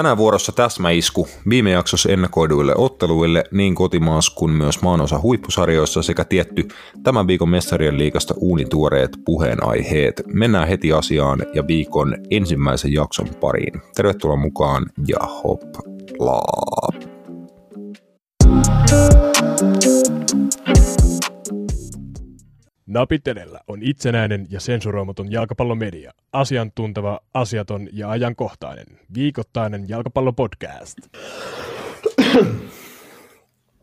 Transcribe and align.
Tänään 0.00 0.16
vuorossa 0.16 0.52
täsmäisku 0.52 1.28
viime 1.48 1.70
jaksossa 1.70 2.12
ennakoiduille 2.12 2.74
otteluille 2.76 3.44
niin 3.52 3.74
kotimaassa 3.74 4.34
kuin 4.34 4.52
myös 4.52 4.82
maanosa 4.82 5.18
huippusarjoissa 5.18 6.02
sekä 6.02 6.24
tietty 6.24 6.68
tämän 7.02 7.26
viikon 7.26 7.48
mestarien 7.48 7.98
liikasta 7.98 8.34
uunituoreet 8.36 9.10
puheenaiheet. 9.24 10.22
Mennään 10.26 10.68
heti 10.68 10.92
asiaan 10.92 11.38
ja 11.54 11.66
viikon 11.66 12.16
ensimmäisen 12.30 12.92
jakson 12.92 13.28
pariin. 13.40 13.82
Tervetuloa 13.94 14.36
mukaan 14.36 14.86
ja 15.08 15.18
hoplaa. 15.44 16.88
Napit 22.90 23.28
edellä 23.28 23.60
on 23.68 23.82
itsenäinen 23.82 24.46
ja 24.50 24.60
sensuroimaton 24.60 25.32
jalkapallomedia. 25.32 26.12
Asiantunteva, 26.32 27.20
asiaton 27.34 27.88
ja 27.92 28.10
ajankohtainen. 28.10 28.86
Viikoittainen 29.14 29.88
jalkapallopodcast. 29.88 30.98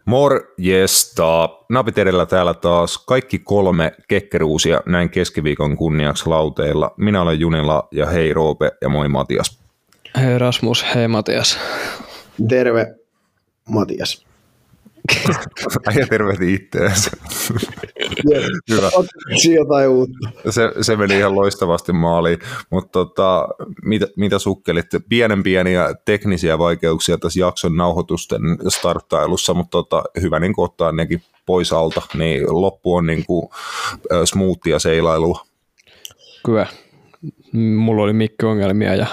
Morjesta. 0.05 1.49
Napit 1.69 1.97
edellä 1.97 2.25
täällä 2.25 2.53
taas 2.53 2.97
kaikki 2.97 3.39
kolme 3.39 3.91
kekkeruusia 4.07 4.81
näin 4.85 5.09
keskiviikon 5.09 5.77
kunniaksi 5.77 6.29
lauteilla. 6.29 6.93
Minä 6.97 7.21
olen 7.21 7.39
Junila 7.39 7.87
ja 7.91 8.05
hei 8.05 8.33
Roope 8.33 8.71
ja 8.81 8.89
moi 8.89 9.09
Matias. 9.09 9.59
Hei 10.17 10.39
Rasmus, 10.39 10.85
hei 10.95 11.07
Matias. 11.07 11.59
Terve, 12.49 12.95
Matias. 13.69 14.26
Äijä 15.87 16.07
tervehti 16.07 16.53
itteensä. 16.53 17.11
Hyvä. 18.69 18.89
jotain 19.55 19.89
uutta. 19.89 20.17
Se, 20.49 20.71
se 20.81 20.95
meni 20.95 21.17
ihan 21.17 21.35
loistavasti 21.35 21.93
maaliin, 21.93 22.39
mutta 22.69 22.91
tota, 22.91 23.47
mitä, 23.83 24.07
mitä 24.15 24.39
sukkelit? 24.39 24.85
Pienen 25.09 25.43
pieniä 25.43 25.95
teknisiä 26.05 26.57
vaikeuksia 26.57 27.17
tässä 27.17 27.39
jakson 27.39 27.75
nauhoitusten 27.75 28.41
starttailussa, 28.67 29.53
mutta 29.53 29.71
tota, 29.71 30.03
hyvä 30.21 30.39
niin 30.39 30.53
ottaa 30.57 30.91
nekin 30.91 31.21
pois 31.45 31.73
alta, 31.73 32.01
niin 32.13 32.43
loppu 32.61 32.95
on 32.95 33.05
niin 33.05 33.25
kuin, 33.25 33.49
smoothia 34.25 34.79
seilailua. 34.79 35.45
Kyllä. 36.45 36.67
Mulla 37.53 38.03
oli 38.03 38.13
mikki-ongelmia 38.13 38.95
ja 38.95 39.07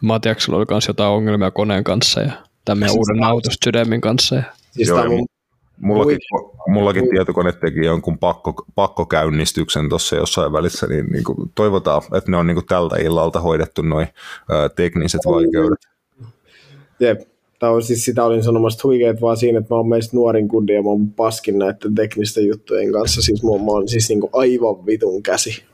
Matiaksella 0.00 0.56
oli 0.56 0.66
myös 0.70 0.88
jotain 0.88 1.10
ongelmia 1.10 1.50
koneen 1.50 1.84
kanssa 1.84 2.20
ja 2.20 2.32
tämän 2.64 2.88
siis 2.88 2.98
uuden 2.98 3.24
autosydämin 3.24 4.00
kanssa. 4.00 4.34
Ja 4.34 4.42
Siis 4.76 4.88
Joo, 4.88 5.08
mun, 5.08 5.26
mullakin, 5.80 6.18
mullakin 6.68 7.08
tietokone 7.10 7.52
teki 7.52 7.84
jonkun 7.84 8.18
pakko, 8.18 8.54
pakkokäynnistyksen 8.74 9.88
tuossa 9.88 10.16
jossain 10.16 10.52
välissä, 10.52 10.86
niin, 10.86 11.06
niin 11.06 11.24
kuin 11.24 11.36
toivotaan, 11.54 12.02
että 12.16 12.30
ne 12.30 12.36
on 12.36 12.46
niin 12.46 12.54
kuin 12.54 12.66
tältä 12.66 12.96
illalta 12.96 13.40
hoidettu 13.40 13.82
noin 13.82 14.06
tekniset 14.76 15.20
vaikeudet. 15.26 15.78
Jep, 17.00 17.20
Tämä 17.58 17.72
on 17.72 17.82
siis 17.82 18.04
sitä 18.04 18.24
olin 18.24 18.42
sanomassa 18.42 18.80
huikeet 18.84 19.20
vaan 19.20 19.36
siinä, 19.36 19.58
että 19.58 19.74
mä 19.74 19.76
oon 19.76 19.88
meistä 19.88 20.16
nuorin 20.16 20.48
kundi 20.48 20.74
ja 20.74 20.82
mä 20.82 20.88
oon 20.88 21.10
paskin 21.10 21.58
näiden 21.58 21.94
teknisten 21.94 22.46
juttujen 22.46 22.92
kanssa. 22.92 23.22
Siis 23.22 23.42
mä, 23.42 23.50
mä 23.50 23.70
oon 23.70 23.88
siis 23.88 24.08
niinku 24.08 24.30
aivan 24.32 24.86
vitun 24.86 25.22
käsi. 25.22 25.64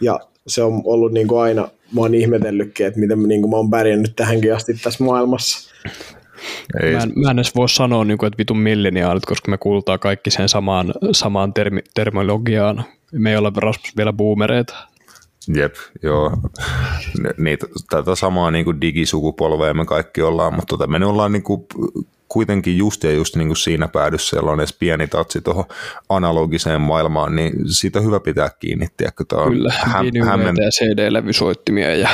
Ja 0.00 0.20
se 0.46 0.62
on 0.62 0.82
ollut 0.84 1.12
niinku 1.12 1.36
aina, 1.36 1.68
mä 1.94 2.00
oon 2.00 2.14
ihmetellytkin, 2.14 2.86
että 2.86 3.00
miten 3.00 3.22
niinku 3.22 3.48
mä 3.48 3.56
oon 3.56 3.70
pärjännyt 3.70 4.12
tähänkin 4.16 4.54
asti 4.54 4.74
tässä 4.74 5.04
maailmassa. 5.04 5.74
Ei. 6.82 6.92
Mä, 6.92 6.98
en, 6.98 7.12
mä 7.14 7.30
en 7.30 7.38
edes 7.38 7.54
voi 7.54 7.68
sanoa, 7.68 8.04
niin 8.04 8.18
kuin, 8.18 8.26
että 8.26 8.38
vitun 8.38 8.58
milleniaalit, 8.58 9.26
koska 9.26 9.50
me 9.50 9.58
kuulutaan 9.58 9.98
kaikki 9.98 10.30
sen 10.30 10.48
samaan, 10.48 10.94
samaan 11.12 11.52
termi, 11.52 11.80
terminologiaan. 11.94 12.84
Me 13.12 13.30
ei 13.30 13.36
ole 13.36 13.52
Rasmus 13.56 13.96
vielä 13.96 14.12
boomereita. 14.12 14.88
Jep, 15.54 15.74
joo. 16.02 16.32
Niitä, 17.38 17.66
tätä 17.90 18.14
samaa 18.14 18.50
niin 18.50 18.64
kuin 18.64 18.80
digisukupolvea 18.80 19.74
me 19.74 19.84
kaikki 19.84 20.22
ollaan, 20.22 20.54
mutta 20.54 20.76
tota, 20.76 20.86
me 20.86 21.06
ollaan 21.06 21.32
niin 21.32 21.42
kuin 21.42 21.66
kuitenkin 22.28 22.78
just 22.78 23.04
ja 23.04 23.12
just 23.12 23.36
niin 23.36 23.48
kuin 23.48 23.56
siinä 23.56 23.88
päädyssä, 23.88 24.36
jolla 24.36 24.50
on 24.50 24.60
edes 24.60 24.72
pieni 24.72 25.06
tatsi 25.08 25.40
tuohon 25.40 25.64
analogiseen 26.08 26.80
maailmaan, 26.80 27.36
niin 27.36 27.52
siitä 27.66 27.98
on 27.98 28.04
hyvä 28.04 28.20
pitää 28.20 28.50
kiinni. 28.60 28.86
Tiedätkö, 28.96 29.24
on 29.32 29.52
Kyllä, 29.52 29.72
häm, 29.78 30.06
hämmen... 30.24 30.56
ja 30.56 30.70
CD-levysoittimia 30.70 31.94
ja 31.96 32.08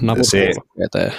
naputulokkeita. 0.00 0.98
Ja... 0.98 1.12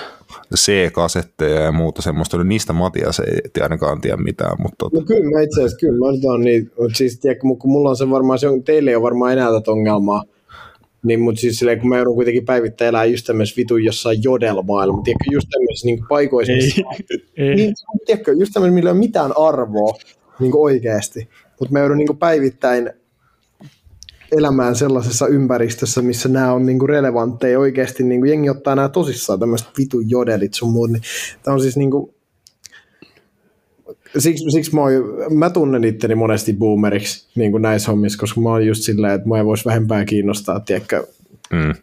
C-kasetteja 0.55 1.61
ja 1.61 1.71
muuta 1.71 2.01
semmoista, 2.01 2.37
no 2.37 2.43
niistä 2.43 2.73
Matias 2.73 3.19
ei 3.19 3.61
ainakaan 3.61 4.01
tiedä 4.01 4.17
mitään. 4.17 4.55
Mutta 4.59 4.75
tota... 4.79 4.97
no 4.97 5.05
kyllä 5.05 5.29
mä 5.29 5.41
itse 5.41 5.59
asiassa, 5.59 5.77
kyllä 5.77 5.99
mä 5.99 6.33
on 6.33 6.41
niin, 6.41 6.71
siis 6.93 7.19
tiedätkö, 7.19 7.47
kun 7.59 7.71
mulla 7.71 7.89
on 7.89 7.97
se 7.97 8.09
varmaan, 8.09 8.39
se 8.39 8.47
on, 8.47 8.63
teille 8.63 8.89
ei 8.89 8.95
ole 8.95 9.03
varmaan 9.03 9.33
enää 9.33 9.51
tätä 9.51 9.71
ongelmaa, 9.71 10.23
niin, 11.03 11.19
mutta 11.19 11.41
siis 11.41 11.59
silleen, 11.59 11.79
kun 11.79 11.89
mä 11.89 11.97
joudun 11.97 12.15
kuitenkin 12.15 12.45
päivittäin 12.45 12.89
elää 12.89 13.05
just 13.05 13.25
tämmöisessä 13.25 13.57
vitun 13.57 13.83
jossain 13.83 14.23
jodel-maailma, 14.23 15.01
tiedätkö, 15.03 15.25
just 15.31 15.47
tämmöisessä 15.51 15.85
niin 15.85 15.99
paikoissa, 16.09 16.53
ei, 16.53 17.55
niin, 17.55 17.73
tiedätkö, 18.05 18.31
just 18.31 18.53
tämmöisessä, 18.53 18.75
millä 18.75 18.89
ei 18.89 18.91
ole 18.91 18.99
mitään 18.99 19.31
arvoa 19.37 19.93
niin 20.39 20.51
oikeasti, 20.55 21.29
mutta 21.59 21.73
mä 21.73 21.79
joudun 21.79 21.97
niin 21.97 22.17
päivittäin 22.17 22.89
elämään 24.37 24.75
sellaisessa 24.75 25.27
ympäristössä, 25.27 26.01
missä 26.01 26.29
nämä 26.29 26.53
on 26.53 26.65
niinku 26.65 26.87
relevantteja 26.87 27.59
oikeasti, 27.59 28.03
niinku 28.03 28.25
jengi 28.25 28.49
ottaa 28.49 28.75
nämä 28.75 28.89
tosissaan, 28.89 29.39
tämmöiset 29.39 29.67
vitu 29.77 29.99
jodelit 29.99 30.53
sun 30.53 30.71
muut, 30.71 30.91
niin 30.91 31.01
tämä 31.43 31.55
on 31.55 31.61
siis 31.61 31.77
niinku, 31.77 32.13
siksi, 34.17 34.51
siksi 34.51 34.75
mä, 34.75 34.81
oon, 34.81 34.91
mä 35.33 35.49
tunnen 35.49 35.83
itteni 35.83 36.15
monesti 36.15 36.53
boomeriksi 36.53 37.27
niin 37.35 37.51
kuin 37.51 37.61
näissä 37.61 37.91
hommissa, 37.91 38.19
koska 38.19 38.41
mä 38.41 38.49
oon 38.49 38.67
just 38.67 38.83
silleen, 38.83 39.13
että 39.13 39.29
mä 39.29 39.37
ei 39.37 39.45
voisi 39.45 39.65
vähempää 39.65 40.05
kiinnostaa, 40.05 40.59
tiedätkö, 40.59 41.07
mm. 41.51 41.73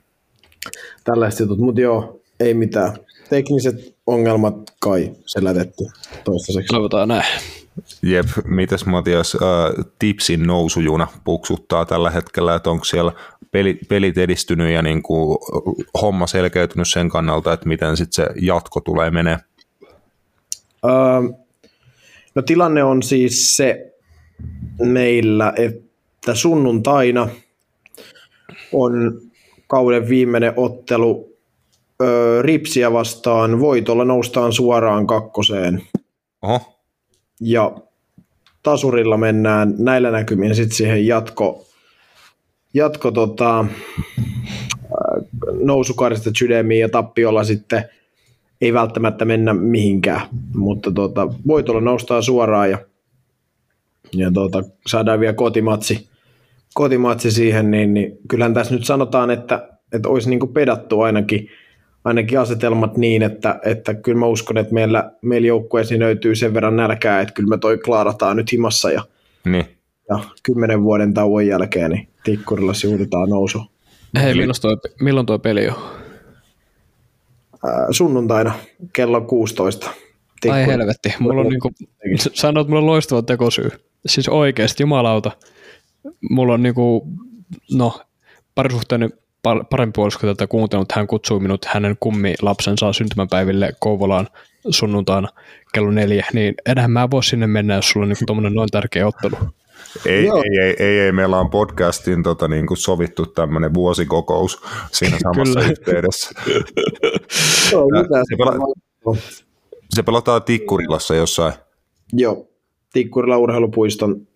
tällaiset 1.05 1.41
jutut, 1.41 1.59
mutta 1.59 1.81
joo, 1.81 2.21
ei 2.41 2.55
mitään. 2.55 2.93
Tekniset 3.31 3.95
ongelmat 4.07 4.55
kai 4.81 5.13
selätetty 5.27 5.85
toistaiseksi. 6.25 6.69
Toivotaan 6.69 7.09
näin. 7.09 7.25
Jep, 8.03 8.27
mitäs 8.45 8.87
Matias, 8.87 9.35
äh, 9.35 9.85
tipsin 9.99 10.47
nousujuna 10.47 11.09
puksuttaa 11.25 11.85
tällä 11.85 12.11
hetkellä, 12.11 12.55
että 12.55 12.71
onko 12.71 12.85
siellä 12.85 13.13
peli, 13.51 13.79
pelit 13.89 14.19
edistynyt 14.19 14.73
ja 14.73 14.83
niin 14.83 15.03
kuin 15.03 15.39
homma 16.03 16.27
selkeytynyt 16.27 16.89
sen 16.89 17.09
kannalta, 17.09 17.53
että 17.53 17.69
miten 17.69 17.97
sitten 17.97 18.27
se 18.27 18.33
jatko 18.41 18.81
tulee 18.81 19.11
menee? 19.11 19.39
Uh, 20.85 21.39
no 22.35 22.43
tilanne 22.43 22.85
on 22.85 23.03
siis 23.03 23.57
se 23.57 23.95
meillä, 24.79 25.53
että 25.57 26.35
sunnuntaina 26.35 27.29
on 28.73 29.21
kauden 29.67 30.09
viimeinen 30.09 30.53
ottelu 30.57 31.37
ö, 32.03 32.43
Ripsiä 32.43 32.93
vastaan. 32.93 33.61
Voitolla 33.61 34.05
noustaan 34.05 34.53
suoraan 34.53 35.07
kakkoseen. 35.07 35.83
Oho 36.43 36.76
ja 37.41 37.77
tasurilla 38.63 39.17
mennään 39.17 39.75
näillä 39.79 40.11
näkymin 40.11 40.55
sitten 40.55 40.77
siihen 40.77 41.07
jatko, 41.07 41.67
jatko 42.75 43.11
tota, 43.11 43.65
nousukarista 45.63 46.31
sydämiin 46.39 46.81
ja 46.81 46.89
tappiolla 46.89 47.45
sitten 47.45 47.85
ei 48.61 48.73
välttämättä 48.73 49.25
mennä 49.25 49.55
mihinkään, 49.55 50.21
mutta 50.55 50.93
tota, 50.93 51.29
voitolla 51.47 51.81
noustaan 51.81 52.23
suoraan 52.23 52.71
ja, 52.71 52.79
ja 54.13 54.31
tota, 54.31 54.65
saadaan 54.87 55.21
vielä 55.21 55.35
kotimatsi, 55.35 56.09
kotimatsi 56.75 57.31
siihen, 57.31 57.71
niin, 57.71 57.95
niin 57.95 58.19
kyllähän 58.29 58.55
tässä 58.55 58.75
nyt 58.75 58.85
sanotaan, 58.85 59.31
että, 59.31 59.69
että 59.93 60.09
olisi 60.09 60.31
niin 60.31 60.53
pedattu 60.55 61.01
ainakin– 61.01 61.49
ainakin 62.07 62.41
asetelmat 62.41 62.97
niin, 62.97 63.23
että, 63.23 63.61
että 63.65 63.95
kyllä 63.95 64.19
mä 64.19 64.27
uskon, 64.27 64.59
että 64.59 64.75
meillä, 64.75 65.11
meillä 65.23 65.47
joukkueessa 65.47 65.99
löytyy 65.99 66.35
sen 66.35 66.55
verran 66.55 66.77
nälkää, 66.77 67.21
että 67.21 67.35
kyllä 67.35 67.49
me 67.49 67.59
toi 67.59 67.79
klaarataan 67.79 68.37
nyt 68.37 68.53
himassa 68.53 68.91
ja, 68.91 69.03
niin. 69.45 69.67
ja 70.09 70.19
kymmenen 70.43 70.83
vuoden 70.83 71.15
tauon 71.15 71.47
jälkeen 71.47 71.91
niin 71.91 72.09
Tikkurilla 72.25 72.75
siulitaan 72.75 73.29
nousu. 73.29 73.63
Hei, 74.23 74.35
milloin 74.35 74.61
toi, 74.63 74.77
milloin 75.01 75.27
toi 75.27 75.39
peli 75.39 75.69
on? 75.69 75.75
Ää, 77.65 77.87
sunnuntaina 77.91 78.55
kello 78.93 79.21
16. 79.21 79.91
Tikkuri. 80.41 80.61
Ai 80.61 80.67
helvetti, 80.67 81.15
mulla 81.19 81.41
on 81.41 81.49
niinku, 81.49 81.71
sanoit, 82.17 82.65
että 82.65 82.71
mulla 82.71 82.83
on 82.83 82.87
loistava 82.87 83.23
tekosyy. 83.23 83.71
Siis 84.07 84.29
oikeasti, 84.29 84.83
jumalauta. 84.83 85.31
Mulla 86.31 86.55
on 86.55 86.63
niinku, 86.63 87.09
no, 87.73 88.01
parisuhteinen 88.55 89.13
parempi 89.71 89.97
puolisko 89.97 90.27
tätä 90.27 90.47
kuuntelut, 90.47 90.93
hän 90.93 91.07
kutsui 91.07 91.41
minut 91.41 91.65
hänen 91.65 91.97
kummilapsensa 92.01 92.93
syntymäpäiville 92.93 93.73
Kouvolaan 93.81 94.29
sunnuntaina 94.71 95.29
kello 95.75 95.91
neljä, 95.91 96.27
niin 96.33 96.55
enhän 96.67 96.91
mä 96.91 97.11
voi 97.11 97.25
sinne 97.25 97.47
mennä, 97.47 97.75
jos 97.75 97.91
sulla 97.91 98.05
on 98.05 98.09
niin 98.09 98.27
tuommoinen 98.27 98.55
noin 98.55 98.69
tärkeä 98.73 99.07
ottelu. 99.07 99.37
Ei, 100.07 100.29
ei, 100.29 100.59
ei, 100.61 100.77
ei, 100.79 100.99
ei, 100.99 101.13
meillä 101.13 101.39
on 101.41 101.51
podcastin 101.51 102.23
tota, 102.23 102.49
niin 102.49 102.67
kuin 102.67 102.79
sovittu 102.79 103.27
tämmöinen 103.27 103.75
vuosikokous 103.75 104.63
siinä 104.93 105.19
samassa 105.23 105.61
yhteydessä. 105.61 106.31
Joo, 107.73 107.89
se, 108.29 108.35
pela- 108.35 109.19
se 109.91 110.03
pelataan 110.03 110.43
Tikkurilassa 110.43 111.15
jossain. 111.15 111.53
Joo, 112.13 112.49
Tikkurila 112.93 113.39
urheilupuiston 113.39 114.27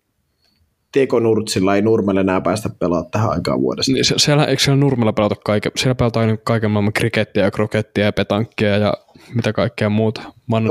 tekonurtsilla 0.91 1.75
ei 1.75 1.81
Nurmelle 1.81 2.21
enää 2.21 2.41
päästä 2.41 2.69
pelaamaan 2.79 3.11
tähän 3.11 3.29
aikaan 3.29 3.61
vuodesta. 3.61 3.91
Niin, 3.91 4.05
siellä, 4.17 4.45
eikö 4.45 4.63
siellä 4.63 4.79
Nurmella 4.79 5.13
pelata 5.13 5.35
kaiken? 5.35 5.71
Siellä 5.75 5.95
pelataan 5.95 6.25
aina 6.25 6.37
kaiken 6.43 6.71
maailman 6.71 6.93
krikettiä 6.93 7.43
ja 7.43 7.51
krokettia 7.51 8.05
ja 8.05 8.13
petankkia 8.13 8.77
ja 8.77 8.93
mitä 9.35 9.53
kaikkea 9.53 9.89
muuta. 9.89 10.21
On, 10.51 10.63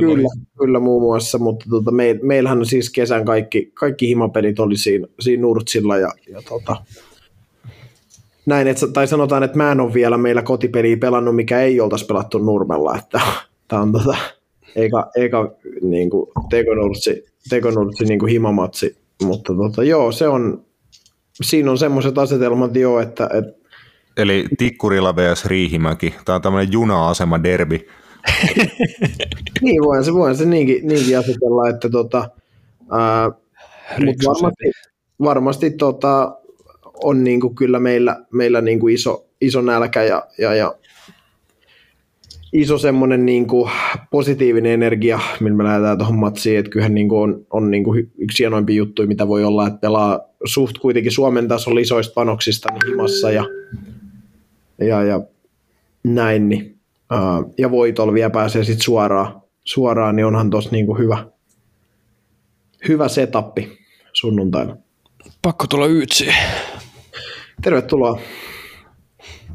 kyllä, 0.00 0.28
kyllä 0.58 0.80
muun 0.80 1.02
muassa, 1.02 1.38
mutta 1.38 1.66
tota, 1.70 1.90
me, 1.90 2.18
meillähän 2.22 2.66
siis 2.66 2.90
kesän 2.90 3.24
kaikki, 3.24 3.70
kaikki 3.74 4.08
himapelit 4.08 4.60
oli 4.60 4.76
siinä, 4.76 5.06
siinä 5.20 5.40
Nurtsilla 5.40 5.96
ja, 5.96 6.08
ja 6.28 6.42
tota, 6.48 6.76
näin, 8.46 8.68
että, 8.68 8.86
tai 8.86 9.06
sanotaan, 9.06 9.42
että 9.42 9.56
mä 9.56 9.72
en 9.72 9.80
ole 9.80 9.94
vielä 9.94 10.18
meillä 10.18 10.42
kotipeliä 10.42 10.96
pelannut, 10.96 11.36
mikä 11.36 11.60
ei 11.60 11.80
oltaisi 11.80 12.06
pelattu 12.06 12.38
Nurmella, 12.38 12.96
että 12.98 13.20
tämä 13.68 13.82
on 13.82 13.92
tota, 13.92 14.16
eikä, 14.76 15.06
eikä 15.16 15.36
niin 15.82 16.10
kuin, 16.10 16.30
tekonurtsi, 16.50 17.24
tekonurtsi 17.50 18.04
niin 18.04 18.18
kuin 18.18 18.32
himamatsi, 18.32 18.99
mutta 19.24 19.54
tota, 19.54 19.84
joo, 19.84 20.12
se 20.12 20.28
on, 20.28 20.64
siinä 21.42 21.70
on 21.70 21.78
semmoiset 21.78 22.18
asetelmat 22.18 22.76
jo, 22.76 23.00
että, 23.00 23.28
että 23.34 23.60
Eli 24.16 24.44
Tikkurila 24.58 25.16
vs. 25.16 25.46
Riihimäki. 25.46 26.14
Tämä 26.24 26.36
on 26.36 26.42
tämmöinen 26.42 26.72
juna-asema 26.72 27.42
derbi. 27.42 27.86
niin, 29.62 29.82
voin 29.82 30.04
se, 30.04 30.14
voin 30.14 30.36
se 30.36 30.44
niinkin, 30.44 30.86
niinkin 30.88 31.18
asetella, 31.18 31.68
että 31.68 31.90
tota, 31.90 32.30
ää, 32.90 33.30
mutta 34.04 34.24
varmasti, 34.26 34.70
varmasti 35.22 35.70
tota, 35.70 36.36
on 37.04 37.24
niinku 37.24 37.50
kyllä 37.50 37.80
meillä, 37.80 38.16
meillä 38.32 38.60
niinku 38.60 38.88
iso, 38.88 39.26
iso 39.40 39.60
nälkä 39.60 40.02
ja, 40.02 40.26
ja, 40.38 40.54
ja 40.54 40.74
iso 42.52 42.78
semmoinen 42.78 43.26
niinku 43.26 43.70
positiivinen 44.10 44.72
energia, 44.72 45.20
millä 45.40 45.56
me 45.56 45.64
lähdetään 45.64 45.98
tuohon 45.98 46.18
matsiin, 46.18 46.58
että 46.58 46.70
kyllähän 46.70 46.94
niinku 46.94 47.20
on, 47.20 47.46
on 47.50 47.70
niinku 47.70 47.94
yksi 48.18 48.42
hienoimpia 48.42 48.76
juttuja, 48.76 49.08
mitä 49.08 49.28
voi 49.28 49.44
olla, 49.44 49.66
että 49.66 49.78
pelaa 49.78 50.20
suht 50.44 50.78
kuitenkin 50.78 51.12
Suomen 51.12 51.48
tasolla 51.48 51.80
isoista 51.80 52.14
panoksista 52.14 52.68
niin 52.72 52.86
himassa 52.86 53.30
ja, 53.30 53.44
ja, 54.78 55.02
ja 55.02 55.20
näin, 56.04 56.48
niin, 56.48 56.78
uh, 57.12 57.54
ja 57.58 57.70
voitolla 57.70 58.12
vielä 58.12 58.30
pääsee 58.30 58.64
sitten 58.64 58.84
suoraan, 58.84 59.42
suoraan, 59.64 60.16
niin 60.16 60.26
onhan 60.26 60.50
tuossa 60.50 60.70
niinku 60.70 60.94
hyvä, 60.94 61.26
hyvä 62.88 63.08
setappi 63.08 63.78
sunnuntaina. 64.12 64.76
Pakko 65.42 65.66
tulla 65.66 65.86
yytsiin. 65.86 66.34
Tervetuloa. 67.62 68.20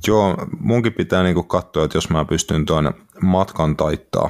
Joo, 0.07 0.35
munkin 0.59 0.93
pitää 0.93 1.23
niinku 1.23 1.43
katsoa, 1.43 1.85
että 1.85 1.97
jos 1.97 2.09
mä 2.09 2.25
pystyn 2.25 2.65
tuon 2.65 2.93
matkan 3.21 3.77
taittaa, 3.77 4.29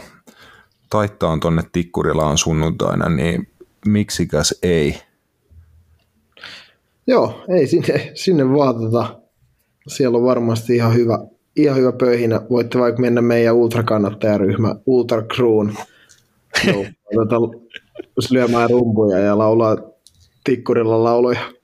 taittaa 0.90 1.38
tuonne 1.42 1.64
Tikkurilaan 1.72 2.38
sunnuntaina, 2.38 3.10
niin 3.10 3.48
miksikäs 3.88 4.60
ei. 4.64 5.02
Joo, 7.08 7.44
ei 7.50 7.68
sinne, 7.68 8.12
sinne 8.14 8.50
vaan 8.50 8.76
tota, 8.76 9.20
siellä 9.88 10.18
on 10.18 10.24
varmasti 10.24 10.76
ihan 10.76 10.94
hyvä, 10.94 11.20
ihan 11.56 11.78
hyvä 11.78 11.92
pöyhinä. 11.92 12.42
Voitte 12.50 12.80
vaikka 12.80 13.02
mennä 13.02 13.22
meidän 13.22 13.56
ultrakannattajaryhmä 13.56 14.76
Ultra 14.86 15.22
Crewn 15.22 15.74
lyömään 18.32 18.70
rumpuja 18.70 19.20
ja 19.20 19.38
laulaa 19.38 19.78
tikkurilla 20.44 21.04
lauloja. 21.04 21.55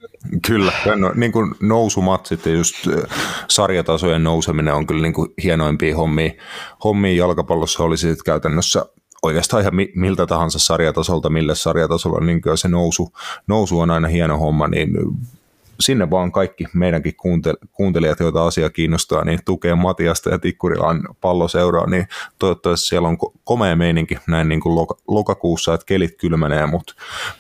Kyllä, 0.48 0.72
no, 0.96 1.12
niin 1.16 1.32
kuin 1.32 1.56
nousumatsit 1.60 2.46
ja 2.46 2.52
just 2.52 2.76
sarjatasojen 3.48 4.24
nouseminen 4.24 4.74
on 4.74 4.88
kyllä 4.88 5.02
niin 5.02 5.14
kuin 5.14 5.34
hienoimpia 5.44 5.96
hommia. 5.96 6.32
hommia 6.84 7.18
jalkapallossa 7.18 7.84
olisi 7.84 8.08
sitten 8.08 8.26
käytännössä 8.26 8.86
oikeastaan 9.24 9.62
ihan 9.62 9.74
miltä 9.96 10.26
tahansa 10.26 10.60
sarjatasolta, 10.60 11.30
mille 11.30 11.56
sarjatasolla 11.56 12.20
niin 12.20 12.42
se 12.56 12.68
nousu, 12.68 13.14
nousu 13.48 13.80
on 13.80 13.92
aina 13.92 14.08
hieno 14.08 14.38
homma, 14.38 14.68
niin 14.68 14.90
sinne 15.80 16.10
vaan 16.10 16.32
kaikki 16.32 16.66
meidänkin 16.74 17.14
kuuntelijat, 17.72 18.20
joita 18.20 18.48
asia 18.48 18.70
kiinnostaa, 18.70 19.26
niin 19.26 19.40
tukee 19.46 19.76
Matiasta 19.76 20.30
ja 20.30 20.40
Tikkurilan 20.40 21.02
palloseuraa, 21.22 21.90
niin 21.90 22.08
toivottavasti 22.40 22.88
siellä 22.88 23.08
on 23.08 23.18
komea 23.44 23.76
meininki 23.76 24.18
näin 24.28 24.50
niin 24.50 24.62
kuin 24.62 24.88
lokakuussa, 25.08 25.74
että 25.74 25.86
kelit 25.86 26.18
kylmenee, 26.18 26.66
mutta 26.66 26.94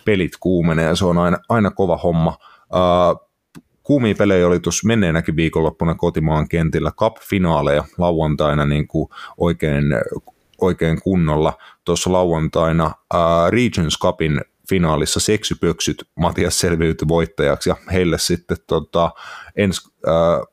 pelit 0.06 0.34
kuumenee 0.40 0.86
ja 0.86 0.96
se 0.96 1.06
on 1.06 1.18
aina, 1.18 1.38
aina 1.50 1.72
kova 1.72 1.98
homma. 1.98 2.38
Uh, 2.74 3.30
kuumia 3.84 4.16
pelejä 4.16 4.48
oli 4.48 4.60
tuossa 4.60 4.88
menneenäkin 4.88 5.36
viikonloppuna 5.36 5.96
kotimaan 5.96 6.50
kentillä 6.50 6.92
cup-finaaleja 6.92 7.84
lauantaina 7.98 8.66
niin 8.66 8.88
kuin 8.88 9.10
oikein, 9.38 9.84
oikein 10.62 11.02
kunnolla. 11.02 11.54
Tuossa 11.86 12.12
lauantaina 12.12 12.86
uh, 12.86 13.52
Regions 13.52 14.00
Cupin 14.02 14.42
finaalissa 14.70 15.20
seksypöksyt 15.20 16.08
Matias 16.16 16.60
selviytyi 16.60 17.08
voittajaksi 17.08 17.70
ja 17.70 17.76
heille 17.92 18.18
sitten 18.18 18.58
tota, 18.68 19.12
ens, 19.56 19.90
äh, 20.08 20.48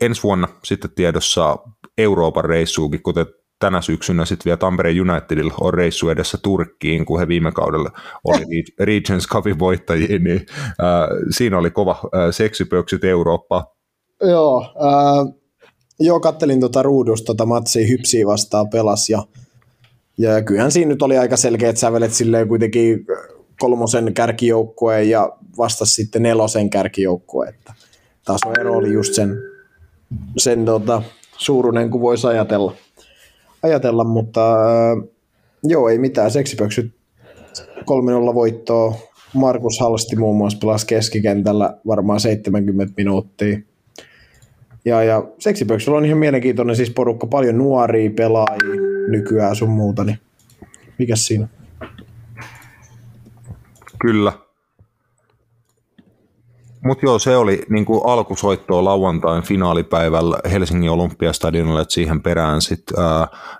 ensi 0.00 0.22
vuonna 0.22 0.48
sitten 0.64 0.90
tiedossa 0.90 1.56
Euroopan 1.98 2.44
reissuukin, 2.44 3.02
kuten 3.02 3.26
tänä 3.64 3.80
syksynä 3.80 4.24
sitten 4.24 4.44
vielä 4.44 4.56
Tampereen 4.56 5.10
Unitedilla 5.10 5.54
on 5.60 5.74
reissu 5.74 6.08
edessä 6.08 6.38
Turkkiin, 6.42 7.04
kun 7.04 7.20
he 7.20 7.28
viime 7.28 7.52
kaudella 7.52 7.90
oli 8.24 8.64
Regents 8.80 9.28
Cupin 9.28 9.58
voittajia, 9.58 10.18
niin 10.18 10.46
äh, 10.60 11.08
siinä 11.30 11.58
oli 11.58 11.70
kova 11.70 11.90
äh, 11.92 12.20
seksipöksyt 12.30 13.04
Eurooppaa. 13.04 13.74
Joo, 14.22 14.62
äh, 14.62 15.34
joo 16.00 16.20
kattelin 16.20 16.60
tuota 16.60 16.82
ruudusta 16.82 17.26
tota 17.26 17.46
matsia 17.46 17.88
Hypsiä 17.88 18.26
vastaan 18.26 18.70
pelas 18.70 19.10
ja 19.10 19.22
ja 20.18 20.42
kyllähän 20.42 20.72
siinä 20.72 20.88
nyt 20.88 21.02
oli 21.02 21.18
aika 21.18 21.36
selkeät 21.36 21.76
sävelet 21.76 22.12
silleen 22.12 22.48
kuitenkin 22.48 23.06
kolmosen 23.60 24.14
kärkijoukkueen 24.14 25.10
ja 25.10 25.32
vasta 25.58 25.84
sitten 25.86 26.22
nelosen 26.22 26.70
kärkijoukkue. 26.70 27.48
Että 27.48 27.74
tasoero 28.24 28.76
oli 28.76 28.92
just 28.92 29.14
sen, 29.14 29.38
sen 30.36 30.64
tota, 30.64 31.02
suuruinen 31.38 31.90
kuin 31.90 32.02
voisi 32.02 32.26
ajatella. 32.26 32.72
Ajatella 33.64 34.04
mutta 34.04 34.52
äh, 34.52 35.08
joo, 35.62 35.88
ei 35.88 35.98
mitään. 35.98 36.30
Seksipöksyt 36.30 36.94
3-0 37.80 38.34
voittoa. 38.34 38.94
Markus 39.34 39.80
Halsti 39.80 40.16
muun 40.16 40.36
muassa 40.36 40.58
pelasi 40.58 40.86
keskikentällä 40.86 41.76
varmaan 41.86 42.20
70 42.20 42.94
minuuttia. 42.96 43.58
Ja, 44.84 45.02
ja 45.02 45.24
seksipöksyllä 45.38 45.98
on 45.98 46.04
ihan 46.04 46.18
mielenkiintoinen 46.18 46.76
siis 46.76 46.90
porukka, 46.90 47.26
paljon 47.26 47.58
nuoria 47.58 48.10
pelaajia 48.16 48.80
nykyään 49.08 49.56
sun 49.56 49.70
muuta, 49.70 50.04
niin 50.04 50.18
mikä 50.98 51.16
siinä? 51.16 51.48
Kyllä. 54.00 54.32
Mutta 56.84 57.06
joo, 57.06 57.18
se 57.18 57.36
oli 57.36 57.62
niin 57.68 57.84
kuin 57.84 58.00
alkusoittoa 58.04 58.84
lauantain 58.84 59.42
finaalipäivällä 59.42 60.38
Helsingin 60.50 60.90
Olympiastadionilla, 60.90 61.80
että 61.80 61.94
siihen 61.94 62.22
perään 62.22 62.62
sitten 62.62 62.96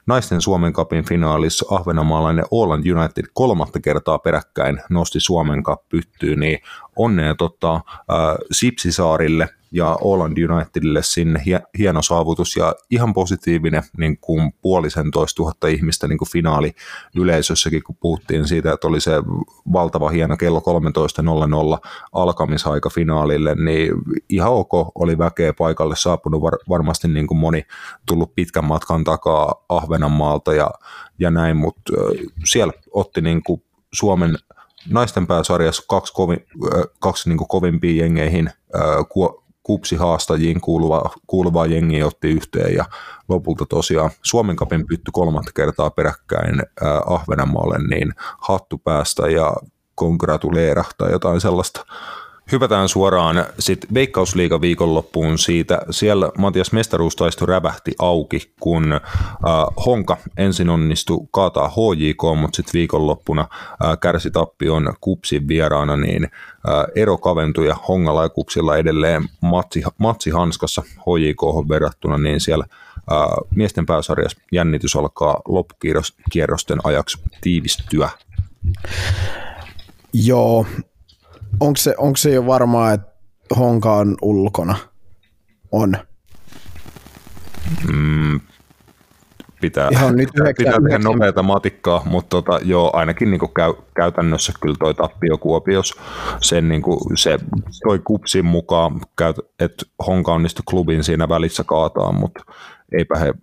naisten 0.07 0.41
Suomen 0.41 0.73
kapin 0.73 1.05
finaalissa 1.05 1.75
ahvenanmaalainen 1.75 2.45
Åland 2.51 2.87
United 2.87 3.25
kolmatta 3.35 3.81
kertaa 3.81 4.19
peräkkäin 4.19 4.81
nosti 4.91 5.21
Suomen 5.21 5.63
Cup 5.63 5.89
pyttyyn, 5.89 6.41
niin 6.41 6.59
onnea 6.97 7.35
tota, 7.35 7.73
ää, 7.73 8.37
Sipsisaarille– 8.51 9.49
ja 9.75 9.99
Åland 10.01 10.37
Unitedille 10.39 11.03
sinne 11.03 11.43
hieno 11.79 12.03
saavutus 12.03 12.57
ja 12.57 12.75
ihan 12.91 13.15
positiivinen 13.15 13.83
niin 13.99 14.19
kuin 14.19 14.53
puolisentoista 14.63 15.37
tuhatta 15.37 15.69
ihmistä 15.69 16.09
niin 16.09 16.19
kuin 16.19 16.31
finaali 16.31 16.75
yleisössäkin, 17.17 17.83
kun 17.83 17.97
puhuttiin 18.01 18.49
siitä, 18.49 18.73
että 18.73 18.87
oli 18.87 19.01
se 19.01 19.13
valtava 19.73 20.09
hieno 20.09 20.37
kello 20.37 20.63
13.00 21.83 21.91
alkamisaika 22.13 22.91
finaalille, 22.91 23.55
niin 23.55 23.93
ihan 24.29 24.53
ok 24.53 24.73
oli 24.95 25.19
väkeä 25.19 25.53
paikalle 25.53 25.97
saapunut 25.97 26.43
var, 26.43 26.59
varmasti 26.69 27.09
niin 27.09 27.27
kuin 27.27 27.39
moni 27.39 27.67
tullut 28.07 28.35
pitkän 28.35 28.65
matkan 28.65 29.05
takaa 29.05 29.65
Ahvenanmaalta 29.69 30.55
ja, 30.55 30.71
ja 31.19 31.31
näin, 31.31 31.57
mutta 31.57 31.93
siellä 32.45 32.73
otti 32.93 33.21
niin 33.21 33.43
kuin 33.43 33.63
Suomen 33.93 34.37
naisten 34.91 35.27
pääsarjassa 35.27 35.83
kaksi, 35.89 36.13
kovi, 36.13 36.37
kaksi 36.99 37.29
niin 37.29 37.49
kovimpia 37.49 38.05
jengeihin 38.05 38.51
kupsi 39.65 39.97
haastajiin 39.97 40.61
kuuluva, 40.61 41.11
kuuluvaa 41.27 41.67
jengi 41.67 42.03
otti 42.03 42.29
yhteen 42.29 42.75
ja 42.75 42.85
lopulta 43.29 43.67
tosiaan 43.67 44.11
Suomen 44.23 44.57
kapin 44.57 44.87
pytty 44.87 45.11
kolmatta 45.13 45.51
kertaa 45.55 45.91
peräkkäin 45.91 46.61
äh, 46.61 46.89
Ahvenanmaalle, 47.07 47.79
niin 47.89 48.15
hattu 48.39 48.79
päästä 48.79 49.29
ja 49.29 49.53
kongratuleera 49.95 50.85
tai 50.99 51.13
jotain 51.13 51.41
sellaista. 51.41 51.85
Hypätään 52.53 52.89
suoraan 52.89 53.45
sitten 53.59 53.95
Veikkausliiga 53.95 54.61
viikonloppuun 54.61 55.39
siitä. 55.39 55.79
Siellä 55.91 56.31
Matias 56.39 56.73
mestaruustaisto 56.73 57.47
rävähti 57.47 57.93
auki, 57.99 58.53
kun 58.61 58.93
äh, 58.93 59.01
Honka 59.87 60.17
ensin 60.37 60.71
onnistui 60.71 61.27
kaataa 61.31 61.69
HJK, 61.69 62.39
mutta 62.41 62.57
sitten 62.57 62.73
viikonloppuna 62.73 63.41
äh, 63.41 63.99
kärsi 64.01 64.31
tappion 64.31 64.95
Kupsin 65.01 65.49
vieraana, 65.49 65.97
niin 65.97 66.25
äh, 66.25 66.31
ero 66.95 67.19
kaventui 67.19 67.67
ja 67.67 67.77
Hongalla 67.89 68.23
ja 68.23 68.29
Kupsilla 68.29 68.77
edelleen 68.77 69.29
matsi, 69.41 69.83
matsi 69.99 70.31
hanskassa 70.31 70.83
HJK 70.83 71.69
verrattuna, 71.69 72.19
niin 72.19 72.41
siellä 72.41 72.67
äh, 72.97 73.19
miesten 73.55 73.87
pääsarjassa 73.87 74.39
jännitys 74.53 74.97
alkaa 74.97 75.41
loppukierrosten 75.49 76.79
ajaksi 76.85 77.19
tiivistyä. 77.41 78.11
Joo, 80.13 80.67
onko 81.61 81.77
se, 81.77 81.95
onko 81.99 82.17
se 82.17 82.31
jo 82.31 82.47
varmaa, 82.47 82.93
että 82.93 83.15
Honka 83.57 83.97
on 83.97 84.17
ulkona? 84.23 84.77
On. 85.73 85.97
Mm, 87.93 88.41
pitää, 89.61 89.89
Ihan 89.93 90.17
nyt 90.17 90.29
pitää, 90.33 90.53
pitää 90.59 90.81
tehdä 90.83 90.99
nopeata 90.99 91.43
matikkaa, 91.43 92.03
mutta 92.05 92.29
tota, 92.29 92.61
joo, 92.63 92.91
ainakin 92.97 93.31
niin 93.31 93.55
käy, 93.57 93.75
käytännössä 93.97 94.53
kyllä 94.61 94.77
toi 94.79 94.95
tappio 94.95 95.39
Kuopios, 95.39 95.95
sen 96.41 96.69
niin 96.69 96.83
kuin, 96.83 96.99
se 97.15 97.39
toi 97.83 97.99
kupsin 97.99 98.45
mukaan, 98.45 99.01
että 99.61 99.87
Honka 100.07 100.33
onnistui 100.33 100.63
klubin 100.71 101.05
siinä 101.05 101.29
välissä 101.29 101.65
kaataa, 101.65 102.13
mutta 102.13 102.45
eipä 102.99 103.19
he 103.19 103.35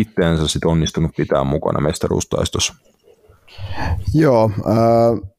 itteensä 0.00 0.48
sit 0.48 0.64
onnistunut 0.64 1.10
pitää 1.16 1.44
mukana 1.44 1.80
mestaruustaistossa. 1.80 2.74
Joo, 4.14 4.50
äh, 4.58 5.30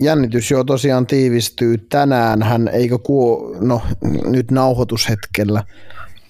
jännitys 0.00 0.50
jo 0.50 0.64
tosiaan 0.64 1.06
tiivistyy 1.06 1.78
tänään, 1.78 2.42
hän 2.42 2.68
eikö 2.68 2.98
kuo, 2.98 3.56
no 3.60 3.82
nyt 4.26 4.50
nauhoitushetkellä, 4.50 5.64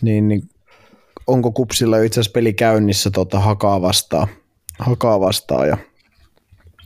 niin, 0.02 0.28
niin 0.28 0.42
onko 1.26 1.52
Kupsilla 1.52 1.99
itse 1.99 2.20
asiassa 2.20 2.32
peli 2.32 2.52
käynnissä 2.52 3.11
tota, 3.11 3.40
hakaa 3.40 3.82
vastaan, 3.82 4.28
hakaa 4.78 5.20
vastaan 5.20 5.68
ja 5.68 5.76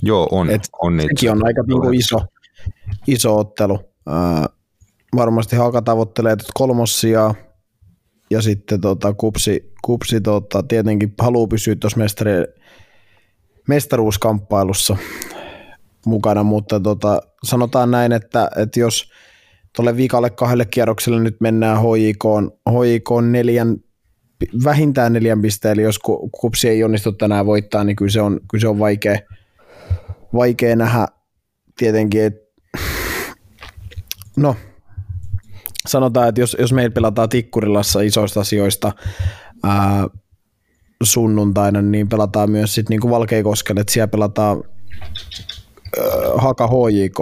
Joo, 0.02 0.28
on. 0.30 0.50
Et 0.50 0.62
on 0.82 1.00
sekin 1.00 1.30
on 1.30 1.46
aika 1.46 1.62
niinku 1.62 1.90
iso, 1.90 2.20
iso 3.06 3.38
ottelu. 3.38 3.80
Ää, 4.06 4.48
varmasti 5.16 5.56
Haka 5.56 5.82
tavoittelee 5.82 6.36
tätä 6.36 6.50
kolmossia 6.54 7.34
ja 8.30 8.42
sitten 8.42 8.80
tota, 8.80 9.14
Kupsi, 9.14 9.72
kupsi 9.82 10.20
tota, 10.20 10.62
tietenkin 10.62 11.14
haluaa 11.18 11.46
pysyä 11.46 11.76
tuossa 11.76 11.98
mestari, 11.98 12.32
mestaruuskamppailussa 13.68 14.96
mukana, 16.06 16.42
mutta 16.42 16.80
tota, 16.80 17.20
sanotaan 17.44 17.90
näin, 17.90 18.12
että, 18.12 18.50
että 18.56 18.80
jos 18.80 19.10
tuolle 19.76 19.96
viikalle 19.96 20.30
kahdelle 20.30 20.64
kierrokselle 20.64 21.20
nyt 21.20 21.36
mennään 21.40 21.78
HJK, 21.78 22.24
HJK 22.70 23.08
neljän, 23.30 23.76
vähintään 24.64 25.12
neljän 25.12 25.42
pisteen, 25.42 25.72
eli 25.72 25.82
jos 25.82 25.98
Ku- 25.98 26.28
Kupsi 26.28 26.68
ei 26.68 26.84
onnistu 26.84 27.12
tänään 27.12 27.46
voittaa, 27.46 27.84
niin 27.84 27.96
kyllä 27.96 28.10
se 28.10 28.20
on, 28.20 28.40
kyllä 28.50 28.62
se 28.62 28.68
on 28.68 28.78
vaikea, 28.78 29.18
vaikea 30.34 30.76
nähdä 30.76 31.06
tietenkin, 31.78 32.24
että 32.24 32.40
no, 34.36 34.56
sanotaan, 35.88 36.28
että 36.28 36.40
jos, 36.40 36.56
jos 36.60 36.72
meillä 36.72 36.94
pelataan 36.94 37.28
Tikkurilassa 37.28 38.00
isoista 38.00 38.40
asioista 38.40 38.92
ää, 39.64 40.06
sunnuntaina, 41.02 41.82
niin 41.82 42.08
pelataan 42.08 42.50
myös 42.50 42.74
sitten 42.74 42.94
niinku 42.94 43.10
Valkeakoskelle, 43.10 43.80
että 43.80 43.92
siellä 43.92 44.08
pelataan 44.08 44.64
ää, 45.98 46.06
Haka 46.36 46.66
HJK. 46.68 47.20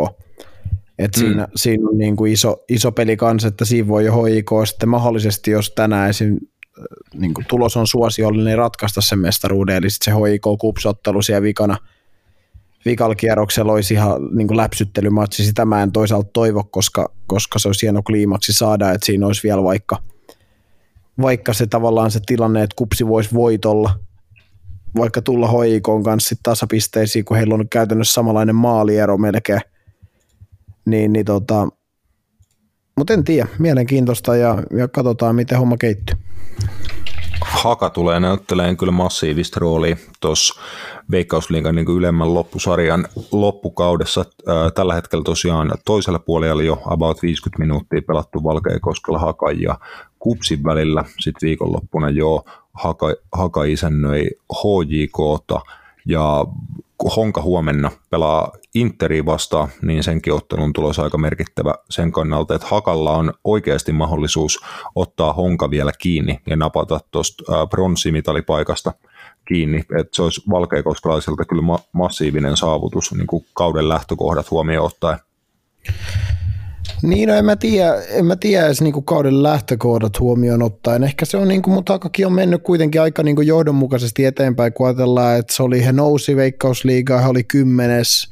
Et 0.99 1.17
Mm. 1.17 1.21
siinä, 1.21 1.49
siinä 1.57 1.89
on 1.89 1.99
niinku 1.99 2.25
iso, 2.25 2.57
iso 2.69 2.93
peli 2.93 3.17
kanssa, 3.17 3.49
että 3.49 3.65
siinä 3.65 3.89
voi 3.89 4.05
jo 4.05 4.13
HJK 4.13 4.51
sitten 4.65 4.89
mahdollisesti, 4.89 5.51
jos 5.51 5.71
tänään 5.71 6.11
esim. 6.11 6.33
äh, 6.35 6.85
Niinku 7.15 7.43
tulos 7.49 7.77
on 7.77 7.87
suosiollinen, 7.87 8.47
niin 8.47 8.59
ratkaista 8.59 9.01
sen 9.01 9.19
mestaruuden, 9.19 9.77
eli 9.77 9.91
sitten 9.91 10.15
se 10.15 10.21
HJK-kupsottelu 10.21 11.23
siellä 11.23 11.43
vikana, 11.43 11.77
vikalla 12.85 13.15
kierroksella 13.15 13.73
olisi 13.73 13.95
ihan 13.95 14.37
niin 14.37 14.57
läpsyttelymatsi. 14.57 15.45
Sitä 15.45 15.65
mä 15.65 15.83
en 15.83 15.93
toisaalta 15.93 16.31
toivo, 16.33 16.65
koska, 16.65 17.13
koska 17.27 17.59
se 17.59 17.69
olisi 17.69 17.83
hieno 17.87 18.03
kliimaksi 18.03 18.53
saada, 18.53 18.93
että 18.93 19.07
siinä 19.07 19.27
olisi 19.27 19.43
vielä 19.43 19.63
vaikka, 19.63 20.03
vaikka 21.21 21.53
se 21.53 21.67
tavallaan 21.67 22.11
se 22.11 22.21
tilanne, 22.27 22.63
että 22.63 22.77
kupsi 22.77 23.07
voisi 23.09 23.35
voitolla, 23.35 23.99
vaikka 24.97 25.23
tulla 25.23 25.49
hoikoon 25.49 26.03
kanssa 26.03 26.29
sit 26.29 26.39
tasapisteisiin, 26.43 27.25
kun 27.25 27.37
heillä 27.37 27.55
on 27.55 27.69
käytännössä 27.69 28.15
samanlainen 28.15 28.55
maaliero 28.55 29.19
melkein. 29.19 29.61
Niin, 30.85 31.13
niin 31.13 31.25
tota, 31.25 31.69
mutta 32.97 33.15
en 33.15 33.25
tiedä, 33.25 33.49
mielenkiintoista 33.59 34.37
ja, 34.37 34.63
ja 34.77 34.89
katsotaan, 34.89 35.35
miten 35.35 35.59
homma 35.59 35.77
keittyy. 35.77 36.17
Haka 37.49 37.91
tulee 37.91 38.21
näyttelemään 38.21 38.77
kyllä 38.77 38.93
massiivista 38.93 39.61
roolia 39.61 39.97
tuossa 40.21 40.61
Veikkausliigan 41.11 41.75
niin 41.75 41.91
ylemmän 41.97 42.35
loppusarjan 42.35 43.09
loppukaudessa. 43.33 44.25
Tällä 44.75 44.95
hetkellä 44.95 45.25
tosiaan 45.25 45.73
toisella 45.85 46.19
puolella 46.19 46.63
jo 46.63 46.83
about 46.85 47.23
50 47.23 47.59
minuuttia 47.59 48.03
pelattu 48.07 48.45
Valkeakoskella 48.45 49.19
Hakan 49.19 49.61
ja 49.61 49.79
Kupsin 50.19 50.65
välillä. 50.65 51.05
Sitten 51.21 51.47
viikonloppuna 51.47 52.11
jo 52.11 52.45
Haka, 52.73 53.07
Haka 53.33 53.65
isännöi 53.65 54.31
HJKta 54.55 55.61
ja 56.07 56.47
Honka 57.17 57.43
huomenna 57.43 57.91
pelaa 58.11 58.53
Interi 58.75 59.27
vastaan, 59.27 59.69
niin 59.83 60.03
senkin 60.03 60.33
ottelun 60.33 60.73
tulos 60.73 60.99
aika 60.99 61.19
merkittävä 61.19 61.75
sen 61.91 62.13
kannalta, 62.13 62.55
että 62.55 62.67
Hakalla 62.71 63.13
on 63.13 63.33
oikeasti 63.45 63.93
mahdollisuus 63.93 64.61
ottaa 64.95 65.33
Honka 65.33 65.71
vielä 65.71 65.93
kiinni 65.99 66.41
ja 66.47 66.57
napata 66.57 67.01
tuosta 67.11 67.67
pronssimitalipaikasta 67.67 68.93
kiinni, 69.45 69.79
että 69.79 70.17
se 70.17 70.23
olisi 70.23 70.43
valkeakoskelaiselta 70.51 71.45
kyllä 71.45 71.63
ma- 71.63 71.79
massiivinen 71.93 72.57
saavutus 72.57 73.13
niin 73.13 73.27
kuin 73.27 73.47
kauden 73.55 73.89
lähtökohdat 73.89 74.51
huomioon 74.51 74.87
ottaen. 74.87 75.19
Niin, 77.03 77.29
no 77.29 77.35
en 77.35 77.45
mä 77.45 77.57
tiedä, 77.57 77.95
en 78.09 78.25
mä 78.25 78.37
tiedä 78.37 78.67
edes 78.67 78.81
niinku 78.81 79.03
kauden 79.03 79.43
lähtökohdat 79.43 80.21
huomioon 80.21 80.63
ottaen. 80.63 81.05
Ehkä 81.05 81.25
se 81.25 81.37
on, 81.37 81.49
niinku, 81.49 81.71
mutta 81.71 81.93
Hakakin 81.93 82.27
on 82.27 82.33
mennyt 82.33 82.63
kuitenkin 82.63 83.01
aika 83.01 83.23
niinku 83.23 83.43
johdonmukaisesti 83.43 84.25
eteenpäin, 84.25 84.73
kun 84.73 84.87
ajatellaan, 84.87 85.39
että 85.39 85.55
se 85.55 85.63
oli, 85.63 85.85
he 85.85 85.93
nousi 85.93 86.37
Veikkausliigaa, 86.37 87.21
he 87.21 87.29
oli 87.29 87.45
kymmenes, 87.45 88.29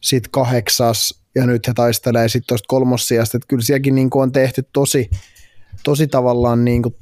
sitten 0.00 0.30
kahdeksas, 0.30 1.20
ja 1.34 1.46
nyt 1.46 1.68
he 1.68 1.72
taistelee 1.74 2.28
sitten 2.28 2.48
tuosta 2.48 2.66
kolmossijasta, 2.68 3.36
että 3.36 3.46
kyllä 3.48 3.62
sielläkin 3.62 3.94
niinku 3.94 4.20
on 4.20 4.32
tehty 4.32 4.64
tosi, 4.72 5.10
tosi 5.84 6.06
tavallaan 6.06 6.64
niinku 6.64 6.94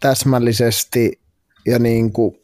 täsmällisesti 0.00 1.20
ja 1.66 1.78
niinku 1.78 2.36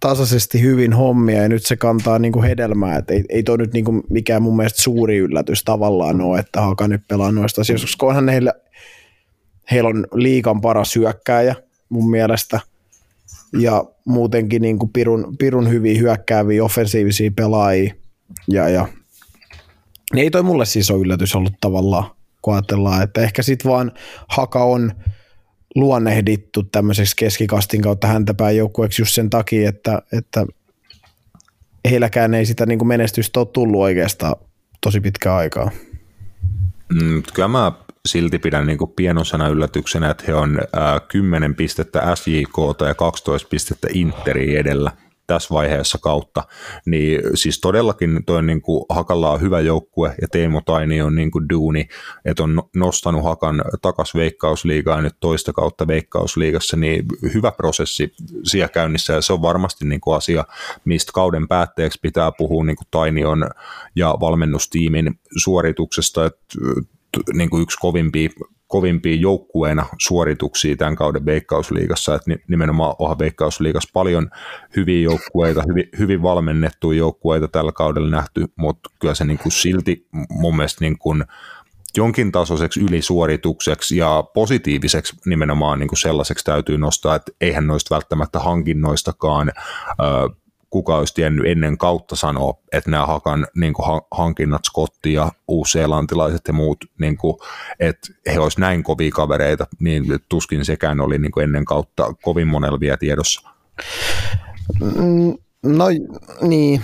tasaisesti 0.00 0.60
hyvin 0.60 0.92
hommia 0.92 1.42
ja 1.42 1.48
nyt 1.48 1.66
se 1.66 1.76
kantaa 1.76 2.18
niinku 2.18 2.42
hedelmää, 2.42 2.96
että 2.96 3.14
ei, 3.14 3.24
ei 3.28 3.42
toi 3.42 3.58
nyt 3.58 3.72
niinku 3.72 4.02
mikään 4.10 4.42
mun 4.42 4.56
mielestä 4.56 4.82
suuri 4.82 5.16
yllätys 5.16 5.64
tavallaan 5.64 6.20
ole, 6.20 6.38
että 6.38 6.60
Haka 6.60 6.88
nyt 6.88 7.02
pelaa 7.08 7.32
noista 7.32 7.60
asioista, 7.60 7.86
koska 7.86 8.06
onhan 8.06 8.28
heillä, 8.28 8.52
heillä 9.70 9.88
on 9.88 10.06
liikan 10.14 10.60
paras 10.60 10.96
hyökkääjä 10.96 11.54
mun 11.88 12.10
mielestä. 12.10 12.60
Ja 13.58 13.84
muutenkin 14.04 14.62
niinku 14.62 14.86
pirun, 14.86 15.36
pirun 15.38 15.68
hyviä 15.70 15.98
hyökkääviä 15.98 16.64
offensiivisia 16.64 17.30
pelaajia 17.36 17.94
ja, 18.48 18.68
ja 18.68 18.88
niin 20.14 20.22
ei 20.24 20.30
toi 20.30 20.42
mulle 20.42 20.66
siis 20.66 20.90
ole 20.90 21.00
yllätys 21.00 21.34
ollut 21.34 21.54
tavallaan, 21.60 22.10
kun 22.42 22.54
ajatellaan, 22.54 23.02
että 23.02 23.20
ehkä 23.20 23.42
sitten 23.42 23.70
vaan 23.70 23.92
Haka 24.28 24.64
on 24.64 24.92
luonnehdittu 25.78 26.62
tämmöiseksi 26.62 27.16
keskikastin 27.16 27.82
kautta 27.82 28.06
häntäpään 28.06 28.56
joukkueeksi 28.56 29.02
just 29.02 29.14
sen 29.14 29.30
takia, 29.30 29.68
että, 29.68 30.02
että 30.12 30.46
heilläkään 31.90 32.34
ei 32.34 32.46
sitä 32.46 32.66
niin 32.66 32.78
kuin 32.78 32.88
menestystä 32.88 33.40
ole 33.40 33.48
tullut 33.52 33.80
oikeastaan 33.80 34.36
tosi 34.80 35.00
pitkään 35.00 35.36
aikaa. 35.36 35.70
Mm, 36.94 37.22
kyllä 37.34 37.48
mä 37.48 37.72
silti 38.06 38.38
pidän 38.38 38.66
niin 38.66 38.78
kuin 38.78 38.90
pienosena 38.96 39.48
yllätyksenä, 39.48 40.10
että 40.10 40.24
he 40.26 40.34
on 40.34 40.58
ää, 40.72 41.00
10 41.00 41.54
pistettä 41.54 42.16
SJK 42.16 42.86
ja 42.86 42.94
12 42.94 43.48
pistettä 43.48 43.88
Interi 43.92 44.56
edellä 44.56 44.92
tässä 45.28 45.54
vaiheessa 45.54 45.98
kautta, 45.98 46.42
niin 46.86 47.20
siis 47.34 47.60
todellakin 47.60 48.24
toi 48.26 48.42
niin 48.42 48.62
kuin 48.62 48.84
Hakalla 48.88 49.30
on 49.30 49.40
hyvä 49.40 49.60
joukkue 49.60 50.14
ja 50.20 50.28
Teemu 50.28 50.60
Taini 50.60 51.02
on 51.02 51.14
niin 51.14 51.30
kuin 51.30 51.48
duuni, 51.48 51.88
että 52.24 52.42
on 52.42 52.62
nostanut 52.76 53.24
Hakan 53.24 53.62
takas 53.82 54.14
Veikkausliigaa 54.14 54.96
ja 54.96 55.02
nyt 55.02 55.16
toista 55.20 55.52
kautta 55.52 55.86
Veikkausliigassa, 55.86 56.76
niin 56.76 57.04
hyvä 57.34 57.52
prosessi 57.52 58.12
siellä 58.44 58.68
käynnissä 58.68 59.12
ja 59.12 59.20
se 59.20 59.32
on 59.32 59.42
varmasti 59.42 59.84
niin 59.84 60.00
kuin 60.00 60.16
asia, 60.16 60.44
mistä 60.84 61.12
kauden 61.14 61.48
päätteeksi 61.48 61.98
pitää 62.02 62.32
puhua. 62.38 62.64
Niin 62.64 62.76
kuin 62.76 62.88
Tainion 62.90 63.50
ja 63.96 64.14
valmennustiimin 64.20 65.20
suorituksesta, 65.36 66.26
että 66.26 66.44
niin 67.32 67.50
kuin 67.50 67.62
yksi 67.62 67.78
kovimpia 67.78 68.28
kovimpia 68.68 69.16
joukkueena 69.16 69.86
suorituksia 69.98 70.76
tämän 70.76 70.96
kauden 70.96 71.24
Veikkausliigassa, 71.24 72.14
että 72.14 72.30
nimenomaan 72.48 72.94
onhan 72.98 73.18
Veikkausliigassa 73.18 73.90
paljon 73.92 74.30
hyviä 74.76 75.00
joukkueita, 75.00 75.62
hyvin, 75.68 75.88
hyvin 75.98 76.22
valmennettuja 76.22 76.98
joukkueita 76.98 77.48
tällä 77.48 77.72
kaudella 77.72 78.10
nähty, 78.10 78.44
mutta 78.56 78.90
kyllä 79.00 79.14
se 79.14 79.24
niin 79.24 79.38
kuin 79.38 79.52
silti 79.52 80.06
mun 80.30 80.56
mielestä 80.56 80.84
niin 80.84 80.98
kuin 80.98 81.24
jonkin 81.96 82.32
tasoiseksi 82.32 82.80
ylisuoritukseksi 82.80 83.96
ja 83.96 84.24
positiiviseksi 84.34 85.16
nimenomaan 85.26 85.78
niin 85.78 85.88
kuin 85.88 85.98
sellaiseksi 85.98 86.44
täytyy 86.44 86.78
nostaa, 86.78 87.14
että 87.14 87.32
eihän 87.40 87.66
noista 87.66 87.94
välttämättä 87.94 88.38
hankinnoistakaan 88.38 89.52
ö, 90.00 90.30
kuka 90.70 90.96
olisi 90.96 91.14
tiennyt 91.14 91.46
ennen 91.46 91.78
kautta 91.78 92.16
sanoa, 92.16 92.54
että 92.72 92.90
nämä 92.90 93.06
Hakan 93.06 93.46
niin 93.56 93.72
kuin, 93.72 94.00
hankinnat, 94.10 94.64
Skotti 94.64 95.12
ja 95.12 95.32
uusseelantilaiset 95.48 96.42
ja 96.48 96.52
muut, 96.52 96.84
niin 97.00 97.16
kuin, 97.16 97.36
että 97.80 98.08
he 98.26 98.38
olisivat 98.38 98.60
näin 98.60 98.82
kovia 98.82 99.10
kavereita, 99.10 99.66
niin 99.80 100.04
tuskin 100.28 100.64
sekään 100.64 101.00
oli 101.00 101.18
niin 101.18 101.32
kuin 101.32 101.44
ennen 101.44 101.64
kautta 101.64 102.14
kovin 102.22 102.48
monella 102.48 102.80
vielä 102.80 102.96
tiedossa. 102.96 103.50
No 105.62 105.86
niin, 106.42 106.82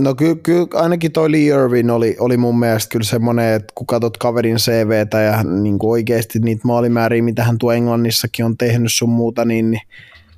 No 0.00 0.14
kyllä, 0.14 0.36
kyllä 0.42 0.66
ainakin 0.74 1.12
toi 1.12 1.32
Lee 1.32 1.40
Irvin 1.40 1.90
oli, 1.90 2.16
oli 2.18 2.36
mun 2.36 2.58
mielestä 2.58 2.92
kyllä 2.92 3.04
semmoinen, 3.04 3.54
että 3.54 3.72
kun 3.74 3.86
katsot 3.86 4.16
kaverin 4.16 4.56
CVtä 4.56 5.20
ja 5.20 5.42
niin 5.42 5.78
kuin 5.78 5.90
oikeasti 5.90 6.38
niitä 6.38 6.60
maalimääriä, 6.64 7.22
mitä 7.22 7.44
hän 7.44 7.58
tuo 7.58 7.72
Englannissakin 7.72 8.44
on 8.44 8.56
tehnyt 8.56 8.92
sun 8.92 9.08
muuta, 9.08 9.44
niin, 9.44 9.70
niin 9.70 9.80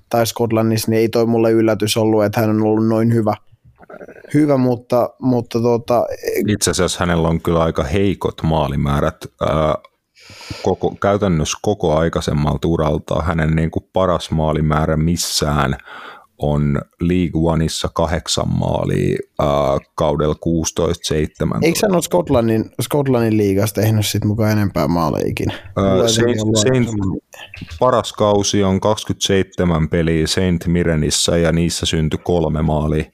tai 0.09 0.27
Skotlannissa, 0.27 0.91
niin 0.91 1.01
ei 1.01 1.09
toi 1.09 1.27
mulle 1.27 1.51
yllätys 1.51 1.97
ollut, 1.97 2.25
että 2.25 2.41
hän 2.41 2.51
on 2.51 2.63
ollut 2.63 2.87
noin 2.87 3.15
hyvä. 3.15 3.35
Hyvä, 4.35 4.57
mutta, 4.57 5.11
mutta 5.19 5.61
tuota... 5.61 6.07
Itse 6.49 6.71
asiassa 6.71 6.99
hänellä 7.01 7.29
on 7.29 7.41
kyllä 7.41 7.63
aika 7.63 7.85
heikot 7.85 8.43
maalimäärät. 8.43 9.17
Ää, 9.41 9.75
koko, 10.63 10.95
käytännössä 11.03 11.59
koko 11.63 11.97
aikaisemmalta 11.97 12.69
uralta 12.69 13.23
hänen 13.23 13.57
niin 13.57 13.71
kuin 13.71 13.85
paras 13.93 14.31
maalimäärä 14.31 14.97
missään 14.97 15.77
on 16.39 16.81
League 17.01 17.53
Oneissa 17.53 17.89
kahdeksan 17.95 18.49
maalia 18.49 19.19
äh, 19.41 19.47
kaudella 19.95 20.35
16-17. 20.35 20.39
Eikö 21.63 21.79
hän 21.83 21.95
ole 21.95 22.03
Skotlannin, 22.03 22.71
Skotlannin 22.83 23.37
liigasta 23.37 23.81
tehnyt 23.81 24.07
sit 24.07 24.25
mukaan 24.25 24.53
enempää 24.53 24.89
maaleja 24.89 25.29
ikinä? 25.29 25.55
Äh, 25.55 26.07
Saint, 26.07 26.39
Saint, 26.63 26.89
paras 27.81 28.13
kausi 28.13 28.65
on 28.65 28.81
27 28.81 29.89
peliä 29.89 30.27
Saint 30.27 30.67
Mirenissä 30.67 31.37
ja 31.37 31.53
niissä 31.53 31.87
syntyi 31.87 32.21
kolme 32.25 32.63
maalia. 32.63 33.05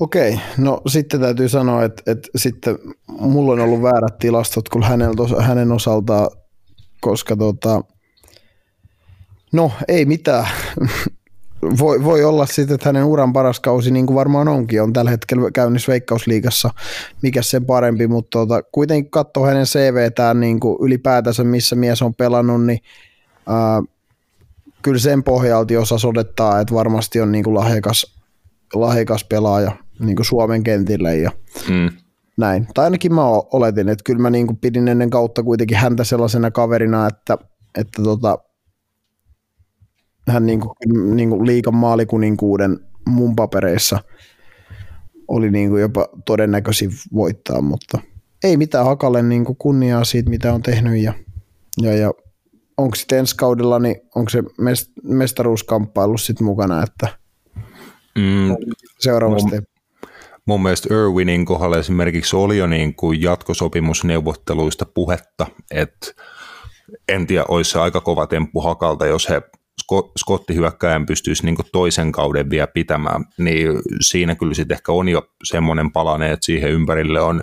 Okei, 0.00 0.40
no 0.58 0.80
sitten 0.86 1.20
täytyy 1.20 1.48
sanoa, 1.48 1.84
että, 1.84 2.12
että 2.12 2.28
sitten 2.36 2.78
mulla 3.08 3.52
on 3.52 3.60
ollut 3.60 3.82
väärät 3.82 4.18
tilastot 4.18 4.68
kuin 4.68 4.84
hänen, 4.84 5.10
hänen 5.40 5.72
osaltaan, 5.72 6.30
koska 7.00 7.36
tota, 7.36 7.80
no 9.52 9.72
ei 9.88 10.04
mitään 10.04 10.46
voi, 11.78 12.04
voi 12.04 12.24
olla 12.24 12.46
sitten, 12.46 12.74
että 12.74 12.88
hänen 12.88 13.04
uran 13.04 13.32
paras 13.32 13.60
kausi, 13.60 13.90
niin 13.90 14.06
kuin 14.06 14.14
varmaan 14.14 14.48
onkin, 14.48 14.82
on 14.82 14.92
tällä 14.92 15.10
hetkellä 15.10 15.50
käynnissä 15.50 15.92
Veikkausliigassa, 15.92 16.70
mikä 17.22 17.42
sen 17.42 17.64
parempi, 17.64 18.06
mutta 18.06 18.38
tota, 18.38 18.62
kuitenkin 18.62 19.10
katsoo 19.10 19.46
hänen 19.46 19.64
CVtään 19.64 20.40
niin 20.40 20.60
kuin 20.60 20.76
ylipäätänsä, 20.80 21.44
missä 21.44 21.76
mies 21.76 22.02
on 22.02 22.14
pelannut, 22.14 22.64
niin 22.64 22.78
ää, 23.46 23.82
kyllä 24.82 24.98
sen 24.98 25.22
pohjalta 25.22 25.80
osa 25.80 25.98
sodettaa, 25.98 26.60
että 26.60 26.74
varmasti 26.74 27.20
on 27.20 27.32
niin 27.32 27.44
kuin 27.44 27.54
lahjakas, 27.54 28.16
lahjakas 28.74 29.24
pelaaja 29.24 29.72
niin 29.98 30.16
kuin 30.16 30.26
Suomen 30.26 30.64
kentille 30.64 31.16
ja 31.16 31.30
mm. 31.68 31.90
näin. 32.36 32.68
Tai 32.74 32.84
ainakin 32.84 33.14
mä 33.14 33.22
oletin, 33.28 33.88
että 33.88 34.04
kyllä 34.04 34.22
mä 34.22 34.30
niin 34.30 34.46
kuin 34.46 34.56
pidin 34.56 34.88
ennen 34.88 35.10
kautta 35.10 35.42
kuitenkin 35.42 35.76
häntä 35.76 36.04
sellaisena 36.04 36.50
kaverina, 36.50 37.06
että, 37.06 37.38
että 37.78 38.02
tota, 38.02 38.38
hän 40.28 40.46
niin 40.46 40.60
kuin, 40.60 40.76
niin 41.16 41.30
kuin 41.30 41.46
liikan 41.46 41.74
maalikuninkuuden 41.74 42.78
mun 43.08 43.36
papereissa 43.36 43.98
oli 45.28 45.50
niin 45.50 45.70
kuin 45.70 45.80
jopa 45.80 46.08
todennäköisin 46.24 46.90
voittaa, 47.14 47.60
mutta 47.60 47.98
ei 48.44 48.56
mitään 48.56 48.84
Hakalle 48.84 49.22
niin 49.22 49.44
kuin 49.44 49.56
kunniaa 49.56 50.04
siitä, 50.04 50.30
mitä 50.30 50.54
on 50.54 50.62
tehnyt 50.62 51.02
ja, 51.02 51.12
ja, 51.82 51.96
ja 51.96 52.12
onko 52.76 52.94
sitten 52.94 53.18
ensi 53.18 53.36
kaudella, 53.36 53.78
niin 53.78 53.96
onko 54.14 54.30
se 54.30 54.42
mest, 54.58 54.90
mestaruuskamppailu 55.02 56.18
sitten 56.18 56.44
mukana, 56.44 56.82
että 56.82 57.08
mm, 58.18 58.56
seuraavasti. 58.98 59.50
Mun, 59.50 59.66
mun 60.46 60.62
mielestä 60.62 60.94
Irwinin 60.94 61.44
kohdalla 61.44 61.78
esimerkiksi 61.78 62.36
oli 62.36 62.58
jo 62.58 62.66
niin 62.66 62.94
kuin 62.94 63.22
jatkosopimusneuvotteluista 63.22 64.86
puhetta, 64.94 65.46
että 65.70 66.06
en 67.08 67.26
tiedä, 67.26 67.44
olisi 67.48 67.70
se 67.70 67.80
aika 67.80 68.00
kova 68.00 68.26
temppu 68.26 68.60
Hakalta, 68.60 69.06
jos 69.06 69.28
he 69.28 69.42
skottihyökkäjän 70.18 71.06
pystyisi 71.06 71.44
niin 71.44 71.56
toisen 71.72 72.12
kauden 72.12 72.50
vielä 72.50 72.66
pitämään, 72.66 73.24
niin 73.38 73.82
siinä 74.00 74.34
kyllä 74.34 74.54
sitten 74.54 74.74
ehkä 74.74 74.92
on 74.92 75.08
jo 75.08 75.22
semmoinen 75.44 75.92
palane, 75.92 76.32
että 76.32 76.46
siihen 76.46 76.70
ympärille 76.70 77.20
on 77.20 77.42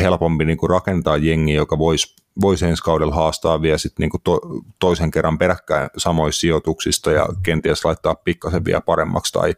helpompi 0.00 0.44
niin 0.44 0.58
rakentaa 0.68 1.16
jengi, 1.16 1.54
joka 1.54 1.78
voisi 1.78 2.16
voisi 2.40 2.66
ensi 2.66 2.82
kaudella 2.82 3.14
haastaa 3.14 3.62
vielä 3.62 3.78
sit 3.78 3.98
niin 3.98 4.10
to, 4.24 4.40
toisen 4.78 5.10
kerran 5.10 5.38
peräkkäin 5.38 5.90
samoissa 5.96 6.40
sijoituksista 6.40 7.12
ja 7.12 7.26
kenties 7.42 7.84
laittaa 7.84 8.14
pikkasen 8.14 8.64
vielä 8.64 8.80
paremmaksi 8.80 9.32
tai, 9.32 9.54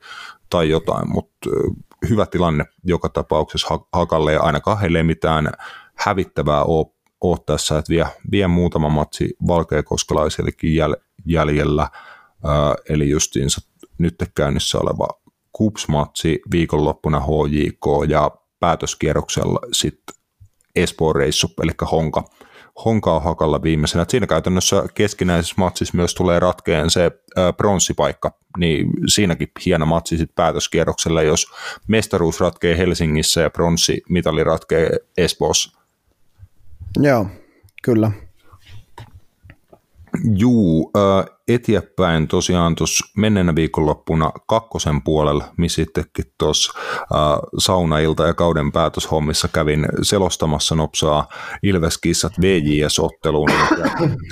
tai 0.50 0.70
jotain, 0.70 1.12
mutta 1.12 1.50
hyvä 2.08 2.26
tilanne 2.26 2.64
joka 2.84 3.08
tapauksessa 3.08 3.78
Hakalle 3.92 4.32
ja 4.32 4.40
ainakaan 4.40 4.80
heille 4.80 4.98
ei 4.98 5.04
mitään 5.04 5.52
hävittävää 5.94 6.64
ole, 6.64 6.86
tässä, 7.46 7.78
että 7.78 7.90
vie, 7.90 8.06
vie 8.30 8.46
muutama 8.46 8.88
matsi 8.88 9.36
valkeakoskelaisillekin 9.46 10.74
jäl, 10.74 10.96
jäljellä, 11.26 11.88
eli 12.88 13.10
justiinsa 13.10 13.60
nyt 13.98 14.14
käynnissä 14.34 14.78
oleva 14.78 15.08
KUPS-matsi 15.52 16.40
viikonloppuna 16.50 17.20
HJK 17.20 18.08
ja 18.08 18.30
päätöskierroksella 18.60 19.58
sitten 19.72 20.14
Espoon 20.76 21.16
reissu, 21.16 21.50
eli 21.62 21.72
Honka, 21.90 22.24
Honka 22.84 23.16
on 23.16 23.22
hakalla 23.22 23.62
viimeisenä. 23.62 24.04
Siinä 24.08 24.26
käytännössä 24.26 24.84
keskinäisessä 24.94 25.54
matsissa 25.58 25.96
myös 25.96 26.14
tulee 26.14 26.38
ratkeen 26.38 26.90
se 26.90 27.10
pronssipaikka, 27.56 28.38
niin 28.58 28.90
siinäkin 29.06 29.48
hieno 29.66 29.86
matsi 29.86 30.16
sitten 30.16 30.34
päätöskierroksella, 30.34 31.22
jos 31.22 31.46
mestaruus 31.88 32.40
ratkee 32.40 32.78
Helsingissä 32.78 33.40
ja 33.40 33.50
pronssimitali 33.50 34.44
ratkee 34.44 34.90
Espoossa. 35.16 35.80
Joo, 36.98 37.26
kyllä. 37.82 38.10
Juu, 40.24 40.90
äh, 40.96 41.36
eteenpäin 41.48 42.28
tosiaan 42.28 42.74
tuossa 42.74 43.06
menneenä 43.16 43.54
viikonloppuna 43.54 44.32
kakkosen 44.46 45.02
puolella, 45.02 45.44
missä 45.56 45.76
sittenkin 45.76 46.24
tuossa 46.38 46.72
saunailta 47.58 48.26
ja 48.26 48.34
kauden 48.34 48.72
päätöshommissa 48.72 49.48
kävin 49.48 49.86
selostamassa 50.02 50.74
nopsaa 50.74 51.28
Ilveskissat 51.62 52.32
VJS-otteluun. 52.40 53.50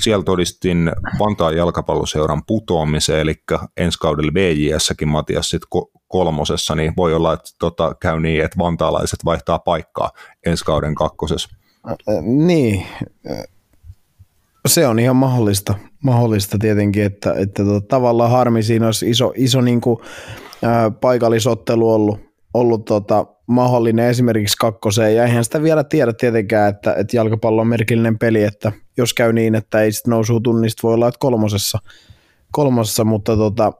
Siellä 0.02 0.24
todistin 0.24 0.92
Vantaan 1.18 1.56
jalkapalloseuran 1.56 2.42
putoamiseen, 2.46 3.20
eli 3.20 3.34
ensi 3.76 3.98
kaudella 3.98 4.34
VJS-säkin 4.34 5.08
Matias 5.08 5.50
sit 5.50 5.62
kolmosessa, 6.08 6.74
niin 6.74 6.92
voi 6.96 7.14
olla, 7.14 7.32
että 7.32 7.50
tota, 7.58 7.94
käy 8.00 8.20
niin, 8.20 8.44
että 8.44 8.58
vantaalaiset 8.58 9.24
vaihtaa 9.24 9.58
paikkaa 9.58 10.10
ensi 10.46 10.64
kauden 10.64 10.94
kakkosessa. 10.94 11.48
Niin, 12.22 12.86
se 14.66 14.86
on 14.86 14.98
ihan 14.98 15.16
mahdollista, 15.16 15.74
mahdollista 16.02 16.58
tietenkin, 16.58 17.02
että, 17.02 17.34
että 17.36 17.64
tota, 17.64 17.86
tavallaan 17.88 18.30
harmi 18.30 18.62
siinä 18.62 18.86
olisi 18.86 19.10
iso, 19.10 19.32
iso 19.36 19.60
niin 19.60 19.80
kuin, 19.80 19.98
ää, 20.62 20.90
paikallisottelu 20.90 21.92
ollut, 21.92 22.20
ollut 22.54 22.84
tota, 22.84 23.26
mahdollinen 23.46 24.08
esimerkiksi 24.08 24.56
kakkoseen, 24.56 25.16
ja 25.16 25.24
eihän 25.24 25.44
sitä 25.44 25.62
vielä 25.62 25.84
tiedä 25.84 26.12
tietenkään, 26.12 26.70
että, 26.70 26.94
että 26.94 27.16
jalkapallo 27.16 27.60
on 27.60 27.68
merkillinen 27.68 28.18
peli, 28.18 28.42
että 28.42 28.72
jos 28.96 29.14
käy 29.14 29.32
niin, 29.32 29.54
että 29.54 29.80
ei 29.80 29.92
sitten 29.92 30.10
nousu 30.10 30.40
tunnista, 30.40 30.80
voi 30.82 30.94
olla, 30.94 31.08
että 31.08 31.18
kolmosessa, 31.18 31.78
kolmosessa 32.52 33.04
mutta 33.04 33.36
tota, 33.36 33.72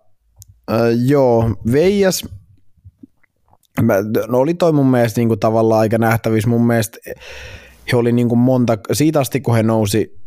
ää, 0.69 0.91
joo, 0.91 1.51
Veijas, 1.73 2.29
no 4.29 4.39
oli 4.39 4.55
toi 4.55 4.73
mun 4.73 4.87
mielestä 4.87 5.21
niin 5.21 5.29
kuin 5.29 5.41
tavallaan 5.41 5.81
aika 5.81 5.99
nähtävissä, 5.99 6.51
mun 6.51 6.67
mielestä 6.67 6.99
he 7.93 7.97
oli 7.97 8.13
niin 8.13 8.29
kuin 8.29 8.39
monta, 8.39 8.79
siitä 8.93 9.21
asti 9.21 9.41
kun 9.41 9.57
he 9.57 9.63
nousi 9.63 10.18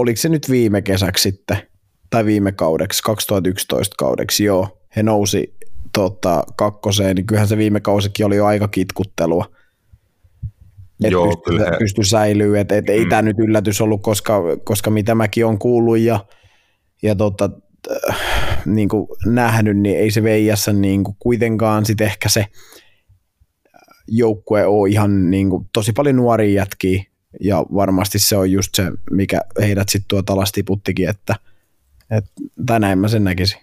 oliko 0.00 0.16
se 0.16 0.28
nyt 0.28 0.50
viime 0.50 0.82
kesäksi 0.82 1.22
sitten, 1.22 1.56
tai 2.10 2.24
viime 2.24 2.52
kaudeksi, 2.52 3.02
2011 3.02 3.94
kaudeksi, 3.98 4.44
joo, 4.44 4.78
he 4.96 5.02
nousi 5.02 5.54
tota, 5.94 6.44
kakkoseen, 6.56 7.16
niin 7.16 7.26
kyllähän 7.26 7.48
se 7.48 7.56
viime 7.56 7.80
kausikin 7.80 8.26
oli 8.26 8.36
jo 8.36 8.46
aika 8.46 8.68
kitkuttelua. 8.68 9.44
Että 11.04 11.18
pysty, 11.28 11.42
kyllä. 11.46 11.76
pysty 11.78 12.04
säilyy, 12.04 12.58
että 12.58 12.76
et, 12.76 12.86
mm. 12.86 12.92
ei 12.92 13.06
tämä 13.06 13.22
nyt 13.22 13.38
yllätys 13.38 13.80
ollut, 13.80 14.02
koska, 14.02 14.42
koska 14.64 14.90
mitä 14.90 15.14
mäkin 15.14 15.46
on 15.46 15.58
kuullut 15.58 15.98
ja, 15.98 16.24
ja 17.02 17.14
tota, 17.14 17.50
äh, 18.08 18.16
niin 18.66 18.88
kuin 18.88 19.06
nähnyt, 19.26 19.78
niin 19.78 19.98
ei 19.98 20.10
se 20.10 20.22
VIS 20.22 20.68
niin 20.72 21.04
kuin 21.04 21.16
kuitenkaan 21.18 21.86
sit 21.86 22.00
ehkä 22.00 22.28
se 22.28 22.46
joukkue 24.08 24.66
ole 24.66 24.90
ihan 24.90 25.30
niin 25.30 25.50
kuin, 25.50 25.68
tosi 25.72 25.92
paljon 25.92 26.16
nuoria 26.16 26.54
jätkiä, 26.54 27.02
ja 27.40 27.64
varmasti 27.74 28.18
se 28.18 28.36
on 28.36 28.52
just 28.52 28.74
se, 28.74 28.92
mikä 29.10 29.40
heidät 29.60 29.88
sitten 29.88 30.08
tuota 30.08 30.32
alas 30.32 30.52
tiputtikin, 30.52 31.08
että, 31.08 31.36
että 32.10 32.30
tai 32.66 32.80
näin 32.80 32.98
mä 32.98 33.08
sen 33.08 33.24
näkisin. 33.24 33.60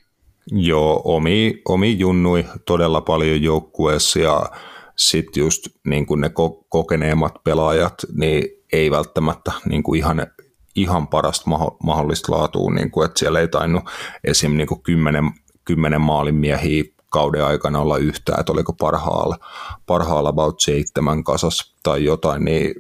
Joo, 0.52 1.02
omi, 1.04 1.62
omi 1.68 2.00
junnui 2.00 2.46
todella 2.66 3.02
paljon 3.02 3.42
joukkueessa 3.42 4.20
ja 4.20 4.50
sitten 4.96 5.42
just 5.42 5.68
niin 5.88 6.06
kuin 6.06 6.22
ne 6.22 6.28
ko- 6.28 6.66
kokeneemmat 6.70 7.44
pelaajat, 7.44 7.94
niin 8.14 8.44
ei 8.74 8.92
välttämättä 8.92 9.52
niin 9.70 9.84
kuin 9.84 9.98
ihan, 9.98 10.28
ihan 10.76 11.08
parasta 11.08 11.50
mahdollista 11.84 12.32
laatua, 12.32 12.72
niin 12.72 12.92
kuin, 12.92 13.06
että 13.06 13.20
siellä 13.20 13.40
ei 13.40 13.48
tainnut 13.48 13.84
esim. 14.24 14.58
Niin 14.58 14.68
kuin 14.68 14.82
kymmenen, 14.82 15.32
kymmenen 15.66 16.02
maalin 16.02 16.36
miehiä 16.36 16.84
kauden 17.10 17.46
aikana 17.46 17.80
olla 17.80 17.98
yhtään, 17.98 18.40
että 18.40 18.52
oliko 18.52 18.74
parhaalla, 18.74 19.38
parhaalla 19.86 20.30
about 20.30 20.60
seitsemän 20.60 21.24
kasas 21.24 21.76
tai 21.84 22.04
jotain, 22.04 22.46
niin 22.46 22.74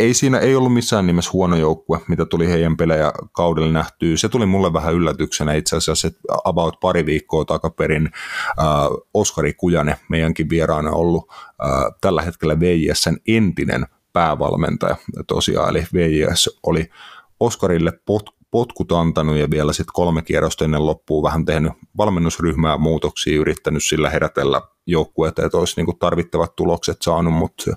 ei 0.00 0.14
siinä 0.14 0.38
ei 0.38 0.54
ollut 0.54 0.74
missään 0.74 1.06
nimessä 1.06 1.30
huono 1.32 1.56
joukkue, 1.56 2.00
mitä 2.08 2.26
tuli 2.26 2.48
heidän 2.48 2.76
pelejä 2.76 3.12
kaudella 3.32 3.72
nähtyä. 3.72 4.16
Se 4.16 4.28
tuli 4.28 4.46
mulle 4.46 4.72
vähän 4.72 4.94
yllätyksenä 4.94 5.54
itse 5.54 5.76
asiassa, 5.76 6.08
että 6.08 6.20
about 6.44 6.80
pari 6.80 7.06
viikkoa 7.06 7.44
takaperin 7.44 8.10
äh, 8.58 8.66
Oskari 9.14 9.52
Kujane, 9.52 9.96
meidänkin 10.08 10.50
vieraana 10.50 10.90
ollut 10.90 11.28
äh, 11.30 11.48
tällä 12.00 12.22
hetkellä 12.22 12.60
VJSn 12.60 13.16
entinen 13.28 13.86
päävalmentaja 14.12 14.96
tosiaan, 15.26 15.70
eli 15.70 15.86
VJS 15.94 16.58
oli 16.62 16.90
Oskarille 17.40 17.92
pot, 18.06 18.30
potkut 18.50 18.92
antanut 18.92 19.36
ja 19.36 19.50
vielä 19.50 19.72
sitten 19.72 19.92
kolme 19.92 20.22
kierrosta 20.22 20.64
ennen 20.64 20.86
loppua 20.86 21.22
vähän 21.22 21.44
tehnyt 21.44 21.72
valmennusryhmää 21.96 22.78
muutoksia, 22.78 23.40
yrittänyt 23.40 23.84
sillä 23.84 24.10
herätellä 24.10 24.62
joukkueita, 24.86 25.44
että 25.46 25.58
olisi 25.58 25.82
niin 25.82 25.98
tarvittavat 25.98 26.56
tulokset 26.56 27.02
saanut, 27.02 27.34
mutta 27.34 27.70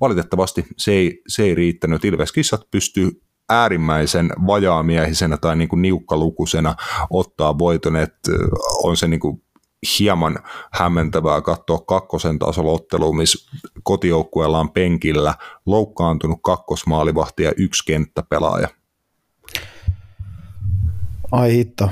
valitettavasti 0.00 0.66
se 0.76 0.92
ei, 0.92 1.22
se 1.28 1.42
ei 1.42 1.54
riittänyt. 1.54 2.04
Ilves-kissat 2.04 2.70
pystyy 2.70 3.22
äärimmäisen 3.48 4.32
vajaamiehisenä 4.46 5.36
tai 5.36 5.56
niin 5.56 5.68
kuin 5.68 5.82
niukkalukuisena 5.82 6.74
ottaa 7.10 7.58
voiton, 7.58 7.96
että 7.96 8.30
on 8.84 8.96
se 8.96 9.08
niin 9.08 9.20
kuin 9.20 9.42
hieman 9.98 10.38
hämmentävää 10.72 11.40
katsoa 11.40 11.78
kakkosen 11.78 12.38
tasolla 12.38 12.72
ottelua, 12.72 13.12
missä 13.12 13.50
kotijoukkueella 13.82 14.60
on 14.60 14.70
penkillä 14.70 15.34
loukkaantunut 15.66 16.38
kakkosmaalivahti 16.42 17.42
ja 17.42 17.52
yksi 17.56 17.84
kenttäpelaaja. 17.86 18.68
Ai 21.32 21.52
hitto. 21.52 21.90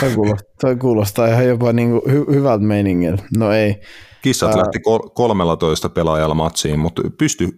Toi 0.00 0.10
kuulostaa, 0.14 0.52
toi 0.60 0.76
kuulostaa 0.76 1.26
ihan 1.26 1.46
jopa 1.46 1.72
niinku 1.72 2.02
hy- 2.08 2.34
hyvältä 2.34 2.64
meiningiltä. 2.64 3.22
No 3.36 3.52
ei. 3.52 3.80
Kissat 4.22 4.50
Ää... 4.50 4.58
lähti 4.58 4.80
kol- 4.80 5.08
13 5.14 5.88
pelaajalla 5.88 6.34
matsiin, 6.34 6.78
mutta 6.78 7.02
pysty 7.18 7.46
1-0 7.46 7.48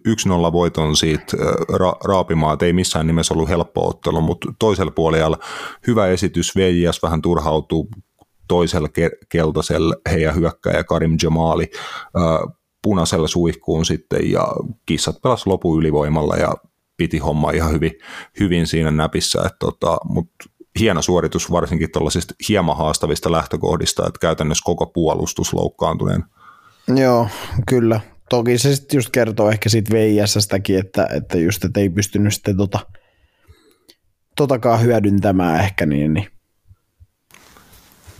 voiton 0.51 0.95
siitä 0.95 1.37
ra- 1.71 2.07
raapimaan, 2.07 2.53
että 2.53 2.65
ei 2.65 2.73
missään 2.73 3.07
nimessä 3.07 3.33
ollut 3.33 3.49
helppo 3.49 3.87
ottelu, 3.87 4.21
mutta 4.21 4.53
toisella 4.59 4.91
puolella 4.91 5.37
hyvä 5.87 6.07
esitys, 6.07 6.55
VJS 6.55 7.03
vähän 7.03 7.21
turhautuu 7.21 7.89
toisella 8.47 8.87
ke- 8.87 9.25
keltaisella 9.29 9.95
heidän 10.11 10.35
hyökkäjä 10.35 10.83
Karim 10.83 11.17
Jamali 11.23 11.69
ää, 12.15 12.23
punaisella 12.83 13.27
suihkuun 13.27 13.85
sitten 13.85 14.31
ja 14.31 14.47
kissat 14.85 15.21
pelas 15.23 15.47
lopu 15.47 15.79
ylivoimalla 15.79 16.35
ja 16.35 16.53
piti 16.97 17.17
homma 17.17 17.51
ihan 17.51 17.71
hyvin, 17.71 17.91
hyvin 18.39 18.67
siinä 18.67 18.91
näpissä, 18.91 19.41
että 19.45 19.57
tota, 19.59 19.97
mutta 20.03 20.45
hieno 20.79 21.01
suoritus 21.01 21.51
varsinkin 21.51 21.91
tuollaisista 21.91 22.33
hieman 22.49 22.77
haastavista 22.77 23.31
lähtökohdista, 23.31 24.07
että 24.07 24.19
käytännössä 24.19 24.65
koko 24.65 24.85
puolustus 24.85 25.53
loukkaantuneen. 25.53 26.23
Joo, 26.95 27.27
kyllä. 27.67 27.99
Toki 28.29 28.57
se 28.57 28.75
sitten 28.75 28.97
just 28.97 29.09
kertoo 29.09 29.49
ehkä 29.49 29.69
siitä 29.69 29.93
VIS-stäkin, 29.93 30.79
että, 30.79 31.07
että 31.15 31.37
just, 31.37 31.65
että 31.65 31.79
ei 31.79 31.89
pystynyt 31.89 32.33
sitten 32.33 32.57
tota, 32.57 32.79
totakaan 34.35 34.81
hyödyntämään 34.81 35.63
ehkä 35.63 35.85
niin, 35.85 36.13
niin 36.13 36.27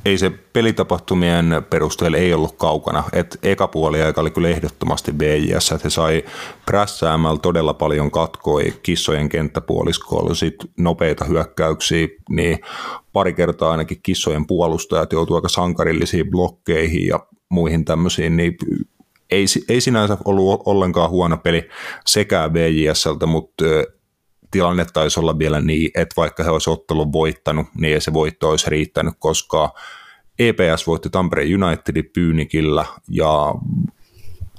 ei 0.06 0.18
se 0.18 0.30
pelitapahtumien 0.30 1.66
perusteella 1.70 2.18
ei 2.18 2.34
ollut 2.34 2.56
kaukana. 2.58 3.04
Et 3.14 3.40
eka 3.44 3.68
puoli 3.68 4.02
aika 4.02 4.22
oli 4.22 4.32
kyllä 4.32 4.50
ehdottomasti 4.50 5.12
BJS, 5.12 5.72
että 5.72 5.84
he 5.84 5.90
sai 5.90 6.24
prässäämällä 6.66 7.40
todella 7.40 7.74
paljon 7.74 8.12
katkoi 8.12 8.74
kissojen 8.84 9.30
kenttäpuoliskolla, 9.30 10.34
sitten 10.34 10.70
nopeita 10.78 11.26
hyökkäyksiä, 11.26 12.08
niin 12.30 12.60
pari 13.14 13.34
kertaa 13.34 13.72
ainakin 13.72 14.00
kissojen 14.04 14.48
puolustajat 14.48 15.14
joutuu 15.14 15.36
aika 15.36 15.50
sankarillisiin 15.50 16.30
blokkeihin 16.30 17.08
ja 17.08 17.20
muihin 17.50 17.86
tämmöisiin, 17.86 18.38
niin 18.38 18.58
ei, 19.32 19.46
ei 19.70 19.82
sinänsä 19.82 20.18
ollut 20.26 20.62
ollenkaan 20.66 21.10
huono 21.10 21.38
peli 21.38 21.70
sekä 22.06 22.50
BJSltä, 22.50 23.26
mutta 23.26 23.66
tilanne 24.52 24.86
taisi 24.94 25.20
olla 25.20 25.40
vielä 25.40 25.62
niin, 25.62 25.92
että 25.96 26.14
vaikka 26.18 26.44
he 26.44 26.50
olisivat 26.50 26.80
ottelun 26.80 27.12
voittanut, 27.12 27.68
niin 27.78 27.94
ei 27.94 28.02
se 28.02 28.14
voitto 28.14 28.50
olisi 28.50 28.70
riittänyt, 28.70 29.14
koska 29.20 29.74
EPS 30.40 30.88
voitti 30.88 31.10
Tampereen 31.10 31.64
Unitedin 31.64 32.10
Pyynikillä 32.14 32.86
ja 33.10 33.56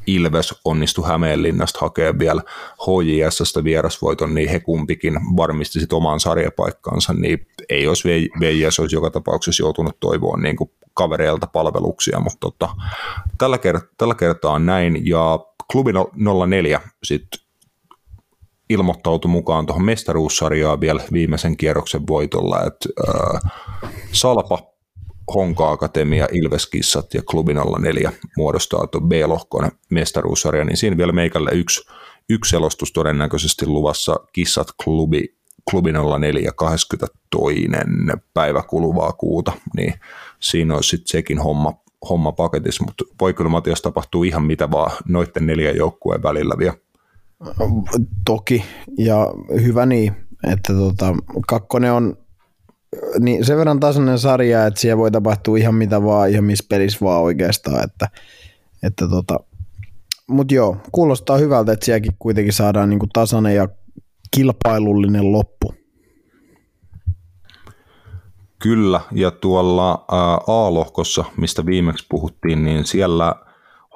Ilves 0.06 0.54
onnistui 0.64 1.08
Hämeenlinnasta 1.08 1.78
hakemaan 1.80 2.18
vielä 2.18 2.42
HJSstä 2.86 3.64
vierasvoiton, 3.64 4.34
niin 4.34 4.48
he 4.48 4.60
kumpikin 4.60 5.14
varmisti 5.36 5.80
sit 5.80 5.92
oman 5.92 6.20
sarjapaikkansa, 6.20 7.12
niin 7.12 7.46
ei 7.68 7.88
olisi 7.88 8.08
VJS 8.40 8.80
olisi 8.80 8.96
joka 8.96 9.10
tapauksessa 9.10 9.62
joutunut 9.62 10.00
toivoon 10.00 10.42
niin 10.42 10.56
kavereilta 10.94 11.46
palveluksia, 11.46 12.20
mutta 12.20 12.38
tota, 12.40 12.68
tällä, 13.38 13.56
kert- 13.56 13.94
tällä 13.98 14.14
kertaa 14.14 14.52
on 14.52 14.66
näin, 14.66 15.06
ja 15.06 15.38
klubi 15.72 15.92
04 16.48 16.80
sitten 17.02 17.40
ilmoittautui 18.72 19.30
mukaan 19.30 19.66
tuohon 19.66 19.84
mestaruussarjaan 19.84 20.80
vielä 20.80 21.04
viimeisen 21.12 21.56
kierroksen 21.56 22.06
voitolla, 22.06 22.64
että 22.66 22.88
äh, 23.08 23.52
Salpa, 24.12 24.58
Honka 25.34 25.70
Akatemia, 25.70 26.28
Ilveskissat 26.32 27.14
ja 27.14 27.22
Klubi 27.22 27.54
04 27.80 28.12
muodostaa 28.36 28.86
tuon 28.86 29.08
B-lohkon 29.08 29.70
mestaruussarja, 29.90 30.64
niin 30.64 30.76
siinä 30.76 30.96
vielä 30.96 31.12
meikälle 31.12 31.50
yksi, 31.52 31.86
yksi 32.30 32.50
selostus 32.50 32.92
todennäköisesti 32.92 33.66
luvassa 33.66 34.20
Kissat 34.32 34.68
Klubi, 34.84 35.36
Klubi 35.70 35.92
04 36.20 36.52
22. 36.56 37.68
päivä 38.34 38.62
kuluvaa 38.62 39.12
kuuta, 39.12 39.52
niin 39.76 39.94
siinä 40.40 40.74
olisi 40.74 40.88
sitten 40.88 41.10
sekin 41.10 41.38
homma, 41.38 41.72
homma 42.08 42.32
paketissa, 42.32 42.84
mutta 42.84 43.04
voi 43.20 43.34
kyllä 43.34 43.50
Matias 43.50 43.82
tapahtuu 43.82 44.24
ihan 44.24 44.44
mitä 44.44 44.70
vaan 44.70 44.90
noiden 45.08 45.46
neljän 45.46 45.76
joukkueen 45.76 46.22
välillä 46.22 46.54
vielä. 46.58 46.74
Toki, 48.24 48.64
ja 48.98 49.16
hyvä 49.62 49.86
niin, 49.86 50.12
että 50.52 50.72
tota, 50.72 51.14
kakkonen 51.48 51.92
on 51.92 52.16
niin 53.18 53.44
sen 53.44 53.56
verran 53.56 53.80
tasainen 53.80 54.18
sarja, 54.18 54.66
että 54.66 54.80
siellä 54.80 54.98
voi 54.98 55.10
tapahtua 55.10 55.56
ihan 55.56 55.74
mitä 55.74 56.02
vaan, 56.02 56.30
ihan 56.30 56.44
missä 56.44 56.64
pelissä 56.68 56.98
vaan 57.02 57.22
oikeastaan, 57.22 57.84
että, 57.84 58.08
että 58.82 59.08
tota, 59.08 59.40
mutta 60.28 60.54
joo, 60.54 60.76
kuulostaa 60.92 61.38
hyvältä, 61.38 61.72
että 61.72 61.86
sielläkin 61.86 62.16
kuitenkin 62.18 62.52
saadaan 62.52 62.90
niinku 62.90 63.06
tasainen 63.12 63.56
ja 63.56 63.68
kilpailullinen 64.30 65.32
loppu. 65.32 65.74
Kyllä, 68.58 69.00
ja 69.12 69.30
tuolla 69.30 70.04
A-lohkossa, 70.46 71.24
mistä 71.36 71.66
viimeksi 71.66 72.06
puhuttiin, 72.10 72.64
niin 72.64 72.84
siellä– 72.84 73.34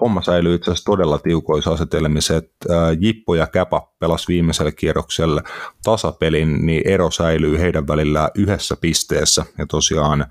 homma 0.00 0.22
säilyy 0.22 0.54
itse 0.54 0.70
asiassa 0.70 0.90
todella 0.90 1.18
tiukoissa 1.18 1.70
asetelmissa, 1.70 2.36
että 2.36 2.68
Jippo 3.00 3.34
ja 3.34 3.46
Käpa 3.46 3.92
pelas 3.98 4.28
viimeisellä 4.28 4.72
kierroksella 4.72 5.42
tasapelin, 5.84 6.66
niin 6.66 6.82
ero 6.88 7.10
säilyy 7.10 7.58
heidän 7.58 7.86
välillään 7.88 8.30
yhdessä 8.34 8.76
pisteessä. 8.80 9.44
Ja 9.58 9.66
tosiaan 9.66 10.26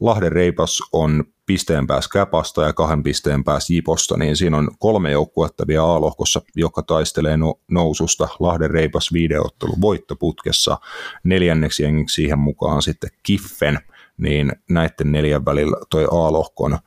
Lahden 0.00 0.32
Reipas 0.32 0.78
on 0.92 1.24
pisteen 1.46 1.86
päässä 1.86 2.10
Käpasta 2.12 2.62
ja 2.62 2.72
kahden 2.72 3.02
pisteen 3.02 3.44
päässä 3.44 3.74
Jiposta, 3.74 4.16
niin 4.16 4.36
siinä 4.36 4.56
on 4.56 4.70
kolme 4.78 5.10
joukkuetta 5.10 5.66
vielä 5.66 5.84
A-lohkossa, 5.84 6.42
joka 6.56 6.82
taistelee 6.82 7.36
no- 7.36 7.60
noususta. 7.70 8.28
Lahden 8.38 8.70
Reipas 8.70 9.12
videottelu 9.12 9.72
voittoputkessa, 9.80 10.78
neljänneksi 11.24 11.82
jengiksi 11.82 12.14
siihen 12.14 12.38
mukaan 12.38 12.82
sitten 12.82 13.10
Kiffen, 13.22 13.78
niin 14.16 14.52
näiden 14.70 15.12
neljän 15.12 15.44
välillä 15.44 15.76
toi 15.90 16.04
A-lohkon 16.04 16.78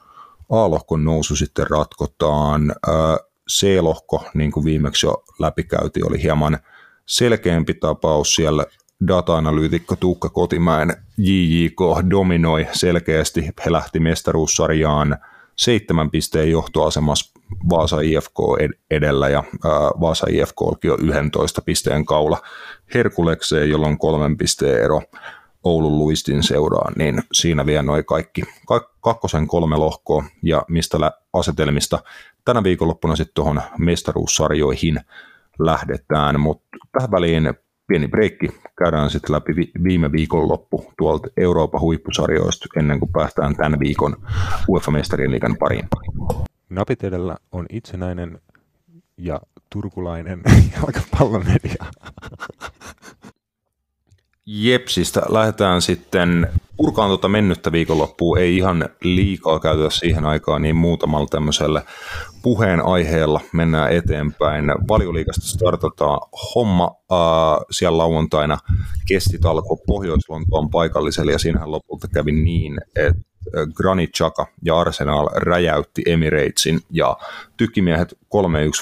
A-lohkon 0.53 1.05
nousu 1.05 1.35
sitten 1.35 1.67
ratkotaan. 1.69 2.75
C-lohko, 3.51 4.25
niin 4.33 4.51
kuin 4.51 4.65
viimeksi 4.65 5.05
jo 5.05 5.23
läpikäyti, 5.39 6.03
oli 6.03 6.23
hieman 6.23 6.57
selkeämpi 7.05 7.73
tapaus 7.73 8.35
siellä 8.35 8.65
data-analyytikko 9.07 9.95
Tuukka 9.95 10.29
Kotimäen 10.29 10.93
JJK 11.17 12.09
dominoi 12.09 12.67
selkeästi. 12.71 13.45
He 13.65 13.71
lähti 13.71 13.99
mestaruussarjaan 13.99 15.17
seitsemän 15.55 16.11
pisteen 16.11 16.51
johtoasemassa 16.51 17.39
Vaasa 17.69 18.01
IFK 18.01 18.37
edellä 18.91 19.29
ja 19.29 19.43
Vaasa 20.01 20.27
IFK 20.29 20.61
oli 20.61 20.77
jo 20.83 20.97
11 21.01 21.61
pisteen 21.61 22.05
kaula 22.05 22.41
Herkulekseen, 22.93 23.69
jolloin 23.69 23.97
kolmen 23.97 24.37
pisteen 24.37 24.83
ero 24.83 25.01
Oulun 25.63 25.97
luistin 25.97 26.43
seuraan, 26.43 26.93
niin 26.97 27.23
siinä 27.33 27.65
vielä 27.65 27.83
noin 27.83 28.05
kaikki 28.05 28.41
kakkosen 29.01 29.47
kolme 29.47 29.77
lohkoa 29.77 30.23
ja 30.43 30.65
mistä 30.69 30.97
asetelmista 31.33 31.99
tänä 32.45 32.63
viikonloppuna 32.63 33.15
sitten 33.15 33.33
tuohon 33.35 33.61
mestaruussarjoihin 33.77 34.99
lähdetään, 35.59 36.39
mutta 36.39 36.77
tähän 36.91 37.11
väliin 37.11 37.53
pieni 37.87 38.07
breikki, 38.07 38.47
käydään 38.77 39.09
sitten 39.09 39.35
läpi 39.35 39.53
viime 39.83 40.11
viikon 40.11 40.47
loppu 40.47 40.85
tuolta 40.97 41.27
Euroopan 41.37 41.81
huippusarjoista 41.81 42.65
ennen 42.79 42.99
kuin 42.99 43.11
päästään 43.11 43.55
tämän 43.55 43.79
viikon 43.79 44.15
UEFA-mestarien 44.69 45.31
liigan 45.31 45.57
pariin. 45.59 45.87
Napit 46.69 47.03
edellä 47.03 47.37
on 47.51 47.65
itsenäinen 47.69 48.39
ja 49.17 49.41
turkulainen 49.69 50.41
jalkapallomedia. 50.75 51.85
Jepsistä 54.45 55.21
lähdetään 55.29 55.81
sitten 55.81 56.47
purkaan 56.77 57.09
tuota 57.09 57.27
mennyttä 57.27 57.71
viikonloppua. 57.71 58.39
Ei 58.39 58.57
ihan 58.57 58.89
liikaa 59.03 59.59
käytetä 59.59 59.89
siihen 59.89 60.25
aikaan, 60.25 60.61
niin 60.61 60.75
muutamalla 60.75 61.27
tämmöisellä 61.27 61.81
puheenaiheella 62.41 63.41
mennään 63.53 63.91
eteenpäin. 63.91 64.65
Valioliikasta 64.87 65.47
startataan 65.47 66.19
homma. 66.55 66.91
Äh, 67.11 67.65
siellä 67.71 67.97
lauantaina 67.97 68.57
kesti 69.07 69.39
talko 69.39 69.77
Pohjois-Lontoon 69.87 70.69
paikalliselle 70.69 71.31
ja 71.31 71.39
siinähän 71.39 71.71
lopulta 71.71 72.07
kävi 72.07 72.31
niin, 72.31 72.77
että 72.95 73.21
Granit 73.73 74.09
Xhaka 74.11 74.47
ja 74.61 74.79
Arsenal 74.79 75.29
räjäytti 75.35 76.01
Emiratesin 76.05 76.79
ja 76.91 77.17
tykkimiehet 77.57 78.13
3-1 78.13 78.17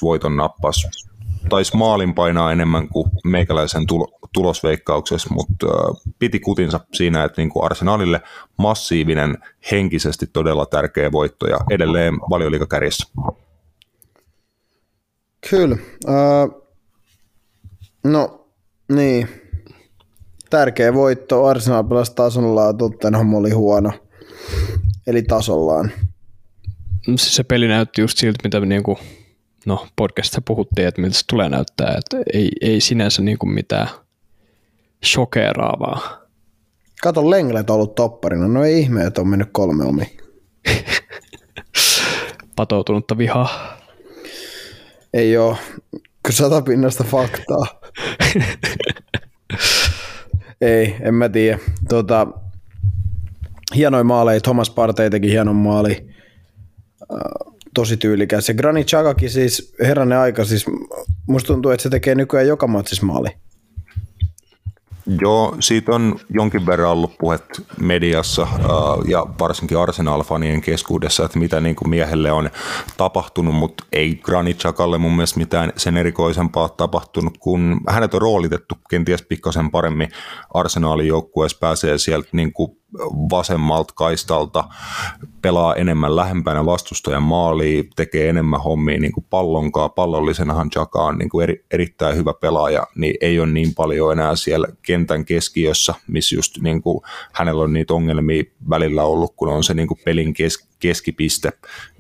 voiton 0.02 0.38
nappas 0.38 1.11
taisi 1.50 1.78
maalin 1.78 2.14
painaa 2.14 2.52
enemmän 2.52 2.88
kuin 2.88 3.12
meikäläisen 3.24 3.88
tulo, 3.88 4.20
tulosveikkauksessa, 4.34 5.34
mutta 5.34 5.68
äh, 5.68 6.14
piti 6.20 6.40
kutinsa 6.40 6.80
siinä, 6.94 7.24
että 7.24 7.42
niin 7.42 7.50
kuin 7.50 7.66
Arsenalille 7.66 8.22
massiivinen, 8.58 9.38
henkisesti 9.72 10.28
todella 10.34 10.66
tärkeä 10.66 11.12
voitto 11.12 11.48
ja 11.48 11.58
edelleen 11.70 12.14
valioliikakärjessä. 12.30 13.14
Kyllä. 15.50 15.78
Uh, 16.08 16.68
no, 18.04 18.48
niin. 18.90 19.30
Tärkeä 20.50 20.94
voitto. 20.94 21.46
Arsenal 21.46 21.84
pelasi 21.84 22.16
tasollaan, 22.16 22.78
Tottenham 22.78 23.34
oli 23.34 23.52
huono. 23.52 23.92
Eli 25.08 25.24
tasollaan. 25.24 25.92
Se 27.16 27.44
peli 27.44 27.68
näytti 27.68 28.02
just 28.02 28.18
siltä, 28.18 28.40
mitä 28.44 28.60
niinku 28.60 29.00
no 29.66 29.88
podcastissa 29.96 30.42
puhuttiin, 30.48 30.88
että 30.88 31.02
miltä 31.02 31.18
se 31.18 31.24
tulee 31.30 31.50
näyttää, 31.50 31.96
että 31.98 32.18
ei, 32.34 32.52
ei 32.62 32.82
sinänsä 32.82 33.22
niin 33.22 33.38
kuin 33.38 33.52
mitään 33.52 33.88
shokeraavaa. 35.06 36.22
Kato, 37.02 37.30
Lenglet 37.30 37.70
on 37.70 37.76
ollut 37.76 37.96
topparina. 37.96 38.48
No 38.48 38.64
ei 38.64 38.80
ihme, 38.80 39.06
että 39.06 39.22
on 39.22 39.28
mennyt 39.28 39.50
kolme 39.52 39.86
omi. 39.86 40.18
Patoutunutta 42.56 43.18
vihaa. 43.18 43.78
Ei 45.14 45.38
oo. 45.38 45.58
Kyllä 46.24 46.38
satapinnasta 46.38 47.04
faktaa. 47.04 47.66
ei, 50.62 50.96
en 51.02 51.14
mä 51.14 51.30
tiedä. 51.30 51.60
Tota, 51.90 52.28
hienoja 53.76 54.04
maaleja. 54.04 54.42
Thomas 54.42 54.70
Partey 54.70 55.10
teki 55.10 55.32
hienon 55.32 55.56
maali 55.56 56.08
tosi 57.74 57.98
tyylikäs. 57.98 58.48
Ja 58.48 58.54
Granit 58.54 58.88
Chagakin 58.88 59.30
siis, 59.30 59.76
herranen 59.80 60.18
aika, 60.18 60.46
siis 60.46 60.66
musta 61.28 61.48
tuntuu, 61.48 61.72
että 61.72 61.84
se 61.84 61.90
tekee 61.90 62.16
nykyään 62.16 62.48
joka 62.48 62.68
matsissa 62.68 63.06
maali. 63.06 63.30
Joo, 65.22 65.56
siitä 65.60 65.92
on 65.92 66.20
jonkin 66.30 66.66
verran 66.66 66.92
ollut 66.92 67.18
puhet 67.20 67.44
mediassa 67.80 68.42
äh, 68.42 68.50
ja 69.08 69.26
varsinkin 69.40 69.78
Arsenal-fanien 69.78 70.62
keskuudessa, 70.62 71.26
että 71.26 71.40
mitä 71.40 71.62
niin 71.62 71.76
kuin 71.76 71.90
miehelle 71.90 72.32
on 72.32 72.50
tapahtunut, 72.98 73.56
mutta 73.56 73.84
ei 73.92 74.16
Granit 74.16 74.58
Xhakalle 74.58 74.98
mun 74.98 75.16
mielestä 75.16 75.40
mitään 75.40 75.74
sen 75.78 75.98
erikoisempaa 75.98 76.70
tapahtunut, 76.70 77.38
kun 77.38 77.82
hänet 77.90 78.14
on 78.14 78.22
roolitettu 78.22 78.76
kenties 78.90 79.22
pikkasen 79.22 79.72
paremmin 79.72 80.10
Arsenalin 80.54 81.08
joukkueessa, 81.08 81.58
pääsee 81.62 81.98
sieltä 81.98 82.30
niin 82.32 82.54
kuin 82.54 82.81
vasemmalta 83.30 83.94
kaistalta, 83.94 84.64
pelaa 85.42 85.76
enemmän 85.76 86.16
lähempänä 86.16 86.66
vastustajan 86.66 87.24
maaliin, 87.24 87.90
tekee 87.96 88.30
enemmän 88.30 88.62
hommia 88.62 89.00
niin 89.00 89.12
kuin 89.12 89.26
pallonkaa. 89.30 89.90
Pallollisenahan 89.90 90.70
Jaka 90.76 91.04
on 91.04 91.18
niin 91.18 91.30
kuin 91.30 91.44
eri, 91.44 91.66
erittäin 91.72 92.16
hyvä 92.16 92.34
pelaaja, 92.34 92.88
niin 92.96 93.16
ei 93.22 93.40
ole 93.40 93.52
niin 93.52 93.74
paljon 93.76 94.12
enää 94.12 94.36
siellä 94.36 94.68
kentän 94.82 95.26
keskiössä, 95.26 95.94
missä 96.08 96.36
just 96.36 96.58
niin 96.62 96.82
kuin 96.82 97.02
hänellä 97.34 97.64
on 97.64 97.74
niitä 97.74 97.94
ongelmia 97.94 98.44
välillä 98.70 99.04
ollut, 99.04 99.34
kun 99.36 99.50
on 99.50 99.64
se 99.64 99.74
niin 99.74 99.88
kuin 99.88 100.00
pelin 100.06 100.34
kes, 100.34 100.71
keskipiste, 100.82 101.52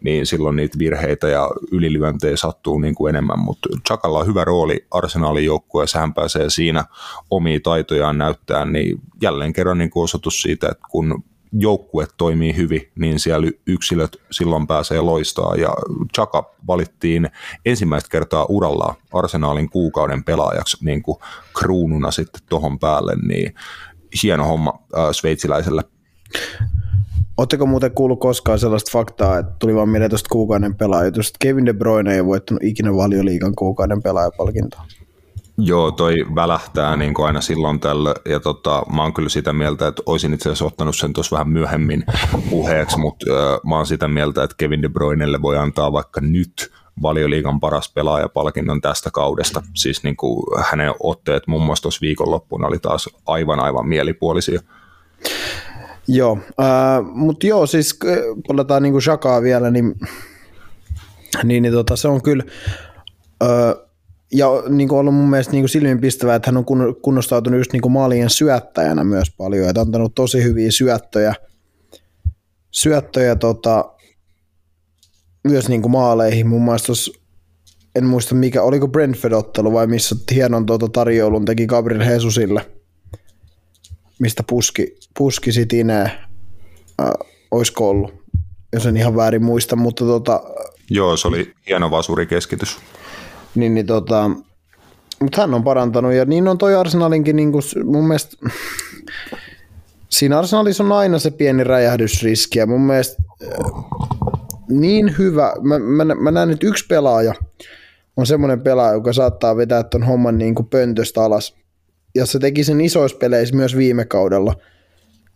niin 0.03 0.25
silloin 0.25 0.55
niitä 0.55 0.79
virheitä 0.79 1.29
ja 1.29 1.49
ylilyöntejä 1.71 2.37
sattuu 2.37 2.79
niin 2.79 2.95
kuin 2.95 3.09
enemmän, 3.09 3.39
mutta 3.39 3.69
Chakalla 3.87 4.19
on 4.19 4.27
hyvä 4.27 4.43
rooli 4.43 4.85
Arsenalin 4.91 5.45
joukkueessa, 5.45 5.99
hän 5.99 6.13
pääsee 6.13 6.49
siinä 6.49 6.85
omia 7.29 7.59
taitojaan 7.63 8.17
näyttää, 8.17 8.65
niin 8.65 9.01
jälleen 9.21 9.53
kerran 9.53 9.77
niin 9.77 9.89
kuin 9.89 10.03
osoitus 10.03 10.41
siitä, 10.41 10.67
että 10.69 10.87
kun 10.91 11.23
joukkue 11.53 12.07
toimii 12.17 12.55
hyvin, 12.55 12.91
niin 12.95 13.19
siellä 13.19 13.51
yksilöt 13.67 14.17
silloin 14.31 14.67
pääsee 14.67 15.01
loistaa. 15.01 15.55
Ja 15.55 15.69
Chaka 16.15 16.55
valittiin 16.67 17.29
ensimmäistä 17.65 18.09
kertaa 18.09 18.45
urallaan 18.49 18.95
Arsenaalin 19.13 19.69
kuukauden 19.69 20.23
pelaajaksi 20.23 20.85
niin 20.85 21.03
kuin 21.03 21.17
kruununa 21.59 22.11
sitten 22.11 22.41
tuohon 22.49 22.79
päälle, 22.79 23.15
niin 23.27 23.55
hieno 24.23 24.43
homma 24.47 24.73
äh, 24.97 25.11
sveitsiläiselle. 25.11 25.83
Oletteko 27.41 27.65
muuten 27.65 27.91
kuullut 27.91 28.19
koskaan 28.19 28.59
sellaista 28.59 28.91
faktaa, 28.91 29.37
että 29.37 29.51
tuli 29.59 29.75
vaan 29.75 29.89
mieleen 29.89 30.11
tuosta 30.11 30.29
kuukauden 30.31 30.71
että 30.71 31.37
Kevin 31.39 31.65
De 31.65 31.73
Bruyne 31.73 32.15
ei 32.15 32.25
voittanut 32.25 32.63
ikinä 32.63 32.95
valioliigan 32.95 33.55
kuukauden 33.55 34.01
pelaajapalkintoa? 34.01 34.85
Joo, 35.57 35.91
toi 35.91 36.15
välähtää 36.35 36.95
niin 36.95 37.13
kuin 37.13 37.25
aina 37.25 37.41
silloin 37.41 37.79
tällä, 37.79 38.15
ja 38.25 38.39
tota, 38.39 38.83
mä 38.93 39.03
oon 39.03 39.13
kyllä 39.13 39.29
sitä 39.29 39.53
mieltä, 39.53 39.87
että 39.87 40.03
olisin 40.05 40.33
itse 40.33 40.49
asiassa 40.49 40.65
ottanut 40.65 40.97
sen 40.97 41.13
tuossa 41.13 41.33
vähän 41.33 41.49
myöhemmin 41.49 42.03
puheeksi, 42.49 42.97
mutta 42.97 43.25
äh, 43.31 43.59
mä 43.69 43.75
oon 43.75 43.85
sitä 43.85 44.07
mieltä, 44.07 44.43
että 44.43 44.55
Kevin 44.57 44.81
De 44.81 44.89
Bruynelle 44.89 45.41
voi 45.41 45.57
antaa 45.57 45.91
vaikka 45.91 46.21
nyt 46.21 46.71
valioliigan 47.01 47.59
paras 47.59 47.93
pelaajapalkinnon 47.93 48.81
tästä 48.81 49.09
kaudesta. 49.13 49.63
Siis 49.75 50.03
niin 50.03 50.17
kuin 50.17 50.43
hänen 50.71 50.93
otteet 50.99 51.47
muun 51.47 51.63
muassa 51.63 51.81
tuossa 51.81 52.01
viikonloppuna 52.01 52.67
oli 52.67 52.79
taas 52.79 53.09
aivan 53.25 53.59
aivan 53.59 53.87
mielipuolisia. 53.87 54.61
Joo, 56.13 56.37
äh, 56.59 57.05
mutta 57.13 57.47
joo, 57.47 57.65
siis 57.65 57.99
palataan 58.47 58.83
niin 58.83 59.01
Shakaa 59.01 59.41
vielä, 59.41 59.71
niin, 59.71 59.95
niin, 61.43 61.63
niin 61.63 61.73
tota, 61.73 61.95
se 61.95 62.07
on 62.07 62.21
kyllä, 62.21 62.43
äh, 63.43 63.87
ja 64.33 64.47
niin 64.69 64.89
kuin 64.89 64.99
ollut 64.99 65.13
mun 65.13 65.29
mielestä 65.29 65.51
niin 65.51 65.61
kuin 65.61 65.69
silmiinpistävää, 65.69 66.35
että 66.35 66.47
hän 66.47 66.57
on 66.57 66.65
kunnostautunut 67.01 67.59
just 67.59 67.73
niin 67.73 67.81
kuin 67.81 67.91
maalien 67.91 68.29
syöttäjänä 68.29 69.03
myös 69.03 69.31
paljon, 69.37 69.69
että 69.69 69.81
antanut 69.81 70.15
tosi 70.15 70.43
hyviä 70.43 70.71
syöttöjä, 70.71 71.35
syöttöjä 72.71 73.35
tota, 73.35 73.93
myös 75.43 75.69
niin 75.69 75.81
kuin 75.81 75.91
maaleihin. 75.91 76.47
Mun 76.47 76.65
mielestä 76.65 76.87
tos, 76.87 77.11
en 77.95 78.05
muista 78.05 78.35
mikä, 78.35 78.63
oliko 78.63 78.87
Brentford-ottelu 78.87 79.73
vai 79.73 79.87
missä 79.87 80.15
hienon 80.31 80.65
tuota 80.65 80.87
tarjoulun 80.87 81.45
teki 81.45 81.67
Gabriel 81.67 82.05
Hesusille, 82.05 82.65
mistä 84.21 84.43
puski, 84.49 84.95
puski 85.17 85.51
sit 85.51 85.73
Inee, 85.73 86.11
äh, 87.01 87.11
olisiko 87.51 87.89
ollut, 87.89 88.13
jos 88.73 88.85
en 88.85 88.97
ihan 88.97 89.15
väärin 89.15 89.43
muista, 89.43 89.75
mutta 89.75 90.05
tota, 90.05 90.43
Joo, 90.89 91.17
se 91.17 91.27
oli 91.27 91.53
hieno 91.67 91.91
vasurikeskitys. 91.91 92.77
Niin, 93.55 93.73
niin 93.73 93.85
tota, 93.85 94.31
mutta 95.21 95.41
hän 95.41 95.53
on 95.53 95.63
parantanut 95.63 96.13
ja 96.13 96.25
niin 96.25 96.47
on 96.47 96.57
toi 96.57 96.75
Arsenalinkin 96.75 97.35
niin 97.35 97.51
kuin 97.51 97.63
mun 97.85 98.07
mielestä 98.07 98.37
siinä 100.09 100.39
Arsenalissa 100.39 100.83
on 100.83 100.91
aina 100.91 101.19
se 101.19 101.31
pieni 101.31 101.63
räjähdysriski 101.63 102.59
ja 102.59 102.65
mun 102.65 102.81
mielestä 102.81 103.23
niin 104.69 105.17
hyvä, 105.17 105.53
mä, 105.61 105.79
mä, 105.79 106.15
mä 106.15 106.31
näen, 106.31 106.51
että 106.51 106.67
yksi 106.67 106.85
pelaaja 106.87 107.33
on 108.17 108.25
semmoinen 108.25 108.61
pelaaja, 108.61 108.93
joka 108.93 109.13
saattaa 109.13 109.57
vetää 109.57 109.83
ton 109.83 110.03
homman 110.03 110.37
niin 110.37 110.55
kuin 110.55 110.67
pöntöstä 110.67 111.23
alas. 111.23 111.55
Ja 112.15 112.25
se 112.25 112.39
teki 112.39 112.63
sen 112.63 112.81
isoissa 112.81 113.17
peleissä 113.17 113.55
myös 113.55 113.77
viime 113.77 114.05
kaudella. 114.05 114.55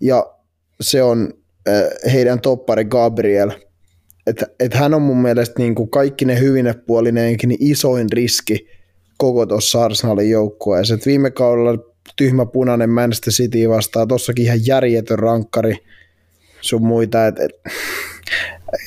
Ja 0.02 0.26
se 0.82 1.04
on 1.04 1.34
äh, 1.68 2.14
heidän 2.14 2.42
toppari 2.42 2.86
Gabriel. 2.86 3.52
Että 4.28 4.48
et 4.60 4.74
hän 4.74 4.94
on 4.94 5.02
mun 5.02 5.22
mielestä 5.22 5.56
niin 5.58 5.76
kuin 5.76 5.90
kaikki 5.90 6.26
ne 6.26 6.40
hyvine 6.40 6.74
puolineenkin 6.74 7.50
niin 7.50 7.72
isoin 7.72 8.12
riski 8.12 8.68
koko 9.18 9.46
tuossa 9.46 9.84
Arsenalin 9.84 10.30
joukkueessa. 10.30 10.94
Et 10.94 11.06
viime 11.06 11.32
kaudella 11.32 11.84
tyhmä 12.16 12.46
punainen 12.46 12.90
Manchester 12.90 13.34
City 13.34 13.70
vastaa, 13.70 14.08
tossakin 14.08 14.46
ihan 14.46 14.66
järjetön 14.66 15.20
rankkari 15.20 15.78
sun 16.62 16.86
muita. 16.86 17.28
Et, 17.28 17.40
et, 17.40 17.52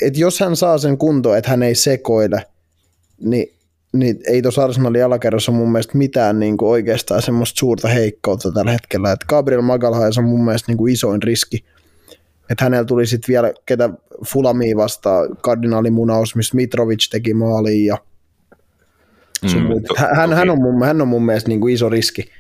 et 0.03 0.19
jos 0.19 0.41
hän 0.41 0.57
saa 0.57 0.79
sen 0.79 0.99
kuntoon, 0.99 1.39
että 1.39 1.51
hän 1.51 1.63
ei 1.63 1.75
sekoile, 1.75 2.47
niin, 3.21 3.58
niin 3.93 4.21
ei 4.27 4.43
tuossa 4.43 4.65
Arsenalin 4.65 5.05
alakerrassa 5.05 5.53
mun 5.53 5.73
mielestä 5.73 5.99
mitään 5.99 6.39
niin 6.39 6.57
kuin 6.57 6.69
oikeastaan 6.69 7.23
semmoista 7.23 7.59
suurta 7.59 7.89
heikkoutta 7.89 8.53
tällä 8.53 8.71
hetkellä. 8.71 9.13
Et 9.13 9.25
Gabriel 9.29 9.63
Magalhaes 9.63 10.19
on 10.19 10.25
mun 10.25 10.45
mielestä 10.45 10.73
niin 10.73 10.79
kuin 10.79 10.93
isoin 10.93 11.23
riski. 11.23 11.65
Että 12.51 12.65
hänellä 12.65 12.85
tuli 12.85 13.07
sitten 13.07 13.33
vielä, 13.33 13.53
ketä 13.67 13.91
Fulamiin 14.27 14.77
vastaan, 14.77 15.37
kardinaalimunaus, 15.43 16.37
missä 16.37 16.57
Mitrovic 16.57 17.11
teki 17.11 17.35
maaliin 17.35 17.87
ja 17.87 17.99
mm, 19.43 19.49
hän, 20.17 20.33
hän, 20.33 20.51
on 20.51 20.63
mun, 20.63 20.85
hän 20.85 21.01
on 21.01 21.09
mun 21.09 21.27
mielestä 21.27 21.49
niin 21.49 21.61
kuin 21.61 21.75
iso 21.75 21.89
riski. 21.89 22.31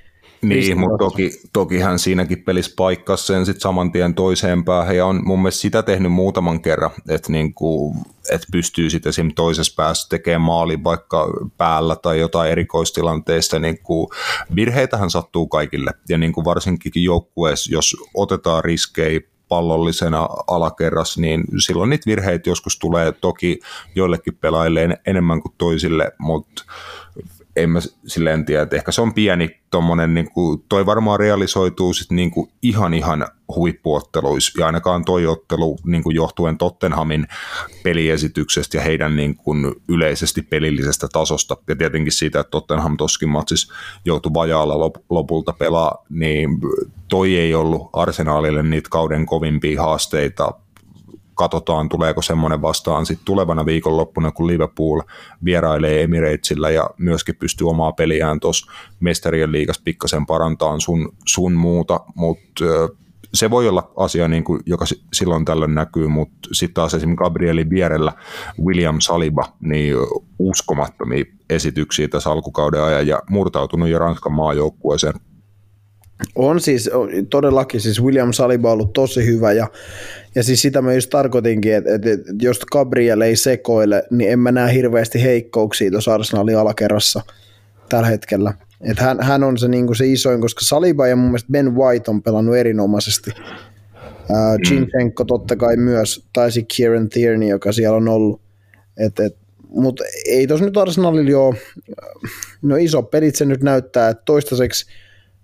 Niin, 0.42 0.78
mutta 0.78 0.96
toki, 0.98 1.30
tokihan 1.52 1.98
siinäkin 1.98 2.42
pelissä 2.44 2.72
paikkasi 2.76 3.26
sen 3.26 3.46
sitten 3.46 3.60
saman 3.60 3.92
tien 3.92 4.14
toiseen 4.14 4.64
päähän, 4.64 4.96
ja 4.96 5.06
on 5.06 5.20
mun 5.24 5.42
mielestä 5.42 5.60
sitä 5.60 5.82
tehnyt 5.82 6.12
muutaman 6.12 6.62
kerran, 6.62 6.90
että 7.08 7.32
niinku, 7.32 7.96
et 8.30 8.42
pystyy 8.52 8.90
sitten 8.90 9.10
esim. 9.10 9.30
toisessa 9.34 9.74
päässä 9.76 10.08
tekemään 10.08 10.40
maali 10.40 10.84
vaikka 10.84 11.26
päällä 11.56 11.96
tai 11.96 12.20
jotain 12.20 12.50
erikoistilanteista, 12.50 13.58
niinku, 13.58 14.10
virheitähän 14.56 15.10
sattuu 15.10 15.46
kaikille, 15.46 15.90
ja 16.08 16.18
niinku 16.18 16.44
varsinkin 16.44 16.92
joukkueessa, 17.04 17.72
jos 17.72 17.96
otetaan 18.14 18.64
riskejä 18.64 19.20
pallollisena 19.48 20.28
alakerras, 20.46 21.18
niin 21.18 21.44
silloin 21.58 21.90
niitä 21.90 22.06
virheitä 22.06 22.50
joskus 22.50 22.78
tulee 22.78 23.12
toki 23.12 23.60
joillekin 23.94 24.36
pelaajille 24.36 24.98
enemmän 25.06 25.42
kuin 25.42 25.54
toisille, 25.58 26.12
mutta 26.18 26.64
en 27.56 27.70
mä 27.70 27.78
silleen 28.06 28.44
tiedä, 28.44 28.62
että 28.62 28.76
ehkä 28.76 28.92
se 28.92 29.00
on 29.00 29.14
pieni 29.14 29.60
tommonen, 29.70 30.14
niin 30.14 30.28
toi 30.68 30.86
varmaan 30.86 31.20
realisoituu 31.20 31.94
sit 31.94 32.10
niin 32.10 32.30
kuin 32.30 32.50
ihan 32.62 32.94
ihan 32.94 33.26
huippuotteluissa, 33.56 34.60
ja 34.60 34.66
ainakaan 34.66 35.04
toi 35.04 35.26
ottelu 35.26 35.78
niin 35.86 36.02
kuin 36.02 36.16
johtuen 36.16 36.58
Tottenhamin 36.58 37.26
peliesityksestä 37.82 38.76
ja 38.76 38.82
heidän 38.82 39.16
niin 39.16 39.36
kuin 39.36 39.74
yleisesti 39.88 40.42
pelillisestä 40.42 41.08
tasosta, 41.12 41.56
ja 41.68 41.76
tietenkin 41.76 42.12
siitä, 42.12 42.40
että 42.40 42.50
Tottenham 42.50 42.96
toskin 42.96 43.28
matsissa 43.28 43.74
joutui 44.04 44.34
vajaalla 44.34 44.90
lopulta 45.10 45.52
pelaa, 45.52 46.04
niin 46.10 46.50
toi 47.08 47.36
ei 47.36 47.54
ollut 47.54 47.90
arsenaalille 47.92 48.62
niitä 48.62 48.88
kauden 48.90 49.26
kovimpia 49.26 49.82
haasteita 49.82 50.52
katsotaan, 51.38 51.88
tuleeko 51.88 52.22
semmoinen 52.22 52.62
vastaan 52.62 53.06
sitten 53.06 53.24
tulevana 53.24 53.66
viikonloppuna, 53.66 54.30
kun 54.30 54.46
Liverpool 54.46 55.00
vierailee 55.44 56.02
Emiratesillä 56.02 56.70
ja 56.70 56.90
myöskin 56.98 57.36
pystyy 57.36 57.68
omaa 57.68 57.92
peliään 57.92 58.40
tuossa 58.40 58.72
mestarien 59.00 59.52
liigassa 59.52 59.82
pikkasen 59.84 60.26
parantamaan 60.26 60.80
sun, 60.80 61.12
sun 61.26 61.52
muuta, 61.52 62.00
mutta 62.14 62.64
se 63.34 63.50
voi 63.50 63.68
olla 63.68 63.92
asia, 63.96 64.28
niin 64.28 64.44
kuin, 64.44 64.60
joka 64.66 64.84
silloin 65.12 65.44
tällöin 65.44 65.74
näkyy, 65.74 66.08
mutta 66.08 66.48
sitten 66.52 66.74
taas 66.74 66.94
esimerkiksi 66.94 67.24
Gabrielin 67.24 67.70
vierellä 67.70 68.12
William 68.64 69.00
Saliba, 69.00 69.44
niin 69.60 69.96
uskomattomia 70.38 71.24
esityksiä 71.50 72.08
tässä 72.08 72.30
alkukauden 72.30 72.82
ajan 72.82 73.06
ja 73.06 73.22
murtautunut 73.30 73.88
jo 73.88 73.98
Ranskan 73.98 74.32
maajoukkueeseen 74.32 75.14
on 76.34 76.60
siis 76.60 76.90
todellakin, 77.30 77.80
siis 77.80 78.02
William 78.02 78.32
Saliba 78.32 78.68
on 78.68 78.72
ollut 78.72 78.92
tosi 78.92 79.26
hyvä 79.26 79.52
ja, 79.52 79.66
ja 80.34 80.42
siis 80.42 80.62
sitä 80.62 80.82
mä 80.82 80.94
just 80.94 81.10
tarkoitinkin, 81.10 81.74
että, 81.74 81.94
että, 81.94 82.12
että 82.12 82.32
jos 82.40 82.60
Gabriel 82.72 83.20
ei 83.20 83.36
sekoile, 83.36 84.02
niin 84.10 84.30
en 84.30 84.38
mä 84.38 84.52
näe 84.52 84.74
hirveästi 84.74 85.22
heikkouksia 85.22 85.90
tuossa 85.90 86.14
Arsenalin 86.14 86.58
alakerrassa 86.58 87.20
tällä 87.88 88.06
hetkellä. 88.06 88.54
Että 88.80 89.02
hän, 89.02 89.22
hän 89.22 89.44
on 89.44 89.58
se, 89.58 89.68
niin 89.68 89.96
se 89.96 90.06
isoin, 90.06 90.40
koska 90.40 90.60
Saliba 90.64 91.06
ja 91.06 91.16
mun 91.16 91.26
mielestä 91.26 91.52
Ben 91.52 91.74
White 91.74 92.10
on 92.10 92.22
pelannut 92.22 92.56
erinomaisesti. 92.56 93.30
Uh, 94.30 95.26
totta 95.26 95.56
kai 95.56 95.76
myös, 95.76 96.24
taisi 96.32 96.62
Kieran 96.62 97.08
Tierney, 97.08 97.48
joka 97.48 97.72
siellä 97.72 97.96
on 97.96 98.08
ollut. 98.08 98.40
Et, 98.96 99.20
et, 99.20 99.36
mutta 99.68 100.04
ei 100.26 100.46
tos 100.46 100.60
nyt 100.60 100.76
Arsenalilla 100.76 101.38
ole, 101.38 101.56
no 102.62 102.76
iso 102.76 103.02
pelit 103.02 103.36
se 103.36 103.44
nyt 103.44 103.62
näyttää, 103.62 104.08
että 104.08 104.22
toistaiseksi– 104.24 104.86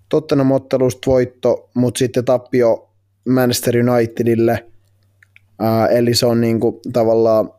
Tottenham 0.09 0.51
ottelusta 0.51 1.11
voitto, 1.11 1.69
mutta 1.73 1.99
sitten 1.99 2.25
tappio 2.25 2.89
Manchester 3.29 3.75
Unitedille. 3.89 4.65
Ää, 5.59 5.87
eli 5.87 6.15
se 6.15 6.25
on 6.25 6.41
niinku 6.41 6.81
tavallaan 6.93 7.49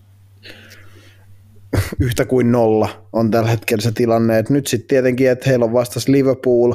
yhtä 2.00 2.24
kuin 2.24 2.52
nolla 2.52 3.08
on 3.12 3.30
tällä 3.30 3.50
hetkellä 3.50 3.82
se 3.82 3.92
tilanne. 3.92 4.38
Et 4.38 4.50
nyt 4.50 4.66
sitten 4.66 4.88
tietenkin, 4.88 5.30
että 5.30 5.48
heillä 5.48 5.64
on 5.64 5.72
vastas 5.72 6.08
Liverpool, 6.08 6.72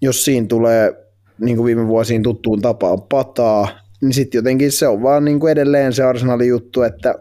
jos 0.00 0.24
siinä 0.24 0.46
tulee 0.46 0.92
niin 1.38 1.56
kuin 1.56 1.66
viime 1.66 1.86
vuosiin 1.86 2.22
tuttuun 2.22 2.62
tapaan 2.62 3.02
pataa, 3.02 3.68
niin 4.00 4.12
sitten 4.12 4.38
jotenkin 4.38 4.72
se 4.72 4.88
on 4.88 5.02
vaan 5.02 5.24
niin 5.24 5.40
kuin 5.40 5.52
edelleen 5.52 5.92
se 5.92 6.02
Arsenalin 6.02 6.48
juttu, 6.48 6.82
että, 6.82 7.14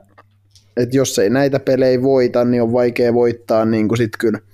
että 0.78 0.98
jos 0.98 1.20
ei 1.20 1.30
näitä 1.30 1.60
pelejä 1.60 2.02
voita, 2.02 2.46
niin 2.46 2.64
on 2.64 2.74
vaikea 2.74 3.14
voittaa 3.14 3.66
niin 3.66 3.88
kuin 3.88 3.98
sit 3.98 4.12
kyllä– 4.20 4.40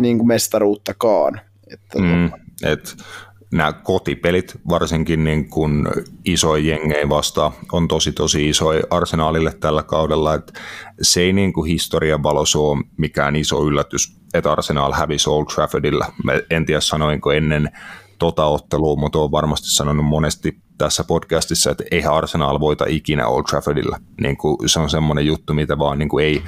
niin 0.00 0.18
kuin 0.18 0.28
mestaruuttakaan. 0.28 1.40
Että 1.72 1.98
mm, 1.98 2.30
et 2.62 2.96
nämä 3.52 3.72
kotipelit, 3.72 4.54
varsinkin 4.68 5.24
niin 5.24 5.50
kuin 5.50 5.88
isoja 6.24 6.64
jengejä 6.64 7.08
vastaan, 7.08 7.52
on 7.72 7.88
tosi 7.88 8.12
tosi 8.12 8.48
iso 8.48 8.66
arsenaalille 8.90 9.52
tällä 9.60 9.82
kaudella, 9.82 10.34
että 10.34 10.52
se 11.02 11.20
ei 11.20 11.32
niin 11.32 11.52
kuin 11.52 11.70
historian 11.70 12.22
valossa 12.22 12.58
ole 12.58 12.84
mikään 12.96 13.36
iso 13.36 13.66
yllätys, 13.66 14.16
että 14.34 14.52
Arsenal 14.52 14.92
hävisi 14.92 15.30
Old 15.30 15.46
Traffordilla. 15.54 16.12
en 16.50 16.66
tiedä 16.66 16.80
sanoinko 16.80 17.32
ennen 17.32 17.70
tota 18.18 18.44
ottelua, 18.44 18.96
mutta 18.96 19.18
olen 19.18 19.30
varmasti 19.30 19.68
sanonut 19.68 20.06
monesti 20.06 20.62
tässä 20.80 21.04
podcastissa, 21.04 21.70
että 21.70 21.84
eihän 21.90 22.14
Arsenal 22.14 22.60
voita 22.60 22.84
ikinä 22.88 23.26
Old 23.26 23.44
Traffordilla. 23.44 23.98
Niin 24.20 24.36
kuin 24.36 24.68
se 24.68 24.80
on 24.80 24.90
semmoinen 24.90 25.26
juttu, 25.26 25.54
mitä 25.54 25.78
vaan 25.78 25.98
niin 25.98 26.08
kuin 26.08 26.24
ei, 26.24 26.42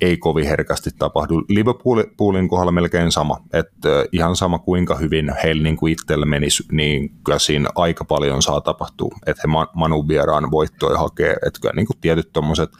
ei 0.00 0.16
kovin 0.16 0.46
herkästi 0.46 0.90
tapahdu. 0.98 1.44
Liverpoolin 1.48 2.48
kohdalla 2.48 2.72
melkein 2.72 3.12
sama, 3.12 3.38
että 3.52 3.88
ihan 4.12 4.36
sama 4.36 4.58
kuinka 4.58 4.94
hyvin 4.96 5.32
heillä 5.42 5.62
niin 5.62 5.76
kuin 5.76 5.92
itsellä 5.92 6.26
menisi, 6.26 6.64
niin 6.72 7.10
kyllä 7.24 7.38
siinä 7.38 7.68
aika 7.74 8.04
paljon 8.04 8.42
saa 8.42 8.60
tapahtua, 8.60 9.14
että 9.26 9.42
he 9.44 9.66
Manu 9.74 10.08
vieraan 10.08 10.50
voittoja 10.50 10.98
hakee, 10.98 11.36
että 11.46 11.60
kyllä 11.60 11.74
niin 11.76 11.86
kuin 11.86 11.98
tietyt 12.00 12.32
tuommoiset 12.32 12.70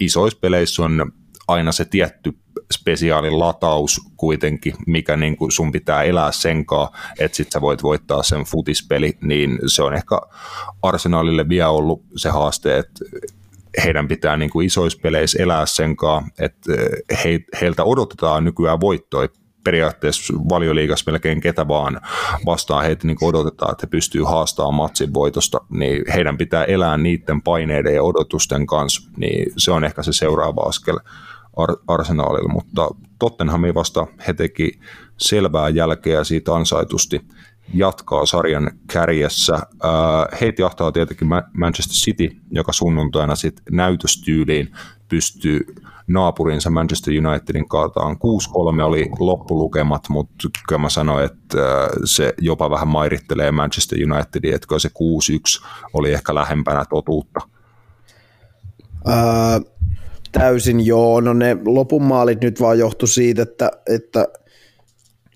isoissa 0.00 0.38
peleissä 0.40 0.82
on 0.82 1.12
aina 1.48 1.72
se 1.72 1.84
tietty 1.84 2.32
spesiaalin 2.72 3.38
lataus 3.38 4.00
kuitenkin, 4.16 4.74
mikä 4.86 5.16
niin 5.16 5.36
kuin 5.36 5.52
sun 5.52 5.72
pitää 5.72 6.02
elää 6.02 6.32
senkaan, 6.32 6.88
että 7.18 7.36
sit 7.36 7.52
sä 7.52 7.60
voit 7.60 7.82
voittaa 7.82 8.22
sen 8.22 8.44
futispeli, 8.44 9.12
niin 9.20 9.58
se 9.66 9.82
on 9.82 9.94
ehkä 9.94 10.18
arsenaalille 10.82 11.48
vielä 11.48 11.68
ollut 11.68 12.02
se 12.16 12.28
haaste, 12.28 12.78
että 12.78 13.04
heidän 13.84 14.08
pitää 14.08 14.36
niin 14.36 14.50
kuin 14.50 14.66
isoissa 14.66 14.98
peleissä 15.02 15.42
elää 15.42 15.66
senkaan, 15.66 16.24
että 16.38 16.72
he, 17.24 17.40
heiltä 17.60 17.84
odotetaan 17.84 18.44
nykyään 18.44 18.80
voittoja. 18.80 19.28
Periaatteessa 19.64 20.34
valioliigassa 20.48 21.10
melkein 21.10 21.40
ketä 21.40 21.68
vaan 21.68 22.00
vastaan 22.46 22.84
heitä 22.84 23.06
niin 23.06 23.16
odotetaan, 23.22 23.72
että 23.72 23.86
he 23.86 23.90
pystyy 23.90 24.22
haastamaan 24.22 24.74
matsin 24.74 25.14
voitosta, 25.14 25.60
niin 25.70 26.04
heidän 26.14 26.38
pitää 26.38 26.64
elää 26.64 26.98
niiden 26.98 27.42
paineiden 27.42 27.94
ja 27.94 28.02
odotusten 28.02 28.66
kanssa, 28.66 29.10
niin 29.16 29.52
se 29.56 29.72
on 29.72 29.84
ehkä 29.84 30.02
se 30.02 30.12
seuraava 30.12 30.62
askel 30.62 30.98
Ar- 31.56 31.76
Arsenaalilla, 31.88 32.52
mutta 32.52 32.88
Tottenhami 33.18 33.74
vasta 33.74 34.06
he 34.26 34.32
teki 34.32 34.80
selvää 35.16 35.68
jälkeä 35.68 36.24
siitä 36.24 36.54
ansaitusti 36.54 37.20
jatkaa 37.74 38.26
sarjan 38.26 38.70
kärjessä. 38.92 39.58
Heitä 40.40 40.62
jahtaa 40.62 40.92
tietenkin 40.92 41.28
Manchester 41.56 41.94
City, 41.94 42.36
joka 42.50 42.72
sunnuntaina 42.72 43.36
sitten 43.36 43.64
näytöstyyliin 43.76 44.72
pystyy 45.08 45.60
naapurinsa 46.06 46.70
Manchester 46.70 47.14
Unitedin 47.26 47.68
kaataan. 47.68 48.16
6-3 48.16 48.18
oli 48.82 49.10
loppulukemat, 49.18 50.08
mutta 50.08 50.48
kyllä 50.68 50.80
mä 50.80 50.88
sanoin, 50.88 51.24
että 51.24 51.58
se 52.04 52.34
jopa 52.40 52.70
vähän 52.70 52.88
mairittelee 52.88 53.50
Manchester 53.52 53.98
Unitedin, 54.12 54.54
että 54.54 54.78
se 54.78 54.88
6-1 54.88 54.92
oli 55.92 56.12
ehkä 56.12 56.34
lähempänä 56.34 56.84
totuutta. 56.84 57.40
Uh, 59.06 59.74
Täysin 60.38 60.86
joo, 60.86 61.20
no 61.20 61.32
ne 61.32 61.56
lopun 61.66 62.02
maalit 62.02 62.40
nyt 62.40 62.60
vaan 62.60 62.78
johtu 62.78 63.06
siitä, 63.06 63.42
että, 63.42 63.70
että 63.94 64.28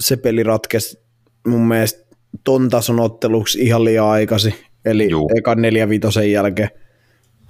se 0.01 0.17
peli 0.17 0.43
ratkesi 0.43 1.01
mun 1.47 1.69
mielestä 1.69 2.17
ton 2.45 2.69
tason 2.69 3.01
otteluksi 3.01 3.59
ihan 3.61 3.85
liian 3.85 4.07
aikaisin, 4.07 4.55
eli 4.85 5.11
Juu. 5.11 5.31
ekan 5.37 5.63
neljä 5.63 5.89
vitosen 5.89 6.33
jälkeen. 6.33 6.71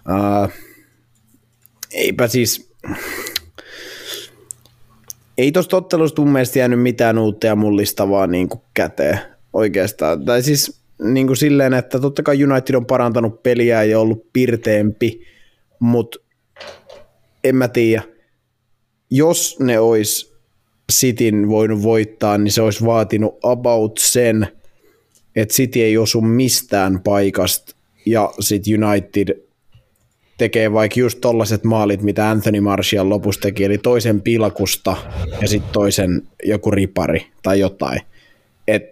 Ää, 0.09 0.49
eipä 1.93 2.29
siis, 2.29 2.73
ei 5.39 5.53
tuosta 5.53 5.77
ottelusta 5.77 6.23
mun 6.23 6.33
mielestä 6.33 6.59
jäänyt 6.59 6.83
mitään 6.83 7.19
uutta 7.19 7.47
ja 7.47 7.57
mullistavaa 7.57 8.27
niin 8.27 8.49
kuin 8.49 8.61
käteen 8.75 9.19
oikeastaan. 9.53 10.25
Tai 10.25 10.43
siis 10.43 10.83
niin 11.03 11.27
kuin 11.27 11.37
silleen, 11.37 11.75
että 11.75 12.01
totta 12.01 12.23
kai 12.23 12.45
United 12.45 12.75
on 12.75 12.87
parantanut 12.87 13.43
peliä 13.43 13.85
ja 13.85 14.01
ollut 14.01 14.33
pirteempi, 14.33 15.27
mutta 15.79 16.19
en 17.45 17.57
mä 17.57 17.69
tiedä. 17.69 18.03
Jos 19.11 19.57
ne 19.61 19.79
olisi 19.79 20.39
Cityn 20.93 21.49
voinut 21.49 21.83
voittaa, 21.83 22.39
niin 22.39 22.53
se 22.53 22.63
olisi 22.63 22.85
vaatinut 22.85 23.39
about 23.43 23.99
sen, 23.99 24.49
että 25.37 25.55
City 25.55 25.81
ei 25.81 25.99
osu 25.99 26.21
mistään 26.21 27.01
paikasta 27.01 27.77
ja 28.07 28.33
sitten 28.41 28.85
United 28.85 29.49
tekee 30.39 30.73
vaikka 30.73 31.01
just 31.01 31.19
tollaset 31.21 31.65
maalit, 31.65 32.03
mitä 32.03 32.31
Anthony 32.31 32.61
Martial 32.61 33.09
lopussa 33.09 33.41
teki, 33.41 33.65
eli 33.65 33.79
toisen 33.79 34.21
pilkusta 34.21 34.97
ja 35.41 35.49
sitten 35.49 35.73
toisen 35.73 36.23
joku 36.45 36.71
ripari 36.71 37.27
tai 37.43 37.61
jotain. 37.61 38.01
Et, 38.69 38.83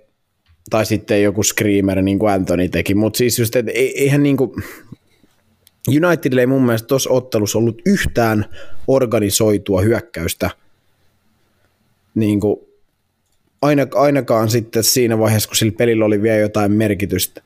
tai 0.71 0.87
sitten 0.87 1.23
joku 1.23 1.43
screamer, 1.43 2.03
niin 2.03 2.19
kuin 2.19 2.33
Anthony 2.33 2.69
teki, 2.69 2.95
mutta 2.95 3.19
siis 3.19 3.39
just, 3.39 3.57
että 3.57 3.73
eihän 3.75 4.23
niin 4.23 4.37
kuin, 4.37 4.51
Unitedille 5.89 6.41
ei 6.41 6.47
mun 6.47 6.67
mielestä 6.67 6.87
tuossa 6.87 7.11
ottelussa 7.11 7.59
ollut 7.59 7.83
yhtään 7.87 8.45
organisoitua 8.89 9.81
hyökkäystä 9.81 10.51
niin 12.15 12.41
kuin 12.41 12.61
ainakaan 13.95 14.51
sitten 14.51 14.85
siinä 14.85 15.19
vaiheessa, 15.19 15.49
kun 15.49 15.57
sillä 15.57 15.73
pelillä 15.79 16.05
oli 16.05 16.23
vielä 16.23 16.39
jotain 16.39 16.73
merkitystä. 16.73 17.43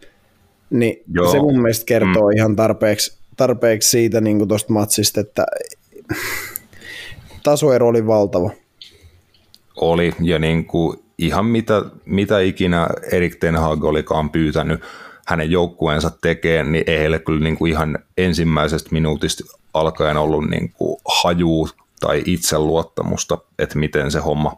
Niin 0.70 1.02
Joo. 1.12 1.32
se 1.32 1.38
mun 1.38 1.62
mielestä 1.62 1.84
kertoo 1.84 2.30
mm. 2.30 2.36
ihan 2.36 2.56
tarpeeksi, 2.56 3.18
tarpeeksi 3.36 3.90
siitä 3.90 4.20
niin 4.20 4.48
tuosta 4.48 4.72
matsista, 4.72 5.20
että 5.20 5.46
tasoero 7.42 7.88
oli 7.88 8.06
valtava. 8.06 8.50
Oli, 9.76 10.12
ja 10.20 10.38
niin 10.38 10.64
kuin 10.64 10.98
ihan 11.18 11.46
mitä, 11.46 11.84
mitä 12.04 12.40
ikinä 12.40 12.88
Erik 13.12 13.36
Ten 13.36 13.56
Hag 13.56 13.84
olikaan 13.84 14.30
pyytänyt 14.30 14.80
hänen 15.30 15.50
joukkueensa 15.50 16.10
tekee, 16.10 16.64
niin 16.64 16.84
ei 16.86 16.98
heille 16.98 17.18
kyllä 17.18 17.40
niin 17.40 17.56
kuin 17.56 17.72
ihan 17.72 17.98
ensimmäisestä 18.18 18.88
minuutista 18.92 19.44
alkaen 19.74 20.16
ollut 20.16 20.50
niin 20.50 20.72
kuin 20.72 21.00
hajuu 21.22 21.68
tai 22.00 22.22
itseluottamusta, 22.26 23.38
että 23.58 23.78
miten 23.78 24.10
se 24.10 24.18
homma, 24.18 24.56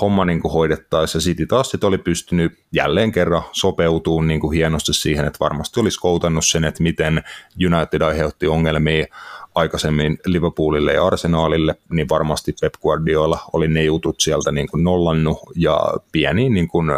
homma 0.00 0.24
niin 0.24 0.40
kuin 0.40 0.52
hoidettaisiin. 0.52 1.20
Ja 1.20 1.22
City 1.22 1.46
taas 1.46 1.70
sit 1.70 1.84
oli 1.84 1.98
pystynyt 1.98 2.58
jälleen 2.72 3.12
kerran 3.12 3.42
sopeutumaan 3.52 4.28
niin 4.28 4.40
kuin 4.40 4.56
hienosti 4.56 4.92
siihen, 4.92 5.24
että 5.24 5.40
varmasti 5.40 5.80
olisi 5.80 6.00
koutannut 6.00 6.46
sen, 6.46 6.64
että 6.64 6.82
miten 6.82 7.22
United 7.66 8.00
aiheutti 8.00 8.46
ongelmia 8.46 9.06
aikaisemmin 9.54 10.18
Liverpoolille 10.26 10.92
ja 10.92 11.06
Arsenaalille, 11.06 11.74
niin 11.90 12.08
varmasti 12.08 12.54
Pep 12.60 12.74
Guardiola 12.82 13.38
oli 13.52 13.68
ne 13.68 13.84
jutut 13.84 14.20
sieltä 14.20 14.52
niin 14.52 14.68
kuin 14.70 14.84
nollannut 14.84 15.38
ja 15.56 15.80
pieni 16.12 16.48
niin 16.48 16.68
kuin 16.68 16.90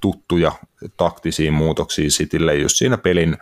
tuttuja 0.00 0.52
taktisiin 0.96 1.52
muutoksiin 1.52 2.10
Citylle. 2.10 2.54
Just 2.54 2.76
siinä 2.76 2.98
pelin, 2.98 3.36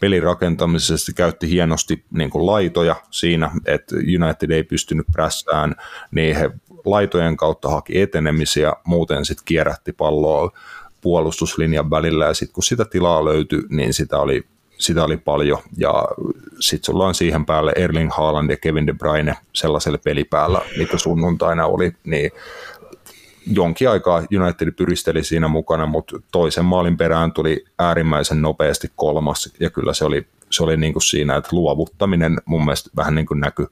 pelin 0.00 0.22
rakentamisessa 0.22 1.12
käytti 1.12 1.50
hienosti 1.50 2.04
niin 2.10 2.30
kuin 2.30 2.46
laitoja 2.46 2.96
siinä, 3.10 3.50
että 3.66 3.96
United 3.96 4.50
ei 4.50 4.62
pystynyt 4.62 5.06
prässään, 5.12 5.74
niin 6.10 6.36
he 6.36 6.50
laitojen 6.84 7.36
kautta 7.36 7.68
haki 7.68 8.00
etenemisiä, 8.00 8.72
muuten 8.84 9.24
sitten 9.24 9.44
kierrätti 9.44 9.92
palloa 9.92 10.50
puolustuslinjan 11.00 11.90
välillä. 11.90 12.26
Ja 12.26 12.34
sitten 12.34 12.54
kun 12.54 12.62
sitä 12.62 12.84
tilaa 12.84 13.24
löytyi, 13.24 13.62
niin 13.68 13.94
sitä 13.94 14.18
oli, 14.18 14.42
sitä 14.78 15.04
oli 15.04 15.16
paljon. 15.16 15.58
Ja 15.76 16.04
sitten 16.60 16.86
sulla 16.86 17.06
on 17.06 17.14
siihen 17.14 17.46
päälle 17.46 17.72
Erling 17.76 18.10
Haaland 18.12 18.50
ja 18.50 18.56
Kevin 18.56 18.86
De 18.86 18.92
Bruyne 18.92 19.36
sellaisella 19.52 19.98
pelipäällä, 19.98 20.60
mitä 20.78 20.98
sunnuntaina 20.98 21.66
oli, 21.66 21.92
niin 22.04 22.30
jonkin 23.46 23.90
aikaa 23.90 24.22
United 24.40 24.70
pyristeli 24.72 25.24
siinä 25.24 25.48
mukana, 25.48 25.86
mutta 25.86 26.20
toisen 26.32 26.64
maalin 26.64 26.96
perään 26.96 27.32
tuli 27.32 27.64
äärimmäisen 27.78 28.42
nopeasti 28.42 28.88
kolmas, 28.96 29.54
ja 29.60 29.70
kyllä 29.70 29.94
se 29.94 30.04
oli, 30.04 30.26
se 30.50 30.62
oli 30.62 30.76
niin 30.76 30.92
kuin 30.92 31.02
siinä, 31.02 31.36
että 31.36 31.48
luovuttaminen 31.52 32.38
mun 32.44 32.64
mielestä 32.64 32.90
vähän 32.96 33.14
niin 33.14 33.26
kuin 33.26 33.40
näkyi 33.40 33.66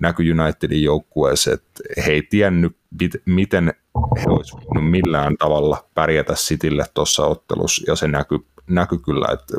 näky 0.00 0.32
Unitedin 0.32 0.82
joukkueessa, 0.82 1.52
että 1.52 1.82
he 2.06 2.12
ei 2.12 2.22
tiennyt, 2.22 2.76
miten 3.24 3.74
he 3.94 4.24
olisivat 4.28 4.64
millään 4.80 5.36
tavalla 5.36 5.84
pärjätä 5.94 6.34
Citylle 6.34 6.84
tuossa 6.94 7.26
ottelussa, 7.26 7.84
ja 7.86 7.96
se 7.96 8.08
näkyy 8.08 8.38
näky 8.66 8.98
kyllä, 8.98 9.26
että 9.32 9.56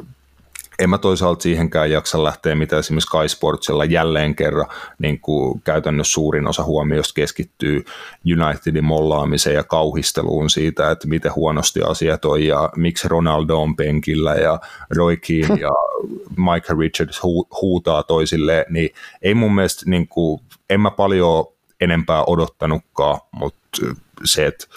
en 0.79 0.89
mä 0.89 0.97
toisaalta 0.97 1.43
siihenkään 1.43 1.91
jaksa 1.91 2.23
lähteä, 2.23 2.55
mitä 2.55 2.77
esimerkiksi 2.77 3.07
Sky 3.07 3.27
Sportsilla 3.27 3.85
jälleen 3.85 4.35
kerran 4.35 4.67
niin 4.99 5.19
kuin 5.19 5.61
käytännössä 5.61 6.13
suurin 6.13 6.47
osa 6.47 6.63
huomiosta 6.63 7.13
keskittyy 7.13 7.85
Unitedin 8.25 8.83
mollaamiseen 8.83 9.55
ja 9.55 9.63
kauhisteluun 9.63 10.49
siitä, 10.49 10.91
että 10.91 11.07
miten 11.07 11.35
huonosti 11.35 11.81
asiat 11.81 12.25
on 12.25 12.43
ja 12.43 12.69
miksi 12.75 13.07
Ronaldo 13.07 13.61
on 13.61 13.75
penkillä 13.75 14.35
ja 14.35 14.59
Roy 14.95 15.17
Keane 15.17 15.61
ja 15.61 15.69
Michael 16.51 16.79
Richards 16.79 17.17
hu- 17.17 17.61
huutaa 17.61 18.03
toisille, 18.03 18.65
niin 18.69 18.89
ei 19.21 19.33
mun 19.33 19.55
mielestä, 19.55 19.89
niin 19.89 20.07
kuin, 20.07 20.41
en 20.69 20.81
mä 20.81 20.91
paljon 20.91 21.45
enempää 21.81 22.23
odottanutkaan, 22.23 23.19
mutta 23.31 23.81
se, 24.25 24.45
että 24.45 24.67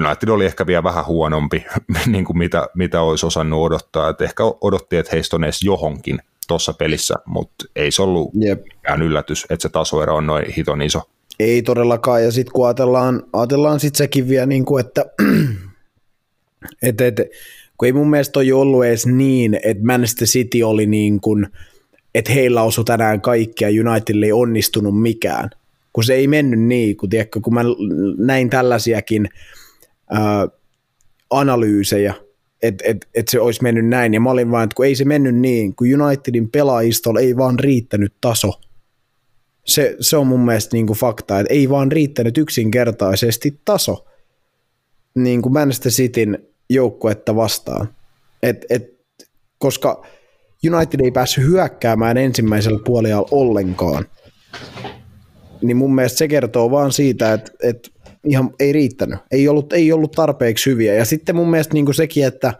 United 0.00 0.28
oli 0.28 0.46
ehkä 0.46 0.66
vielä 0.66 0.82
vähän 0.82 1.06
huonompi, 1.06 1.64
niin 2.06 2.24
kuin 2.24 2.38
mitä, 2.38 2.68
mitä 2.74 3.00
olisi 3.00 3.26
osannut 3.26 3.62
odottaa. 3.62 4.08
Et 4.08 4.20
ehkä 4.20 4.42
odotti, 4.60 4.96
että 4.96 5.10
heistä 5.12 5.36
on 5.36 5.44
edes 5.44 5.62
johonkin 5.62 6.18
tuossa 6.48 6.72
pelissä, 6.72 7.14
mutta 7.26 7.64
ei 7.76 7.90
se 7.90 8.02
ollut 8.02 8.30
Jep. 8.34 8.62
mikään 8.64 9.02
yllätys, 9.02 9.46
että 9.50 9.62
se 9.62 9.68
tasoero 9.68 10.16
on 10.16 10.26
noin 10.26 10.44
hiton 10.56 10.82
iso. 10.82 11.02
Ei 11.38 11.62
todellakaan, 11.62 12.24
ja 12.24 12.32
sitten 12.32 12.52
kun 12.52 12.66
ajatellaan, 12.66 13.22
ajatellaan 13.32 13.80
sitten 13.80 13.98
sekin 13.98 14.28
vielä, 14.28 14.46
niin 14.46 14.64
kuin, 14.64 14.86
että 14.86 15.04
et, 16.82 17.00
et, 17.00 17.20
kun 17.78 17.86
ei 17.86 17.92
mun 17.92 18.10
mielestä 18.10 18.40
ole 18.40 18.54
ollut 18.54 18.84
edes 18.84 19.06
niin, 19.06 19.58
että 19.62 19.84
Manchester 19.84 20.28
City 20.28 20.62
oli 20.62 20.86
niin 20.86 21.20
kuin, 21.20 21.46
että 22.14 22.32
heillä 22.32 22.62
osui 22.62 22.84
tänään 22.84 23.20
kaikkia, 23.20 23.68
Unitedille 23.68 24.26
ei 24.26 24.32
onnistunut 24.32 25.02
mikään, 25.02 25.50
kun 25.92 26.04
se 26.04 26.14
ei 26.14 26.26
mennyt 26.26 26.60
niin, 26.60 26.96
kun, 26.96 27.08
tiedätkö, 27.08 27.40
kun 27.40 27.54
mä 27.54 27.62
näin 28.18 28.50
tällaisiakin 28.50 29.28
ää, 30.12 30.48
analyysejä, 31.30 32.14
että 32.62 32.84
et, 32.86 33.08
et 33.14 33.28
se 33.28 33.40
olisi 33.40 33.62
mennyt 33.62 33.86
näin, 33.86 34.14
ja 34.14 34.20
mä 34.20 34.30
olin 34.30 34.50
vaan, 34.50 34.64
että 34.64 34.74
kun 34.74 34.86
ei 34.86 34.94
se 34.94 35.04
mennyt 35.04 35.34
niin, 35.34 35.76
kun 35.76 36.02
Unitedin 36.02 36.50
pelaajistolla 36.50 37.20
ei 37.20 37.36
vaan 37.36 37.58
riittänyt 37.58 38.14
taso. 38.20 38.52
Se, 39.66 39.96
se 40.00 40.16
on 40.16 40.26
mun 40.26 40.40
mielestä 40.40 40.76
niin 40.76 40.86
kuin 40.86 40.98
fakta, 40.98 41.40
että 41.40 41.54
ei 41.54 41.68
vaan 41.68 41.92
riittänyt 41.92 42.38
yksinkertaisesti 42.38 43.60
taso 43.64 44.06
niin 45.14 45.42
kuin 45.42 45.52
Manchester 45.52 45.92
Cityn 45.92 46.38
joukkuetta 46.70 47.36
vastaan. 47.36 47.88
Et, 48.42 48.64
et, 48.70 48.92
koska 49.58 50.06
United 50.72 51.00
ei 51.00 51.10
päässyt 51.10 51.44
hyökkäämään 51.44 52.16
ensimmäisellä 52.16 52.78
puolella 52.84 53.28
ollenkaan, 53.30 54.06
niin 55.62 55.76
mun 55.76 55.94
mielestä 55.94 56.18
se 56.18 56.28
kertoo 56.28 56.70
vaan 56.70 56.92
siitä, 56.92 57.32
että, 57.32 57.52
että 57.62 57.90
ihan 58.24 58.50
ei 58.60 58.72
riittänyt. 58.72 59.18
Ei 59.30 59.48
ollut, 59.48 59.72
ei 59.72 59.92
ollut 59.92 60.12
tarpeeksi 60.12 60.70
hyviä. 60.70 60.94
Ja 60.94 61.04
sitten 61.04 61.36
mun 61.36 61.50
mielestä 61.50 61.74
niin 61.74 61.94
sekin, 61.94 62.26
että 62.26 62.54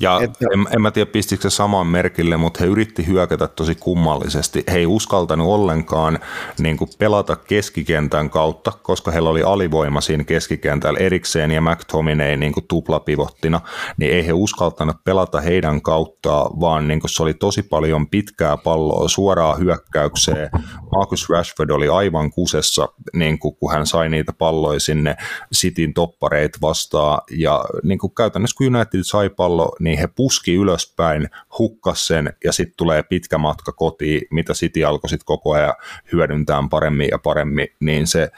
ja 0.00 0.20
että... 0.22 0.46
en, 0.54 0.66
en 0.74 0.82
mä 0.82 0.90
tiedä 0.90 1.10
pistikö 1.10 1.42
se 1.42 1.50
saman 1.50 1.86
merkille, 1.86 2.36
mutta 2.36 2.60
he 2.60 2.66
yritti 2.66 3.06
hyökätä 3.06 3.48
tosi 3.48 3.74
kummallisesti. 3.74 4.64
He 4.72 4.78
ei 4.78 4.86
uskaltanut 4.86 5.46
ollenkaan 5.46 6.18
niin 6.58 6.76
kuin 6.76 6.90
pelata 6.98 7.36
keskikentän 7.36 8.30
kautta, 8.30 8.72
koska 8.82 9.10
heillä 9.10 9.30
oli 9.30 9.42
alivoima 9.42 10.00
siinä 10.00 10.24
keskikentällä 10.24 10.98
erikseen 10.98 11.50
ja 11.50 11.60
McTominay 11.60 12.36
niin 12.36 12.52
kuin 12.52 12.66
tuplapivottina, 12.68 13.60
niin 13.96 14.12
ei 14.12 14.26
he 14.26 14.32
uskaltanut 14.32 14.96
pelata 15.04 15.40
heidän 15.40 15.82
kauttaan, 15.82 16.60
vaan 16.60 16.88
niin 16.88 17.00
kuin 17.00 17.10
se 17.10 17.22
oli 17.22 17.34
tosi 17.34 17.62
paljon 17.62 18.08
pitkää 18.08 18.56
palloa 18.56 19.08
suoraan 19.08 19.58
hyökkäykseen. 19.58 20.50
Marcus 20.96 21.28
Rashford 21.30 21.70
oli 21.70 21.88
aivan 21.88 22.30
kusessa, 22.30 22.88
niin 23.12 23.38
kuin, 23.38 23.56
kun 23.56 23.72
hän 23.72 23.86
sai 23.86 24.08
niitä 24.08 24.32
palloja 24.32 24.80
sinne 24.80 25.16
Cityn 25.54 25.94
toppareit 25.94 26.52
vastaan, 26.62 27.20
ja 27.30 27.64
niin 27.82 27.98
kuin 27.98 28.14
käytännössä 28.14 28.56
kun 28.58 28.76
United 28.76 29.00
sai 29.02 29.28
pallo, 29.28 29.76
niin 29.86 29.98
he 29.98 30.06
puski 30.06 30.54
ylöspäin, 30.54 31.28
hukkas 31.58 32.06
sen 32.06 32.32
ja 32.44 32.52
sitten 32.52 32.76
tulee 32.76 33.02
pitkä 33.02 33.38
matka 33.38 33.72
kotiin, 33.72 34.22
mitä 34.30 34.52
City 34.52 34.84
alkoi 34.84 35.10
sitten 35.10 35.26
koko 35.26 35.52
ajan 35.52 35.74
hyödyntää 36.12 36.62
paremmin 36.70 37.08
ja 37.10 37.18
paremmin, 37.18 37.68
niin 37.80 38.06
se 38.06 38.30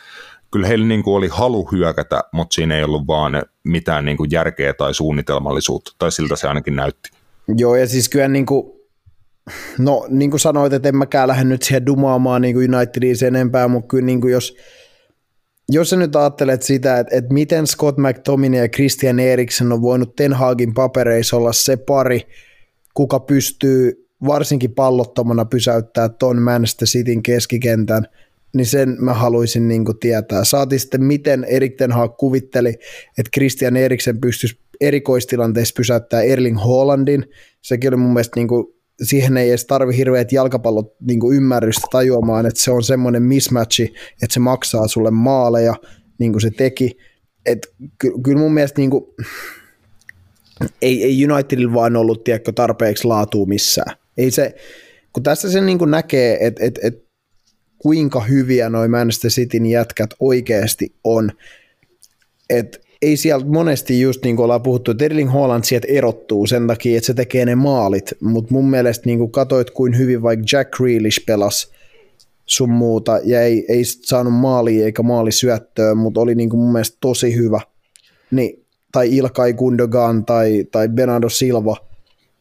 kyllä 0.51 0.67
heillä 0.67 0.87
niin 0.87 1.03
kuin 1.03 1.15
oli 1.15 1.29
halu 1.31 1.69
hyökätä, 1.73 2.21
mutta 2.33 2.55
siinä 2.55 2.77
ei 2.77 2.85
ollut 2.85 3.07
vaan 3.07 3.43
mitään 3.65 4.05
niin 4.05 4.17
kuin 4.17 4.31
järkeä 4.33 4.75
tai 4.75 4.95
suunnitelmallisuutta, 4.95 5.93
tai 5.99 6.13
siltä 6.13 6.37
se 6.37 6.49
ainakin 6.49 6.77
näytti. 6.77 7.11
Joo, 7.57 7.77
ja 7.77 7.87
siis 7.87 8.09
kyllä 8.09 8.29
niin 8.29 8.47
kuin, 8.47 8.73
no 9.79 10.07
niin 10.09 10.31
kuin 10.31 10.41
sanoit, 10.41 10.73
että 10.73 10.89
en 10.89 10.97
mäkään 10.97 11.29
lähde 11.29 11.45
nyt 11.45 11.63
siihen 11.63 11.87
dumaamaan 11.87 12.43
niin 12.43 12.55
kuin 12.55 12.75
Unitediin 12.75 13.17
sen 13.17 13.37
enempää, 13.37 13.69
mutta 13.69 13.89
kyllä 13.89 14.07
niin 14.07 14.21
kuin 14.21 14.33
jos, 14.33 14.57
jos 15.69 15.91
sä 15.91 15.97
nyt 15.97 16.17
ajattelet 16.17 16.63
sitä, 16.63 16.99
että, 16.99 17.17
että 17.17 17.35
miten 17.35 17.67
Scott 17.67 17.99
McTominay 17.99 18.61
ja 18.61 18.69
Christian 18.69 19.19
Eriksen 19.19 19.73
on 19.73 19.83
voinut 19.83 20.17
Ten 20.17 20.33
Hagin 20.33 20.75
papereissa 20.75 21.37
olla 21.37 21.53
se 21.53 21.77
pari, 21.77 22.27
kuka 22.95 23.21
pystyy 23.21 24.09
varsinkin 24.27 24.75
pallottomana 24.75 25.45
pysäyttää 25.45 26.09
ton 26.09 26.43
Manchester 26.43 26.89
Cityn 26.89 27.23
keskikentän, 27.23 28.07
niin 28.55 28.67
sen 28.67 28.97
mä 29.01 29.15
haluaisin 29.15 29.69
niin 29.69 29.85
tietää. 30.01 30.45
Saati 30.45 30.79
sitten, 30.79 31.05
miten 31.05 31.45
Erik 31.45 31.77
Ten 31.77 31.93
Hag 31.93 32.17
kuvitteli, 32.17 32.69
että 33.19 33.31
Christian 33.35 33.77
Eriksen 33.77 34.21
pystyisi 34.21 34.59
erikoistilanteessa 34.81 35.75
pysäyttää 35.77 36.23
Erling 36.23 36.59
Haalandin. 36.59 37.25
Sekin 37.63 37.91
oli 37.91 37.97
mun 37.97 38.13
mielestä 38.13 38.41
niin 38.41 38.49
kuin 38.49 38.78
siihen 39.03 39.37
ei 39.37 39.49
edes 39.49 39.65
tarvi 39.65 39.97
hirveät 39.97 40.33
jalkapallot 40.33 40.95
niin 41.01 41.21
kuin 41.21 41.37
ymmärrystä 41.37 41.87
tajuamaan, 41.91 42.47
että 42.47 42.61
se 42.61 42.71
on 42.71 42.83
semmoinen 42.83 43.23
mismatchi, 43.23 43.95
että 44.23 44.35
se 44.35 44.41
maksaa 44.41 44.89
sulle 44.89 45.11
maaleja, 45.11 45.75
niin 46.19 46.33
kuin 46.33 46.43
se 46.43 46.51
teki. 46.51 46.97
Et 47.47 47.67
ky- 47.99 48.13
kyllä 48.25 48.39
mun 48.39 48.55
mielestä 48.55 48.81
niin 48.81 48.91
kuin, 48.91 49.05
ei, 50.83 51.05
ei 51.05 51.27
Unitedilla 51.31 51.75
vaan 51.75 51.97
ollut 51.97 52.25
tiedätkö, 52.25 52.53
tarpeeksi 52.53 53.05
laatua 53.05 53.47
missään. 53.47 53.97
Ei 54.17 54.31
se, 54.31 54.55
kun 55.13 55.23
tässä 55.23 55.53
se 55.53 55.61
niin 55.61 55.79
kuin 55.79 55.91
näkee, 55.91 56.39
että 56.41 56.65
et, 56.65 56.79
et, 56.83 57.09
kuinka 57.79 58.21
hyviä 58.21 58.71
noin 58.71 58.91
Manchester 58.91 59.31
Cityn 59.31 59.67
jätkät 59.67 60.11
oikeasti 60.21 60.95
on, 61.05 61.31
että 62.51 62.79
ei 63.03 63.17
sieltä 63.17 63.47
monesti 63.47 64.01
just 64.01 64.25
niin 64.25 64.37
kuin 64.37 64.45
ollaan 64.45 64.63
puhuttu, 64.63 64.91
että 64.91 65.05
Erling 65.05 65.33
Haaland 65.33 65.65
sieltä 65.65 65.87
erottuu 65.91 66.47
sen 66.47 66.67
takia, 66.67 66.97
että 66.97 67.07
se 67.07 67.15
tekee 67.15 67.45
ne 67.45 67.55
maalit, 67.55 68.15
mutta 68.21 68.55
mun 68.55 68.71
mielestä 68.71 69.07
niin 69.07 69.19
kuin 69.19 69.31
katoit 69.31 69.71
kuin 69.71 69.99
hyvin 69.99 70.23
vaikka 70.23 70.47
Jack 70.53 70.71
Grealish 70.71 71.27
pelasi 71.27 71.69
sun 72.47 72.71
muuta 72.71 73.21
ja 73.25 73.43
ei, 73.43 73.65
ei 73.69 73.85
saanut 73.85 74.35
maalia 74.35 74.85
eikä 74.85 75.03
maali 75.03 75.33
syöttöä, 75.33 75.95
mutta 75.95 76.21
oli 76.21 76.35
niin 76.35 76.51
kuin 76.51 76.61
mun 76.61 76.73
mielestä 76.73 76.97
tosi 77.01 77.37
hyvä. 77.37 77.61
Niin 78.31 78.65
tai 78.93 79.17
Ilkai 79.17 79.53
Gundogan 79.53 80.25
tai, 80.25 80.65
tai 80.73 80.89
Bernardo 80.89 81.29
Silva, 81.29 81.77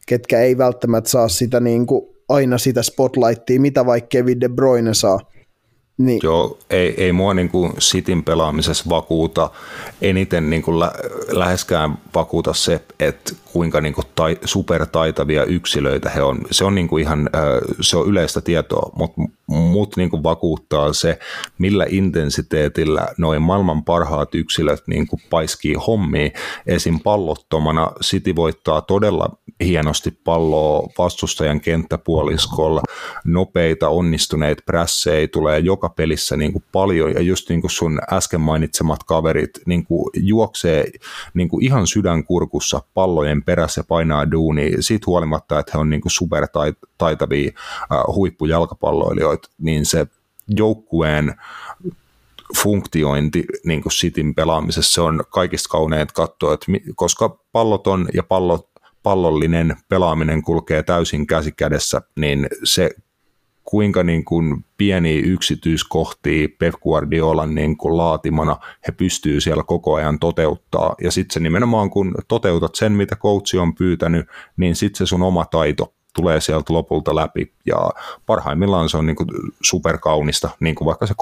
ketkä 0.06 0.40
ei 0.40 0.58
välttämättä 0.58 1.10
saa 1.10 1.28
sitä 1.28 1.60
niin 1.60 1.86
kuin 1.86 2.06
aina 2.28 2.58
sitä 2.58 2.82
spotlightia, 2.82 3.60
mitä 3.60 3.86
vaikka 3.86 4.08
Kevin 4.08 4.40
De 4.40 4.48
Bruyne 4.48 4.94
saa. 4.94 5.20
Niin. 5.98 6.20
Joo, 6.22 6.58
ei, 6.70 7.04
ei 7.04 7.12
mua 7.12 7.34
niin 7.34 7.48
kuin 7.48 7.72
Cityn 7.76 8.24
pelaamisessa 8.24 8.84
vakuuta 8.88 9.50
eniten 10.02 10.50
niin 10.50 10.62
kuin 10.62 10.80
lä- 10.80 10.92
läheskään 11.28 11.98
vakuuta 12.14 12.54
se, 12.54 12.80
että 13.00 13.32
kuinka 13.52 13.80
niin 13.80 13.94
kuin 13.94 14.06
tai, 14.14 14.38
supertaitavia 14.44 15.44
yksilöitä 15.44 16.10
he 16.10 16.22
on. 16.22 16.38
Se 16.50 16.64
on, 16.64 16.74
niin 16.74 16.88
kuin 16.88 17.02
ihan, 17.02 17.30
se 17.80 17.96
on 17.96 18.06
yleistä 18.06 18.40
tietoa, 18.40 18.90
mutta 18.96 19.22
mut 19.46 19.96
niin 19.96 20.10
kuin 20.10 20.22
vakuuttaa 20.22 20.92
se, 20.92 21.18
millä 21.58 21.86
intensiteetillä 21.88 23.08
noin 23.18 23.42
maailman 23.42 23.84
parhaat 23.84 24.34
yksilöt 24.34 24.82
niin 24.86 25.06
kuin 25.06 25.22
paiskii 25.30 25.74
hommia. 25.74 26.30
Esim. 26.66 27.00
pallottomana 27.00 27.92
City 28.04 28.36
voittaa 28.36 28.80
todella 28.80 29.30
hienosti 29.64 30.10
palloa 30.24 30.88
vastustajan 30.98 31.60
kenttäpuoliskolla. 31.60 32.82
Nopeita, 33.24 33.88
onnistuneita 33.88 34.62
prässejä 34.66 35.28
tulee 35.28 35.58
joka 35.58 35.87
pelissä 35.88 36.36
niin 36.36 36.52
kuin 36.52 36.64
paljon 36.72 37.12
ja 37.14 37.20
just 37.20 37.48
niin 37.48 37.60
kuin 37.60 37.70
sun 37.70 38.00
äsken 38.12 38.40
mainitsemat 38.40 39.04
kaverit 39.04 39.50
niin 39.66 39.84
kuin 39.84 40.10
juoksee 40.14 40.90
niin 41.34 41.48
kuin 41.48 41.64
ihan 41.64 41.86
sydänkurkussa 41.86 42.82
pallojen 42.94 43.42
perässä 43.42 43.84
painaa 43.88 44.30
duuni 44.30 44.72
siitä 44.80 45.04
huolimatta, 45.06 45.58
että 45.58 45.72
he 45.74 45.78
on 45.78 45.90
niin 45.90 46.00
kuin 46.00 46.12
supertaitavia 46.12 47.50
äh, 47.92 48.14
huippujalkapalloilijoita, 48.14 49.50
niin 49.58 49.86
se 49.86 50.06
joukkueen 50.48 51.34
funktiointi 52.56 53.44
niin 53.64 53.82
kuin 53.82 53.92
Cityn 53.92 54.34
pelaamisessa 54.34 55.02
on 55.02 55.24
kaikista 55.30 55.68
kauneet 55.68 56.12
katsoa, 56.12 56.54
että 56.54 56.66
koska 56.94 57.38
palloton 57.52 58.08
ja 58.14 58.22
pallot, 58.22 58.68
pallollinen 59.02 59.76
pelaaminen 59.88 60.42
kulkee 60.42 60.82
täysin 60.82 61.26
käsi 61.26 61.52
kädessä, 61.52 62.02
niin 62.16 62.48
se 62.64 62.90
kuinka 63.70 64.02
niin 64.02 64.24
kuin 64.24 64.64
pieniä 64.76 65.22
yksityiskohtia 65.24 66.48
Pep 66.58 66.74
Guardiolan 66.82 67.54
niin 67.54 67.76
kuin 67.76 67.96
laatimana 67.96 68.56
he 68.86 68.92
pystyy 68.92 69.40
siellä 69.40 69.62
koko 69.62 69.94
ajan 69.94 70.18
toteuttaa. 70.18 70.94
Ja 71.02 71.10
sitten 71.10 71.34
se 71.34 71.40
nimenomaan, 71.40 71.90
kun 71.90 72.14
toteutat 72.28 72.74
sen, 72.74 72.92
mitä 72.92 73.16
coachi 73.16 73.58
on 73.58 73.74
pyytänyt, 73.74 74.26
niin 74.56 74.76
sitten 74.76 74.98
se 74.98 75.06
sun 75.06 75.22
oma 75.22 75.44
taito 75.44 75.94
tulee 76.16 76.40
sieltä 76.40 76.72
lopulta 76.72 77.14
läpi. 77.14 77.52
Ja 77.66 77.90
parhaimmillaan 78.26 78.88
se 78.88 78.96
on 78.96 79.06
niin 79.06 79.16
kuin 79.16 79.28
superkaunista, 79.62 80.50
niin 80.60 80.74
kuin 80.74 80.86
vaikka 80.86 81.06
se 81.06 81.14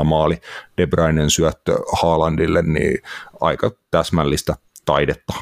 3-0 0.00 0.04
maali 0.04 0.38
De 0.78 0.86
Bruynen 0.86 1.30
syöttö 1.30 1.76
Haalandille, 1.92 2.62
niin 2.62 2.98
aika 3.40 3.70
täsmällistä 3.90 4.54
taidetta. 4.84 5.34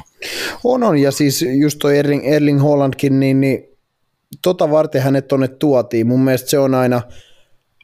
On, 0.63 0.83
on, 0.83 0.97
ja 0.97 1.11
siis 1.11 1.45
just 1.59 1.79
toi 1.79 1.97
Erling, 1.97 2.21
Erling 2.25 2.61
Haalandkin, 2.61 3.19
niin, 3.19 3.41
niin 3.41 3.72
tota 4.41 4.71
varten 4.71 5.01
hänet 5.01 5.27
tonne 5.27 5.47
tuotiin. 5.47 6.07
Mun 6.07 6.23
mielestä 6.23 6.49
se 6.49 6.59
on 6.59 6.73
aina, 6.73 7.01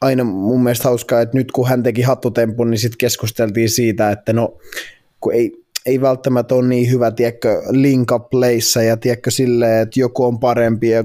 aina 0.00 0.24
mun 0.24 0.62
mielestä 0.62 0.88
hauskaa, 0.88 1.20
että 1.20 1.38
nyt 1.38 1.52
kun 1.52 1.68
hän 1.68 1.82
teki 1.82 2.02
hattutempun, 2.02 2.70
niin 2.70 2.78
sitten 2.78 2.98
keskusteltiin 2.98 3.70
siitä, 3.70 4.10
että 4.10 4.32
no 4.32 4.58
kun 5.20 5.34
ei, 5.34 5.52
ei 5.86 6.00
välttämättä 6.00 6.54
ole 6.54 6.68
niin 6.68 6.90
hyvä, 6.90 7.10
tiedätkö, 7.10 7.62
link 7.70 8.12
up 8.12 8.30
playssä 8.30 8.82
ja 8.82 8.96
tiedätkö 8.96 9.30
silleen, 9.30 9.82
että 9.82 10.00
joku 10.00 10.24
on 10.24 10.38
parempi 10.38 10.88
ja 10.88 11.04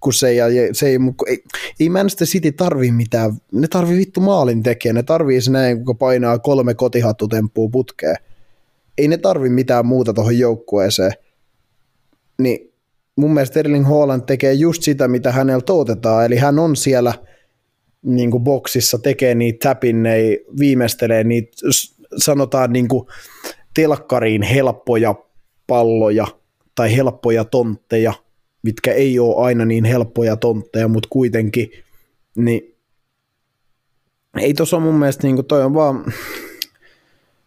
kun 0.00 0.12
se, 0.12 0.34
ja 0.34 0.46
se 0.72 0.86
ei, 0.86 0.98
ei, 1.26 1.44
ei 1.80 1.88
Manchester 1.88 2.26
City 2.26 2.52
tarvii 2.52 2.92
mitään, 2.92 3.32
ne 3.52 3.68
tarvii 3.68 3.98
vittu 3.98 4.20
maalin 4.20 4.62
tekijä, 4.62 4.92
ne 4.92 5.02
tarvii 5.02 5.40
se 5.40 5.50
näin, 5.50 5.84
kun 5.84 5.98
painaa 5.98 6.38
kolme 6.38 6.74
kotihattutemppua 6.74 7.68
putkeen. 7.72 8.16
Ei 8.98 9.08
ne 9.08 9.16
tarvi 9.16 9.48
mitään 9.48 9.86
muuta 9.86 10.12
tuohon 10.12 10.38
joukkueeseen. 10.38 11.12
Niin 12.38 12.71
mun 13.16 13.34
mielestä 13.34 13.60
Erling 13.60 13.88
Haaland 13.88 14.22
tekee 14.26 14.52
just 14.52 14.82
sitä, 14.82 15.08
mitä 15.08 15.32
häneltä 15.32 15.72
otetaan, 15.72 16.24
eli 16.24 16.36
hän 16.36 16.58
on 16.58 16.76
siellä 16.76 17.14
niin 18.02 18.30
kuin 18.30 18.44
boksissa, 18.44 18.98
tekee 18.98 19.34
niitä 19.34 19.68
tapinnei, 19.68 20.44
viimeistelee 20.58 21.24
niitä, 21.24 21.52
sanotaan 22.16 22.72
niin 22.72 22.88
kuin 22.88 23.06
telkkariin 23.74 24.42
helppoja 24.42 25.14
palloja 25.66 26.26
tai 26.74 26.96
helppoja 26.96 27.44
tontteja, 27.44 28.12
mitkä 28.62 28.92
ei 28.92 29.18
ole 29.18 29.44
aina 29.46 29.64
niin 29.64 29.84
helppoja 29.84 30.36
tontteja, 30.36 30.88
mutta 30.88 31.08
kuitenkin, 31.12 31.70
niin 32.36 32.76
ei 34.40 34.54
tuossa 34.54 34.80
mun 34.80 34.94
mielestä, 34.94 35.26
niin 35.26 35.36
kuin 35.36 35.46
toi 35.46 35.64
on 35.64 35.74
vaan, 35.74 36.12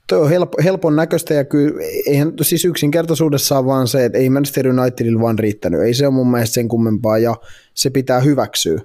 Tuo 0.07 0.19
on 0.19 0.29
helpo, 0.29 0.57
helpon 0.63 0.95
näköistä 0.95 1.33
ja 1.33 1.45
kyllä 1.45 1.81
eihän 2.05 2.33
siis 2.41 2.65
yksinkertaisuudessaan 2.65 3.65
vaan 3.65 3.87
se, 3.87 4.05
että 4.05 4.17
ei 4.17 4.29
Manchester 4.29 4.67
Unitedilla 4.67 5.21
vaan 5.21 5.39
riittänyt. 5.39 5.81
Ei 5.81 5.93
se 5.93 6.07
ole 6.07 6.13
mun 6.13 6.31
mielestä 6.31 6.53
sen 6.53 6.67
kummempaa 6.67 7.17
ja 7.17 7.35
se 7.73 7.89
pitää 7.89 8.19
hyväksyä. 8.19 8.81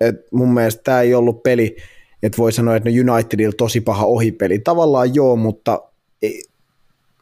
Et 0.00 0.16
mun 0.32 0.54
mielestä 0.54 0.82
tämä 0.84 1.00
ei 1.00 1.14
ollut 1.14 1.42
peli, 1.42 1.76
että 2.22 2.38
voi 2.38 2.52
sanoa, 2.52 2.76
että 2.76 2.90
no 2.90 3.14
Unitedilla 3.14 3.52
tosi 3.56 3.80
paha 3.80 4.06
ohipeli. 4.06 4.58
Tavallaan 4.58 5.14
joo, 5.14 5.36
mutta 5.36 5.82
ei, 6.22 6.44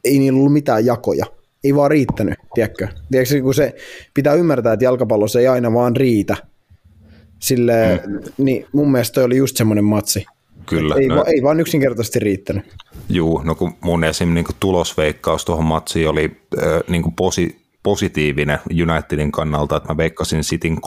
ei 0.03 0.19
niillä 0.19 0.37
ollut 0.37 0.53
mitään 0.53 0.85
jakoja. 0.85 1.25
Ei 1.63 1.75
vaan 1.75 1.91
riittänyt, 1.91 2.39
tiedätkö? 2.53 2.87
tiedätkö 3.11 3.41
kun 3.41 3.53
se 3.53 3.75
pitää 4.13 4.33
ymmärtää, 4.33 4.73
että 4.73 4.85
jalkapallossa 4.85 5.39
ei 5.39 5.47
aina 5.47 5.73
vaan 5.73 5.95
riitä. 5.95 6.37
Sille, 7.39 8.01
mm. 8.07 8.19
niin 8.37 8.65
mun 8.71 8.91
mielestä 8.91 9.13
toi 9.13 9.23
oli 9.23 9.37
just 9.37 9.57
semmoinen 9.57 9.85
matsi. 9.85 10.25
Kyllä. 10.69 10.95
Ei, 10.95 11.07
no, 11.07 11.15
va, 11.15 11.23
ei 11.23 11.43
vaan 11.43 11.59
yksinkertaisesti 11.59 12.19
riittänyt. 12.19 12.63
Juu, 13.09 13.41
no 13.43 13.55
kun 13.55 13.73
mun 13.81 14.03
esim. 14.03 14.33
Niin 14.33 14.45
tulosveikkaus 14.59 15.45
tuohon 15.45 15.65
matsiin 15.65 16.09
oli 16.09 16.31
äh, 16.57 16.81
niin 16.87 17.13
posi, 17.15 17.57
positiivinen 17.83 18.59
Unitedin 18.69 19.31
kannalta, 19.31 19.75
että 19.75 19.89
mä 19.89 19.97
veikkasin 19.97 20.41
Cityn 20.41 20.77
3-1 20.77 20.79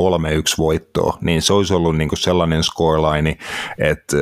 voittoa, 0.58 1.18
niin 1.20 1.42
se 1.42 1.52
olisi 1.52 1.74
ollut 1.74 1.96
niin 1.96 2.08
sellainen 2.14 2.62
scoreline, 2.62 3.36
että 3.78 4.16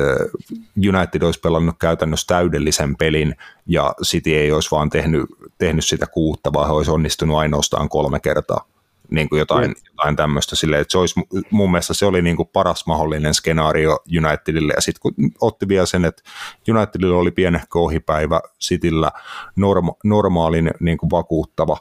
United 0.89 1.21
olisi 1.21 1.39
pelannut 1.39 1.75
käytännössä 1.79 2.27
täydellisen 2.27 2.95
pelin 2.95 3.35
ja 3.67 3.93
City 4.03 4.35
ei 4.35 4.51
olisi 4.51 4.71
vaan 4.71 4.89
tehnyt, 4.89 5.25
tehnyt 5.57 5.85
sitä 5.85 6.07
kuutta, 6.07 6.53
vaan 6.53 6.67
he 6.67 6.73
olisi 6.73 6.91
onnistunut 6.91 7.37
ainoastaan 7.37 7.89
kolme 7.89 8.19
kertaa 8.19 8.70
niin 9.11 9.29
kuin 9.29 9.39
jotain, 9.39 9.67
mm. 9.67 9.75
jotain 9.91 10.15
tämmöistä 10.15 10.55
silleen, 10.55 10.81
että 10.81 10.91
se 10.91 10.97
olisi, 10.97 11.19
mun 11.51 11.71
mielestä 11.71 11.93
se 11.93 12.05
oli 12.05 12.21
niin 12.21 12.37
kuin 12.37 12.49
paras 12.53 12.87
mahdollinen 12.87 13.33
skenaario 13.33 13.99
Unitedille, 14.17 14.73
ja 14.75 14.81
sitten 14.81 15.01
kun 15.01 15.31
otti 15.41 15.67
vielä 15.67 15.85
sen, 15.85 16.05
että 16.05 16.23
Unitedilla 16.69 17.17
oli 17.17 17.31
pienehkö 17.31 17.79
ohipäivä, 17.79 18.41
Cityllä 18.61 19.11
norma, 19.55 19.93
normaalin 20.03 20.71
niin 20.79 20.97
kuin 20.97 21.09
vakuuttava, 21.09 21.77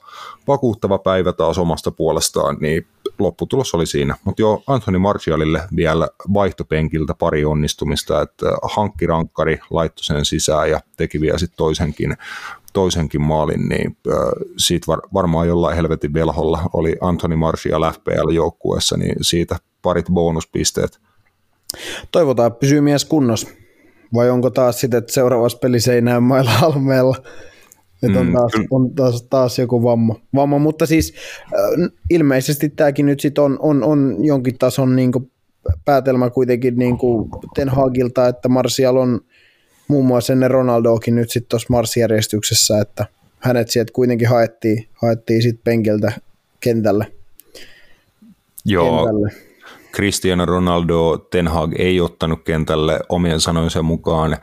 vakuuttava 0.49 0.99
päivä 0.99 1.33
taas 1.33 1.59
omasta 1.59 1.91
puolestaan, 1.91 2.57
niin 2.61 2.87
lopputulos 3.19 3.75
oli 3.75 3.87
siinä. 3.87 4.17
Mutta 4.25 4.43
joo, 4.43 4.63
Anthony 4.67 4.99
Martialille 4.99 5.63
vielä 5.77 6.09
vaihtopenkiltä 6.35 7.15
pari 7.15 7.45
onnistumista, 7.45 8.23
että 8.23 8.47
hankki 8.63 9.07
rankkari, 9.07 9.59
laittoi 9.71 10.05
sen 10.05 10.25
sisään 10.25 10.71
ja 10.71 10.81
teki 10.97 11.21
vielä 11.21 11.39
sitten 11.39 11.57
toisenkin 11.57 12.17
toisenkin 12.73 13.21
maalin, 13.21 13.69
niin 13.69 13.97
siitä 14.57 14.87
var, 14.87 15.01
varmaan 15.15 15.49
jollain 15.49 15.77
helvetin 15.77 16.15
velholla 16.15 16.63
oli 16.73 16.97
Anthony 17.01 17.37
Martial 17.37 17.93
FPL-joukkueessa, 17.93 18.97
niin 18.97 19.17
siitä 19.21 19.57
parit 19.83 20.07
bonuspisteet. 20.13 21.01
Toivotaan, 22.13 22.47
että 22.47 22.61
pysyy 22.61 22.81
mies 22.81 23.05
kunnossa. 23.05 23.49
Vai 24.15 24.31
onko 24.31 24.51
taas 24.51 24.81
sitten, 24.81 24.99
että 24.99 25.13
seuraavassa 25.13 25.59
pelissä 25.59 25.95
ei 25.95 26.01
näy 26.01 26.21
mailla 26.21 26.51
halmeella? 26.61 27.17
Että 28.03 28.21
on, 28.21 28.27
mm, 28.27 28.33
taas, 28.33 28.53
on 28.71 28.95
taas, 28.95 29.23
taas 29.23 29.59
joku 29.59 29.83
vamma. 29.83 30.15
vamma. 30.35 30.59
Mutta 30.59 30.87
siis 30.87 31.15
äh, 31.45 31.91
ilmeisesti 32.11 32.69
tämäkin 32.69 33.07
nyt 33.07 33.21
sit 33.21 33.39
on, 33.39 33.59
on, 33.61 33.85
on 33.85 34.17
jonkin 34.19 34.59
tason 34.59 34.97
niin 34.97 35.13
päätelmä 35.85 36.31
kuitenkin 36.31 36.77
niin 36.77 36.99
Ten 37.55 37.69
Hagilta, 37.69 38.29
että 38.29 38.49
Martial 38.49 38.97
on 38.97 39.21
muun 39.91 40.07
muassa 40.07 40.33
ennen 40.33 40.51
Ronaldoakin 40.51 41.15
nyt 41.15 41.31
sitten 41.31 41.49
tuossa 41.49 41.67
marssijärjestyksessä, 41.71 42.81
että 42.81 43.07
hänet 43.39 43.71
sieltä 43.71 43.93
kuitenkin 43.93 44.29
haettiin, 44.29 44.89
haettiin 44.95 45.43
sitten 45.43 45.65
penkiltä 45.65 46.13
kentälle. 46.61 47.13
Joo, 48.65 48.97
kentälle. 48.97 49.31
Cristiano 49.93 50.47
Ronaldo 50.47 51.19
Ten 51.31 51.49
Hag 51.49 51.73
ei 51.79 52.01
ottanut 52.01 52.45
kentälle 52.45 53.01
omien 53.09 53.41
sanoinsa 53.41 53.83
mukaan 53.83 54.33
äh, 54.33 54.41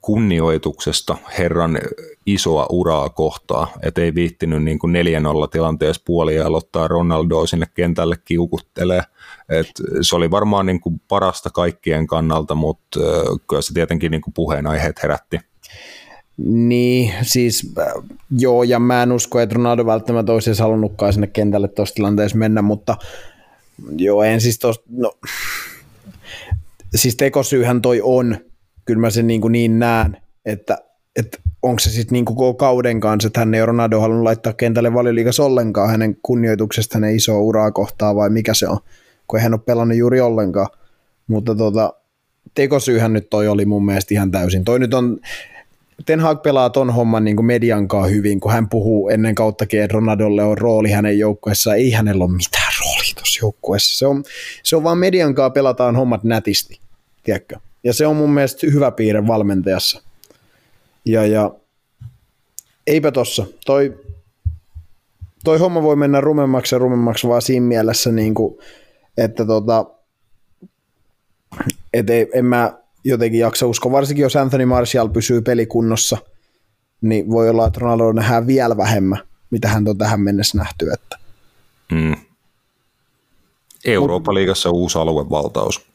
kunnioituksesta 0.00 1.16
herran 1.38 1.78
isoa 2.26 2.66
uraa 2.70 3.08
kohtaa, 3.08 3.72
että 3.82 4.00
ei 4.00 4.14
viittinyt 4.14 4.62
niin 4.62 4.78
kuin 4.78 4.94
4-0 4.94 5.48
tilanteessa 5.50 6.02
puolia 6.06 6.46
aloittaa 6.46 6.88
Ronaldoa 6.88 7.46
sinne 7.46 7.66
kentälle 7.74 8.16
kiukuttelee. 8.24 9.02
Et 9.58 9.70
se 10.02 10.16
oli 10.16 10.30
varmaan 10.30 10.66
niin 10.66 10.80
kuin 10.80 11.00
parasta 11.08 11.50
kaikkien 11.50 12.06
kannalta, 12.06 12.54
mutta 12.54 13.00
kyllä 13.48 13.62
se 13.62 13.74
tietenkin 13.74 14.10
niin 14.10 14.22
kuin 14.22 14.34
puheenaiheet 14.34 15.02
herätti. 15.02 15.38
Niin, 16.46 17.12
siis 17.22 17.72
joo, 18.38 18.62
ja 18.62 18.78
mä 18.78 19.02
en 19.02 19.12
usko, 19.12 19.40
että 19.40 19.54
Ronaldo 19.54 19.86
välttämättä 19.86 20.32
olisi 20.32 20.60
halunnutkaan 20.60 21.12
sinne 21.12 21.26
kentälle 21.26 21.68
tuossa 21.68 21.94
tilanteessa 21.94 22.38
mennä, 22.38 22.62
mutta 22.62 22.96
Joo, 23.96 24.22
en 24.22 24.40
siis 24.40 24.58
tos, 24.58 24.82
no, 24.90 25.12
siis 26.94 27.16
tekosyyhän 27.16 27.82
toi 27.82 28.00
on, 28.04 28.36
kyllä 28.84 29.00
mä 29.00 29.10
sen 29.10 29.26
niin, 29.26 29.40
kuin 29.40 29.52
niin 29.52 29.78
näen, 29.78 30.16
että, 30.44 30.78
että 31.16 31.38
onko 31.62 31.78
se 31.78 31.90
sitten 31.90 32.12
niin 32.12 32.24
koko 32.24 32.54
kauden 32.54 33.00
kanssa, 33.00 33.26
että 33.26 33.40
hän 33.40 33.54
ei 33.54 33.66
Ronaldo 33.66 34.00
halunnut 34.00 34.24
laittaa 34.24 34.52
kentälle 34.52 34.94
valioliigassa 34.94 35.44
ollenkaan 35.44 35.90
hänen 35.90 36.16
kunnioituksesta 36.22 36.96
hänen 36.96 37.16
isoa 37.16 37.38
uraa 37.38 37.70
kohtaa 37.70 38.14
vai 38.14 38.30
mikä 38.30 38.54
se 38.54 38.68
on, 38.68 38.78
kun 39.28 39.40
hän 39.40 39.54
ole 39.54 39.60
pelannut 39.66 39.98
juuri 39.98 40.20
ollenkaan. 40.20 40.68
Mutta 41.26 41.54
tota, 41.54 41.94
tekosyyhän 42.54 43.12
nyt 43.12 43.30
toi 43.30 43.48
oli 43.48 43.64
mun 43.64 43.84
mielestä 43.84 44.14
ihan 44.14 44.30
täysin. 44.30 44.64
Toi 44.64 44.78
nyt 44.78 44.94
on, 44.94 45.20
Ten 46.06 46.20
Hag 46.20 46.42
pelaa 46.42 46.70
ton 46.70 46.90
homman 46.90 47.24
niin 47.24 47.44
mediankaan 47.44 48.10
hyvin, 48.10 48.40
kun 48.40 48.52
hän 48.52 48.68
puhuu 48.68 49.08
ennen 49.08 49.34
kauttakin, 49.34 49.82
että 49.82 49.94
Ronaldolle 49.94 50.44
on 50.44 50.58
rooli 50.58 50.90
hänen 50.90 51.18
joukkueessaan. 51.18 51.76
Ei 51.76 51.90
hänellä 51.90 52.24
ole 52.24 52.32
mitään 52.32 52.72
roolia 52.80 53.12
tuossa 53.14 53.38
joukkueessa. 53.42 53.98
Se 53.98 54.06
on, 54.06 54.24
se 54.62 54.76
on 54.76 54.84
vaan 54.84 54.98
mediankaan 54.98 55.52
pelataan 55.52 55.96
hommat 55.96 56.24
nätisti, 56.24 56.80
tiedätkö? 57.22 57.56
Ja 57.84 57.92
se 57.92 58.06
on 58.06 58.16
mun 58.16 58.30
mielestä 58.30 58.66
hyvä 58.66 58.90
piirre 58.90 59.26
valmentajassa. 59.26 60.02
Ja, 61.04 61.26
ja 61.26 61.54
eipä 62.86 63.12
tossa. 63.12 63.46
Toi, 63.66 64.00
toi 65.44 65.58
homma 65.58 65.82
voi 65.82 65.96
mennä 65.96 66.20
rumemmaksi 66.20 66.74
ja 66.74 66.78
rumemmaksi 66.78 67.28
vaan 67.28 67.42
siinä 67.42 67.66
mielessä, 67.66 68.12
niin 68.12 68.34
kuin, 68.34 68.58
että 69.16 69.46
tota, 69.46 69.86
et 71.92 72.10
ei, 72.10 72.28
en 72.34 72.44
mä 72.44 72.78
jotenkin 73.04 73.40
jaksa 73.40 73.66
uskoa, 73.66 73.92
varsinkin 73.92 74.22
jos 74.22 74.36
Anthony 74.36 74.64
Martial 74.64 75.08
pysyy 75.08 75.40
pelikunnossa, 75.40 76.18
niin 77.00 77.30
voi 77.30 77.50
olla, 77.50 77.66
että 77.66 77.80
Ronaldo 77.80 78.12
nähdään 78.12 78.46
vielä 78.46 78.76
vähemmän, 78.76 79.18
mitä 79.50 79.68
hän 79.68 79.88
on 79.88 79.98
tähän 79.98 80.20
mennessä 80.20 80.58
nähty. 80.58 80.90
Että. 80.92 81.18
Mm. 81.92 82.16
Eurooppa-liigassa 83.84 84.70
uusi 84.70 84.98
aluevaltaus. 84.98 85.86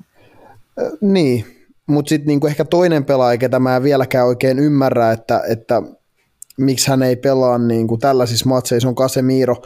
Niin, 1.02 1.46
mutta 1.88 2.10
sitten 2.10 2.28
niinku 2.28 2.48
ehkä 2.48 2.66
toinen 2.66 3.06
pelaaja, 3.06 3.38
ketä 3.38 3.60
mä 3.60 3.76
en 3.76 3.84
vieläkään 3.84 4.28
oikein 4.28 4.60
ymmärrä, 4.60 5.12
että, 5.12 5.42
että 5.50 5.82
miksi 6.58 6.90
hän 6.90 7.04
ei 7.04 7.16
pelaa 7.16 7.58
niinku 7.58 7.98
tällaisissa 7.98 8.50
matseissa 8.50 8.90
on 8.90 8.96
Casemiro, 8.96 9.62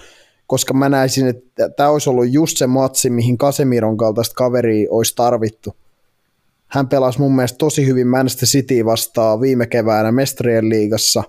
koska 0.51 0.73
mä 0.73 0.89
näisin, 0.89 1.27
että 1.27 1.69
tämä 1.69 1.89
olisi 1.89 2.09
ollut 2.09 2.33
just 2.33 2.57
se 2.57 2.67
matsi, 2.67 3.09
mihin 3.09 3.37
Casemiron 3.37 3.97
kaltaista 3.97 4.35
kaveria 4.35 4.87
olisi 4.91 5.15
tarvittu. 5.15 5.75
Hän 6.67 6.87
pelasi 6.87 7.19
mun 7.19 7.35
mielestä 7.35 7.57
tosi 7.57 7.85
hyvin 7.85 8.07
Manchester 8.07 8.47
City 8.47 8.85
vastaan 8.85 9.41
viime 9.41 9.67
keväänä 9.67 10.11
Mestrien 10.11 10.69
liigassa 10.69 11.23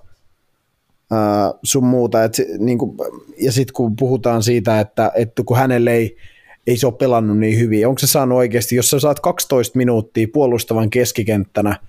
ää, 1.11 1.53
sun 1.63 1.83
muuta. 1.83 2.23
Et, 2.23 2.37
niin 2.59 2.77
kuin, 2.77 2.97
ja 3.41 3.51
sitten 3.51 3.73
kun 3.73 3.95
puhutaan 3.95 4.43
siitä, 4.43 4.79
että, 4.79 5.11
että 5.15 5.43
kun 5.45 5.57
hänelle 5.57 5.93
ei, 5.93 6.17
ei 6.67 6.77
se 6.77 6.87
ole 6.87 6.95
pelannut 6.99 7.37
niin 7.37 7.59
hyvin, 7.59 7.87
onko 7.87 7.99
se 7.99 8.07
saanut 8.07 8.37
oikeasti, 8.37 8.75
jos 8.75 8.89
sä 8.89 8.99
saat 8.99 9.19
12 9.19 9.77
minuuttia 9.77 10.27
puolustavan 10.33 10.89
keskikenttänä 10.89 11.79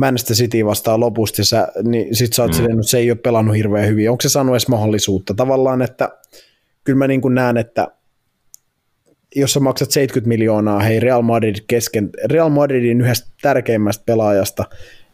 Manchester 0.00 0.36
City 0.36 0.66
vastaan 0.66 1.00
lopusti, 1.00 1.44
sä, 1.44 1.68
niin 1.82 2.16
sit 2.16 2.32
sä 2.32 2.42
oot 2.42 2.50
mm. 2.50 2.56
silleen, 2.56 2.78
että 2.78 2.90
se 2.90 2.98
ei 2.98 3.10
ole 3.10 3.18
pelannut 3.18 3.56
hirveän 3.56 3.88
hyvin. 3.88 4.10
Onko 4.10 4.22
se 4.22 4.28
saanut 4.28 4.52
edes 4.52 4.68
mahdollisuutta? 4.68 5.34
Tavallaan, 5.34 5.82
että 5.82 6.10
kyllä 6.84 6.98
mä 6.98 7.06
niin 7.06 7.20
näen, 7.34 7.56
että 7.56 7.88
jos 9.36 9.52
sä 9.52 9.60
maksat 9.60 9.90
70 9.90 10.28
miljoonaa 10.28 10.80
hei 10.80 11.00
Real 11.00 11.22
Madrid 11.22 11.56
kesken, 11.66 12.10
Real 12.24 12.48
Madridin 12.48 13.00
yhdestä 13.00 13.28
tärkeimmästä 13.42 14.02
pelaajasta, 14.06 14.64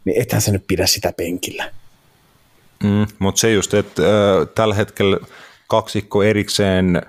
niin 0.05 0.21
ethän 0.21 0.41
sä 0.41 0.51
nyt 0.51 0.63
pidä 0.67 0.87
sitä 0.87 1.13
penkillä. 1.17 1.71
Mm, 2.83 3.07
mutta 3.19 3.39
se 3.39 3.51
just, 3.51 3.73
että 3.73 4.01
äh, 4.01 4.47
tällä 4.55 4.75
hetkellä 4.75 5.17
kaksikko 5.67 6.23
erikseen 6.23 7.01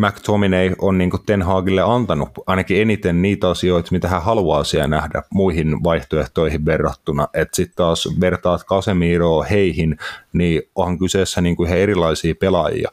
McTominay 0.00 0.70
on 0.78 0.98
niin 0.98 1.10
Ten 1.26 1.42
Hagille 1.42 1.82
antanut 1.82 2.30
ainakin 2.46 2.80
eniten 2.80 3.22
niitä 3.22 3.50
asioita, 3.50 3.88
mitä 3.92 4.08
hän 4.08 4.22
haluaa 4.22 4.64
siellä 4.64 4.88
nähdä 4.88 5.22
muihin 5.30 5.84
vaihtoehtoihin 5.84 6.64
verrattuna. 6.64 7.28
Sitten 7.52 7.76
taas 7.76 8.08
vertaat 8.20 8.64
Casemiroa 8.64 9.44
heihin, 9.44 9.96
niin 10.32 10.62
onhan 10.74 10.98
kyseessä 10.98 11.40
niin 11.40 11.56
kuin 11.56 11.68
he 11.68 11.82
erilaisia 11.82 12.34
pelaajia. 12.34 12.90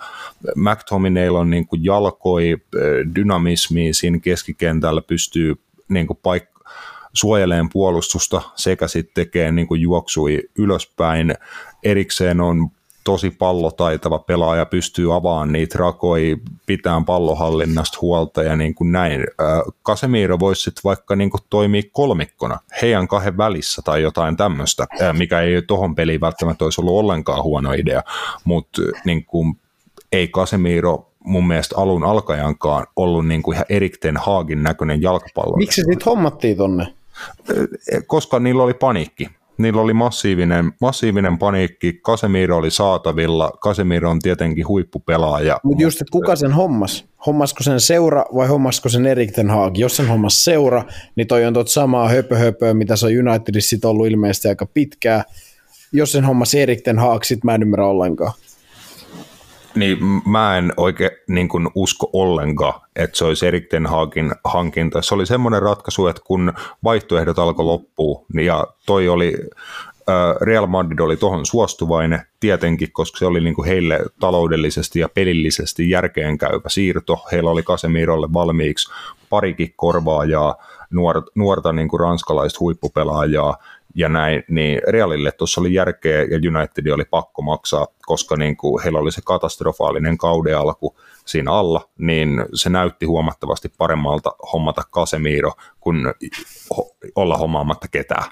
McTominay 0.56 1.30
on 1.30 1.50
niin 1.50 1.68
kuin 1.68 1.84
jalkoi, 1.84 2.58
dynamismiin 3.16 3.94
siinä 3.94 4.20
keskikentällä, 4.20 5.02
pystyy 5.02 5.56
niin 5.90 6.08
kuin 6.08 6.18
paik- 6.18 6.58
suojeleen 7.14 7.70
puolustusta 7.70 8.42
sekä 8.56 8.88
sitten 8.88 9.14
tekee 9.14 9.52
niin 9.52 9.68
kuin 9.68 9.82
juoksui 9.82 10.44
ylöspäin. 10.58 11.34
Erikseen 11.84 12.42
on 12.42 12.70
tosi 13.08 13.32
pallotaitava 13.32 14.20
pelaaja, 14.20 14.66
pystyy 14.66 15.16
avaamaan 15.16 15.52
niitä 15.52 15.78
rakoja, 15.78 16.38
pitää 16.66 17.02
pallohallinnasta 17.06 17.98
huolta 18.02 18.44
ja 18.44 18.56
niin 18.56 18.76
kuin 18.76 18.92
näin. 18.92 19.26
Casemiro 19.86 20.40
voisi 20.40 20.62
sitten 20.62 20.82
vaikka 20.84 21.16
niin 21.16 21.30
kuin 21.30 21.42
toimia 21.50 21.82
kolmikkona 21.92 22.60
heidän 22.82 23.08
kahden 23.08 23.38
välissä 23.38 23.82
tai 23.86 24.02
jotain 24.02 24.38
tämmöistä, 24.38 24.88
mikä 25.14 25.42
ei 25.42 25.62
tuohon 25.62 25.96
peliin 25.96 26.22
välttämättä 26.22 26.66
olisi 26.66 26.82
ollut 26.82 26.94
ollenkaan 26.94 27.44
huono 27.44 27.74
idea, 27.74 28.04
mutta 28.44 28.82
niin 29.06 29.26
kuin, 29.26 29.60
ei 30.12 30.28
Casemiro 30.28 31.12
mun 31.20 31.48
mielestä 31.48 31.76
alun 31.78 32.04
alkajankaan 32.04 32.88
ollut 32.96 33.28
niin 33.28 33.44
kuin 33.44 33.56
ihan 33.56 33.66
Erik 33.70 33.98
Ten 33.98 34.18
Hagin 34.18 34.64
näköinen 34.64 35.02
jalkapallo. 35.02 35.58
Miksi 35.58 35.82
sitten 35.82 36.06
hommattiin 36.06 36.58
tonne? 36.58 36.94
Koska 38.08 38.40
niillä 38.40 38.64
oli 38.64 38.74
paniikki 38.74 39.30
niillä 39.58 39.82
oli 39.82 39.94
massiivinen, 39.94 40.72
massiivinen 40.82 41.38
paniikki, 41.38 41.94
Casemiro 41.94 42.58
oli 42.58 42.72
saatavilla, 42.72 43.52
Casemiro 43.62 44.12
on 44.12 44.20
tietenkin 44.20 44.68
huippupelaaja. 44.68 45.60
Mutta 45.64 45.84
just, 45.84 46.02
että 46.02 46.12
kuka 46.12 46.36
sen 46.36 46.52
hommas? 46.52 47.06
Hommasko 47.26 47.64
sen 47.64 47.80
seura 47.80 48.26
vai 48.36 48.48
hommasko 48.48 48.90
sen 48.90 49.06
Erik 49.06 49.32
Ten 49.32 49.50
Hag? 49.50 49.78
Jos 49.78 49.98
sen 49.98 50.08
hommas 50.08 50.44
seura, 50.44 50.84
niin 51.16 51.28
toi 51.28 51.46
on 51.46 51.54
tot 51.54 51.68
samaa 51.68 52.10
höpö, 52.10 52.38
höpö 52.38 52.74
mitä 52.74 52.96
se 52.96 53.06
on 53.06 53.30
Unitedissa 53.30 53.70
sit 53.70 53.86
ollut 53.86 54.08
ilmeisesti 54.08 54.48
aika 54.48 54.66
pitkää. 54.66 55.24
Jos 55.92 56.12
sen 56.12 56.26
hommas 56.26 56.56
Erik 56.56 56.82
Ten 56.82 57.00
Hag, 57.00 57.24
sit 57.24 57.44
mä 57.44 57.56
en 57.56 57.62
ymmärrä 57.62 57.88
ollenkaan 57.88 58.34
niin 59.78 59.98
mä 60.26 60.58
en 60.58 60.74
oikein 60.78 61.12
niin 61.28 61.50
kuin 61.50 61.68
usko 61.76 62.10
ollenkaan, 62.14 62.82
että 62.96 63.18
se 63.18 63.26
olisi 63.26 63.48
Erik 63.48 63.70
Ten 63.70 63.86
Hagin 63.86 64.32
hankinta. 64.44 65.02
Se 65.02 65.16
oli 65.16 65.26
semmoinen 65.26 65.62
ratkaisu, 65.62 66.08
että 66.08 66.22
kun 66.26 66.54
vaihtoehdot 66.84 67.40
alkoi 67.40 67.66
loppua, 67.66 68.26
niin 68.34 68.46
ja 68.46 68.68
toi 68.86 69.10
oli, 69.10 69.38
Real 70.42 70.68
Madrid 70.68 71.00
oli 71.00 71.18
tuohon 71.18 71.46
suostuvainen 71.46 72.22
tietenkin, 72.40 72.92
koska 72.92 73.18
se 73.18 73.26
oli 73.26 73.40
niin 73.40 73.56
kuin 73.56 73.68
heille 73.68 74.00
taloudellisesti 74.20 75.00
ja 75.00 75.10
pelillisesti 75.10 75.90
järkeenkäyvä 75.90 76.70
siirto. 76.70 77.26
Heillä 77.32 77.50
oli 77.50 77.64
Casemirolle 77.64 78.34
valmiiksi 78.34 78.92
parikin 79.30 79.74
korvaajaa, 79.76 80.56
nuorta, 80.92 81.32
nuorta 81.36 81.74
niin 81.74 81.88
kuin 81.88 82.00
ranskalaista 82.00 82.60
huippupelaajaa, 82.60 83.58
ja 83.98 84.10
näin, 84.10 84.44
niin 84.48 84.82
Realille 84.88 85.32
tuossa 85.32 85.62
oli 85.62 85.74
järkeä 85.74 86.24
ja 86.24 86.38
United 86.38 86.88
oli 86.94 87.06
pakko 87.06 87.42
maksaa, 87.42 87.88
koska 88.06 88.36
niin 88.36 88.58
kuin 88.58 88.84
heillä 88.84 89.00
oli 89.00 89.12
se 89.12 89.22
katastrofaalinen 89.26 90.18
kauden 90.18 90.58
alku 90.58 90.96
siinä 91.26 91.52
alla, 91.52 91.90
niin 91.98 92.46
se 92.54 92.70
näytti 92.70 93.06
huomattavasti 93.06 93.70
paremmalta 93.78 94.36
hommata 94.54 94.82
Casemiro 94.92 95.52
kuin 95.80 95.98
olla 97.16 97.38
hommaamatta 97.38 97.88
ketään. 97.88 98.32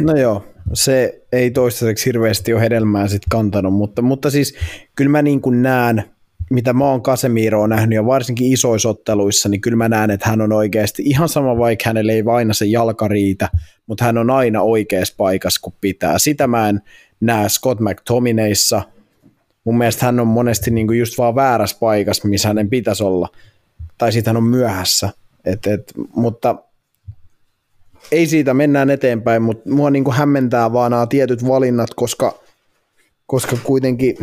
No 0.00 0.16
joo, 0.16 0.44
se 0.72 1.22
ei 1.32 1.50
toistaiseksi 1.50 2.06
hirveästi 2.06 2.52
ole 2.52 2.62
hedelmää 2.62 3.08
sitten 3.08 3.28
kantanut, 3.30 3.74
mutta, 3.74 4.02
mutta 4.02 4.30
siis 4.30 4.56
kyllä 4.96 5.10
mä 5.10 5.22
niin 5.22 5.40
kuin 5.40 5.62
näen, 5.62 6.13
mitä 6.54 6.72
mä 6.72 6.84
oon 6.84 7.02
Casemiroa 7.02 7.66
nähnyt 7.66 7.96
ja 7.96 8.06
varsinkin 8.06 8.52
isoissa 8.52 8.88
otteluissa, 8.88 9.48
niin 9.48 9.60
kyllä 9.60 9.76
mä 9.76 9.88
näen, 9.88 10.10
että 10.10 10.28
hän 10.28 10.40
on 10.40 10.52
oikeasti 10.52 11.02
ihan 11.06 11.28
sama, 11.28 11.58
vaikka 11.58 11.84
hänelle 11.86 12.12
ei 12.12 12.24
aina 12.32 12.54
se 12.54 12.64
jalka 12.64 13.08
riitä, 13.08 13.48
mutta 13.86 14.04
hän 14.04 14.18
on 14.18 14.30
aina 14.30 14.62
oikeassa 14.62 15.14
paikassa, 15.16 15.60
kun 15.60 15.72
pitää. 15.80 16.18
Sitä 16.18 16.46
mä 16.46 16.68
en 16.68 16.82
näe 17.20 17.48
Scott 17.48 17.80
McTominayssa. 17.80 18.82
Mun 19.64 19.78
mielestä 19.78 20.06
hän 20.06 20.20
on 20.20 20.26
monesti 20.26 20.70
niin 20.70 20.86
kuin 20.86 20.98
just 20.98 21.18
vaan 21.18 21.34
väärässä 21.34 21.76
paikassa, 21.80 22.28
missä 22.28 22.48
hänen 22.48 22.70
pitäisi 22.70 23.04
olla. 23.04 23.28
Tai 23.98 24.12
sitten 24.12 24.30
hän 24.30 24.36
on 24.36 24.48
myöhässä. 24.48 25.10
Et, 25.44 25.66
et, 25.66 25.92
mutta 26.16 26.56
ei 28.12 28.26
siitä, 28.26 28.54
mennään 28.54 28.90
eteenpäin, 28.90 29.42
mutta 29.42 29.70
mua 29.70 29.90
niin 29.90 30.04
kuin 30.04 30.16
hämmentää 30.16 30.72
vaan 30.72 30.90
nämä 30.90 31.06
tietyt 31.06 31.46
valinnat, 31.46 31.90
koska, 31.94 32.38
koska 33.26 33.56
kuitenkin 33.64 34.16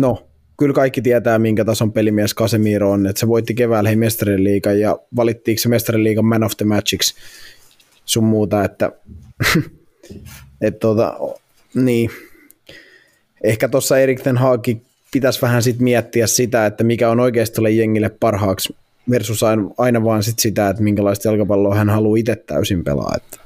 No, 0.00 0.26
kyllä 0.58 0.74
kaikki 0.74 1.02
tietää, 1.02 1.38
minkä 1.38 1.64
tason 1.64 1.92
pelimies 1.92 2.34
Casemiro 2.34 2.90
on, 2.90 3.06
että 3.06 3.20
se 3.20 3.28
voitti 3.28 3.54
keväällä 3.54 3.88
hei 3.88 3.96
Mestarien 3.96 4.44
liigan 4.44 4.80
ja 4.80 4.98
valittiinko 5.16 5.60
se 5.60 5.68
Mestarien 5.68 6.04
liigan 6.04 6.24
man 6.24 6.44
of 6.44 6.52
the 6.56 6.64
matchiksi 6.64 7.14
sun 8.04 8.24
muuta, 8.24 8.64
että 8.64 8.92
et 10.60 10.78
tota, 10.78 11.18
niin. 11.74 12.10
Ehkä 13.44 13.68
tuossa 13.68 13.98
Erik 13.98 14.20
Ten 14.20 14.36
Hagi 14.36 14.82
pitäisi 15.12 15.42
vähän 15.42 15.62
sit 15.62 15.78
miettiä 15.78 16.26
sitä, 16.26 16.66
että 16.66 16.84
mikä 16.84 17.10
on 17.10 17.20
oikeasti 17.20 17.60
ole 17.60 17.70
jengille 17.70 18.08
parhaaksi 18.20 18.76
versus 19.10 19.42
aina, 19.42 19.62
aina 19.78 20.04
vaan 20.04 20.22
sit 20.22 20.38
sitä, 20.38 20.68
että 20.68 20.82
minkälaista 20.82 21.28
jalkapalloa 21.28 21.74
hän 21.74 21.90
haluaa 21.90 22.16
itse 22.16 22.36
täysin 22.36 22.84
pelaa. 22.84 23.14
Että. 23.16 23.45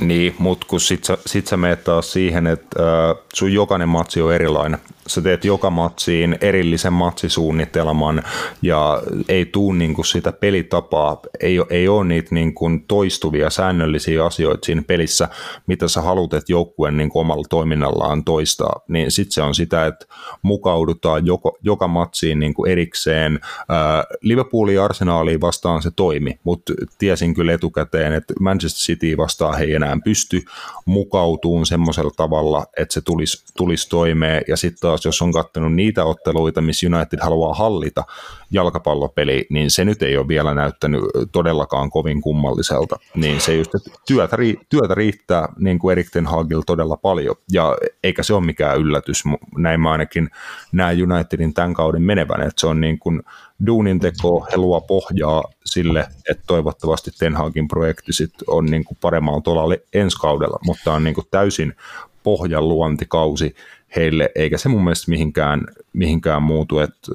Niin, 0.00 0.34
mutta 0.38 0.66
kun 0.70 0.80
sit 0.80 1.04
sä, 1.04 1.18
sit 1.26 1.46
sä 1.46 1.56
meet 1.56 1.84
taas 1.84 2.12
siihen, 2.12 2.46
että 2.46 2.80
äh, 2.80 3.16
sun 3.34 3.52
jokainen 3.52 3.88
matsi 3.88 4.22
on 4.22 4.34
erilainen, 4.34 4.80
sä 5.06 5.20
teet 5.20 5.44
joka 5.44 5.70
matsiin 5.70 6.38
erillisen 6.40 6.92
matsisuunnitelman 6.92 8.22
ja 8.62 9.02
ei 9.28 9.46
tuu 9.46 9.72
niin 9.72 9.94
kuin 9.94 10.04
sitä 10.04 10.32
pelitapaa, 10.32 11.20
ei, 11.40 11.56
ei 11.70 11.88
ole 11.88 12.04
niitä 12.04 12.34
niin 12.34 12.54
kuin 12.54 12.84
toistuvia 12.88 13.50
säännöllisiä 13.50 14.24
asioita 14.24 14.66
siinä 14.66 14.82
pelissä, 14.82 15.28
mitä 15.66 15.88
sä 15.88 16.00
haluat, 16.00 16.34
että 16.34 16.52
joukkueen 16.52 16.96
niin 16.96 17.10
omalla 17.14 17.44
toiminnallaan 17.50 18.24
toistaa, 18.24 18.80
niin 18.88 19.10
sitten 19.10 19.32
se 19.32 19.42
on 19.42 19.54
sitä, 19.54 19.86
että 19.86 20.06
mukaudutaan 20.42 21.26
joko, 21.26 21.58
joka 21.62 21.88
matsiin 21.88 22.40
niin 22.40 22.54
kuin 22.54 22.70
erikseen. 22.70 23.40
Ää, 23.68 24.04
Liverpoolin 24.20 24.74
ja 24.74 24.84
Arsenaaliin 24.84 25.40
vastaan 25.40 25.82
se 25.82 25.90
toimi, 25.96 26.38
mutta 26.44 26.72
tiesin 26.98 27.34
kyllä 27.34 27.52
etukäteen, 27.52 28.12
että 28.12 28.34
Manchester 28.40 28.80
City 28.80 29.16
vastaan 29.16 29.58
he 29.58 29.64
ei 29.64 29.74
enää 29.74 29.96
pysty. 30.04 30.42
Mukautuun 30.86 31.66
semmoisella 31.66 32.10
tavalla, 32.16 32.66
että 32.76 32.94
se 32.94 33.00
tulisi, 33.00 33.44
tulisi 33.56 33.88
toimeen. 33.88 34.42
Ja 34.48 34.56
sitten 34.56 34.89
taas 34.90 35.04
jos 35.04 35.22
on 35.22 35.32
katsonut 35.32 35.74
niitä 35.74 36.04
otteluita, 36.04 36.60
missä 36.60 36.86
United 36.86 37.18
haluaa 37.22 37.54
hallita 37.54 38.04
jalkapallopeli, 38.50 39.46
niin 39.50 39.70
se 39.70 39.84
nyt 39.84 40.02
ei 40.02 40.16
ole 40.16 40.28
vielä 40.28 40.54
näyttänyt 40.54 41.00
todellakaan 41.32 41.90
kovin 41.90 42.20
kummalliselta. 42.20 42.96
Niin 43.14 43.40
se 43.40 43.56
just, 43.56 43.74
että 43.74 43.90
työtä, 44.06 44.36
työtä 44.68 44.94
riittää 44.94 45.48
niin 45.58 45.78
kuin 45.78 45.92
Erik 45.92 46.10
Ten 46.10 46.26
Hagil 46.26 46.62
todella 46.66 46.96
paljon, 46.96 47.36
ja 47.52 47.76
eikä 48.04 48.22
se 48.22 48.34
ole 48.34 48.44
mikään 48.44 48.78
yllätys. 48.78 49.24
Näin 49.56 49.80
mä 49.80 49.92
ainakin 49.92 50.30
näen 50.72 51.12
Unitedin 51.12 51.54
tämän 51.54 51.74
kauden 51.74 52.02
menevän, 52.02 52.40
että 52.40 52.60
se 52.60 52.66
on 52.66 52.80
niin 52.80 52.98
kuin 52.98 53.22
duunin 53.66 54.00
teko, 54.00 54.46
he 54.52 54.56
luo 54.56 54.80
pohjaa 54.80 55.44
sille, 55.64 56.06
että 56.30 56.44
toivottavasti 56.46 57.10
Ten 57.18 57.36
Hagin 57.36 57.68
projekti 57.68 58.12
sit 58.12 58.34
on 58.46 58.66
niin 58.66 58.84
kuin 58.84 58.98
paremmalla 59.00 59.40
tolalla 59.40 59.74
ensi 59.92 60.16
kaudella, 60.16 60.58
mutta 60.64 60.92
on 60.92 61.04
niin 61.04 61.14
kuin 61.14 61.26
täysin 61.30 61.74
pohjan 62.22 62.68
luontikausi 62.68 63.54
heille, 63.96 64.30
eikä 64.34 64.58
se 64.58 64.68
mun 64.68 64.84
mielestä 64.84 65.10
mihinkään, 65.10 65.66
mihinkään 65.92 66.42
muutu, 66.42 66.78
että 66.78 67.12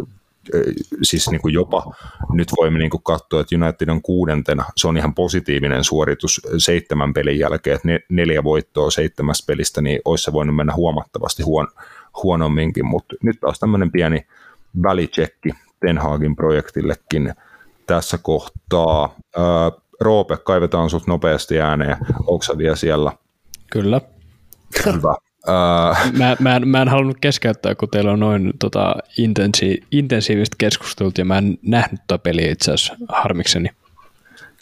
siis 1.03 1.30
niin 1.30 1.41
kuin 1.41 1.53
jopa 1.53 1.95
nyt 2.32 2.47
voimme 2.57 2.80
niin 2.80 2.89
kuin 2.89 3.03
katsoa, 3.03 3.41
että 3.41 3.55
United 3.55 3.89
on 3.89 4.01
kuudentena, 4.01 4.65
se 4.78 4.88
on 4.88 4.97
ihan 4.97 5.15
positiivinen 5.15 5.84
suoritus 5.84 6.41
seitsemän 6.57 7.13
pelin 7.13 7.39
jälkeen, 7.39 7.76
että 7.76 7.88
neljä 8.09 8.43
voittoa 8.43 8.91
seitsemästä 8.91 9.47
pelistä, 9.47 9.82
niin 9.82 9.99
olisi 10.05 10.23
se 10.23 10.34
voinut 10.34 10.55
mennä 10.55 10.73
huomattavasti 10.73 11.43
huon, 11.43 11.67
huonomminkin, 12.23 12.86
mutta 12.86 13.15
nyt 13.23 13.39
taas 13.39 13.59
tämmöinen 13.59 13.91
pieni 13.91 14.26
välitsekki 14.84 15.49
Ten 15.80 15.97
Hagin 15.97 16.36
projektillekin 16.36 17.34
tässä 17.88 18.17
kohtaa. 18.17 19.15
Ää, 19.38 19.71
Roope, 19.99 20.38
kaivetaan 20.38 20.89
sut 20.89 21.07
nopeasti 21.07 21.59
ääneen, 21.59 21.97
onko 22.28 22.45
vielä 22.57 22.76
siellä? 22.76 23.11
Kyllä. 23.71 24.01
Hyvä. 24.86 25.15
Uh, 25.48 26.18
mä, 26.18 26.36
mä, 26.39 26.56
en, 26.56 26.68
mä 26.68 26.82
en 26.82 26.88
halunnut 26.88 27.18
keskeyttää, 27.22 27.76
kun 27.76 27.89
teillä 27.89 28.12
on 28.12 28.20
noin 28.20 28.54
tota, 28.60 28.96
intensi, 29.18 29.84
intensiivistä 29.91 30.56
keskustelua, 30.60 31.12
ja 31.18 31.26
mä 31.26 31.38
en 31.38 31.58
nähnyt 31.62 32.02
tätä 32.08 32.24
peliä 32.24 32.52
itse 32.52 32.72
asiassa 32.72 32.96
harmikseni. 33.10 33.70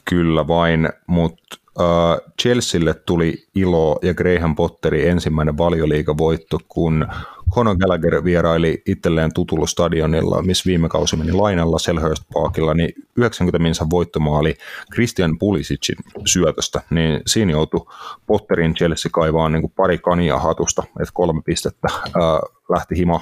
Kyllä 0.05 0.47
vain, 0.47 0.89
mutta 1.07 1.57
uh, 1.79 2.31
Chelsealle 2.41 2.93
tuli 2.93 3.47
ilo 3.55 3.99
ja 4.01 4.13
Graham 4.13 4.55
Potteri 4.55 5.07
ensimmäinen 5.07 5.57
valioliigavoitto, 5.57 6.59
kun 6.67 7.07
Conor 7.51 7.77
Gallagher 7.77 8.23
vieraili 8.23 8.81
itselleen 8.85 9.33
tutulla 9.33 9.67
stadionilla, 9.67 10.41
missä 10.41 10.63
viime 10.67 10.89
kausi 10.89 11.15
meni 11.15 11.31
lainalla 11.31 11.79
Selhurst 11.79 12.23
Parkilla, 12.33 12.73
niin 12.73 12.89
90 13.17 13.59
minsa 13.59 13.89
voittomaali 13.89 14.55
Christian 14.93 15.37
Pulisicin 15.39 15.95
syötöstä, 16.25 16.81
niin 16.89 17.21
siinä 17.27 17.51
joutui 17.51 17.85
Potterin 18.25 18.75
Chelsea 18.75 19.09
kaivaa 19.13 19.49
niin 19.49 19.61
kuin 19.61 19.73
pari 19.75 19.97
kania 19.97 20.39
hatusta, 20.39 20.83
että 21.01 21.13
kolme 21.13 21.41
pistettä 21.45 21.87
ää, 21.91 22.39
lähti 22.69 22.97
hima. 22.97 23.21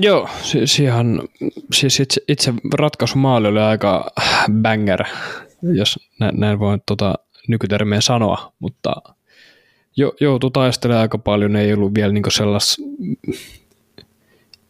Joo, 0.00 0.28
siis, 0.42 0.80
ihan, 0.80 1.22
siis 1.72 2.00
itse, 2.00 2.20
itse 2.28 2.54
ratkaisumaali 2.74 3.48
oli 3.48 3.60
aika 3.60 4.10
banger, 4.62 5.04
jos 5.62 5.98
näin, 6.20 6.40
näin 6.40 6.58
voin 6.58 6.82
tota, 6.86 7.14
nykytermejä 7.48 8.00
sanoa, 8.00 8.52
mutta 8.58 8.92
jo, 9.96 10.12
joutui 10.20 10.50
taistelemaan 10.50 11.02
aika 11.02 11.18
paljon, 11.18 11.56
ei 11.56 11.72
ollut 11.72 11.94
vielä 11.94 12.12
niin 12.12 12.24
sellas 12.28 12.76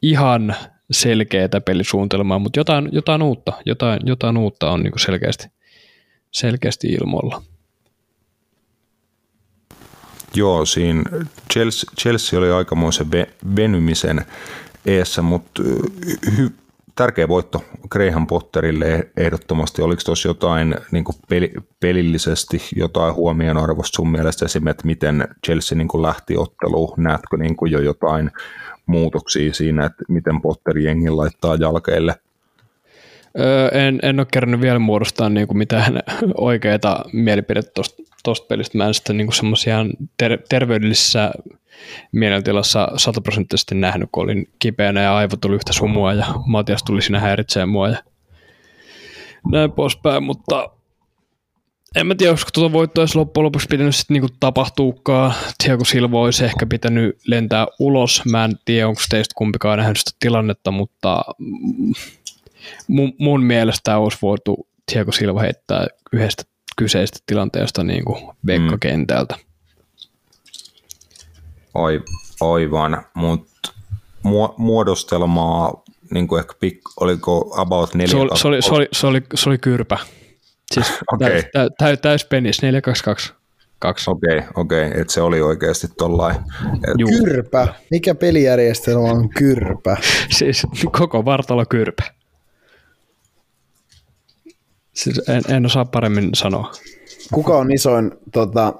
ihan 0.03 0.57
selkeää 0.91 1.61
pelisuunnitelmaa, 1.65 2.39
mutta 2.39 2.59
jotain, 2.59 2.89
jotain 2.93 3.23
uutta, 3.23 3.53
jotain, 3.67 4.01
jotain 4.05 4.37
uutta 4.37 4.71
on 4.71 4.83
niin 4.83 4.93
selkeästi, 4.97 5.47
selkeästi 6.31 6.87
ilmoilla. 6.89 7.43
Joo, 10.35 10.67
siinä 10.67 11.03
Chelsea, 11.53 11.91
Chelsea 12.01 12.39
oli 12.39 12.51
aikamoisen 12.51 13.11
venymisen 13.57 14.27
eessä, 14.87 15.23
mutta 15.23 15.63
hy, 16.37 16.51
tärkeä 16.95 17.29
voitto 17.29 17.65
Graham 17.89 18.27
Potterille 18.27 19.11
ehdottomasti. 19.17 19.83
Oliko 19.83 20.03
tuossa 20.05 20.29
jotain 20.29 20.77
niin 20.91 21.05
peli, 21.29 21.53
pelillisesti 21.81 22.63
jotain 22.77 23.15
huomionarvoista 23.15 23.97
sun 23.97 24.11
mielestä 24.11 24.45
esimerkiksi, 24.45 24.87
miten 24.87 25.29
Chelsea 25.47 25.79
niin 25.79 26.03
lähti 26.03 26.37
otteluun? 26.37 26.95
Näetkö 26.97 27.37
niin 27.37 27.57
jo 27.71 27.81
jotain 27.81 28.31
muutoksia 28.87 29.55
siinä, 29.55 29.87
että 29.87 30.05
miten 30.09 30.43
Potter 30.43 30.79
jengin 30.79 31.17
laittaa 31.17 31.55
jalkeille? 31.55 32.15
Öö, 33.39 33.69
en, 33.69 33.99
en 34.03 34.21
ole 34.21 34.27
kerännyt 34.33 34.61
vielä 34.61 34.79
muodostaa 34.79 35.29
niin 35.29 35.47
kuin 35.47 35.59
mitään 35.59 36.01
oikeita 36.37 37.05
mielipidettä 37.13 37.83
tuosta 38.25 38.47
pelistä. 38.47 38.79
Mä 38.79 38.87
en 38.87 38.95
sitten 38.95 39.17
niin 39.17 39.33
semmoisia 39.33 39.79
ter- 40.17 40.43
terveydellisessä 40.49 41.31
mielentilassa 42.13 42.89
sataprosenttisesti 42.97 43.75
nähnyt, 43.75 44.09
kun 44.13 44.25
olin 44.25 44.49
kipeänä 44.59 45.03
ja 45.03 45.17
aivot 45.17 45.41
tuli 45.41 45.55
yhtä 45.55 45.73
sumua 45.73 46.13
ja 46.13 46.27
Matias 46.47 46.83
tuli 46.83 47.03
sinä 47.03 47.21
häiritsemään 47.21 47.69
mua 47.69 47.89
ja 47.89 47.97
näin 49.53 49.73
poispäin, 49.73 50.23
mutta 50.23 50.71
en 51.97 52.07
mä 52.07 52.15
tiedä, 52.15 52.33
olisiko 52.33 52.51
tuota 52.55 52.73
voittoa 52.73 53.03
olisi 53.03 53.19
loppujen 53.19 53.45
lopuksi 53.45 53.69
pitänyt 53.69 53.97
sitten 53.97 54.15
niinku 54.15 54.37
tapahtuukaan. 54.41 55.35
Thiago 55.65 55.85
Silva 55.85 56.21
olisi 56.21 56.45
ehkä 56.45 56.67
pitänyt 56.67 57.19
lentää 57.27 57.67
ulos. 57.79 58.23
Mä 58.31 58.45
en 58.45 58.53
tiedä, 58.65 58.89
onko 58.89 59.01
teistä 59.11 59.33
kumpikaan 59.37 59.79
nähnyt 59.79 59.97
sitä 59.97 60.11
tilannetta, 60.21 60.71
mutta 60.71 61.23
mun, 62.89 63.13
mun 63.19 63.45
mielestä 63.45 63.99
olisi 63.99 64.19
voitu 64.23 64.67
Thiago 64.93 65.13
Silva 65.13 65.41
heittää 65.41 65.87
yhdestä 66.13 66.43
kyseisestä 66.77 67.19
tilanteesta 67.27 67.85
niin 67.85 68.05
kuin 68.05 68.31
Veikka-kentältä. 68.47 69.35
Mm. 69.35 69.43
Aivan, 72.41 73.05
mutta 73.15 73.73
muodostelmaa, 74.57 75.83
niin 76.11 76.29
kuin 76.29 76.41
ehkä 76.41 76.55
pik, 76.61 76.81
oliko 77.01 77.55
about 77.57 77.95
4 77.95 78.11
se 78.11 78.17
oli, 78.17 78.31
se, 78.39 78.49
oli, 78.49 78.63
se, 78.63 78.75
oli, 78.75 78.89
se, 78.93 79.07
oli, 79.07 79.23
se 79.35 79.49
oli 79.49 79.59
kyrpä. 79.59 79.99
Siis 80.75 80.87
okay. 81.15 81.43
täys, 81.53 81.71
täys, 81.79 81.99
täys 82.03 82.25
penis, 82.25 82.63
422. 82.63 83.35
Okei, 83.85 84.39
okay, 84.39 84.51
okei, 84.55 84.87
okay. 84.87 85.01
että 85.01 85.13
se 85.13 85.23
oli 85.23 85.41
oikeasti 85.41 85.89
tollain. 85.99 86.37
Et... 86.37 87.23
Kyrpä? 87.25 87.69
Mikä 87.91 88.15
pelijärjestelmä 88.15 89.03
on 89.03 89.29
kyrpä? 89.29 89.97
siis 90.39 90.67
koko 90.99 91.25
vartalo 91.25 91.65
kyrpä. 91.69 92.03
Siis 94.93 95.29
en, 95.29 95.43
en 95.49 95.67
osaa 95.67 95.85
paremmin 95.85 96.31
sanoa. 96.35 96.73
Kuka 97.33 97.57
on 97.57 97.73
isoin 97.73 98.11
tota, 98.33 98.73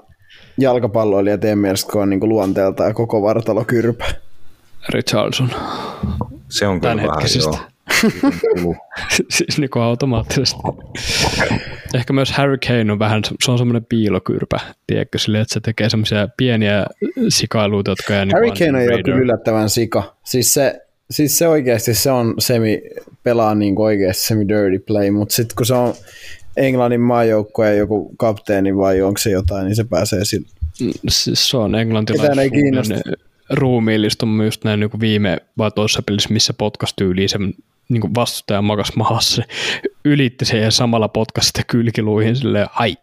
jalkapalloilija 0.57 1.37
teidän 1.37 1.59
mielestä, 1.59 1.91
kun 1.91 2.01
on 2.01 2.09
niin 2.09 2.29
luonteelta 2.29 2.83
ja 2.83 2.93
koko 2.93 3.21
vartalo 3.21 3.65
kyrpä? 3.65 4.05
Richardson. 4.89 5.49
Se 6.49 6.67
on 6.67 6.81
kyllä 6.81 6.95
vähän, 6.95 7.09
joo. 7.41 7.57
siis 9.29 9.57
niin 9.57 9.69
kuin 9.69 9.83
automaattisesti. 9.83 10.59
Ehkä 11.93 12.13
myös 12.13 12.31
Harry 12.31 12.57
Kane 12.67 12.91
on 12.91 12.99
vähän, 12.99 13.21
se 13.43 13.51
on 13.51 13.57
semmoinen 13.57 13.85
piilokyrpä, 13.85 14.59
tiedätkö, 14.87 15.17
sille, 15.17 15.39
että 15.39 15.53
se 15.53 15.59
tekee 15.59 15.89
semmoisia 15.89 16.27
pieniä 16.37 16.85
sikailuita, 17.29 17.91
jotka 17.91 18.13
jää 18.13 18.25
niin 18.25 18.35
Harry 18.35 18.51
Kane 18.51 18.83
on 18.83 18.97
jo 18.97 19.03
kyllä 19.03 19.17
yllättävän 19.17 19.69
sika. 19.69 20.15
Siis 20.23 20.53
se, 20.53 20.82
siis 21.11 21.37
se 21.37 21.47
oikeasti 21.47 21.93
se 21.93 22.11
on 22.11 22.33
semi, 22.39 22.81
pelaa 23.23 23.55
niin 23.55 23.75
oikeasti 23.77 24.23
semi 24.23 24.47
dirty 24.47 24.79
play, 24.79 25.11
mutta 25.11 25.35
sitten 25.35 25.55
kun 25.55 25.65
se 25.65 25.73
on 25.73 25.93
Englannin 26.57 27.01
maajoukkojen 27.01 27.77
joku 27.77 28.11
kapteeni 28.17 28.77
vai 28.77 29.01
onko 29.01 29.17
se 29.17 29.29
jotain, 29.29 29.65
niin 29.65 29.75
se 29.75 29.83
pääsee 29.83 30.25
sille. 30.25 30.47
Mm, 30.81 30.91
siis 31.09 31.49
se 31.49 31.57
on 31.57 31.75
englantilainen 31.75 32.49
ruumiillistunut 33.49 34.45
just 34.45 34.63
näin 34.63 34.79
niin 34.79 34.99
viime 34.99 35.37
vai 35.57 35.71
toisessa 35.71 36.01
pelissä, 36.01 36.29
missä 36.33 36.53
potkastyyliin 36.53 37.29
se 37.29 37.37
niin 37.89 38.15
vastustaja 38.15 38.61
makas 38.61 38.95
mahassa, 38.95 39.43
ylitti 40.05 40.45
sen 40.45 40.61
ja 40.61 40.71
samalla 40.71 41.07
potkasi 41.07 41.47
sitä 41.47 41.61
kylkiluihin 41.67 42.35
silleen, 42.35 42.67
hai. 42.71 42.97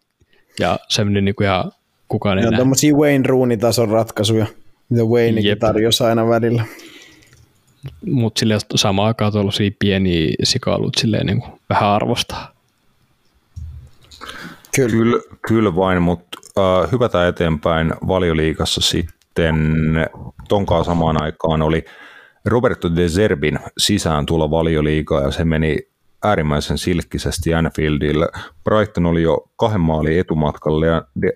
Ja 0.60 0.78
se 0.88 1.04
meni 1.04 1.20
niin 1.20 1.34
kuin 1.34 1.44
ihan 1.44 1.72
kukaan 2.08 2.38
ei 2.38 2.44
näe. 2.44 2.56
Tuommoisia 2.56 2.94
Wayne 2.94 3.28
Rooney-tason 3.28 3.88
ratkaisuja, 3.88 4.46
mitä 4.88 5.04
Waynekin 5.04 5.58
tarjosi 5.58 6.04
aina 6.04 6.28
välillä. 6.28 6.64
Mutta 8.06 8.38
sille 8.38 8.58
samaan 8.74 9.08
aikaan 9.08 9.32
tuollaisia 9.32 9.70
pieniä 9.78 10.34
sikailut 10.42 10.96
silleen 11.00 11.26
niin 11.26 11.40
kuin 11.40 11.60
vähän 11.70 11.88
arvostaa. 11.88 12.52
Kyllä, 14.76 14.90
kyllä, 14.90 15.22
kyllä 15.48 15.76
vain, 15.76 16.02
mutta 16.02 16.38
uh, 16.56 16.92
hyvätä 16.92 17.28
eteenpäin 17.28 17.92
valioliikassa 18.06 18.80
sitten 18.80 19.56
tonkaan 20.48 20.84
samaan 20.84 21.22
aikaan 21.22 21.62
oli 21.62 21.84
Roberto 22.44 22.96
De 22.96 23.08
Zerbin 23.08 23.58
sisään 23.78 24.26
tulla 24.26 24.50
valioliigaa 24.50 25.20
ja 25.20 25.30
se 25.30 25.44
meni 25.44 25.78
äärimmäisen 26.24 26.78
silkkisesti 26.78 27.54
Anfieldille. 27.54 28.28
Brighton 28.64 29.06
oli 29.06 29.22
jo 29.22 29.50
kahden 29.56 29.80
maalin 29.80 30.18
etumatkalla 30.18 30.86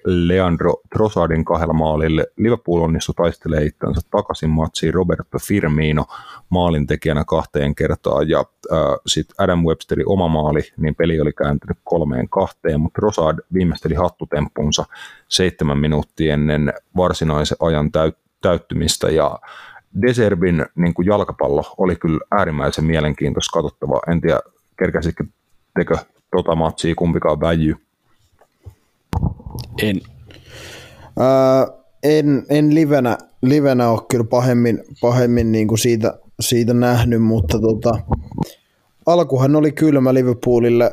Leandro 0.04 0.74
Trossardin 0.92 1.44
kahdella 1.44 1.72
maalille. 1.72 2.26
Liverpool 2.36 2.80
onnistui 2.80 3.14
taistelee 3.14 3.64
itsensä 3.64 4.00
takaisin 4.10 4.50
matsiin 4.50 4.94
Roberto 4.94 5.38
Firmino 5.46 6.04
maalintekijänä 6.48 7.24
kahteen 7.24 7.74
kertaan 7.74 8.28
ja 8.28 8.38
äh, 8.72 8.78
sitten 9.06 9.34
Adam 9.38 9.64
Websterin 9.64 10.08
oma 10.08 10.28
maali, 10.28 10.62
niin 10.76 10.94
peli 10.94 11.20
oli 11.20 11.32
kääntynyt 11.32 11.78
kolmeen 11.84 12.28
kahteen, 12.28 12.80
mutta 12.80 13.00
Trossard 13.00 13.38
viimeisteli 13.52 13.94
hattutemppunsa 13.94 14.84
seitsemän 15.28 15.78
minuuttia 15.78 16.34
ennen 16.34 16.72
varsinaisen 16.96 17.56
ajan 17.60 17.86
täyt- 17.86 18.24
täyttymistä 18.40 19.10
ja 19.10 19.38
Deserbin 20.02 20.66
niin 20.74 20.94
kuin 20.94 21.06
jalkapallo 21.06 21.74
oli 21.78 21.96
kyllä 21.96 22.20
äärimmäisen 22.30 22.84
mielenkiintoista 22.84 23.52
katsottavaa. 23.52 24.00
En 24.08 24.20
tiedä, 24.20 24.40
kerkäsitkö 24.78 25.24
tekö 25.78 25.96
tota 26.36 26.54
matsia 26.54 26.94
kumpikaan 26.94 27.40
väijy? 27.40 27.74
En. 29.82 30.00
Öö, 31.20 31.84
en, 32.02 32.46
en 32.48 32.74
livenä, 32.74 33.18
livenä 33.42 33.88
ole 33.88 34.00
kyllä 34.10 34.24
pahemmin, 34.24 34.84
pahemmin 35.00 35.52
niin 35.52 35.68
kuin 35.68 35.78
siitä, 35.78 36.18
siitä 36.40 36.74
nähnyt, 36.74 37.22
mutta 37.22 37.60
tota, 37.60 37.98
alkuhan 39.06 39.56
oli 39.56 39.72
kylmä 39.72 40.14
Liverpoolille 40.14 40.92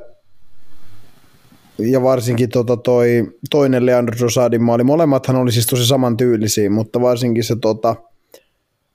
ja 1.77 2.03
varsinkin 2.03 2.49
tota 2.49 2.77
toi, 2.77 3.37
toinen 3.49 3.85
Leandro 3.85 4.15
Rosadin 4.21 4.63
maali. 4.63 4.83
Molemmathan 4.83 5.35
oli 5.35 5.51
siis 5.51 5.67
tosi 5.67 5.85
samantyylisiä, 5.85 6.69
mutta 6.69 7.01
varsinkin 7.01 7.43
se 7.43 7.55
tota, 7.55 7.95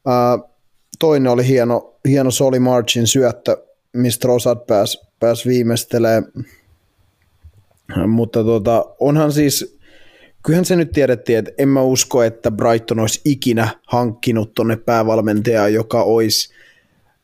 ää, 0.06 0.38
toinen 0.98 1.32
oli 1.32 1.48
hieno, 1.48 1.94
hieno 2.08 2.30
Soli 2.30 2.58
Marchin 2.58 3.06
syöttö, 3.06 3.65
mistä 3.96 4.28
Rosad 4.28 4.58
pääsi 4.66 4.98
pääs 5.20 5.46
viimeistelee. 5.46 6.22
Mutta 8.06 8.44
tota, 8.44 8.84
onhan 9.00 9.32
siis, 9.32 9.78
kyllähän 10.42 10.64
se 10.64 10.76
nyt 10.76 10.92
tiedettiin, 10.92 11.38
että 11.38 11.50
en 11.58 11.68
mä 11.68 11.82
usko, 11.82 12.22
että 12.22 12.50
Brighton 12.50 13.00
olisi 13.00 13.20
ikinä 13.24 13.68
hankkinut 13.86 14.54
tonne 14.54 14.76
päävalmentajaa, 14.76 15.68
joka 15.68 16.02
olisi 16.02 16.54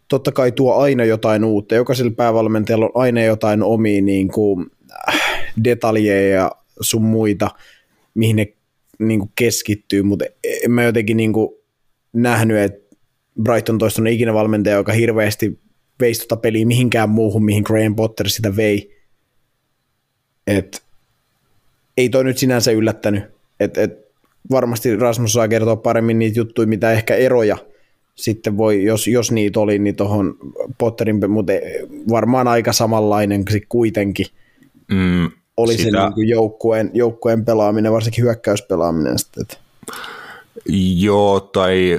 totta 0.08 0.32
kai 0.32 0.52
tuo 0.52 0.74
aina 0.74 1.04
jotain 1.04 1.44
uutta. 1.44 1.74
Jokaisella 1.74 2.12
päävalmentajalla 2.16 2.84
on 2.84 3.02
aina 3.02 3.22
jotain 3.22 3.62
omia 3.62 4.02
niin 4.02 4.28
kuin, 4.28 4.66
äh, 5.08 5.20
detaljeja 5.64 6.28
ja 6.28 6.52
sun 6.80 7.02
muita, 7.02 7.50
mihin 8.14 8.36
ne 8.36 8.52
niin 8.98 9.20
kuin 9.20 9.32
keskittyy, 9.34 10.02
mutta 10.02 10.24
en 10.64 10.70
mä 10.70 10.82
jotenkin 10.82 11.16
niin 11.16 11.32
kuin 11.32 11.48
nähnyt, 12.12 12.56
että 12.56 12.96
Brighton 13.42 13.78
toista 13.78 14.02
on 14.02 14.06
ikinä 14.06 14.34
valmentaja, 14.34 14.76
joka 14.76 14.92
hirveästi 14.92 15.58
veisi 16.02 16.20
tota 16.20 16.36
peliä 16.36 16.66
mihinkään 16.66 17.10
muuhun, 17.10 17.44
mihin 17.44 17.62
Graham 17.66 17.94
Potter 17.94 18.28
sitä 18.28 18.56
vei. 18.56 18.96
Et, 20.46 20.82
ei 21.96 22.08
toi 22.08 22.24
nyt 22.24 22.38
sinänsä 22.38 22.70
yllättänyt. 22.70 23.24
Et, 23.60 23.78
et, 23.78 24.02
varmasti 24.50 24.96
Rasmus 24.96 25.32
saa 25.32 25.48
kertoa 25.48 25.76
paremmin 25.76 26.18
niitä 26.18 26.38
juttuja, 26.38 26.68
mitä 26.68 26.92
ehkä 26.92 27.14
eroja 27.14 27.56
sitten 28.14 28.56
voi, 28.56 28.84
jos, 28.84 29.06
jos 29.06 29.32
niitä 29.32 29.60
oli, 29.60 29.78
niin 29.78 29.96
tuohon 29.96 30.34
Potterin, 30.78 31.30
mutta 31.30 31.52
varmaan 32.10 32.48
aika 32.48 32.72
samanlainen 32.72 33.44
kuitenkin. 33.68 34.26
Mm, 34.88 35.30
oli 35.56 35.76
sitä... 35.76 35.90
se 35.90 36.14
niin 36.16 36.28
joukkueen, 36.28 36.90
joukkueen 36.94 37.44
pelaaminen, 37.44 37.92
varsinkin 37.92 38.24
hyökkäyspelaaminen. 38.24 39.18
Sitten. 39.18 39.46
Joo, 40.96 41.40
tai 41.40 41.98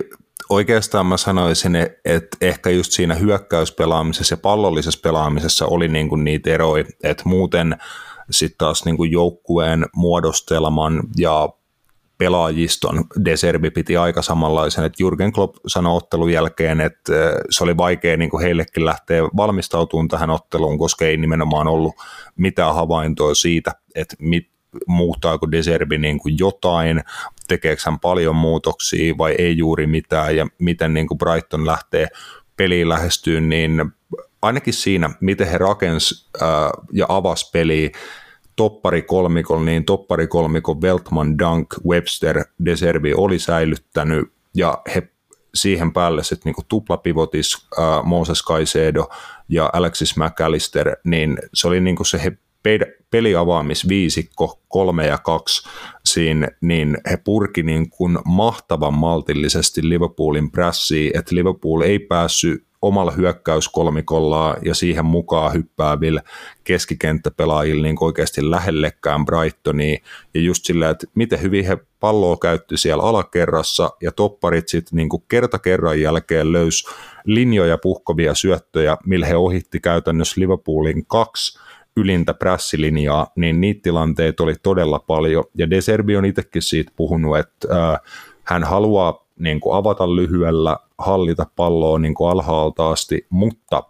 oikeastaan 0.54 1.06
mä 1.06 1.18
sanoisin, 1.18 1.76
että 2.06 2.38
ehkä 2.42 2.70
just 2.70 2.92
siinä 2.92 3.16
hyökkäyspelaamisessa 3.16 4.34
ja 4.34 4.38
pallollisessa 4.38 5.00
pelaamisessa 5.04 5.66
oli 5.66 5.88
niin 5.88 6.10
kuin 6.10 6.24
niitä 6.24 6.50
eroja, 6.50 6.86
että 7.04 7.24
muuten 7.26 7.76
sitten 8.32 8.58
taas 8.58 8.86
niin 8.86 8.98
kuin 8.98 9.12
joukkueen 9.12 9.86
muodostelman 9.96 11.04
ja 11.18 11.50
pelaajiston 12.18 13.04
Deserbi 13.26 13.72
piti 13.72 13.98
aika 13.98 14.22
samanlaisen, 14.22 14.84
että 14.86 15.04
Jurgen 15.04 15.34
Klopp 15.34 15.56
sanoi 15.68 15.98
ottelun 15.98 16.32
jälkeen, 16.32 16.82
että 16.82 17.14
se 17.50 17.64
oli 17.64 17.78
vaikea 17.78 18.18
niin 18.18 18.30
kuin 18.30 18.44
heillekin 18.44 18.86
lähteä 18.86 19.24
valmistautumaan 19.24 20.08
tähän 20.08 20.30
otteluun, 20.30 20.78
koska 20.78 21.06
ei 21.06 21.18
nimenomaan 21.18 21.68
ollut 21.68 21.96
mitään 22.36 22.76
havaintoa 22.76 23.34
siitä, 23.36 23.72
että 23.96 24.16
mit, 24.20 24.53
muuttaako 24.88 25.52
Deserbi 25.52 25.98
niin 25.98 26.20
kuin 26.20 26.36
jotain, 26.40 27.04
tekeekö 27.48 27.82
hän 27.86 28.00
paljon 28.00 28.36
muutoksia 28.36 29.18
vai 29.18 29.36
ei 29.38 29.58
juuri 29.58 29.88
mitään 29.88 30.36
ja 30.36 30.48
miten 30.60 30.94
niin 30.94 31.08
kuin 31.08 31.18
Brighton 31.18 31.66
lähtee 31.66 32.08
peliin 32.58 32.90
lähestyyn, 32.90 33.50
niin 33.50 33.92
ainakin 34.42 34.74
siinä, 34.74 35.10
miten 35.22 35.48
he 35.48 35.58
rakens 35.58 36.30
ja 36.92 37.06
avas 37.10 37.52
peliä 37.52 37.90
toppari 38.56 39.02
kolmikon, 39.02 39.66
niin 39.66 39.86
toppari 39.86 40.28
kolmikon 40.28 40.82
Weltman, 40.82 41.40
Dunk, 41.40 41.68
Webster, 41.88 42.46
Deserbi 42.66 43.14
oli 43.14 43.40
säilyttänyt 43.40 44.34
ja 44.56 44.82
he 44.96 45.10
siihen 45.56 45.94
päälle 45.94 46.24
sitten 46.24 46.50
niinku 46.50 46.62
tuplapivotis 46.68 47.68
äh, 47.80 48.04
Moses 48.04 48.46
Caicedo 48.46 49.10
ja 49.50 49.70
Alexis 49.74 50.18
McAllister, 50.18 50.96
niin 51.04 51.38
se 51.54 51.68
oli 51.68 51.80
niinku 51.80 52.04
se 52.04 52.24
he 52.24 52.38
peliavaamisviisikko 53.12 54.60
kolme 54.68 55.08
ja 55.08 55.18
kaksi 55.18 55.70
siinä, 56.06 56.48
niin 56.62 56.98
he 57.12 57.18
purki 57.18 57.64
niin 57.64 57.90
kuin 57.90 58.18
mahtavan 58.26 58.94
maltillisesti 58.94 59.90
Liverpoolin 59.90 60.52
prässiin, 60.52 61.18
että 61.18 61.36
Liverpool 61.36 61.82
ei 61.82 62.00
päässyt 62.00 62.64
omalla 62.84 63.12
hyökkäyskolmikollaan 63.12 64.58
ja 64.66 64.76
siihen 64.76 65.06
mukaan 65.06 65.54
hyppäävillä 65.54 66.22
keskikenttäpelaajilla 66.64 67.84
niin 67.84 67.96
oikeasti 68.00 68.50
lähellekään 68.50 69.26
Brightonia 69.26 69.98
ja 70.34 70.42
just 70.42 70.66
sillä, 70.66 70.90
että 70.90 71.08
miten 71.16 71.42
hyvin 71.42 71.66
he 71.66 71.78
palloa 72.00 72.38
käytti 72.38 72.78
siellä 72.78 73.04
alakerrassa 73.04 73.90
ja 74.02 74.12
topparit 74.12 74.68
sitten 74.68 74.98
niin 74.98 75.10
kerta 75.28 75.60
kerran 75.60 76.02
jälkeen 76.02 76.52
löys 76.52 76.86
linjoja 77.26 77.78
puhkovia 77.78 78.36
syöttöjä, 78.36 78.98
millä 79.06 79.26
he 79.26 79.36
ohitti 79.36 79.80
käytännössä 79.80 80.42
Liverpoolin 80.42 81.06
kaksi 81.06 81.60
ylintä 81.98 82.34
prässilinjaa, 82.34 83.28
niin 83.36 83.62
niitä 83.62 83.80
tilanteita 83.84 84.44
oli 84.44 84.56
todella 84.64 85.00
paljon. 85.00 85.44
Ja 85.58 85.70
Deserbi 85.70 86.18
on 86.18 86.26
itsekin 86.26 86.62
siitä 86.62 86.92
puhunut, 86.96 87.38
että 87.38 87.92
äh, 87.92 88.00
hän 88.44 88.64
haluaa 88.64 89.26
niin 89.40 89.60
kuin 89.60 89.76
avata 89.76 90.16
lyhyellä, 90.16 90.78
hallita 90.98 91.46
palloa 91.56 92.00
niin 92.00 92.14
kuin 92.14 92.32
alhaalta 92.32 92.90
asti, 92.90 93.28
mutta 93.30 93.84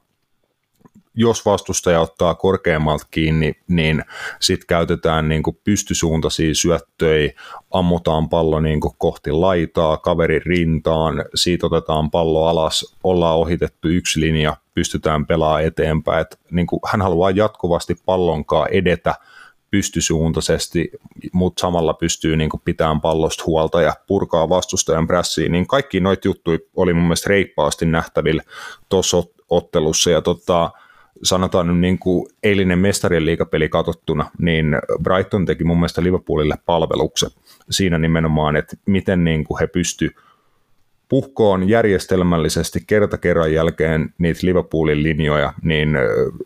jos 1.16 1.46
vastustaja 1.46 2.02
ottaa 2.02 2.36
korkeammalta 2.36 3.08
kiinni, 3.12 3.54
niin 3.68 4.04
sitten 4.40 4.68
käytetään 4.68 5.30
niin 5.30 5.44
kuin 5.44 5.60
pystysuuntaisia 5.64 6.56
syöttöjä, 6.56 7.32
ammutaan 7.72 8.30
pallo 8.30 8.60
niin 8.60 8.80
kuin 8.80 8.94
kohti 8.98 9.32
laitaa, 9.32 9.98
kaverin 9.98 10.42
rintaan, 10.46 11.26
siitä 11.36 11.66
otetaan 11.66 12.12
pallo 12.12 12.48
alas, 12.48 12.96
ollaan 13.04 13.38
ohitettu 13.38 13.88
yksi 13.88 14.20
linja, 14.20 14.58
pystytään 14.74 15.26
pelaamaan 15.26 15.64
eteenpäin. 15.64 16.22
Et 16.22 16.40
niin 16.52 16.68
kuin 16.68 16.80
hän 16.92 17.02
haluaa 17.02 17.32
jatkuvasti 17.32 17.96
pallonkaan 18.06 18.70
edetä 18.72 19.16
pystysuuntaisesti, 19.72 20.92
mutta 21.32 21.62
samalla 21.62 21.94
pystyy 21.94 22.38
niin 22.38 22.50
pitämään 22.66 23.02
pallosta 23.02 23.44
huolta 23.48 23.82
ja 23.82 23.94
purkaa 24.08 24.50
vastustajan 24.50 25.08
prässiin, 25.08 25.52
niin 25.52 25.68
kaikki 25.68 26.00
noita 26.00 26.28
juttuja 26.28 26.60
oli 26.76 26.94
mun 26.94 27.04
mielestä 27.04 27.30
reippaasti 27.30 27.86
nähtävillä 27.86 28.44
tuossa 28.90 29.24
ottelussa, 29.50 30.12
ja 30.12 30.22
tota, 30.22 30.72
sanotaan 31.24 31.68
nyt 31.68 31.78
niin 31.78 32.00
kuin 32.00 32.26
eilinen 32.44 32.80
mestarien 32.80 33.26
liikapeli 33.26 33.70
katsottuna, 33.70 34.30
niin 34.40 34.76
Brighton 35.04 35.46
teki 35.46 35.64
mun 35.64 35.78
mielestä 35.78 36.04
Liverpoolille 36.04 36.56
palveluksen 36.66 37.30
siinä 37.70 37.98
nimenomaan, 37.98 38.56
että 38.56 38.78
miten 38.86 39.24
niin 39.24 39.44
kuin 39.44 39.60
he 39.60 39.68
pysty 39.68 40.16
puhkoon 41.10 41.70
järjestelmällisesti 41.70 42.84
kerta 42.88 43.18
kerran 43.18 43.54
jälkeen 43.54 44.14
niitä 44.18 44.40
Liverpoolin 44.44 45.04
linjoja, 45.04 45.54
niin 45.62 45.90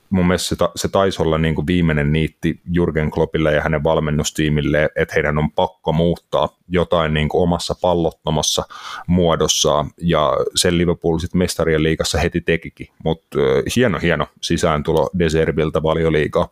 mun 0.10 0.28
mielestä 0.28 0.47
se, 0.49 0.55
ta- 0.55 0.72
se 0.76 0.88
taisi 0.88 1.22
olla 1.22 1.38
niin 1.38 1.55
kuin 1.55 1.68
viimeinen 1.68 2.12
niitti 2.12 2.60
Jurgen 2.72 3.12
Kloppille 3.12 3.53
ja 3.53 3.62
hänen 3.62 3.84
valmennustiimille, 3.84 4.89
että 4.95 5.14
heidän 5.16 5.38
on 5.38 5.51
pakko 5.51 5.93
muuttaa 5.93 6.49
jotain 6.70 7.14
niin 7.14 7.30
kuin 7.30 7.43
omassa 7.43 7.76
pallottomassa 7.82 8.64
muodossaan, 9.08 9.91
ja 10.01 10.34
sen 10.55 10.78
Liverpool 10.78 11.18
sitten 11.20 11.39
mestarien 11.39 11.84
liigassa 11.84 12.18
heti 12.20 12.41
tekikin, 12.41 12.88
mutta 13.03 13.38
hieno 13.76 13.99
hieno 14.01 14.28
sisääntulo 14.41 15.10
Deserviltä 15.20 15.84
valioliigaa. 15.84 16.49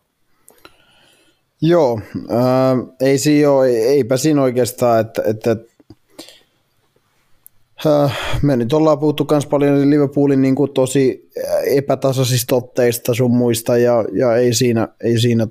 Joo, 1.62 2.00
äh, 2.32 2.78
ei 3.02 3.18
siinä 3.18 3.52
ole, 3.52 3.68
eipä 3.68 4.18
siinä 4.18 4.42
oikeastaan, 4.42 5.00
että, 5.00 5.22
että 5.26 5.58
me 8.42 8.58
nyt 8.58 8.74
ollaan 8.74 9.00
puhuttu 9.00 9.28
myös 9.32 9.46
paljon 9.46 9.90
Liverpoolin 9.90 10.42
niin 10.42 10.56
kuin 10.56 10.74
tosi 10.74 11.30
epätasaisista 11.76 12.56
otteista 12.56 13.14
sun 13.14 13.32
muista 13.32 13.78
ja, 13.78 14.06
ja 14.14 14.36
ei, 14.36 14.54
siinä, 14.54 14.88
ei 15.04 15.20
siinä, 15.20 15.48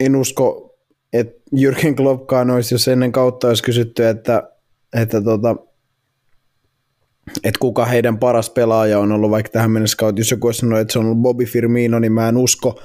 en 0.00 0.16
usko, 0.16 0.76
että 1.12 1.40
Jürgen 1.56 1.94
Kloppkaan 1.96 2.50
olisi, 2.50 2.74
jos 2.74 2.88
ennen 2.88 3.12
kautta 3.12 3.48
olisi 3.48 3.62
kysytty, 3.62 4.06
että, 4.06 4.50
että 4.92 5.22
tota, 5.22 5.56
että 7.44 7.60
kuka 7.60 7.84
heidän 7.84 8.18
paras 8.18 8.50
pelaaja 8.50 8.98
on 8.98 9.12
ollut 9.12 9.30
vaikka 9.30 9.52
tähän 9.52 9.70
mennessä 9.70 9.96
kautta. 9.96 10.20
Jos 10.20 10.30
joku 10.30 10.46
olisi 10.48 10.60
sanonut, 10.60 10.80
että 10.80 10.92
se 10.92 10.98
on 10.98 11.04
ollut 11.04 11.22
Bobby 11.22 11.44
Firmino, 11.44 11.98
niin 11.98 12.12
mä 12.12 12.28
en 12.28 12.36
usko, 12.36 12.80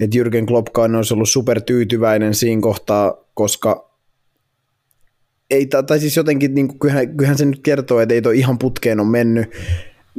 että 0.00 0.18
Jürgen 0.18 0.46
Kloppkaan 0.46 0.94
olisi 0.94 1.14
ollut 1.14 1.28
super 1.28 1.60
tyytyväinen 1.60 2.34
siinä 2.34 2.62
kohtaa, 2.62 3.24
koska 3.34 3.95
ei, 5.50 5.66
tai 5.86 6.00
siis 6.00 6.16
jotenkin, 6.16 6.54
niin 6.54 6.68
kuin, 6.68 6.78
kyllähän, 6.78 7.16
kyllähän 7.16 7.38
se 7.38 7.44
nyt 7.44 7.60
kertoo, 7.62 8.00
että 8.00 8.14
ei 8.14 8.22
toi 8.22 8.38
ihan 8.38 8.58
putkeen 8.58 9.00
on 9.00 9.06
mennyt 9.06 9.50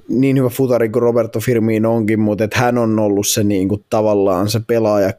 niin 0.09 0.37
hyvä 0.37 0.49
futari 0.49 0.89
kuin 0.89 1.03
Roberto 1.03 1.39
Firmino 1.39 1.95
onkin, 1.95 2.19
mutta 2.19 2.43
että 2.43 2.59
hän 2.59 2.77
on 2.77 2.99
ollut 2.99 3.27
se 3.27 3.43
niin 3.43 3.69
kuin, 3.69 3.85
tavallaan 3.89 4.49
se 4.49 4.59
pelaaja, 4.67 5.13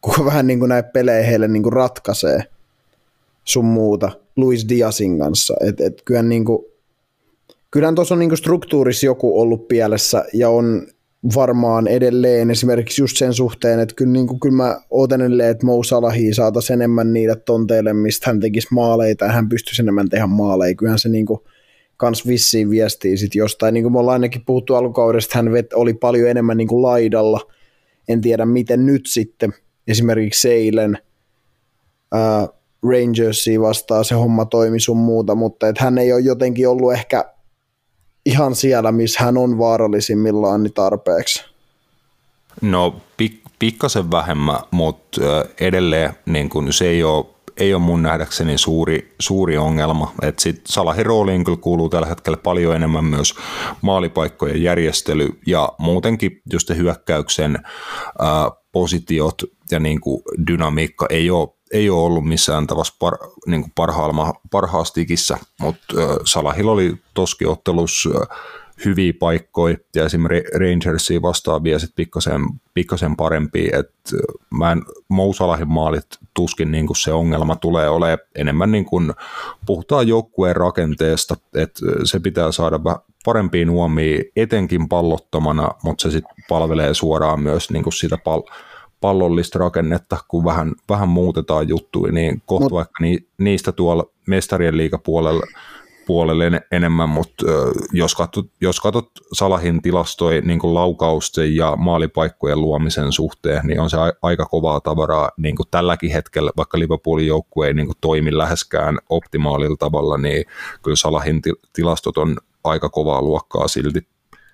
kuka 0.00 0.24
vähän 0.24 0.46
niin 0.46 0.58
kuin 0.58 0.68
näitä 0.68 0.88
pelejä 0.88 1.26
heille 1.26 1.48
niin 1.48 1.62
kuin 1.62 1.72
ratkaisee 1.72 2.44
sun 3.44 3.64
muuta 3.64 4.10
Luis 4.36 4.68
Diasin 4.68 5.18
kanssa. 5.18 5.54
Et, 5.60 5.80
et 5.80 6.02
kyllähän, 6.04 6.28
niin 6.28 6.44
kuin, 6.44 6.64
kyllähän 7.70 7.94
tuossa 7.94 8.14
on 8.14 8.18
niin 8.18 8.30
kuin 8.30 8.38
struktuurissa 8.38 9.06
joku 9.06 9.40
ollut 9.40 9.68
pielessä 9.68 10.24
ja 10.32 10.50
on 10.50 10.86
varmaan 11.34 11.86
edelleen 11.86 12.50
esimerkiksi 12.50 13.02
just 13.02 13.16
sen 13.16 13.34
suhteen, 13.34 13.80
että 13.80 13.94
kyllä, 13.94 14.12
niin 14.12 14.26
kuin, 14.26 14.40
kyllä 14.40 14.56
mä 14.56 14.80
ootan 14.90 15.20
edelleen, 15.20 15.50
että 15.50 15.66
Mo 15.66 15.82
Salahi 15.82 16.34
saataisiin 16.34 16.74
enemmän 16.74 17.12
niitä 17.12 17.36
tonteille, 17.36 17.92
mistä 17.92 18.30
hän 18.30 18.40
tekisi 18.40 18.68
maaleita 18.70 19.24
ja 19.24 19.32
hän 19.32 19.48
pystyisi 19.48 19.82
enemmän 19.82 20.08
tehdä 20.08 20.26
maaleja. 20.26 20.74
Kyllähän 20.74 20.98
se 20.98 21.08
niin 21.08 21.26
kuin, 21.26 21.40
kans 21.96 22.26
vissiin 22.26 22.70
viestii 22.70 23.16
sit 23.16 23.34
jostain, 23.34 23.74
niin 23.74 23.84
kuin 23.84 23.92
me 23.92 23.98
ollaan 23.98 24.12
ainakin 24.12 24.42
puhuttu 24.46 24.74
alkukaudesta, 24.74 25.38
hän 25.38 25.52
vet, 25.52 25.72
oli 25.72 25.94
paljon 25.94 26.30
enemmän 26.30 26.56
niin 26.56 26.68
kuin 26.68 26.82
laidalla, 26.82 27.40
en 28.08 28.20
tiedä 28.20 28.46
miten 28.46 28.86
nyt 28.86 29.02
sitten, 29.06 29.54
esimerkiksi 29.88 30.50
eilen 30.50 30.98
ää, 32.12 32.48
Rangersia 32.90 33.60
vastaan 33.60 34.04
se 34.04 34.14
homma 34.14 34.44
toimi 34.44 34.80
sun 34.80 34.96
muuta, 34.96 35.34
mutta 35.34 35.68
et 35.68 35.78
hän 35.78 35.98
ei 35.98 36.12
ole 36.12 36.20
jotenkin 36.20 36.68
ollut 36.68 36.92
ehkä 36.92 37.24
ihan 38.28 38.54
siellä, 38.54 38.92
missä 38.92 39.24
hän 39.24 39.36
on 39.36 39.58
vaarallisimmillaan 39.58 40.62
niin 40.62 40.74
tarpeeksi. 40.74 41.44
No 42.62 42.96
pik- 43.22 43.50
pikkasen 43.58 44.10
vähemmän, 44.10 44.58
mutta 44.70 45.20
edelleen 45.60 46.12
niin 46.26 46.48
kun 46.48 46.72
se 46.72 46.88
ei 46.88 47.04
ole 47.04 47.26
ei 47.58 47.74
ole 47.74 47.82
mun 47.82 48.02
nähdäkseni 48.02 48.58
suuri, 48.58 49.14
suuri 49.20 49.58
ongelma. 49.58 50.14
Salahin 50.66 51.06
rooliin 51.06 51.44
kyllä 51.44 51.58
kuuluu 51.60 51.88
tällä 51.88 52.06
hetkellä 52.06 52.36
paljon 52.36 52.76
enemmän 52.76 53.04
myös 53.04 53.34
maalipaikkojen 53.82 54.62
järjestely 54.62 55.28
ja 55.46 55.72
muutenkin 55.78 56.42
just 56.52 56.70
hyökkäyksen 56.70 57.58
ää, 58.18 58.50
positiot 58.72 59.42
ja 59.70 59.78
niin 59.78 60.00
kuin 60.00 60.22
dynamiikka 60.46 61.06
ei 61.10 61.30
ole 61.30 61.48
ei 61.72 61.90
ole 61.90 62.02
ollut 62.02 62.24
missään 62.24 62.66
tavalla 62.66 62.90
par, 62.98 63.14
niin 63.46 63.60
kuin 63.60 63.72
parhaastikissä, 64.50 65.38
mutta 65.60 65.84
äh, 65.98 66.16
Salahilla 66.24 66.72
oli 66.72 66.94
toskiottelussa 67.14 68.10
äh, 68.10 68.38
hyviä 68.84 69.12
paikkoja 69.18 69.76
ja 69.94 70.04
esimerkiksi 70.04 70.58
Rangersia 70.58 71.22
vastaan 71.22 71.64
vielä 71.64 71.78
sitten 71.78 71.96
pikkasen, 71.96 72.40
pikkasen 72.74 73.16
parempi, 73.16 73.68
että 73.72 74.16
mä 74.50 74.72
en, 74.72 74.82
Mousalahin 75.08 75.68
maalit 75.68 76.06
tuskin 76.34 76.72
niin 76.72 76.86
kuin 76.86 76.96
se 76.96 77.12
ongelma 77.12 77.56
tulee 77.56 77.88
olemaan 77.88 78.18
enemmän 78.34 78.72
niin 78.72 78.84
kuin 78.84 79.12
puhutaan 79.66 80.08
joukkueen 80.08 80.56
rakenteesta, 80.56 81.36
että 81.54 81.80
se 82.04 82.20
pitää 82.20 82.52
saada 82.52 82.80
parempiin 83.24 83.68
nuomiin 83.68 84.24
etenkin 84.36 84.88
pallottomana, 84.88 85.70
mutta 85.82 86.02
se 86.02 86.10
sitten 86.10 86.44
palvelee 86.48 86.94
suoraan 86.94 87.40
myös 87.40 87.70
niin 87.70 87.82
kuin 87.82 87.92
sitä 87.92 88.18
pal- 88.24 88.42
pallollista 89.00 89.58
rakennetta, 89.58 90.18
kun 90.28 90.44
vähän, 90.44 90.72
vähän 90.88 91.08
muutetaan 91.08 91.68
juttuja, 91.68 92.12
niin 92.12 92.42
kohta 92.46 92.64
Mut, 92.64 92.72
vaikka 92.72 93.04
ni, 93.04 93.18
niistä 93.38 93.72
tuolla 93.72 94.04
mestarien 94.26 94.76
liikapuolella 94.76 95.46
puolelle 96.08 96.60
enemmän, 96.72 97.08
mutta 97.08 97.44
jos 97.92 98.14
katsot, 98.14 98.46
jos 98.60 98.80
katsot 98.80 99.10
Salahin 99.32 99.82
tilastoja 99.82 100.40
niin 100.40 100.58
kuin 100.58 100.74
laukausten 100.74 101.56
ja 101.56 101.76
maalipaikkojen 101.76 102.60
luomisen 102.60 103.12
suhteen, 103.12 103.66
niin 103.66 103.80
on 103.80 103.90
se 103.90 103.96
aika 104.22 104.46
kovaa 104.46 104.80
tavaraa 104.80 105.30
niin 105.36 105.56
kuin 105.56 105.66
tälläkin 105.70 106.12
hetkellä, 106.12 106.50
vaikka 106.56 106.78
Liverpoolin 106.78 107.26
joukkue 107.26 107.66
ei 107.66 107.74
niin 107.74 107.86
kuin 107.86 107.96
toimi 108.00 108.38
läheskään 108.38 108.98
optimaalilla 109.08 109.76
tavalla, 109.76 110.18
niin 110.18 110.44
kyllä 110.82 110.96
Salahin 110.96 111.42
tilastot 111.72 112.18
on 112.18 112.36
aika 112.64 112.88
kovaa 112.88 113.22
luokkaa 113.22 113.68
silti. 113.68 114.06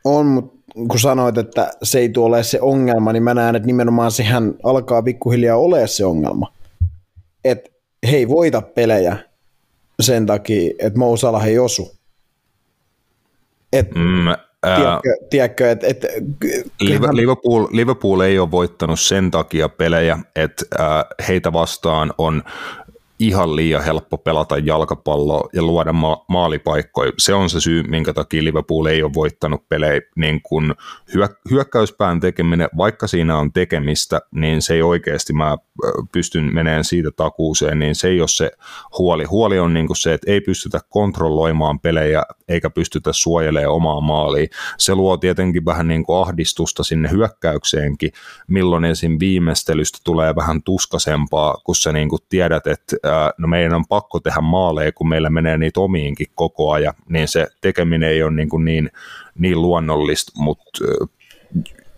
On, 0.04 0.26
mutta 0.26 0.54
kun 0.88 0.98
sanoit, 0.98 1.38
että 1.38 1.70
se 1.82 1.98
ei 1.98 2.08
tule 2.08 2.42
se 2.42 2.60
ongelma, 2.60 3.12
niin 3.12 3.22
mä 3.22 3.34
näen, 3.34 3.56
että 3.56 3.66
nimenomaan 3.66 4.10
sehän 4.10 4.54
alkaa 4.62 5.02
pikkuhiljaa 5.02 5.56
ole 5.56 5.86
se 5.86 6.04
ongelma. 6.04 6.52
Että 7.44 7.70
he 8.10 8.16
ei 8.16 8.28
voita 8.28 8.62
pelejä 8.62 9.16
sen 10.00 10.26
takia, 10.26 10.74
että 10.78 10.98
Mo 10.98 11.16
Salah 11.16 11.46
ei 11.46 11.58
osu. 11.58 11.94
Et, 13.72 13.94
mm, 13.94 14.28
ää... 14.28 14.76
tiedätkö, 14.76 15.26
tiedätkö 15.30 15.70
että 15.70 15.86
et, 15.86 16.04
Liverpool, 17.12 17.66
Liverpool 17.70 18.20
ei 18.20 18.38
ole 18.38 18.50
voittanut 18.50 19.00
sen 19.00 19.30
takia 19.30 19.68
pelejä, 19.68 20.18
että 20.36 20.64
heitä 21.28 21.52
vastaan 21.52 22.14
on 22.18 22.42
ihan 23.26 23.56
liian 23.56 23.84
helppo 23.84 24.18
pelata 24.18 24.58
jalkapalloa 24.58 25.48
ja 25.52 25.62
luoda 25.62 25.92
ma- 25.92 26.24
maalipaikkoja. 26.28 27.12
Se 27.18 27.34
on 27.34 27.50
se 27.50 27.60
syy, 27.60 27.82
minkä 27.82 28.12
takia 28.12 28.44
Liverpool 28.44 28.86
ei 28.86 29.02
ole 29.02 29.14
voittanut 29.14 29.68
pelejä. 29.68 30.00
Niin 30.16 30.42
kun 30.42 30.74
hyö- 31.14 31.36
hyökkäyspään 31.50 32.20
tekeminen, 32.20 32.68
vaikka 32.76 33.06
siinä 33.06 33.38
on 33.38 33.52
tekemistä, 33.52 34.20
niin 34.30 34.62
se 34.62 34.74
ei 34.74 34.82
oikeasti, 34.82 35.32
mä 35.32 35.56
pystyn 36.12 36.54
meneen 36.54 36.84
siitä 36.84 37.10
takuuseen, 37.16 37.78
niin 37.78 37.94
se 37.94 38.08
ei 38.08 38.20
ole 38.20 38.28
se 38.28 38.50
huoli. 38.98 39.24
Huoli 39.24 39.58
on 39.58 39.74
niin 39.74 39.96
se, 39.96 40.14
että 40.14 40.30
ei 40.30 40.40
pystytä 40.40 40.80
kontrolloimaan 40.88 41.80
pelejä 41.80 42.22
eikä 42.48 42.70
pystytä 42.70 43.10
suojelemaan 43.12 43.74
omaa 43.74 44.00
maalia. 44.00 44.46
Se 44.78 44.94
luo 44.94 45.16
tietenkin 45.16 45.64
vähän 45.64 45.88
niin 45.88 46.04
kuin 46.04 46.18
ahdistusta 46.18 46.84
sinne 46.84 47.10
hyökkäykseenkin, 47.10 48.10
milloin 48.48 48.84
esim. 48.84 49.16
viimeistelystä 49.20 49.98
tulee 50.04 50.36
vähän 50.36 50.62
tuskasempaa, 50.62 51.54
kun 51.64 51.76
sä 51.76 51.92
niin 51.92 52.08
kuin 52.08 52.22
tiedät, 52.28 52.66
että 52.66 52.96
no 53.38 53.48
meidän 53.48 53.74
on 53.74 53.86
pakko 53.86 54.20
tehdä 54.20 54.40
maaleja, 54.40 54.92
kun 54.92 55.08
meillä 55.08 55.30
menee 55.30 55.58
niitä 55.58 55.80
omiinkin 55.80 56.26
koko 56.34 56.72
ajan, 56.72 56.94
niin 57.08 57.28
se 57.28 57.46
tekeminen 57.60 58.08
ei 58.08 58.22
ole 58.22 58.32
niin, 58.32 58.48
kuin 58.48 58.64
niin, 58.64 58.90
niin 59.38 59.62
luonnollista, 59.62 60.32
mutta 60.36 60.84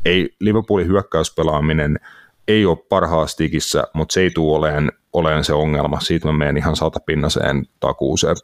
ei 0.04 0.34
Liverpoolin 0.40 0.88
hyökkäyspelaaminen 0.88 2.00
ei 2.48 2.66
ole 2.66 2.76
parhaastikissä, 2.88 3.84
mutta 3.92 4.12
se 4.12 4.20
ei 4.20 4.30
tule 4.30 4.58
olemaan, 4.58 4.92
olemaan 5.12 5.44
se 5.44 5.52
ongelma. 5.52 6.00
Siitä 6.00 6.26
mä 6.26 6.32
menen 6.32 6.56
ihan 6.56 6.76
satapinnaseen 6.76 7.66
takuuseen. 7.80 8.36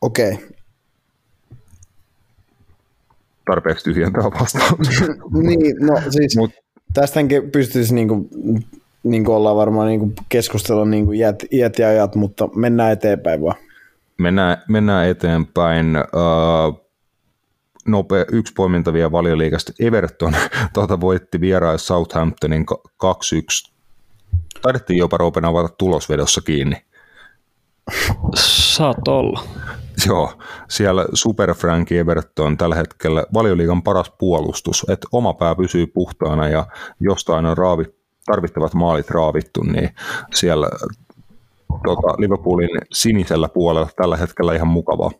Okei. 0.00 0.32
Okay. 0.32 0.48
Tarpeeksi 3.46 3.84
tyhjentää 3.84 4.24
vastaan. 4.24 4.72
niin, 5.46 5.76
no 5.80 6.00
siis 6.10 6.36
Mut, 6.36 6.50
tästäkin 6.94 7.50
pystyisi 7.50 7.94
niinku 7.94 8.28
niin 9.10 9.24
kuin 9.24 9.36
ollaan 9.36 9.56
varmaan 9.56 9.88
niin 9.88 10.00
kuin 10.00 10.14
keskustella 10.28 10.84
niin 10.84 11.06
kuin 11.06 11.18
iät, 11.18 11.44
iät 11.52 11.78
ja 11.78 11.88
ajat, 11.88 12.14
mutta 12.14 12.48
mennään 12.54 12.92
eteenpäin 12.92 13.42
vaan. 13.42 13.56
Mennään, 14.18 14.56
mennään 14.68 15.08
eteenpäin. 15.08 15.96
Uh, 15.96 16.86
nopea 17.86 18.24
yksi 18.32 18.52
poiminta 18.52 18.92
vielä 18.92 19.12
valioliikasta. 19.12 19.72
Everton 19.80 20.36
tuota 20.74 21.00
voitti 21.00 21.40
vierais 21.40 21.86
Southamptonin 21.86 22.66
2-1. 23.04 23.72
Taidettiin 24.62 24.98
jopa 24.98 25.16
Roopen 25.16 25.44
avata 25.44 25.68
tulosvedossa 25.68 26.40
kiinni. 26.40 26.76
Saat 28.34 29.08
olla. 29.08 29.42
Joo, 30.06 30.32
siellä 30.68 31.06
Super 31.14 31.54
Frankie 31.54 32.00
Everton 32.00 32.56
tällä 32.56 32.74
hetkellä 32.74 33.24
valioliigan 33.34 33.82
paras 33.82 34.12
puolustus, 34.18 34.86
että 34.88 35.08
oma 35.12 35.34
pää 35.34 35.54
pysyy 35.54 35.86
puhtaana 35.86 36.48
ja 36.48 36.66
jostain 37.00 37.46
on 37.46 37.56
raavit, 37.56 37.95
tarvittavat 38.26 38.74
maalit 38.74 39.10
raavittu, 39.10 39.62
niin 39.62 39.90
siellä 40.34 40.68
tota, 41.68 42.14
Liverpoolin 42.18 42.78
sinisellä 42.92 43.48
puolella 43.48 43.88
tällä 43.96 44.16
hetkellä 44.16 44.54
ihan 44.54 44.68
mukavaa. 44.68 45.10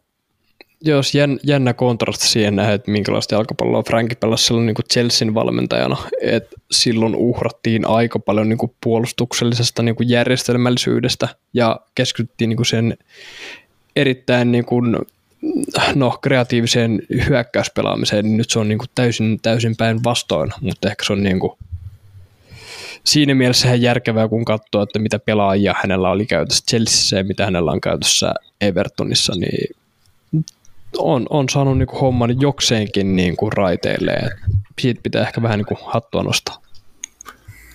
Joo, 0.81 1.01
jännä 1.43 1.75
kontrasti 1.75 2.29
siihen 2.29 2.57
nähdä, 2.57 2.73
että 2.73 2.91
minkälaista 2.91 3.35
jalkapalloa 3.35 3.83
Frank 3.83 4.21
pelasi 4.21 4.45
silloin 4.45 4.67
niin 4.67 4.75
kuin 4.75 4.87
Chelsean 4.93 5.35
valmentajana, 5.35 5.97
että 6.23 6.57
silloin 6.71 7.17
uhrattiin 7.17 7.89
aika 7.89 8.19
paljon 8.19 8.49
niin 8.49 8.59
kuin 8.59 8.73
puolustuksellisesta 8.85 9.83
niin 9.83 9.97
kuin 9.97 10.09
järjestelmällisyydestä 10.09 11.29
ja 11.55 11.81
keskityttiin 11.95 12.49
niin 12.49 12.57
kuin 12.57 12.67
sen 12.67 12.99
erittäin 13.97 14.53
niin 14.53 14.65
kuin, 14.65 14.97
no, 15.95 16.19
kreatiiviseen 16.23 17.03
hyökkäyspelaamiseen, 17.29 18.25
niin 18.25 18.37
nyt 18.37 18.51
se 18.51 18.59
on 18.59 18.69
niin 18.69 18.79
kuin 18.79 18.91
täysin, 18.95 19.39
täysin 19.43 19.77
päin 19.77 20.05
vastoin, 20.05 20.51
mutta 20.61 20.89
ehkä 20.89 21.05
se 21.05 21.13
on 21.13 21.23
niin 21.23 21.41
kuin 21.41 21.53
siinä 23.07 23.35
mielessä 23.35 23.67
ihan 23.67 23.83
järkevää, 23.83 24.29
kun 24.29 24.45
katsoo, 24.45 24.83
että 24.83 24.99
mitä 24.99 25.19
pelaajia 25.19 25.75
hänellä 25.83 26.11
oli 26.11 26.27
käytössä 26.27 26.65
Chelseassa 26.71 27.17
ja 27.17 27.25
mitä 27.25 27.45
hänellä 27.45 27.71
on 27.73 27.81
käytössä 27.81 28.35
Evertonissa, 28.61 29.33
niin 29.37 29.77
on, 30.99 31.27
on 31.31 31.49
saanut 31.49 31.79
niin 31.79 31.87
kuin 31.87 32.01
homman 32.01 32.41
jokseenkin 32.41 33.17
niin 33.17 33.37
kuin 33.37 33.53
raiteille. 33.53 34.13
siitä 34.81 35.01
pitää 35.03 35.23
ehkä 35.23 35.43
vähän 35.43 35.59
niin 35.59 35.67
kuin 35.67 35.79
hattua 35.87 36.23
nostaa. 36.23 36.66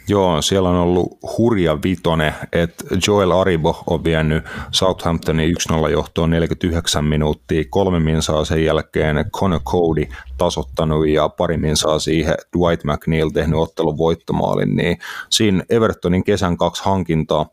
Joo, 0.07 0.41
siellä 0.41 0.69
on 0.69 0.75
ollut 0.75 1.19
hurja 1.37 1.77
vitone, 1.83 2.33
että 2.51 2.83
Joel 3.07 3.31
Aribo 3.31 3.83
on 3.87 4.03
vienyt 4.03 4.43
Southamptonin 4.71 5.55
1-0 5.71 5.89
johtoon 5.89 6.29
49 6.29 7.05
minuuttia, 7.05 7.63
kolme 7.69 7.99
minsaa 7.99 8.45
sen 8.45 8.65
jälkeen 8.65 9.25
Conor 9.31 9.61
Cody 9.61 10.05
tasottanut 10.37 11.07
ja 11.07 11.29
pari 11.29 11.57
minsaa 11.57 11.99
siihen 11.99 12.35
Dwight 12.57 12.83
McNeil 12.83 13.29
tehnyt 13.29 13.59
ottelun 13.59 13.97
voittomaalin, 13.97 14.75
niin 14.75 14.97
siinä 15.29 15.63
Evertonin 15.69 16.23
kesän 16.23 16.57
kaksi 16.57 16.83
hankintaa, 16.85 17.45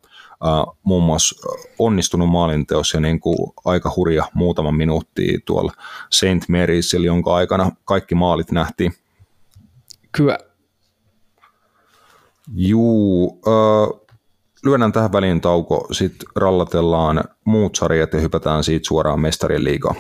Uh, 0.45 0.79
muun 0.83 1.03
muassa 1.03 1.49
onnistunut 1.79 2.29
maalinteos 2.29 2.95
ja 2.95 3.01
niin 3.01 3.21
kuin 3.21 3.37
aika 3.65 3.93
hurja 3.97 4.25
muutama 4.35 4.73
minuutti 4.73 5.39
tuolla 5.45 5.73
St. 6.11 6.49
Mary's, 6.49 7.03
jonka 7.03 7.35
aikana 7.35 7.71
kaikki 7.85 8.15
maalit 8.15 8.51
nähtiin. 8.51 8.93
Kyllä, 10.13 10.39
Juu, 12.55 13.41
öö, 13.47 13.55
lyödään 14.65 14.93
tähän 14.93 15.13
väliin 15.13 15.41
tauko, 15.41 15.87
sitten 15.93 16.29
rallatellaan 16.37 17.25
muut 17.45 17.77
sarjat 17.77 18.13
ja 18.13 18.21
hypätään 18.21 18.65
siitä 18.65 18.89
suoraan 18.89 19.21
mestarien 19.21 19.65
liigaan. 19.65 19.97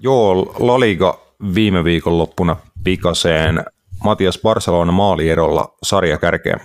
Joo, 0.00 0.54
La 0.58 0.80
Liga 0.80 1.27
viime 1.54 1.84
viikon 1.84 2.18
loppuna 2.18 2.56
pikaseen 2.84 3.64
Matias 4.04 4.38
Barcelona 4.42 4.92
maalierolla 4.92 5.76
sarja 5.82 6.18
kärkeä. 6.18 6.60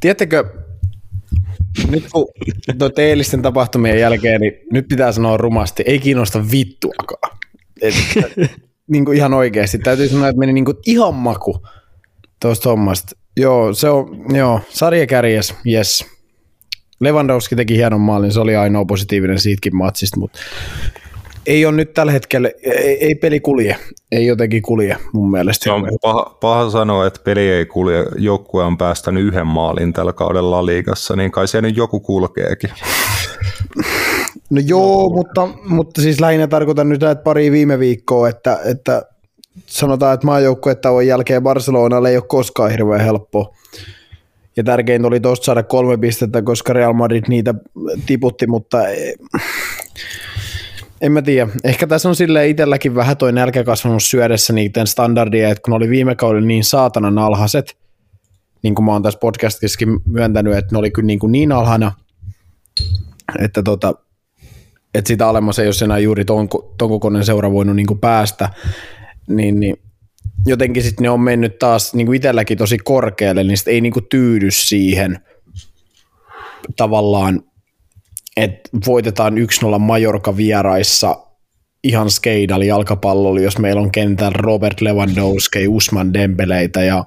Tiedättekö, 0.00 0.44
nyt 1.90 2.04
kun 2.12 2.26
eilisten 2.96 3.42
tapahtumien 3.42 4.00
jälkeen, 4.00 4.40
niin 4.40 4.52
nyt 4.72 4.88
pitää 4.88 5.12
sanoa 5.12 5.36
rumasti, 5.36 5.82
ei 5.86 5.98
kiinnosta 5.98 6.50
vittuakaan. 6.50 7.38
Et, 7.82 7.94
niin 8.86 9.04
kuin 9.04 9.16
ihan 9.16 9.34
oikeasti. 9.34 9.78
Täytyy 9.78 10.08
sanoa, 10.08 10.28
että 10.28 10.38
meni 10.38 10.52
niin 10.52 10.64
kuin 10.64 10.76
ihan 10.86 11.14
maku 11.14 11.66
tuosta 12.40 12.68
hommasta. 12.68 13.16
Joo, 13.36 13.72
se 13.72 13.88
on, 13.88 14.24
joo, 14.36 14.60
sarja 14.68 15.06
kärjes, 15.06 15.54
yes. 15.66 16.15
Lewandowski 17.00 17.56
teki 17.56 17.76
hienon 17.76 18.00
maalin, 18.00 18.32
se 18.32 18.40
oli 18.40 18.56
ainoa 18.56 18.84
positiivinen 18.84 19.38
siitäkin 19.38 19.76
matsista, 19.76 20.20
mutta 20.20 20.38
ei 21.46 21.66
ole 21.66 21.76
nyt 21.76 21.94
tällä 21.94 22.12
hetkellä, 22.12 22.50
ei, 22.62 23.04
ei 23.04 23.14
peli 23.14 23.40
kulje, 23.40 23.76
ei 24.12 24.26
jotenkin 24.26 24.62
kulje 24.62 24.96
mun 25.12 25.30
mielestä. 25.30 25.64
Se 25.64 25.70
on 25.70 25.88
paha, 26.02 26.36
paha 26.40 26.70
sanoa, 26.70 27.06
että 27.06 27.20
peli 27.24 27.50
ei 27.50 27.66
kulje, 27.66 28.04
joukkue 28.16 28.64
on 28.64 28.78
päästänyt 28.78 29.24
yhden 29.24 29.46
maalin 29.46 29.92
tällä 29.92 30.12
kaudella 30.12 30.66
liigassa, 30.66 31.16
niin 31.16 31.30
kai 31.30 31.48
se 31.48 31.62
nyt 31.62 31.76
joku 31.76 32.00
kulkeekin. 32.00 32.70
No 34.50 34.60
joo, 34.66 35.10
mutta, 35.10 35.48
mutta 35.68 36.02
siis 36.02 36.20
lähinnä 36.20 36.46
tarkoitan 36.46 36.88
nyt 36.88 37.00
näitä 37.00 37.22
pari 37.22 37.50
viime 37.50 37.78
viikkoa, 37.78 38.28
että, 38.28 38.60
että 38.64 39.02
sanotaan, 39.66 40.14
että 40.14 40.26
maajoukkuetauon 40.26 41.06
jälkeen 41.06 41.42
Barcelonalle 41.42 42.10
ei 42.10 42.16
ole 42.16 42.24
koskaan 42.28 42.70
hirveän 42.70 43.00
helppo. 43.00 43.54
Ja 44.56 44.64
tärkeintä 44.64 45.08
oli 45.08 45.20
tuosta 45.20 45.44
saada 45.44 45.62
kolme 45.62 45.96
pistettä, 45.96 46.42
koska 46.42 46.72
Real 46.72 46.92
Madrid 46.92 47.24
niitä 47.28 47.54
tiputti, 48.06 48.46
mutta 48.46 48.78
en 51.00 51.12
mä 51.12 51.22
tiedä. 51.22 51.50
Ehkä 51.64 51.86
tässä 51.86 52.08
on 52.08 52.16
sille 52.16 52.48
itselläkin 52.48 52.94
vähän 52.94 53.16
toi 53.16 53.32
nälkä 53.32 53.64
kasvanut 53.64 54.02
syödessä 54.02 54.52
niiden 54.52 54.86
standardia, 54.86 55.48
että 55.48 55.62
kun 55.62 55.74
oli 55.74 55.88
viime 55.88 56.14
kaudella 56.14 56.46
niin 56.46 56.64
saatanan 56.64 57.18
alhaiset, 57.18 57.76
niin 58.62 58.74
kuin 58.74 58.84
mä 58.84 58.92
oon 58.92 59.02
tässä 59.02 59.18
podcastissakin 59.18 59.88
myöntänyt, 60.06 60.54
että 60.56 60.74
ne 60.74 60.78
oli 60.78 60.90
kyllä 60.90 61.06
niin, 61.06 61.18
kuin 61.18 61.32
niin 61.32 61.52
alhana, 61.52 61.92
että, 63.38 63.62
tota, 63.62 63.94
että 64.94 65.08
sitä 65.08 65.28
alemmas 65.28 65.58
ei 65.58 65.66
ole 65.66 65.84
enää 65.84 65.98
juuri 65.98 66.24
ton, 66.24 66.48
ton 66.78 66.88
kokoinen 66.88 67.24
seura 67.24 67.52
voinut 67.52 67.76
niin 67.76 67.86
kuin 67.86 68.00
päästä, 68.00 68.48
niin, 69.28 69.60
niin 69.60 69.76
jotenkin 70.46 70.82
sitten 70.82 71.02
ne 71.02 71.10
on 71.10 71.20
mennyt 71.20 71.58
taas 71.58 71.94
niin 71.94 72.06
kuin 72.06 72.16
itselläkin 72.16 72.58
tosi 72.58 72.78
korkealle, 72.78 73.44
niin 73.44 73.56
ei 73.66 73.80
niin 73.80 73.92
kuin 73.92 74.06
tyydy 74.10 74.50
siihen 74.50 75.18
tavallaan 76.76 77.42
että 78.36 78.68
voitetaan 78.86 79.34
1-0 79.34 79.78
Majorka 79.78 80.36
vieraissa 80.36 81.26
ihan 81.84 82.10
skeidali 82.10 82.66
jalkapallolla, 82.66 83.40
jos 83.40 83.58
meillä 83.58 83.80
on 83.80 83.92
kentällä 83.92 84.38
Robert 84.38 84.80
Lewandowski, 84.80 85.68
Usman 85.68 86.14
Dembeleitä 86.14 86.82
ja 86.84 87.04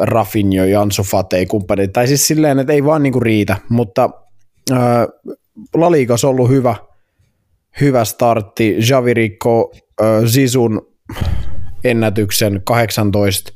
Rafinho, 0.00 0.64
Jansu 0.64 1.02
Fatei, 1.02 1.46
kumppanit. 1.46 1.92
Tai 1.92 2.08
siis 2.08 2.26
silleen, 2.26 2.58
että 2.58 2.72
ei 2.72 2.84
vaan 2.84 3.02
niinku 3.02 3.20
riitä, 3.20 3.56
mutta 3.68 4.10
äh, 4.72 4.78
La 5.74 5.90
Ligas 5.90 6.24
on 6.24 6.30
ollut 6.30 6.50
hyvä, 6.50 6.76
hyvä 7.80 8.04
startti. 8.04 8.76
Javirikko 8.90 9.72
äh, 10.02 10.24
Zisun 10.24 10.86
ennätyksen 11.90 12.62
18 12.64 13.52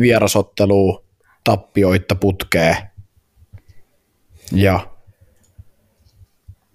vierasottelua 0.00 1.04
tappioitta 1.44 2.14
putkee. 2.14 2.76
Ja 4.52 4.86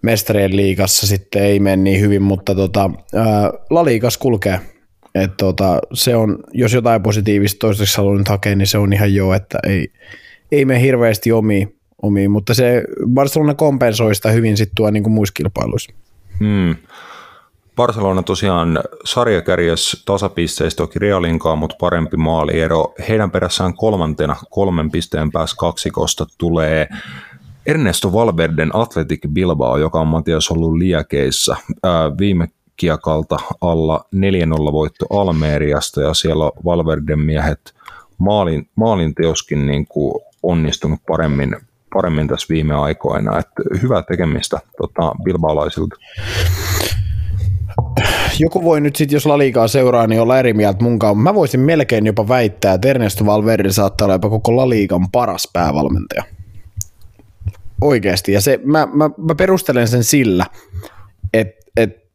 mestarien 0.01 0.55
liigassa 0.55 1.07
sitten 1.07 1.43
ei 1.43 1.59
mene 1.59 1.76
niin 1.76 2.01
hyvin, 2.01 2.21
mutta 2.21 2.55
tota, 2.55 2.89
ää, 3.15 3.51
La 3.69 3.86
Liigas 3.86 4.17
kulkee. 4.17 4.59
Et 5.15 5.38
tota, 5.38 5.80
se 5.93 6.15
on, 6.15 6.38
jos 6.53 6.73
jotain 6.73 7.03
positiivista 7.03 7.59
toistaiseksi 7.59 7.97
haluan 7.97 8.17
nyt 8.17 8.28
hakea, 8.28 8.55
niin 8.55 8.67
se 8.67 8.78
on 8.78 8.93
ihan 8.93 9.13
joo, 9.13 9.34
että 9.34 9.59
ei, 9.67 9.88
ei 10.51 10.65
mene 10.65 10.82
hirveästi 10.82 11.32
omiin, 11.32 11.80
omiin, 12.01 12.32
mutta 12.32 12.53
se 12.53 12.84
Barcelona 13.09 13.53
kompensoi 13.53 14.15
sitä 14.15 14.32
hyvin 14.32 14.57
sitten 14.57 14.76
tuo 14.76 14.91
niin 14.91 15.03
kuin 15.03 15.13
muissa 15.13 15.34
kilpailuissa. 15.34 15.93
Hmm. 16.39 16.76
Barcelona 17.76 18.23
tosiaan 18.23 18.80
sarjakärjessä 19.05 19.97
tasapisteistä 20.05 20.78
toki 20.78 20.99
Realinkaan, 20.99 21.57
mutta 21.57 21.76
parempi 21.80 22.17
maaliero. 22.17 22.93
Heidän 23.09 23.32
perässään 23.32 23.73
kolmantena 23.73 24.36
kolmen 24.49 24.91
pisteen 24.91 25.32
päässä 25.32 25.55
kaksikosta 25.59 26.26
tulee 26.38 26.88
Ernesto 27.65 28.13
Valverden 28.13 28.76
Athletic 28.76 29.21
Bilbao, 29.34 29.78
joka 29.78 29.99
on 29.99 30.07
Matias 30.07 30.51
ollut 30.51 30.78
liäkeissä 30.78 31.55
viime 32.19 32.47
kiekalta 32.78 33.38
alla 33.61 34.05
4-0 34.15 34.19
voitto 34.71 35.05
Almeriasta 35.09 36.01
ja 36.01 36.13
siellä 36.13 36.51
Valverden 36.65 37.19
miehet 37.19 37.73
maalin, 38.17 38.69
maalinteoskin 38.76 39.65
niin 39.65 39.88
kuin 39.88 40.13
onnistunut 40.43 40.99
paremmin, 41.07 41.55
paremmin 41.93 42.28
tässä 42.28 42.47
viime 42.49 42.76
aikoina. 42.76 43.39
Että 43.39 43.63
hyvää 43.82 44.01
tekemistä 44.01 44.59
tota, 44.78 45.11
bilbaolaisilta. 45.23 45.95
Joku 48.39 48.63
voi 48.63 48.81
nyt 48.81 48.95
sitten, 48.95 49.15
jos 49.15 49.25
Laliikaa 49.25 49.67
seuraa, 49.67 50.07
niin 50.07 50.21
olla 50.21 50.39
eri 50.39 50.53
mieltä 50.53 50.83
munkaan. 50.83 51.17
Mä 51.17 51.36
voisin 51.36 51.59
melkein 51.59 52.05
jopa 52.05 52.27
väittää, 52.27 52.73
että 52.73 52.88
Ernesto 52.88 53.25
Valverde 53.25 53.71
saattaa 53.71 54.05
olla 54.05 54.15
jopa 54.15 54.29
koko 54.29 54.55
Laliikan 54.55 55.11
paras 55.11 55.49
päävalmentaja. 55.53 56.23
Oikeasti. 57.81 58.31
Ja 58.31 58.41
se, 58.41 58.59
mä, 58.63 58.88
mä, 58.93 59.09
mä 59.17 59.36
perustelen 59.36 59.88
sen 59.88 60.03
sillä, 60.03 60.45
että 61.33 61.65
et, 61.77 62.05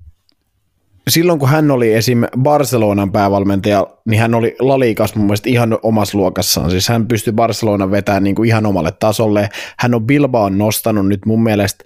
silloin 1.09 1.39
kun 1.39 1.49
hän 1.49 1.71
oli 1.71 1.95
esim. 1.95 2.25
Barcelonan 2.39 3.13
päävalmentaja, 3.13 3.87
niin 4.09 4.21
hän 4.21 4.35
oli 4.35 4.57
Laliikas 4.59 5.15
mun 5.15 5.27
mielestä 5.27 5.49
ihan 5.49 5.79
omassa 5.83 6.19
luokassaan. 6.19 6.71
Siis 6.71 6.89
hän 6.89 7.07
pystyi 7.07 7.33
Barcelonan 7.33 7.91
vetämään 7.91 8.25
niin 8.25 8.35
kuin 8.35 8.49
ihan 8.49 8.67
omalle 8.67 8.93
tasolle. 8.93 9.49
Hän 9.79 9.95
on 9.95 10.07
Bilbaan 10.07 10.59
nostanut 10.59 11.09
nyt 11.09 11.27
mun 11.27 11.43
mielestä, 11.43 11.85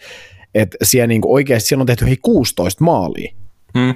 että 0.55 0.76
siellä 0.82 1.07
niin 1.07 1.20
kuin 1.20 1.32
oikeasti 1.32 1.68
siellä 1.68 1.82
on 1.82 1.87
tehty 1.87 2.07
hei 2.07 2.16
16 2.16 2.85
maalia. 2.85 3.35
Hmm 3.78 3.95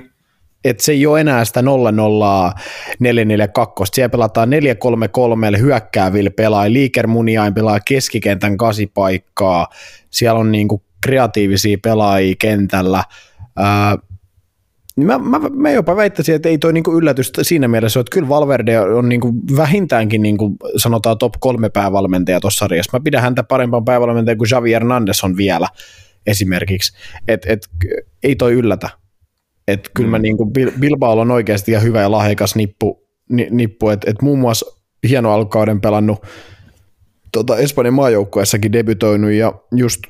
että 0.64 0.82
se 0.84 0.92
ei 0.92 1.06
ole 1.06 1.20
enää 1.20 1.44
sitä 1.44 1.62
0 1.62 2.52
442, 2.98 3.94
siellä 3.94 4.09
pelataan 4.09 4.48
4-3-3 5.54 5.59
hyökkäävillä 5.59 6.30
pelaa, 6.30 6.72
Liiker 6.72 7.06
Muniain 7.06 7.54
pelaa 7.54 7.80
keskikentän 7.80 8.56
kasipaikkaa, 8.56 9.66
siellä 10.10 10.40
on 10.40 10.52
niinku 10.52 10.82
kreatiivisia 11.01 11.78
pelaajia 11.82 12.35
kentällä, 12.39 13.05
ää, 13.56 13.98
niin 14.98 15.06
mä, 15.06 15.18
mä, 15.18 15.40
mä, 15.52 15.70
jopa 15.70 15.97
väittäisin, 15.97 16.35
että 16.35 16.48
ei 16.48 16.59
toi 16.59 16.72
niinku 16.72 16.98
yllätys 16.98 17.32
siinä 17.43 17.68
mielessä, 17.68 18.01
että 18.01 18.14
kyllä 18.14 18.28
Valverde 18.28 18.80
on 18.80 19.09
niinku 19.09 19.35
vähintäänkin 19.56 20.22
niinku 20.22 20.56
sanotaan 20.76 21.18
top 21.18 21.32
kolme 21.40 21.70
päävalmentaja 21.70 22.40
tuossa 22.40 22.59
sarjassa. 22.59 22.98
Mä 22.98 23.05
pidän 23.05 23.22
häntä 23.22 23.43
parempaan 23.43 23.85
päävalmentajan 23.85 24.39
kuin 24.39 24.48
Javi 24.51 24.72
Hernandez 24.72 25.24
on 25.24 25.36
vielä 25.36 25.68
esimerkiksi. 26.26 26.93
Et, 27.28 27.47
et, 27.47 27.68
ei 28.22 28.36
toi 28.36 28.52
yllätä. 28.52 28.89
Että 29.69 29.90
kyllä 29.95 30.11
mä 30.11 30.19
mm. 30.19 30.23
niin 30.23 30.36
kuin 30.36 30.51
Bilbao 30.81 31.20
on 31.20 31.31
oikeasti 31.31 31.70
ihan 31.70 31.85
hyvä 31.85 32.01
ja 32.01 32.11
lahjakas 32.11 32.57
nippu, 32.57 33.03
ni, 33.28 33.49
nippu. 33.51 33.89
Että 33.89 34.11
et 34.11 34.23
muun 34.23 34.39
muassa 34.39 34.77
hieno 35.09 35.32
alkauden 35.32 35.81
pelannut 35.81 36.27
tota 37.32 37.57
Espanjan 37.57 37.95
maajoukkueessakin 37.95 38.73
debytoinut 38.73 39.31
ja 39.31 39.53
just 39.73 40.03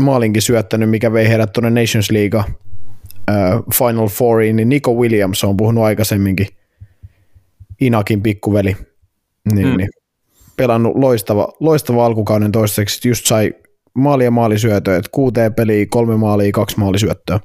maalinkin 0.00 0.42
syöttänyt, 0.42 0.90
mikä 0.90 1.12
vei 1.12 1.28
heidät 1.28 1.52
tuonne 1.52 1.82
Nations 1.82 2.10
League 2.10 2.44
Final 3.74 4.08
Fouriin, 4.08 4.56
niin 4.56 4.68
Nico 4.68 4.94
Williams 4.94 5.44
on 5.44 5.56
puhunut 5.56 5.84
aikaisemminkin, 5.84 6.46
Inakin 7.80 8.22
pikkuveli, 8.22 8.76
niin, 9.52 9.68
mm. 9.68 9.76
niin. 9.76 9.88
Pelannut 10.56 10.96
loistava, 10.96 11.52
loistava 11.60 12.06
alkukauden 12.06 12.52
toiseksi, 12.52 13.08
just 13.08 13.26
sai 13.26 13.54
maali 13.94 14.24
ja 14.24 14.30
maalisyötöä, 14.30 14.96
että 14.96 15.08
kuuteen 15.12 15.54
peliä, 15.54 15.86
kolme 15.90 16.16
maalia, 16.16 16.52
kaksi 16.52 16.78
maalisyöttöä 16.78 17.40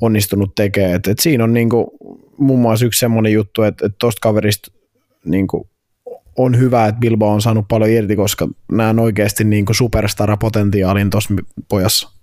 onnistunut 0.00 0.54
tekemään. 0.54 0.94
Et, 0.94 1.06
et 1.06 1.18
siinä 1.18 1.44
on 1.44 1.52
niinku, 1.52 1.92
muun 2.38 2.60
muassa 2.60 2.86
yksi 2.86 3.00
semmoinen 3.00 3.32
juttu, 3.32 3.62
että 3.62 3.86
et 3.86 3.94
tuosta 3.98 4.18
kaverista 4.22 4.72
niinku, 5.24 5.68
on 6.36 6.58
hyvä, 6.58 6.86
että 6.86 7.00
Bilbao 7.00 7.32
on 7.32 7.42
saanut 7.42 7.68
paljon 7.68 7.90
irti, 7.90 8.16
koska 8.16 8.48
näen 8.72 8.98
oikeasti 8.98 9.44
niinku 9.44 9.72
superstar-potentiaalin 9.72 11.10
tuossa 11.10 11.34
pojassa 11.68 12.20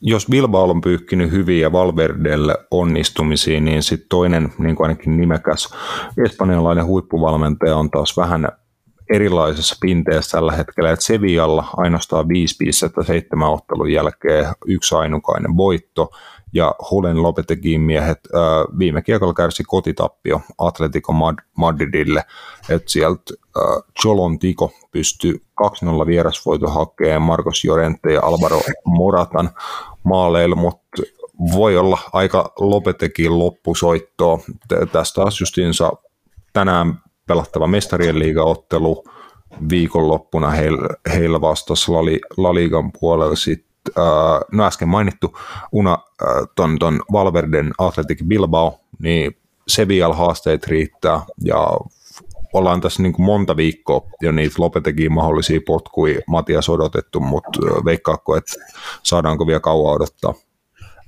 jos 0.00 0.26
Bilbao 0.30 0.70
on 0.70 0.80
pyyhkinyt 0.80 1.30
hyviä 1.30 1.72
Valverdelle 1.72 2.56
onnistumisiin, 2.70 3.64
niin 3.64 3.82
sitten 3.82 4.08
toinen, 4.08 4.52
niin 4.58 4.76
kuin 4.76 4.88
ainakin 4.88 5.16
nimekäs 5.16 5.74
espanjalainen 6.24 6.86
huippuvalmentaja 6.86 7.76
on 7.76 7.90
taas 7.90 8.16
vähän 8.16 8.48
erilaisessa 9.10 9.76
pinteessä 9.80 10.38
tällä 10.38 10.52
hetkellä, 10.52 10.90
että 10.90 11.04
Sevillalla 11.04 11.64
ainoastaan 11.76 12.28
viisi 12.28 12.56
pistettä 12.58 13.02
seitsemän 13.02 13.50
ottelun 13.50 13.92
jälkeen 13.92 14.46
yksi 14.66 14.94
ainukainen 14.94 15.56
voitto, 15.56 16.10
ja 16.52 16.74
Hulen 16.90 17.22
Lopetegin 17.22 17.80
miehet 17.80 18.18
äh, 18.34 18.78
viime 18.78 19.02
kiekolla 19.02 19.34
kärsi 19.34 19.64
kotitappio 19.64 20.40
Atletico 20.58 21.14
Madridille, 21.56 22.24
että 22.68 22.90
sieltä 22.92 23.34
Cholon 24.00 24.38
Tiko 24.38 24.72
pystyi 24.90 25.42
2-0 26.04 26.06
vierasvoito 26.06 26.68
hakemaan 26.68 27.22
Marcos 27.22 27.64
Llorente 27.64 28.12
ja 28.12 28.20
Alvaro 28.22 28.60
Moratan 28.84 29.50
maaleilla, 30.02 30.56
mutta 30.56 31.02
voi 31.52 31.76
olla 31.76 31.98
aika 32.12 32.52
Lopetegin 32.58 33.38
loppusoittoa. 33.38 34.38
Tästä 34.92 35.14
taas 35.20 35.40
justiinsa 35.40 35.92
tänään 36.52 37.02
pelattava 37.26 37.66
mestarien 37.66 38.18
liigaottelu 38.18 39.04
viikonloppuna 39.70 40.50
heillä, 40.50 40.88
heillä 41.14 41.40
vastasi 41.40 41.90
Lali, 41.90 42.20
Laligan 42.36 42.92
puolella 43.00 43.36
sitten 43.36 43.92
äh, 43.98 44.40
no 44.52 44.64
äsken 44.64 44.88
mainittu 44.88 45.38
Una 45.72 45.92
äh, 46.22 46.28
ton, 46.54 46.78
ton 46.78 47.00
Valverden 47.12 47.72
Athletic 47.78 48.24
Bilbao, 48.28 48.80
niin 48.98 49.36
Sevilla 49.68 50.14
haasteet 50.14 50.66
riittää 50.66 51.20
ja 51.44 51.66
ollaan 52.52 52.80
tässä 52.80 53.02
niin 53.02 53.12
kuin 53.12 53.26
monta 53.26 53.56
viikkoa 53.56 54.06
jo 54.20 54.32
niitä 54.32 54.54
lopetekin 54.58 55.12
mahdollisia 55.12 55.60
potkuja 55.66 56.20
Matias 56.26 56.68
odotettu, 56.68 57.20
mutta 57.20 57.60
veikkaako, 57.84 58.36
että 58.36 58.52
saadaanko 59.02 59.46
vielä 59.46 59.60
kauan 59.60 59.94
odottaa? 59.94 60.34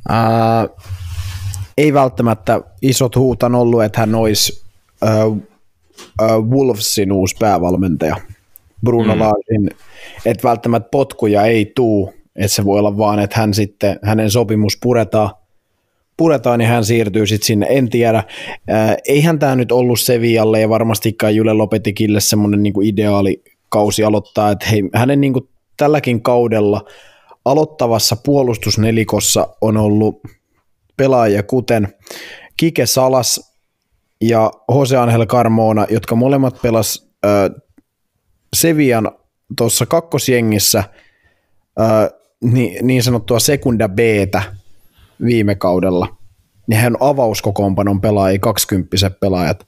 Ää, 0.09 0.69
ei 1.79 1.93
välttämättä 1.93 2.61
isot 2.83 3.17
huutan 3.17 3.55
ollut, 3.55 3.83
että 3.83 4.01
hän 4.01 4.15
olisi 4.15 4.65
äh, 5.07 5.48
äh, 6.23 6.29
Wolvesin 6.31 7.13
uusi 7.13 7.37
päävalmentaja. 7.39 8.17
Bruno 8.85 9.15
mm. 9.15 9.21
Larsin, 9.21 9.71
että 10.27 10.49
välttämättä 10.49 10.89
potkuja 10.91 11.45
ei 11.45 11.73
tuu, 11.75 12.15
että 12.37 12.55
se 12.55 12.65
voi 12.65 12.79
olla 12.79 12.99
vaan, 12.99 13.19
että 13.19 13.41
hän 13.41 13.55
sitten, 13.55 13.99
hänen 14.03 14.31
sopimus 14.31 14.79
puretaan, 14.83 15.31
puretaan 16.17 16.59
niin 16.59 16.69
hän 16.69 16.85
siirtyy 16.85 17.27
sitten 17.27 17.47
sinne, 17.47 17.67
en 17.71 17.89
tiedä. 17.89 18.19
Äh, 18.19 18.97
eihän 19.09 19.39
tämä 19.39 19.57
nyt 19.57 19.73
ollut 19.73 20.01
Sevialle 20.01 20.61
ja 20.61 20.69
varmastikaan 20.69 21.35
Jule 21.35 21.53
Lopetikille 21.53 22.21
semmoinen 22.21 22.63
niinku 22.63 22.81
ideaali 22.81 23.43
kausi 23.69 24.05
aloittaa, 24.05 24.51
että 24.51 24.67
hei, 24.67 24.83
hänen 24.95 25.21
niinku 25.21 25.49
tälläkin 25.77 26.23
kaudella 26.23 26.85
aloittavassa 27.45 28.17
puolustusnelikossa 28.25 29.49
on 29.61 29.77
ollut 29.77 30.21
pelaajia 30.97 31.43
kuten 31.43 31.89
Kike 32.57 32.87
Salas 32.87 33.48
ja 34.21 34.51
Jose 34.75 34.97
Angel 34.97 35.27
Carmona, 35.27 35.87
jotka 35.91 36.15
molemmat 36.15 36.63
pelas 36.63 37.09
äh, 37.27 37.63
Sevian 38.57 39.11
tuossa 39.57 39.87
kakkosjengissä 39.87 40.79
äh, 40.79 42.19
niin, 42.45 42.87
niin 42.87 43.03
sanottua 43.03 43.39
sekunda 43.39 43.89
b 43.89 43.99
viime 45.25 45.55
kaudella. 45.55 46.17
Niin 46.67 46.81
hän 46.81 46.97
avauskokoonpanon 47.01 48.01
pelaajia, 48.01 48.39
20 48.39 49.11
pelaajat. 49.21 49.67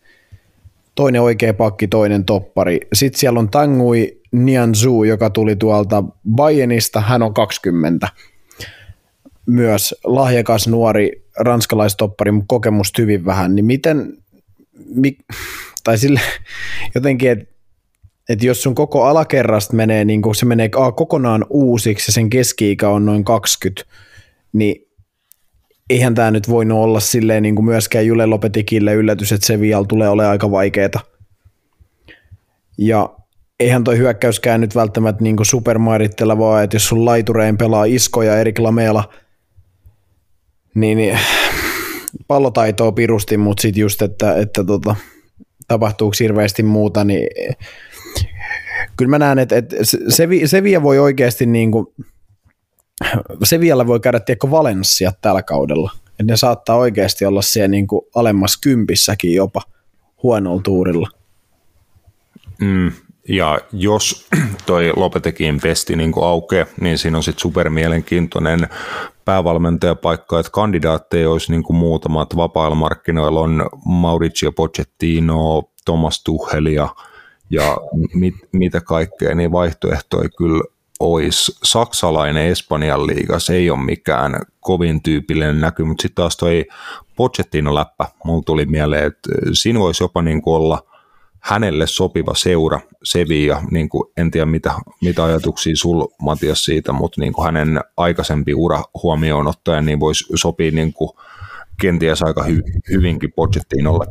Toinen 0.95 1.23
oikea 1.23 1.55
pakki, 1.55 1.89
toinen 1.89 2.25
toppari. 2.25 2.81
Sitten 2.93 3.21
siellä 3.21 3.41
on 3.41 3.51
Tangui 3.51 4.21
Nianzu, 4.33 5.05
joka 5.05 5.31
tuli 5.31 5.57
tuolta 5.57 6.05
Bayernista, 6.31 7.01
hän 7.01 7.23
on 7.23 7.35
20. 7.35 8.09
Myös 9.47 9.95
lahjakas 10.05 10.69
nuori 10.69 11.27
ranskalaistoppari, 11.39 12.33
mutta 12.33 12.47
kokemus 12.49 12.93
hyvin 12.99 13.25
vähän. 13.25 13.55
Niin 13.55 13.65
miten, 13.65 14.17
mi, 14.95 15.17
tai 15.85 15.99
sille 15.99 16.21
jotenkin, 16.95 17.31
että 17.31 17.51
että 18.31 18.47
jos 18.47 18.63
sun 18.63 18.75
koko 18.75 19.05
alakerrasta 19.05 19.77
menee, 19.77 20.05
niin 20.05 20.23
se 20.35 20.47
menee 20.47 20.71
a, 20.77 20.93
kokonaan 20.93 21.47
uusiksi 21.51 22.09
ja 22.09 22.13
sen 22.13 22.31
keski-ikä 22.31 22.89
on 22.89 23.07
noin 23.07 23.25
20, 23.25 23.93
niin 24.53 24.89
eihän 25.91 26.15
tämä 26.15 26.31
nyt 26.31 26.49
voinut 26.49 26.79
olla 26.79 27.01
silleen 27.01 27.43
niin 27.43 27.55
kuin 27.55 27.65
myöskään 27.65 28.07
Jule 28.07 28.27
Lopetikille 28.27 28.95
yllätys, 28.95 29.33
että 29.33 29.47
Sevilla 29.47 29.85
tulee 29.85 30.09
olemaan 30.09 30.31
aika 30.31 30.51
vaikeeta. 30.51 31.01
Ja 32.79 33.11
eihän 33.61 33.85
toi 33.85 33.99
hyökkäyskään 33.99 34.61
nyt 34.61 34.75
välttämättä 34.75 35.23
niin 35.23 35.37
supermairittelevaa, 35.43 36.63
että 36.63 36.77
jos 36.77 36.89
sun 36.89 37.05
laitureen 37.05 37.59
pelaa 37.59 37.85
Isko 37.85 38.23
ja 38.23 38.39
Erik 38.39 38.59
Lamela, 38.59 39.13
niin, 40.75 40.99
niin 40.99 41.19
pallotaitoa 42.29 42.93
pirusti, 42.93 43.37
mutta 43.37 43.63
sitten 43.63 43.81
just, 43.81 44.03
että, 44.03 44.37
että 44.37 44.65
tota, 44.65 44.97
tapahtuuko 45.69 46.15
hirveästi 46.21 46.63
muuta, 46.63 47.05
niin 47.05 47.29
kyllä 48.97 49.11
mä 49.11 49.19
näen, 49.19 49.39
että, 49.39 49.57
että 49.57 49.77
Sevilla 50.47 50.83
voi 50.83 50.99
oikeasti 50.99 51.47
niin 51.47 51.73
kuin, 51.73 51.87
Sevillalla 53.45 53.87
voi 53.87 54.01
käydä 54.01 54.21
tiedätkö 54.21 54.51
Valencia 54.51 55.13
tällä 55.21 55.43
kaudella. 55.43 55.91
Että 56.09 56.33
ne 56.33 56.37
saattaa 56.37 56.77
oikeasti 56.77 57.25
olla 57.25 57.43
siellä 57.43 57.69
niin 57.69 57.87
kuin 57.87 58.03
alemmas 58.15 58.57
kympissäkin 58.57 59.35
jopa 59.35 59.63
huonolla 60.23 60.63
tuurilla. 60.63 61.09
Mm, 62.61 62.93
ja 63.31 63.59
jos 63.73 64.27
toi 64.67 64.93
Lopetekin 64.97 65.61
pesti 65.61 65.97
niin 65.97 66.13
aukeaa, 66.23 66.67
niin 66.81 66.99
siinä 66.99 67.17
on 67.17 67.23
sitten 67.23 67.41
supermielenkiintoinen 67.43 68.69
päävalmentajapaikka, 69.25 70.41
että 70.41 70.53
kandidaatteja 70.53 71.31
olisi 71.31 71.53
niin 71.53 71.63
kuin 71.63 71.77
muutamat 71.77 72.37
vapailla 72.37 72.75
markkinoilla 72.75 73.41
on 73.41 73.67
Mauricio 73.85 74.53
Pochettino, 74.53 75.63
Thomas 75.85 76.23
Tuchel 76.25 76.67
ja 76.67 76.89
ja 77.53 77.77
mit, 78.15 78.35
mitä 78.53 78.81
kaikkea, 78.81 79.35
niin 79.35 79.53
vaihtoehtoja 79.53 80.29
kyllä 80.29 80.65
olisi. 81.01 81.53
Saksalainen 81.65 82.47
Espanjan 82.47 83.07
liiga, 83.07 83.39
se 83.39 83.55
ei 83.55 83.71
ole 83.71 83.85
mikään 83.85 84.41
kovin 84.61 85.03
tyypillinen 85.03 85.61
näky, 85.61 85.85
mutta 85.85 86.03
sitten 86.03 86.15
taas 86.15 86.37
toi 86.37 86.65
Pochettino 87.17 87.75
läppä, 87.75 88.07
mulla 88.25 88.43
tuli 88.47 88.67
mieleen, 88.67 89.07
että 89.07 89.31
siinä 89.53 89.79
voisi 89.79 90.05
jopa 90.05 90.23
niin 90.23 90.43
olla 90.47 90.90
hänelle 91.41 91.87
sopiva 91.87 92.35
seura 92.35 92.81
Sevilla, 93.05 93.63
niin 93.71 93.89
kuin, 93.89 94.13
en 94.17 94.31
tiedä 94.31 94.47
mitä, 94.47 94.73
mitä 95.03 95.25
ajatuksia 95.25 95.77
sul 95.77 96.07
Matias 96.23 96.65
siitä, 96.65 96.93
mutta 96.93 97.21
niin 97.21 97.33
kuin 97.33 97.45
hänen 97.45 97.81
aikaisempi 97.97 98.55
ura 98.55 98.83
huomioon 99.03 99.47
ottaen, 99.47 99.87
niin 99.87 100.01
voisi 100.01 100.25
sopia 100.35 100.71
niin 100.71 100.93
kuin 100.93 101.11
kenties 101.81 102.23
aika 102.23 102.45
hy- 102.45 102.81
hyvinkin 102.91 103.33
Pochettinolle. 103.33 104.07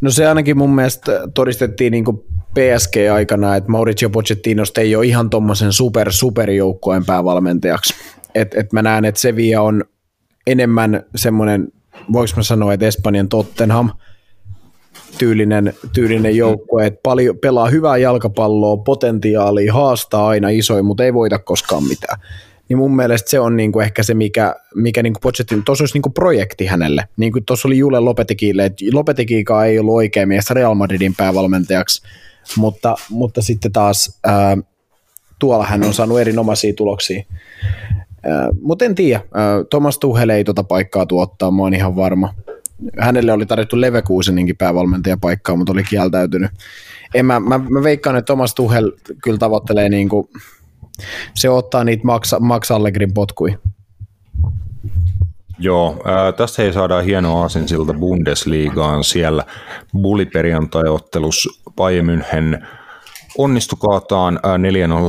No 0.00 0.10
se 0.10 0.26
ainakin 0.26 0.58
mun 0.58 0.74
mielestä 0.74 1.12
todistettiin 1.34 1.90
niin 1.90 2.04
PSG-aikana, 2.54 3.56
että 3.56 3.70
Mauricio 3.70 4.10
Pochettinosta 4.10 4.80
ei 4.80 4.96
ole 4.96 5.06
ihan 5.06 5.30
tuommoisen 5.30 5.72
super 5.72 6.12
superjoukkojen 6.12 7.06
päävalmentajaksi. 7.06 7.94
Et, 8.34 8.54
et 8.54 8.72
mä 8.72 8.82
näen, 8.82 9.04
että 9.04 9.20
Sevilla 9.20 9.60
on 9.60 9.84
enemmän 10.46 11.02
semmoinen, 11.16 11.68
voiko 12.12 12.32
mä 12.36 12.42
sanoa, 12.42 12.72
että 12.72 12.86
Espanjan 12.86 13.28
Tottenham, 13.28 13.90
tyylinen, 15.18 15.74
tyylinen 15.92 16.36
joukkue, 16.36 16.86
että 16.86 17.00
paljon, 17.02 17.38
pelaa 17.38 17.68
hyvää 17.68 17.96
jalkapalloa, 17.96 18.76
potentiaalia, 18.76 19.74
haastaa 19.74 20.28
aina 20.28 20.48
isoin, 20.48 20.84
mutta 20.84 21.04
ei 21.04 21.14
voita 21.14 21.38
koskaan 21.38 21.84
mitään 21.84 22.18
niin 22.68 22.78
mun 22.78 22.96
mielestä 22.96 23.30
se 23.30 23.40
on 23.40 23.56
niinku 23.56 23.80
ehkä 23.80 24.02
se, 24.02 24.14
mikä, 24.14 24.54
mikä 24.74 25.02
niinku 25.02 25.20
Pochettino, 25.22 25.62
tuossa 25.64 25.82
olisi 25.82 25.94
niinku 25.94 26.10
projekti 26.10 26.66
hänelle. 26.66 27.08
Niin 27.16 27.32
kuin 27.32 27.44
tuossa 27.44 27.68
oli 27.68 27.78
Jule 27.78 28.00
Lopetekille, 28.00 28.64
että 28.64 28.84
Lopetekiikaan 28.92 29.66
ei 29.66 29.78
ollut 29.78 29.94
oikea 29.94 30.26
mies 30.26 30.50
Real 30.50 30.74
Madridin 30.74 31.14
päävalmentajaksi, 31.16 32.02
mutta, 32.56 32.96
mutta 33.10 33.42
sitten 33.42 33.72
taas 33.72 34.18
ää, 34.24 34.56
tuolla 35.38 35.66
hän 35.66 35.82
on 35.82 35.94
saanut 35.94 36.20
erinomaisia 36.20 36.74
tuloksia. 36.74 37.22
Mutta 38.60 38.84
en 38.84 38.94
tiedä, 38.94 39.20
Thomas 39.70 39.98
Tuchel 39.98 40.28
ei 40.28 40.44
tuota 40.44 40.64
paikkaa 40.64 41.06
tuottaa, 41.06 41.50
mä 41.50 41.62
oon 41.62 41.74
ihan 41.74 41.96
varma. 41.96 42.34
Hänelle 42.98 43.32
oli 43.32 43.46
tarjottu 43.46 43.80
Levekuuseninkin 43.80 44.56
päävalmentajapaikkaa, 44.56 45.56
mutta 45.56 45.72
oli 45.72 45.82
kieltäytynyt. 45.82 46.50
En 47.14 47.26
mä, 47.26 47.40
mä, 47.40 47.58
mä 47.58 47.82
veikkaan, 47.82 48.16
että 48.16 48.26
Thomas 48.26 48.54
Tuchel 48.54 48.92
kyllä 49.22 49.38
tavoittelee 49.38 49.88
niinku 49.88 50.30
se 51.34 51.50
ottaa 51.50 51.84
niitä 51.84 52.04
Max, 52.04 52.32
Max 52.40 52.70
Allegrin 52.70 53.14
potkui. 53.14 53.58
Joo, 55.58 56.02
ää, 56.04 56.32
tästä 56.32 56.62
ei 56.62 56.72
saada 56.72 57.00
hienoa 57.00 57.44
asensilta 57.44 57.94
Bundesligaan 57.94 59.04
siellä 59.04 59.44
buliperjantai-ottelus 60.02 61.62
Bayern 61.76 62.06
München 62.06 62.66
onnistukaataan 63.38 64.40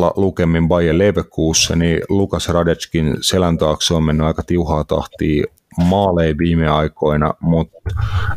4-0 0.10 0.14
lukemin 0.16 0.68
Bayer 0.68 0.98
Leverkusen, 0.98 1.80
niin 1.80 2.02
Lukas 2.10 2.50
Radetskin 2.50 3.18
selän 3.22 3.58
taakse 3.58 3.94
on 3.94 4.04
mennyt 4.04 4.28
aika 4.28 4.44
tiuhaa 4.44 4.84
tahtia 4.84 5.44
maaleja 5.78 6.38
viime 6.38 6.68
aikoina, 6.68 7.34
mutta 7.40 7.80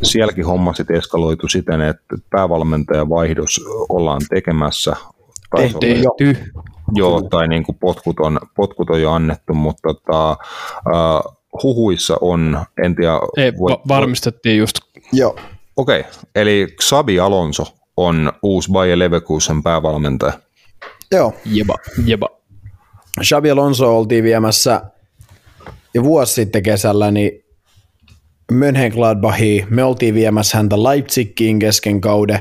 sielläkin 0.03 0.47
homma 0.47 0.73
sitten 0.73 0.97
eskaloitu 0.97 1.49
siten, 1.49 1.81
että 1.81 2.17
päävalmentajan 2.31 3.09
vaihdos 3.09 3.61
ollaan 3.89 4.21
tekemässä. 4.31 4.97
Tehty. 5.57 6.03
Joo, 6.95 7.23
tai 7.23 7.49
niin 7.49 7.65
kuin 7.65 7.79
potkut, 7.81 8.21
on, 8.21 8.41
potkut 8.57 8.91
on 8.91 9.03
jo 9.03 9.13
annettu, 9.13 9.55
mutta 9.55 9.95
tota, 9.95 10.37
uh, 10.87 11.37
huhuissa 11.63 12.17
on, 12.21 12.59
en 12.85 12.97
tiedä... 12.97 13.13
Ei, 13.37 13.53
voi, 13.59 13.71
va- 13.71 13.81
varmistettiin 13.89 14.59
just. 14.59 14.77
Joo. 15.13 15.37
Okei, 15.77 16.01
okay. 16.01 16.13
eli 16.35 16.67
Xabi 16.81 17.21
Alonso 17.21 17.65
on 17.97 18.33
uusi 18.43 18.73
Bayer 18.73 18.99
Leverkusen 18.99 19.63
päävalmentaja. 19.63 20.33
Joo. 21.11 21.35
Jeba, 21.45 21.75
jeba. 22.05 22.29
Xabi 23.23 23.51
Alonso 23.51 23.99
oltiin 23.99 24.25
viemässä 24.25 24.83
jo 25.95 26.05
vuosi 26.05 26.35
sitten 26.35 26.63
kesällä, 26.63 27.11
niin 27.11 27.45
Mönchengladbachiin. 28.53 29.67
Me 29.71 29.85
oltiin 29.85 30.15
viemässä 30.15 30.57
häntä 30.59 30.83
Leipzigiin 30.83 31.59
kesken 31.59 32.01
kauden 32.01 32.39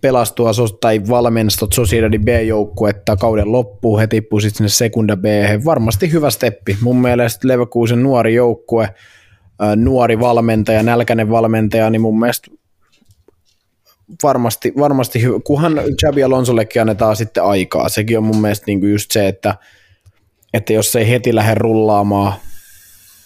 pelastua 0.00 0.50
tai 0.80 1.00
valmennustot 1.08 1.72
Sociedadin 1.72 2.24
B-joukkuetta 2.24 3.16
kauden 3.16 3.52
loppuun, 3.52 4.00
he 4.00 4.06
tippuivat 4.06 4.42
sitten 4.42 4.56
sinne 4.56 4.68
sekunda 4.68 5.16
B. 5.16 5.24
Varmasti 5.64 6.12
hyvä 6.12 6.30
steppi. 6.30 6.78
Mun 6.80 6.96
mielestä 6.96 7.48
Leverkusen 7.48 8.02
nuori 8.02 8.34
joukkue, 8.34 8.94
nuori 9.76 10.20
valmentaja, 10.20 10.82
nälkäinen 10.82 11.30
valmentaja, 11.30 11.90
niin 11.90 12.00
mun 12.00 12.20
mielestä 12.20 12.50
varmasti, 14.22 14.72
varmasti 14.78 15.22
hyvä. 15.22 15.40
Kunhan 15.44 15.80
Javi 16.02 16.22
Alonsollekin 16.22 16.82
annetaan 16.82 17.16
sitten 17.16 17.44
aikaa. 17.44 17.88
Sekin 17.88 18.18
on 18.18 18.24
mun 18.24 18.40
mielestä 18.40 18.64
niin 18.66 18.80
kuin 18.80 18.92
just 18.92 19.10
se, 19.10 19.28
että, 19.28 19.54
että 20.54 20.72
jos 20.72 20.96
ei 20.96 21.08
heti 21.08 21.34
lähde 21.34 21.54
rullaamaan, 21.54 22.32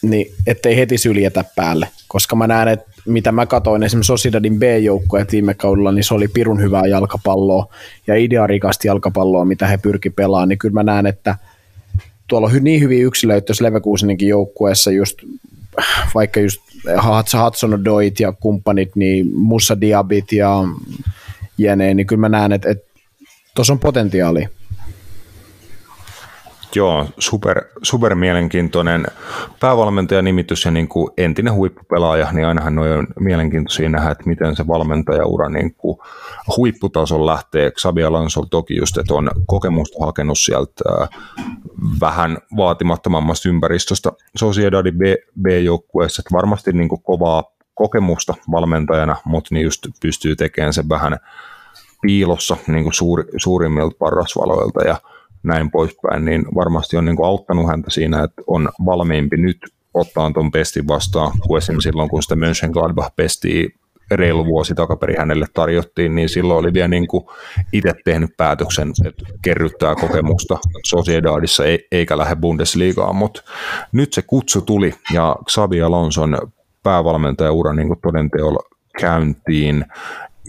niin 0.02 0.34
ettei 0.46 0.76
heti 0.76 0.98
syljetä 0.98 1.44
päälle. 1.56 1.88
Koska 2.08 2.36
mä 2.36 2.46
näen, 2.46 2.68
että 2.68 2.92
mitä 3.06 3.32
mä 3.32 3.46
katoin 3.46 3.82
esimerkiksi 3.82 4.06
Sociedadin 4.06 4.58
B-joukkueet 4.58 5.32
viime 5.32 5.54
kaudella, 5.54 5.92
niin 5.92 6.04
se 6.04 6.14
oli 6.14 6.28
pirun 6.28 6.60
hyvää 6.60 6.86
jalkapalloa 6.86 7.74
ja 8.06 8.16
idearikasti 8.16 8.88
jalkapalloa, 8.88 9.44
mitä 9.44 9.66
he 9.66 9.76
pyrki 9.76 10.10
pelaamaan, 10.10 10.48
niin 10.48 10.58
kyllä 10.58 10.74
mä 10.74 10.82
näen, 10.82 11.06
että 11.06 11.36
tuolla 12.26 12.46
on 12.46 12.64
niin 12.64 12.80
hyviä 12.80 13.06
yksilöitä 13.06 13.44
tuossa 13.44 13.64
Leverkuseninkin 13.64 14.28
joukkueessa 14.28 14.90
just 14.90 15.18
vaikka 16.14 16.40
just 16.40 16.60
Hudson 17.44 17.84
Doit 17.84 18.20
ja 18.20 18.32
kumppanit, 18.32 18.96
niin 18.96 19.30
Musa 19.34 19.80
Diabit 19.80 20.32
ja 20.32 20.64
jene, 21.58 21.94
niin 21.94 22.06
kyllä 22.06 22.20
mä 22.20 22.28
näen, 22.28 22.52
että, 22.52 22.70
että 22.70 23.00
tuossa 23.54 23.72
on 23.72 23.78
potentiaalia. 23.78 24.48
Joo, 26.74 27.06
super, 27.18 27.64
super 27.82 28.14
mielenkiintoinen 28.14 29.06
päävalmentajanimitys 29.60 30.64
ja 30.64 30.70
niin 30.70 30.88
kuin 30.88 31.10
entinen 31.16 31.54
huippupelaaja, 31.54 32.32
niin 32.32 32.46
ainahan 32.46 32.78
on 32.78 33.06
mielenkiintoisia 33.20 33.88
nähdä, 33.88 34.10
että 34.10 34.24
miten 34.26 34.56
se 34.56 34.66
valmentajaura 34.66 35.48
niin 35.48 35.74
kuin 35.74 35.98
huipputason 36.56 37.26
lähtee. 37.26 37.70
Xabi 37.70 38.04
Alonso 38.04 38.42
toki 38.50 38.76
just, 38.76 38.98
että 38.98 39.14
on 39.14 39.30
kokemusta 39.46 40.06
hakenut 40.06 40.38
sieltä 40.38 40.72
äh, 41.02 41.08
vähän 42.00 42.38
vaatimattomammasta 42.56 43.48
ympäristöstä 43.48 44.12
Sociedadin 44.36 44.94
B-joukkueessa, 45.42 46.20
että 46.20 46.36
varmasti 46.36 46.72
niin 46.72 46.88
kuin 46.88 47.02
kovaa 47.02 47.44
kokemusta 47.74 48.34
valmentajana, 48.50 49.16
mutta 49.24 49.54
niin 49.54 49.64
just 49.64 49.86
pystyy 50.02 50.36
tekemään 50.36 50.72
sen 50.72 50.88
vähän 50.88 51.16
piilossa 52.02 52.56
niin 52.66 52.82
kuin 52.82 52.94
suuri, 52.94 53.24
suurimmilta 53.36 53.96
parrasvaloilta 53.98 54.82
ja 54.82 54.96
näin 55.42 55.70
poispäin, 55.70 56.24
niin 56.24 56.44
varmasti 56.54 56.96
on 56.96 57.04
niin 57.04 57.16
kuin 57.16 57.26
auttanut 57.26 57.66
häntä 57.66 57.90
siinä, 57.90 58.22
että 58.22 58.42
on 58.46 58.68
valmiimpi 58.84 59.36
nyt 59.36 59.58
ottaa 59.94 60.30
tuon 60.30 60.50
pestin 60.50 60.88
vastaan, 60.88 61.32
kuin 61.46 61.58
esimerkiksi 61.58 61.88
silloin, 61.88 62.08
kun 62.08 62.22
sitä 62.22 62.36
Mönchengladbach 62.36 63.12
pesti 63.16 63.74
reilu 64.10 64.46
vuosi 64.46 64.74
takaperin 64.74 65.18
hänelle 65.18 65.46
tarjottiin, 65.54 66.14
niin 66.14 66.28
silloin 66.28 66.58
oli 66.58 66.72
vielä 66.72 66.88
niin 66.88 67.08
kuin 67.08 67.24
itse 67.72 67.94
tehnyt 68.04 68.30
päätöksen, 68.36 68.92
että 69.06 69.24
kerryttää 69.42 69.94
kokemusta 69.94 70.58
Sociedadissa 70.84 71.62
eikä 71.92 72.18
lähde 72.18 72.36
Bundesligaan, 72.36 73.16
mutta 73.16 73.42
nyt 73.92 74.12
se 74.12 74.22
kutsu 74.22 74.60
tuli 74.60 74.94
ja 75.12 75.36
Xabi 75.50 75.82
Alonson 75.82 76.38
päävalmentajaura 76.82 77.72
niin 77.72 77.88
kuin 77.88 78.00
todenteolla 78.00 78.60
käyntiin. 79.00 79.84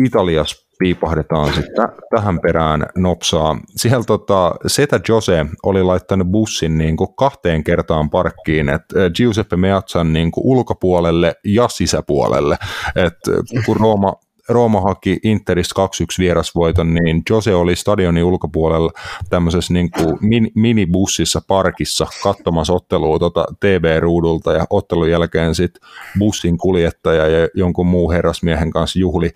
Italiassa 0.06 0.63
piipahdetaan 0.84 1.54
sitten 1.54 1.88
tähän 2.16 2.40
perään 2.40 2.86
nopsaa. 2.96 3.58
Siellä 3.76 4.04
tota, 4.04 4.56
Setä 4.68 5.00
Jose 5.10 5.46
oli 5.64 5.84
laittanut 5.84 6.28
bussin 6.28 6.78
niin 6.78 6.98
kuin 6.98 7.16
kahteen 7.16 7.64
kertaan 7.64 8.10
parkkiin, 8.10 8.70
että 8.70 8.96
Giuseppe 9.16 9.58
Meazzan 9.58 10.14
niin 10.14 10.32
kuin 10.32 10.46
ulkopuolelle 10.46 11.36
ja 11.46 11.68
sisäpuolelle. 11.68 12.58
Et 12.96 13.18
kun 13.66 13.78
Rooma, 13.78 14.14
Rooma 14.50 14.82
haki 14.82 15.20
Interist 15.24 15.72
2-1 15.72 15.76
vierasvoiton, 16.20 16.94
niin 16.94 17.22
Jose 17.30 17.56
oli 17.56 17.76
stadionin 17.76 18.24
ulkopuolella 18.24 18.92
tämmöisessä 19.30 19.74
niin 19.74 19.92
kuin 19.92 20.18
min, 20.22 20.52
minibussissa 20.56 21.42
parkissa 21.48 22.08
katsomassa 22.24 22.74
ottelua 22.74 23.20
tuota 23.20 23.46
TV-ruudulta 23.60 24.54
ja 24.54 24.66
ottelun 24.70 25.10
jälkeen 25.10 25.56
sitten 25.56 25.90
bussin 26.20 26.58
kuljettaja 26.58 27.28
ja 27.28 27.48
jonkun 27.54 27.88
muu 27.88 28.12
herrasmiehen 28.12 28.72
kanssa 28.72 29.00
juhli 29.00 29.32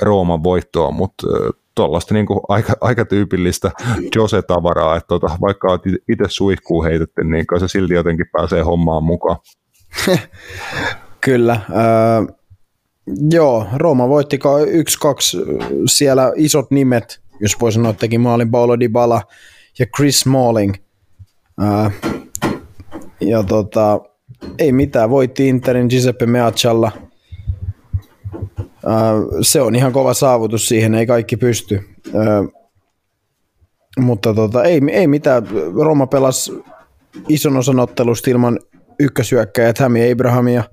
Rooman 0.00 0.42
voittoa, 0.42 0.90
mutta 0.90 1.26
tuollaista 1.74 2.14
niin 2.14 2.26
aika, 2.48 2.72
aika 2.80 3.04
tyypillistä 3.04 3.70
Jose-tavaraa, 4.16 4.96
että 4.96 5.08
tota, 5.08 5.38
vaikka 5.40 5.68
olet 5.68 5.82
itse 6.08 6.24
suihkuu 6.28 6.82
heitetty, 6.82 7.24
niin 7.24 7.44
se 7.60 7.68
silti 7.68 7.94
jotenkin 7.94 8.26
pääsee 8.32 8.62
hommaan 8.62 9.04
mukaan. 9.04 9.36
Kyllä. 11.20 11.52
Äh, 11.52 12.36
joo, 13.30 13.66
Rooma 13.76 14.08
voitti 14.08 14.38
1-2 14.38 14.40
siellä 15.86 16.32
isot 16.36 16.70
nimet, 16.70 17.20
jos 17.40 17.60
voi 17.60 17.72
sanoa, 17.72 17.92
teki 17.92 18.18
maalin 18.18 18.50
Paolo 18.50 18.80
Dybala 18.80 19.22
ja 19.78 19.86
Chris 19.96 20.20
Smalling. 20.20 20.74
Äh, 21.62 21.92
ja 23.20 23.42
tota, 23.42 24.00
ei 24.58 24.72
mitään, 24.72 25.10
voitti 25.10 25.48
Interin 25.48 25.86
Giuseppe 25.86 26.26
Meaccialla– 26.26 26.92
se 29.42 29.60
on 29.60 29.74
ihan 29.74 29.92
kova 29.92 30.14
saavutus, 30.14 30.68
siihen 30.68 30.94
ei 30.94 31.06
kaikki 31.06 31.36
pysty. 31.36 31.80
mutta 34.00 34.34
tota, 34.34 34.64
ei, 34.64 34.80
ei 34.90 35.06
mitään, 35.06 35.48
Roma 35.82 36.06
pelasi 36.06 36.52
ison 37.28 37.56
osan 37.56 37.80
ottelusta 37.80 38.30
ilman 38.30 38.60
ykkösyökkäjät 39.00 39.78
Hämi 39.78 40.12
Abrahamia, 40.12 40.64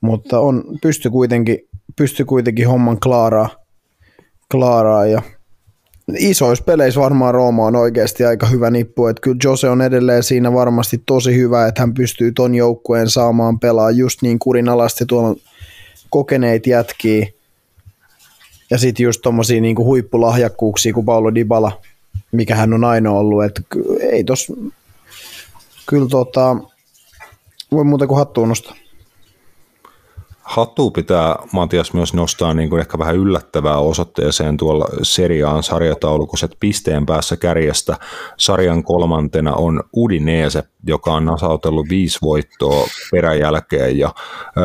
mutta 0.00 0.40
on, 0.40 0.64
pysty 0.82 1.10
kuitenkin, 1.10 1.58
pysty 1.96 2.24
kuitenkin 2.24 2.68
homman 2.68 3.00
klaaraa, 3.00 3.48
klaaraa 4.50 5.06
ja 5.06 5.22
isoissa 6.18 6.64
peleissä 6.64 7.00
varmaan 7.00 7.34
Rooma 7.34 7.66
on 7.66 7.76
oikeasti 7.76 8.24
aika 8.24 8.46
hyvä 8.46 8.70
nippu, 8.70 9.06
että 9.06 9.20
kyllä 9.20 9.36
Jose 9.44 9.68
on 9.68 9.82
edelleen 9.82 10.22
siinä 10.22 10.52
varmasti 10.52 11.02
tosi 11.06 11.36
hyvä, 11.36 11.66
että 11.66 11.82
hän 11.82 11.94
pystyy 11.94 12.32
ton 12.32 12.54
joukkueen 12.54 13.08
saamaan 13.08 13.60
pelaa 13.60 13.90
just 13.90 14.22
niin 14.22 14.38
kurinalaisesti 14.38 15.06
tuolla 15.06 15.36
kokeneet 16.10 16.66
jätkiä 16.66 17.26
ja 18.70 18.78
sitten 18.78 19.04
just 19.04 19.20
tommosia 19.22 19.60
niinku 19.60 19.84
huippulahjakkuuksia 19.84 20.94
kuin 20.94 21.06
Paulo 21.06 21.34
Dybala, 21.34 21.80
mikä 22.32 22.54
hän 22.54 22.72
on 22.72 22.84
aina 22.84 23.10
ollut, 23.10 23.44
että 23.44 23.62
ei 24.00 24.24
tos, 24.24 24.52
kyllä 25.86 26.08
tota, 26.08 26.56
voi 27.72 27.84
muuta 27.84 28.06
kuin 28.06 28.18
hattuun 28.18 28.48
nostaa. 28.48 28.76
Hattu 30.50 30.90
pitää 30.90 31.36
Matias 31.52 31.92
myös 31.92 32.14
nostaa 32.14 32.54
niin 32.54 32.70
kuin 32.70 32.80
ehkä 32.80 32.98
vähän 32.98 33.16
yllättävää 33.16 33.78
osoitteeseen 33.78 34.56
tuolla 34.56 34.88
seriaan 35.02 35.62
sarjataulukossa, 35.62 36.44
että 36.44 36.56
pisteen 36.60 37.06
päässä 37.06 37.36
kärjestä 37.36 37.96
sarjan 38.36 38.84
kolmantena 38.84 39.54
on 39.54 39.82
Udinese, 39.96 40.62
joka 40.86 41.12
on 41.12 41.24
nasautellut 41.24 41.88
viisi 41.88 42.18
voittoa 42.22 42.86
peräjälkeen 43.12 43.98
ja 43.98 44.14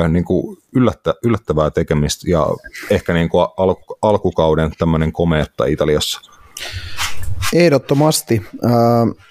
niin 0.09 0.25
kuin 0.25 0.57
yllättä, 0.75 1.13
yllättävää 1.23 1.69
tekemistä 1.69 2.29
ja 2.29 2.47
ehkä 2.89 3.13
niin 3.13 3.29
kuin 3.29 3.47
al, 3.57 3.75
alkukauden 4.01 4.71
tämmöinen 4.77 5.11
komeetta 5.11 5.65
Italiassa. 5.65 6.21
Ehdottomasti. 7.53 8.41
Äh, 8.65 9.25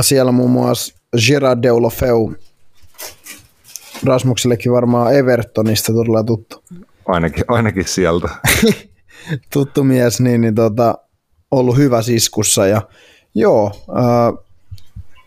siellä 0.00 0.32
muun 0.32 0.50
muassa 0.50 0.94
Gerard 1.26 1.62
Deulofeu 1.62 2.34
Rasmuksellekin 4.04 4.72
varmaan 4.72 5.14
Evertonista 5.14 5.92
todella 5.92 6.24
tuttu. 6.24 6.62
Ainakin, 7.06 7.44
ainakin 7.48 7.88
sieltä. 7.88 8.28
tuttu 9.52 9.84
mies, 9.84 10.20
niin, 10.20 10.40
niin 10.40 10.54
tota, 10.54 10.98
ollut 11.50 11.76
hyvä 11.76 12.02
siskussa 12.02 12.66
ja 12.66 12.82
Joo, 13.34 13.72
äh, 13.98 14.44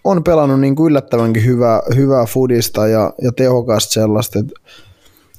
on 0.04 0.24
pelannut 0.24 0.60
niin 0.60 0.76
kuin 0.76 0.92
yllättävänkin 0.92 1.46
hyvää, 1.46 1.82
hyvää 1.96 2.26
fudista 2.26 2.88
ja, 2.88 3.14
ja 3.22 3.32
tehokasta 3.32 3.94
sellaista, 3.94 4.40
että 4.40 4.54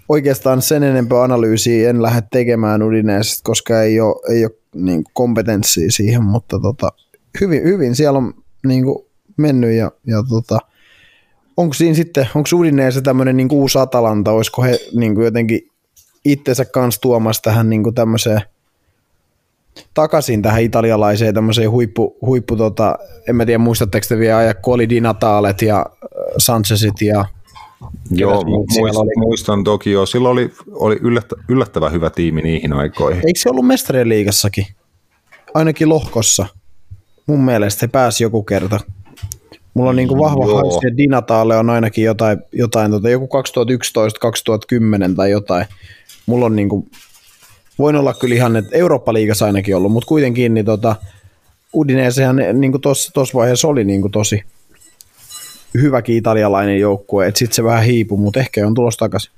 oikeastaan 0.09 0.63
sen 0.63 0.83
enempää 0.83 1.23
analyysiä 1.23 1.91
en 1.91 2.03
lähde 2.03 2.23
tekemään 2.31 2.83
Udineesta, 2.83 3.41
koska 3.45 3.83
ei 3.83 4.01
ole, 4.01 4.37
ei 4.37 4.45
ole 4.45 4.53
niin 4.75 5.05
kompetenssia 5.13 5.91
siihen, 5.91 6.25
mutta 6.25 6.61
tota, 6.61 6.93
hyvin, 7.41 7.63
hyvin 7.65 7.97
siellä 7.97 8.19
on 8.19 8.35
niin 8.67 8.85
kuin 8.85 9.05
mennyt 9.37 9.73
ja, 9.73 9.93
ja 10.07 10.25
tota, 10.29 10.59
onko 11.57 11.75
siinä 11.75 11.95
sitten, 11.95 12.29
onko 12.35 12.49
Udineessa 12.55 13.03
tämmöinen 13.03 13.37
niin 13.37 13.49
uusi 13.51 13.79
Atalanta, 13.79 14.33
olisiko 14.33 14.63
he 14.63 14.81
niin 14.97 15.15
kuin 15.15 15.25
jotenkin 15.25 15.61
itsensä 16.25 16.65
kanssa 16.65 17.01
tuomassa 17.01 17.43
tähän 17.43 17.71
niin 17.71 17.83
kuin 17.83 17.95
tämmöiseen 17.95 18.41
takaisin 19.95 20.43
tähän 20.43 20.63
italialaiseen 20.63 21.35
tämmöiseen 21.35 21.71
huippu, 21.71 22.17
huippu 22.21 22.57
tota, 22.57 22.99
en 23.29 23.37
mä 23.37 23.47
tiedä 23.47 23.59
muistatteko 23.59 24.07
te 24.09 24.19
vielä 24.19 24.37
ajat, 24.37 24.59
kun 24.63 24.75
oli 24.75 24.89
Di 24.89 25.01
Natalet 25.01 25.63
ja 25.63 25.79
äh, 25.79 26.09
Sanchezit 26.39 27.01
ja 27.01 27.25
Joo, 28.11 28.45
muistan, 28.45 28.97
oli? 28.97 29.11
muistan 29.17 29.65
toki 29.65 29.91
jo. 29.91 30.07
Silloin 30.07 30.33
oli, 30.33 30.53
oli 30.73 30.99
yllättä, 31.03 31.37
yllättävän 31.49 31.93
hyvä 31.93 32.11
tiimi 32.11 32.43
niihin 32.43 32.73
aikoihin. 32.73 33.23
Eikö 33.27 33.41
se 33.41 33.51
ollut 33.51 33.67
mestarien 33.67 34.09
liigassakin? 34.09 34.67
Ainakin 35.55 35.89
lohkossa. 35.89 36.47
Mun 37.27 37.45
mielestä 37.45 37.87
he 37.87 37.89
pääsi 37.89 38.25
joku 38.25 38.43
kerta. 38.43 38.81
Mulla 39.75 39.91
on 39.91 39.97
niin 39.97 40.09
kuin 40.09 40.21
vahva 40.21 40.55
haisti, 40.55 40.87
että 40.87 40.97
Dinataale 40.97 41.57
on 41.57 41.71
ainakin 41.71 42.05
jotain, 42.05 42.39
jotain 42.53 42.91
tota, 42.91 43.11
joku 43.11 43.29
2011-2010 45.11 45.15
tai 45.17 45.31
jotain. 45.31 45.67
Mulla 46.27 46.47
on 46.47 46.57
niin 46.57 46.69
kuin, 46.69 46.91
voin 47.79 47.97
olla 47.97 48.15
kyllä 48.15 48.35
ihan, 48.35 48.57
että 48.57 48.77
Eurooppa-liigassa 48.77 49.47
ainakin 49.47 49.77
ollut, 49.77 49.93
mutta 49.93 50.09
kuitenkin 50.09 50.55
niin 50.55 50.67
tota, 50.67 50.97
Udinesehan 51.75 52.37
niin 52.37 52.81
tuossa 52.81 53.39
vaiheessa 53.39 53.69
oli 53.69 53.85
niin 53.85 54.01
kuin 54.01 54.13
tosi, 54.13 54.45
hyväkin 55.75 56.17
italialainen 56.17 56.81
joukkue, 56.81 57.27
että 57.27 57.39
sitten 57.39 57.55
se 57.55 57.65
vähän 57.65 57.85
hiipui, 57.85 58.19
mutta 58.19 58.41
ehkä 58.41 58.67
on 58.67 58.75
tulossa 58.75 58.99
takaisin. 58.99 59.33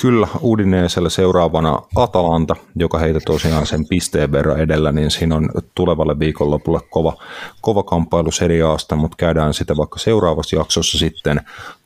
Kyllä, 0.00 0.28
Udineeselle 0.42 1.10
seuraavana 1.10 1.82
Atalanta, 1.96 2.56
joka 2.76 2.98
heitä 2.98 3.20
tosiaan 3.26 3.66
sen 3.66 3.86
pisteen 3.88 4.32
verran 4.32 4.60
edellä, 4.60 4.92
niin 4.92 5.10
siinä 5.10 5.34
on 5.34 5.50
tulevalle 5.74 6.18
viikonlopulle 6.18 6.80
kova, 6.90 7.12
kova 7.60 7.82
kamppailu 7.82 8.30
seriaasta, 8.30 8.96
mutta 8.96 9.16
käydään 9.16 9.54
sitä 9.54 9.76
vaikka 9.76 9.98
seuraavassa 9.98 10.56
jaksossa 10.56 10.98
sitten 10.98 11.40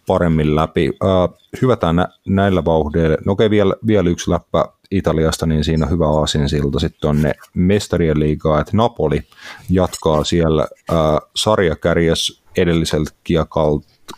paremmin 0.06 0.56
läpi. 0.56 0.90
Äh, 1.04 1.38
hyvätään 1.62 1.96
nä- 1.96 2.08
näillä 2.28 2.64
vauhdeilla. 2.64 3.16
No 3.26 3.32
okei, 3.32 3.50
vielä, 3.50 3.74
vielä 3.86 4.10
yksi 4.10 4.30
läppä 4.30 4.64
Italiasta, 4.90 5.46
niin 5.46 5.64
siinä 5.64 5.86
on 5.86 5.92
hyvä 5.92 6.08
aasinsilta 6.08 6.78
sitten 6.78 7.10
on 7.10 7.22
ne 7.22 7.32
mestarien 7.54 8.20
liigaa, 8.20 8.60
että 8.60 8.76
Napoli 8.76 9.22
jatkaa 9.70 10.24
siellä 10.24 10.62
äh, 10.90 10.96
sarjakärjessä 11.36 12.42
edelliseltä 12.56 13.10
kiekalta 13.24 13.88
3-1 14.12 14.16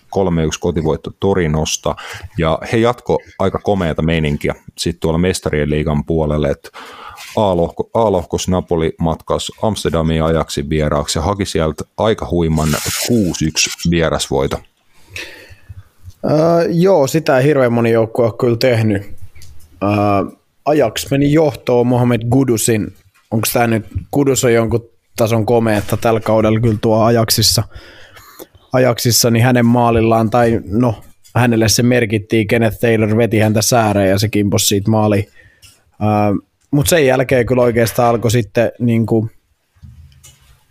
kotivoitto 0.60 1.10
Torinosta, 1.20 1.94
ja 2.38 2.58
he 2.72 2.76
jatko 2.76 3.18
aika 3.38 3.58
komeata 3.58 4.02
meininkiä 4.02 4.54
sitten 4.78 5.00
tuolla 5.00 5.18
mestarien 5.18 5.70
liigan 5.70 6.04
puolelle, 6.04 6.50
että 6.50 6.68
A-lohko, 7.36 7.90
A-lohkos 7.94 8.48
Napoli 8.48 8.94
matkas 8.98 9.52
Amsterdamin 9.62 10.22
ajaksi 10.22 10.68
vieraaksi 10.68 11.18
ja 11.18 11.22
haki 11.22 11.46
sieltä 11.46 11.84
aika 11.96 12.28
huiman 12.30 12.68
6-1 12.68 12.72
vierasvoito. 13.90 14.56
Uh, 16.24 16.30
joo, 16.70 17.06
sitä 17.06 17.38
ei 17.38 17.44
hirveän 17.44 17.72
moni 17.72 17.90
joukkue 17.90 18.24
ole 18.24 18.34
kyllä 18.40 18.56
tehnyt. 18.56 19.02
Uh, 19.02 20.38
Ajax 20.64 21.10
meni 21.10 21.32
johtoon 21.32 21.86
Mohamed 21.86 22.20
Gudusin. 22.30 22.94
Onko 23.30 23.46
tämä 23.52 23.66
nyt, 23.66 23.86
Gudus 24.12 24.44
on 24.44 24.52
jonkun 24.52 24.90
tason 25.16 25.46
komea, 25.46 25.78
että 25.78 25.96
tällä 25.96 26.20
kaudella 26.20 26.60
kyllä 26.60 26.78
tuo 26.80 27.02
Ajaxissa– 27.04 27.62
ajaksissa, 28.72 29.30
niin 29.30 29.44
hänen 29.44 29.66
maalillaan, 29.66 30.30
tai 30.30 30.60
no 30.64 31.02
hänelle 31.36 31.68
se 31.68 31.82
merkittiin, 31.82 32.46
Kenneth 32.46 32.80
Taylor 32.80 33.16
veti 33.16 33.38
häntä 33.38 33.62
sääreen 33.62 34.10
ja 34.10 34.18
se 34.18 34.28
kimposi 34.28 34.66
siitä 34.66 34.90
maali. 34.90 35.28
Uh, 35.92 36.44
Mutta 36.70 36.90
sen 36.90 37.06
jälkeen 37.06 37.46
kyllä 37.46 37.62
oikeastaan 37.62 38.08
alkoi 38.08 38.30
sitten 38.30 38.72
niin 38.78 39.06
kuin, 39.06 39.30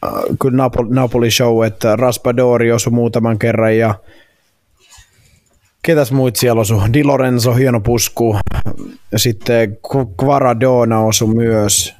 uh, 0.05 0.37
kyllä 0.39 0.57
Napoli, 0.57 0.89
Napoli 0.89 1.31
show, 1.31 1.65
että 1.65 1.95
Raspadori 1.95 2.71
osui 2.71 2.93
muutaman 2.93 3.39
kerran 3.39 3.77
ja 3.77 3.95
ketäs 5.81 6.11
muut 6.11 6.35
siellä 6.35 6.61
osu? 6.61 6.81
Di 6.93 7.03
Lorenzo, 7.03 7.53
hieno 7.53 7.79
pusku. 7.79 8.37
Ja 9.11 9.19
sitten 9.19 9.77
Quaradona 10.23 10.99
osui 10.99 11.33
myös. 11.33 11.95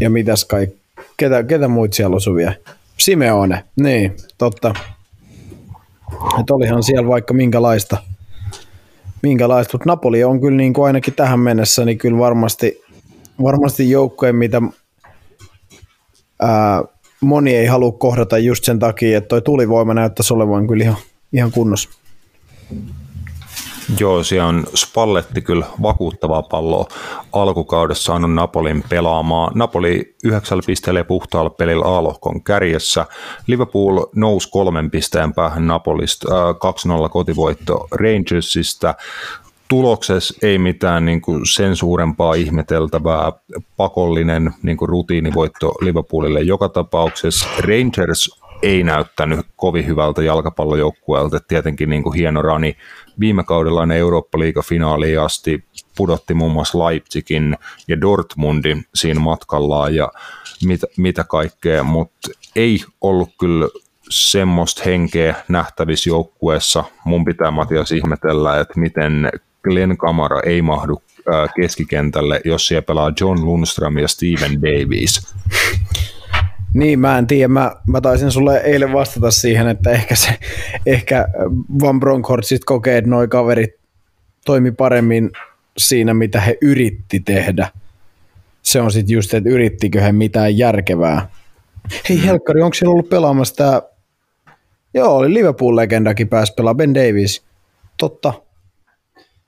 Ja 0.00 0.10
mitäs 0.10 0.44
kai, 0.44 0.68
ketä, 1.16 1.42
ketä 1.42 1.68
muut 1.68 1.92
siellä 1.92 2.16
osui 2.16 2.34
vielä? 2.34 2.54
Simeone, 3.00 3.64
niin, 3.80 4.16
totta. 4.38 4.74
Että 6.40 6.54
olihan 6.54 6.82
siellä 6.82 7.08
vaikka 7.08 7.34
minkälaista, 7.34 7.96
minkälaista. 9.22 9.74
mutta 9.74 9.88
Napoli 9.88 10.24
on 10.24 10.40
kyllä 10.40 10.56
niin 10.56 10.72
kuin 10.72 10.86
ainakin 10.86 11.14
tähän 11.14 11.40
mennessä, 11.40 11.84
niin 11.84 11.98
kyllä 11.98 12.18
varmasti, 12.18 12.82
varmasti 13.42 13.90
joukkojen, 13.90 14.36
mitä 14.36 14.62
ää, 16.40 16.82
moni 17.20 17.54
ei 17.54 17.66
halua 17.66 17.92
kohdata 17.92 18.38
just 18.38 18.64
sen 18.64 18.78
takia, 18.78 19.18
että 19.18 19.28
toi 19.28 19.42
tulivoima 19.42 19.94
näyttäisi 19.94 20.34
olevan 20.34 20.66
kyllä 20.66 20.84
ihan, 20.84 20.96
ihan 21.32 21.50
kunnossa. 21.50 21.90
Joo, 23.98 24.22
siellä 24.22 24.48
on 24.48 24.64
Spalletti 24.74 25.42
kyllä 25.42 25.66
vakuuttavaa 25.82 26.42
palloa 26.42 26.86
alkukaudessa 27.32 28.04
saanut 28.04 28.34
Napolin 28.34 28.84
pelaamaan. 28.88 29.52
Napoli 29.54 30.14
yhdeksällä 30.24 30.62
pisteellä 30.66 31.04
puhtaalla 31.04 31.50
pelillä 31.50 31.84
A-lohkon 31.84 32.42
kärjessä. 32.42 33.06
Liverpool 33.46 34.04
nousi 34.14 34.50
kolmen 34.50 34.90
pisteen 34.90 35.34
päähän 35.34 35.66
Napolista, 35.66 36.52
2-0 37.06 37.08
kotivoitto 37.08 37.88
Rangersista. 37.90 38.94
Tuloksessa 39.68 40.34
ei 40.42 40.58
mitään 40.58 41.04
niin 41.04 41.20
kuin 41.20 41.46
sen 41.46 41.76
suurempaa 41.76 42.34
ihmeteltävää, 42.34 43.32
pakollinen 43.76 44.50
niin 44.62 44.76
kuin 44.76 44.88
rutiinivoitto 44.88 45.68
Liverpoolille 45.80 46.40
joka 46.40 46.68
tapauksessa. 46.68 47.48
Rangers 47.58 48.40
ei 48.62 48.82
näyttänyt 48.82 49.46
kovin 49.56 49.86
hyvältä 49.86 50.22
jalkapallojoukkueelta. 50.22 51.40
Tietenkin 51.48 51.90
niin 51.90 52.02
kuin 52.02 52.14
hieno 52.14 52.42
rani 52.42 52.76
viime 53.20 53.44
kaudella 53.44 53.86
ne 53.86 53.98
Eurooppa-liiga-finaaliin 53.98 55.20
asti 55.20 55.64
pudotti 55.96 56.34
muun 56.34 56.52
muassa 56.52 56.78
Leipzigin 56.78 57.56
ja 57.88 58.00
Dortmundin 58.00 58.84
siinä 58.94 59.20
matkallaan 59.20 59.94
ja 59.94 60.12
mitä, 60.64 60.86
mitä 60.96 61.24
kaikkea, 61.24 61.82
mutta 61.82 62.28
ei 62.56 62.84
ollut 63.00 63.30
kyllä 63.40 63.68
semmoista 64.10 64.82
henkeä 64.84 65.34
nähtävissä 65.48 66.10
joukkueessa. 66.10 66.84
Mun 67.04 67.24
pitää 67.24 67.50
Matias 67.50 67.92
ihmetellä, 67.92 68.60
että 68.60 68.80
miten 68.80 69.30
Glenn 69.64 69.96
Kamara 69.96 70.40
ei 70.40 70.62
mahdu 70.62 71.02
keskikentälle, 71.56 72.40
jos 72.44 72.66
siellä 72.66 72.82
pelaa 72.82 73.12
John 73.20 73.44
Lundström 73.44 73.98
ja 73.98 74.08
Steven 74.08 74.62
Davies. 74.62 75.34
Niin, 76.74 77.00
mä 77.00 77.18
en 77.18 77.26
tiedä. 77.26 77.48
Mä, 77.48 77.76
mä 77.86 78.00
taisin 78.00 78.30
sulle 78.30 78.56
eilen 78.56 78.92
vastata 78.92 79.30
siihen, 79.30 79.68
että 79.68 79.90
ehkä, 79.90 80.14
se, 80.14 80.38
ehkä 80.86 81.28
Van 81.80 82.00
Bronckhorst 82.00 82.64
kokee, 82.66 82.98
että 82.98 83.10
noi 83.10 83.28
kaverit 83.28 83.70
toimi 84.44 84.72
paremmin 84.72 85.30
siinä, 85.78 86.14
mitä 86.14 86.40
he 86.40 86.58
yritti 86.62 87.20
tehdä. 87.20 87.68
Se 88.62 88.80
on 88.80 88.92
sitten 88.92 89.14
just, 89.14 89.34
että 89.34 89.50
yrittikö 89.50 90.00
he 90.00 90.12
mitään 90.12 90.58
järkevää. 90.58 91.28
Hei 92.08 92.16
mm. 92.16 92.22
Helkkari, 92.22 92.62
onko 92.62 92.74
siellä 92.74 92.92
ollut 92.92 93.08
pelaamassa 93.08 93.54
tämä... 93.54 93.82
Joo, 94.94 95.16
oli 95.16 95.34
Liverpool-legendakin 95.34 96.28
pääsi 96.28 96.52
pelaamaan, 96.56 96.76
Ben 96.76 96.94
Davis. 96.94 97.42
Totta. 97.96 98.32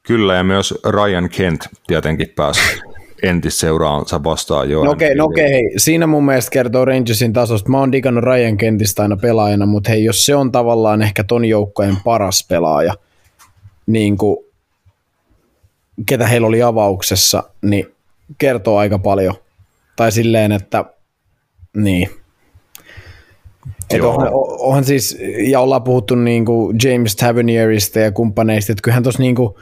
Kyllä, 0.03 0.35
ja 0.35 0.45
myös 0.45 0.75
Ryan 0.89 1.29
Kent 1.29 1.69
tietenkin 1.87 2.29
pääsi 2.37 2.61
entisseuraansa 3.23 4.25
vastaan 4.25 4.71
jo. 4.71 4.85
No 4.85 4.91
okei, 4.91 5.09
okay, 5.09 5.17
no 5.17 5.25
okei, 5.25 5.45
okay, 5.45 5.53
hei. 5.53 5.73
siinä 5.77 6.07
mun 6.07 6.25
mielestä 6.25 6.51
kertoo 6.51 6.85
Rangersin 6.85 7.33
tasosta. 7.33 7.71
Mä 7.71 7.79
oon 7.79 7.93
digannut 7.93 8.25
Ryan 8.25 8.57
Kentistä 8.57 9.03
aina 9.03 9.17
pelaajana, 9.17 9.67
mutta 9.67 9.91
hei, 9.91 10.05
jos 10.05 10.27
se 10.27 10.35
on 10.35 10.53
tavallaan 10.53 11.03
ehkä 11.03 11.25
ton 11.25 11.45
joukkojen 11.45 11.97
paras 12.05 12.47
pelaaja, 12.49 12.95
niin 13.87 14.17
kuin, 14.17 14.37
ketä 16.07 16.27
heillä 16.27 16.47
oli 16.47 16.63
avauksessa, 16.63 17.43
niin 17.63 17.87
kertoo 18.39 18.79
aika 18.79 18.99
paljon. 18.99 19.35
Tai 19.97 20.13
silleen, 20.13 20.53
että 20.53 20.85
niin. 21.77 22.11
Et 23.91 24.03
onhan, 24.03 24.29
onhan, 24.59 24.85
siis, 24.85 25.19
ja 25.49 25.61
ollaan 25.61 25.83
puhuttu 25.83 26.15
niin 26.15 26.45
kuin 26.45 26.77
James 26.85 27.17
Tavernierista 27.17 27.99
ja 27.99 28.13
kumppaneista, 28.13 28.73
että 28.73 28.83
kyllähän 28.83 29.03
tuossa 29.03 29.23
niin 29.23 29.35
kuin, 29.35 29.55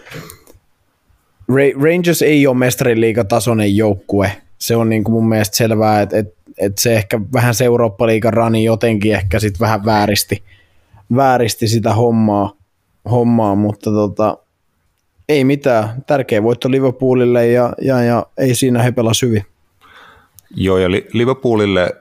Rangers 1.83 2.23
ei 2.23 2.47
ole 2.47 2.57
mestariliigatasoinen 2.57 3.77
joukkue. 3.77 4.33
Se 4.59 4.77
on 4.77 4.89
niin 4.89 5.05
kuin 5.05 5.13
mun 5.13 5.29
mielestä 5.29 5.57
selvää, 5.57 6.03
että, 6.03 6.19
että, 6.19 6.41
että 6.59 6.83
se 6.83 6.95
ehkä 6.95 7.21
vähän 7.33 7.55
se 7.55 7.65
Eurooppa-liigan 7.65 8.33
rani 8.33 8.65
jotenkin 8.65 9.15
ehkä 9.15 9.39
sitten 9.39 9.61
vähän 9.61 9.85
vääristi, 9.85 10.43
vääristi 11.17 11.69
sitä 11.69 11.95
hommaa, 11.95 12.53
hommaa 13.11 13.55
mutta 13.55 13.91
tota, 13.91 14.39
ei 15.29 15.45
mitään. 15.45 16.05
Tärkeä 16.07 16.43
voitto 16.43 16.71
Liverpoolille 16.71 17.47
ja, 17.47 17.73
ja, 17.83 18.03
ja 18.03 18.27
ei 18.39 18.55
siinä 18.55 18.83
he 18.83 18.93
pelaa 18.93 19.13
hyvin. 19.23 19.45
Joo, 20.57 20.79
ja 20.79 20.91
Liverpoolille 20.91 21.97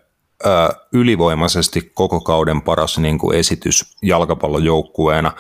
ylivoimaisesti 0.94 1.92
koko 1.94 2.22
kauden 2.22 2.62
paras 2.62 2.98
niin 2.98 3.20
kuin 3.20 3.38
esitys 3.38 3.96
jalkapallojoukkueena. 4.02 5.32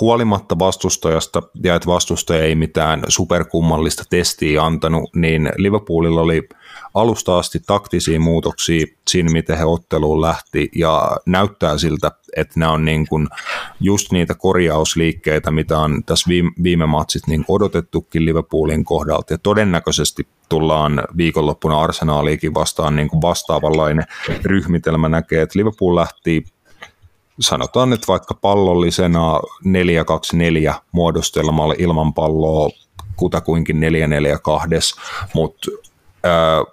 Huolimatta 0.00 0.58
vastustajasta 0.58 1.42
ja 1.62 1.74
että 1.74 1.86
vastustaja 1.86 2.44
ei 2.44 2.54
mitään 2.54 3.02
superkummallista 3.08 4.04
testiä 4.10 4.62
antanut, 4.64 5.10
niin 5.16 5.52
Liverpoolilla 5.56 6.20
oli 6.20 6.48
alusta 6.94 7.38
asti 7.38 7.60
taktisia 7.66 8.20
muutoksia 8.20 8.86
siinä, 9.08 9.32
miten 9.32 9.58
he 9.58 9.64
otteluun 9.64 10.20
lähti. 10.20 10.70
Ja 10.76 11.16
näyttää 11.26 11.78
siltä, 11.78 12.10
että 12.36 12.60
nämä 12.60 12.72
on 12.72 12.84
niin 12.84 13.06
kuin 13.08 13.28
just 13.80 14.12
niitä 14.12 14.34
korjausliikkeitä, 14.34 15.50
mitä 15.50 15.78
on 15.78 16.04
tässä 16.04 16.28
viime, 16.28 16.50
viime 16.62 16.86
matsit 16.86 17.26
niin 17.26 17.44
odotettukin 17.48 18.24
Liverpoolin 18.24 18.84
kohdalta. 18.84 19.34
Ja 19.34 19.38
todennäköisesti 19.38 20.26
tullaan 20.48 21.02
viikonloppuna 21.16 21.80
Arsenaaliikin 21.80 22.54
vastaan 22.54 22.96
niin 22.96 23.08
kuin 23.08 23.22
vastaavanlainen 23.22 24.04
ryhmitelmä 24.44 25.08
näkee, 25.08 25.42
että 25.42 25.58
Liverpool 25.58 25.96
lähti 25.96 26.44
sanotaan, 27.40 27.92
että 27.92 28.06
vaikka 28.08 28.34
pallollisena 28.34 29.40
4-2-4 30.70 30.74
muodostelmalla 30.92 31.74
ilman 31.78 32.14
palloa 32.14 32.70
kutakuinkin 33.16 33.76
4-4-2, 33.76 33.80
mutta 35.34 35.70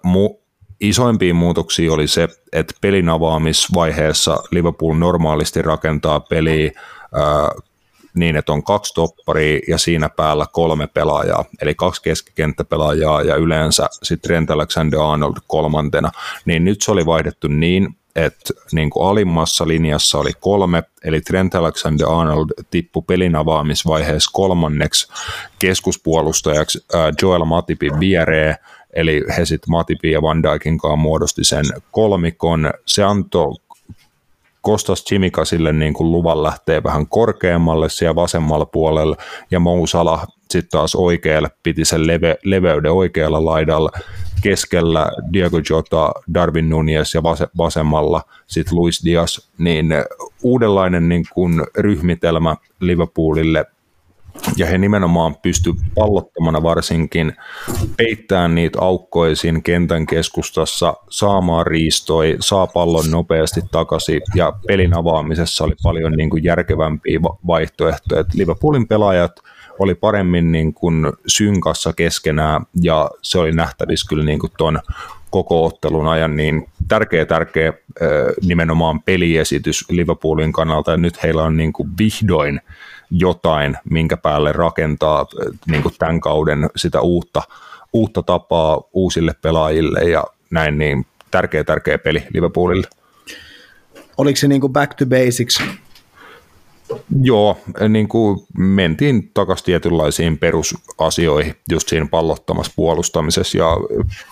mu, 0.03 0.39
isoimpia 0.79 1.33
muutoksia 1.33 1.93
oli 1.93 2.07
se, 2.07 2.27
että 2.53 2.73
pelin 2.81 3.09
avaamisvaiheessa 3.09 4.43
Liverpool 4.51 4.93
normaalisti 4.93 5.61
rakentaa 5.61 6.19
peliä 6.19 6.71
niin, 8.13 8.35
että 8.35 8.51
on 8.51 8.63
kaksi 8.63 8.93
topparia 8.93 9.59
ja 9.67 9.77
siinä 9.77 10.09
päällä 10.09 10.45
kolme 10.51 10.87
pelaajaa, 10.87 11.45
eli 11.61 11.75
kaksi 11.75 12.01
keskikenttäpelaajaa 12.01 13.21
ja 13.21 13.35
yleensä 13.35 13.89
sitten 14.03 14.27
Trent 14.27 14.49
Alexander-Arnold 14.49 15.37
kolmantena, 15.47 16.11
niin 16.45 16.65
nyt 16.65 16.81
se 16.81 16.91
oli 16.91 17.05
vaihdettu 17.05 17.47
niin, 17.47 17.87
että 18.15 18.53
niin 18.71 18.89
kuin 18.89 19.09
alimmassa 19.09 19.67
linjassa 19.67 20.17
oli 20.17 20.31
kolme, 20.39 20.83
eli 21.03 21.21
Trent 21.21 21.53
Alexander-Arnold 21.55 22.63
tippui 22.71 23.03
pelin 23.07 23.35
avaamisvaiheessa 23.35 24.31
kolmanneksi 24.33 25.07
keskuspuolustajaksi 25.59 26.85
Joel 27.21 27.45
Matipin 27.45 27.99
viereen, 27.99 28.55
eli 28.99 29.23
he 29.37 29.45
sitten 29.45 29.71
Matipin 29.71 30.11
ja 30.11 30.21
Van 30.21 30.43
Dijkin 30.43 30.77
kanssa 30.77 30.95
muodosti 30.95 31.43
sen 31.43 31.65
kolmikon. 31.91 32.71
Se 32.85 33.03
antoi 33.03 33.55
Kostas 34.61 35.05
Chimikasille 35.05 35.73
niin 35.73 35.93
kuin 35.93 36.11
luvan 36.11 36.43
lähtee 36.43 36.83
vähän 36.83 37.07
korkeammalle 37.07 37.89
siellä 37.89 38.15
vasemmalla 38.15 38.65
puolella, 38.65 39.17
ja 39.51 39.59
Mousala 39.59 40.27
sitten 40.49 40.71
taas 40.71 40.95
oikealle 40.95 41.49
piti 41.63 41.85
sen 41.85 42.07
leve, 42.07 42.37
leveyden 42.43 42.91
oikealla 42.91 43.45
laidalla, 43.45 43.91
keskellä 44.41 45.11
Diego 45.33 45.57
Jota, 45.69 46.11
Darwin 46.33 46.69
Nunez 46.69 47.15
ja 47.15 47.23
vasemmalla 47.57 48.21
sitten 48.47 48.75
Luis 48.75 49.05
Diaz, 49.05 49.39
niin 49.57 49.87
uudenlainen 50.43 51.09
niin 51.09 51.25
kuin 51.33 51.63
ryhmitelmä 51.77 52.55
Liverpoolille 52.79 53.65
ja 54.57 54.65
he 54.65 54.77
nimenomaan 54.77 55.35
pysty 55.35 55.73
pallottomana 55.95 56.63
varsinkin 56.63 57.33
peittämään 57.97 58.55
niitä 58.55 58.79
aukkoja 58.81 59.35
siinä 59.35 59.61
kentän 59.63 60.05
keskustassa, 60.05 60.93
saamaan 61.09 61.67
riistoi, 61.67 62.37
saa 62.39 62.67
pallon 62.67 63.11
nopeasti 63.11 63.61
takaisin 63.71 64.21
ja 64.35 64.53
pelin 64.67 64.97
avaamisessa 64.97 65.63
oli 65.63 65.75
paljon 65.83 66.11
niin 66.11 66.29
kuin 66.29 66.43
järkevämpiä 66.43 67.19
vaihtoehtoja. 67.47 68.21
Et 68.21 68.33
Liverpoolin 68.33 68.87
pelaajat 68.87 69.31
oli 69.79 69.95
paremmin 69.95 70.51
niin 70.51 70.73
kuin 70.73 71.05
synkassa 71.27 71.93
keskenään 71.93 72.65
ja 72.81 73.09
se 73.21 73.39
oli 73.39 73.51
nähtävissä 73.51 74.09
kyllä 74.09 74.23
niin 74.23 74.39
kuin 74.39 74.51
ton 74.57 74.79
koko 75.29 75.65
ottelun 75.65 76.07
ajan, 76.07 76.35
niin 76.35 76.69
tärkeä, 76.87 77.25
tärkeä 77.25 77.73
nimenomaan 78.45 79.01
peliesitys 79.01 79.85
Liverpoolin 79.89 80.53
kannalta 80.53 80.91
ja 80.91 80.97
nyt 80.97 81.23
heillä 81.23 81.43
on 81.43 81.57
niin 81.57 81.73
kuin 81.73 81.89
vihdoin 81.99 82.61
jotain, 83.11 83.77
minkä 83.89 84.17
päälle 84.17 84.51
rakentaa 84.51 85.25
niin 85.67 85.81
kuin 85.81 85.95
tämän 85.99 86.21
kauden 86.21 86.69
sitä 86.75 87.01
uutta, 87.01 87.41
uutta 87.93 88.23
tapaa 88.23 88.81
uusille 88.93 89.33
pelaajille 89.41 89.99
ja 89.99 90.23
näin, 90.51 90.77
niin 90.77 91.05
tärkeä, 91.31 91.63
tärkeä 91.63 91.97
peli 91.97 92.23
Liverpoolille. 92.33 92.87
Oliko 94.17 94.35
se 94.37 94.47
niin 94.47 94.61
kuin 94.61 94.73
back 94.73 94.93
to 94.93 95.05
basics? 95.05 95.63
Joo, 97.21 97.57
niin 97.89 98.07
kuin 98.07 98.39
mentiin 98.57 99.31
takaisin 99.33 99.65
tietynlaisiin 99.65 100.37
perusasioihin 100.37 101.55
just 101.71 101.87
siinä 101.87 102.07
pallottomassa 102.11 102.73
puolustamisessa 102.75 103.57
ja 103.57 103.77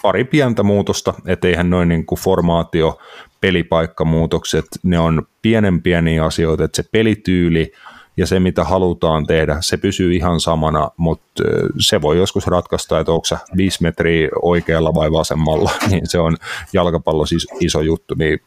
pari 0.02 0.24
pientä 0.24 0.64
muutosta, 0.64 1.14
etteihän 1.26 1.70
noin 1.70 1.90
niin 1.90 2.06
kuin 2.06 2.20
formaatio, 2.20 2.99
pelipaikkamuutokset, 3.41 4.66
ne 4.84 4.99
on 4.99 5.28
pienen 5.41 5.82
pieniä 5.82 6.26
asioita, 6.26 6.64
että 6.64 6.76
se 6.76 6.90
pelityyli, 6.91 7.72
ja 8.18 8.27
se, 8.27 8.39
mitä 8.39 8.64
halutaan 8.64 9.27
tehdä, 9.27 9.57
se 9.61 9.77
pysyy 9.77 10.15
ihan 10.15 10.39
samana, 10.39 10.89
mutta 10.98 11.44
se 11.80 12.02
voi 12.02 12.18
joskus 12.18 12.48
ratkaista, 12.48 12.99
että 12.99 13.11
onko 13.11 13.26
se 13.26 13.38
viisi 13.57 13.84
metriä 13.84 14.30
oikealla 14.41 14.94
vai 14.94 15.11
vasemmalla, 15.11 15.72
niin 15.89 16.07
se 16.07 16.19
on 16.19 16.38
jalkapallo 16.73 17.26
siis 17.26 17.48
iso 17.60 17.81
juttu, 17.81 18.15
niin 18.18 18.39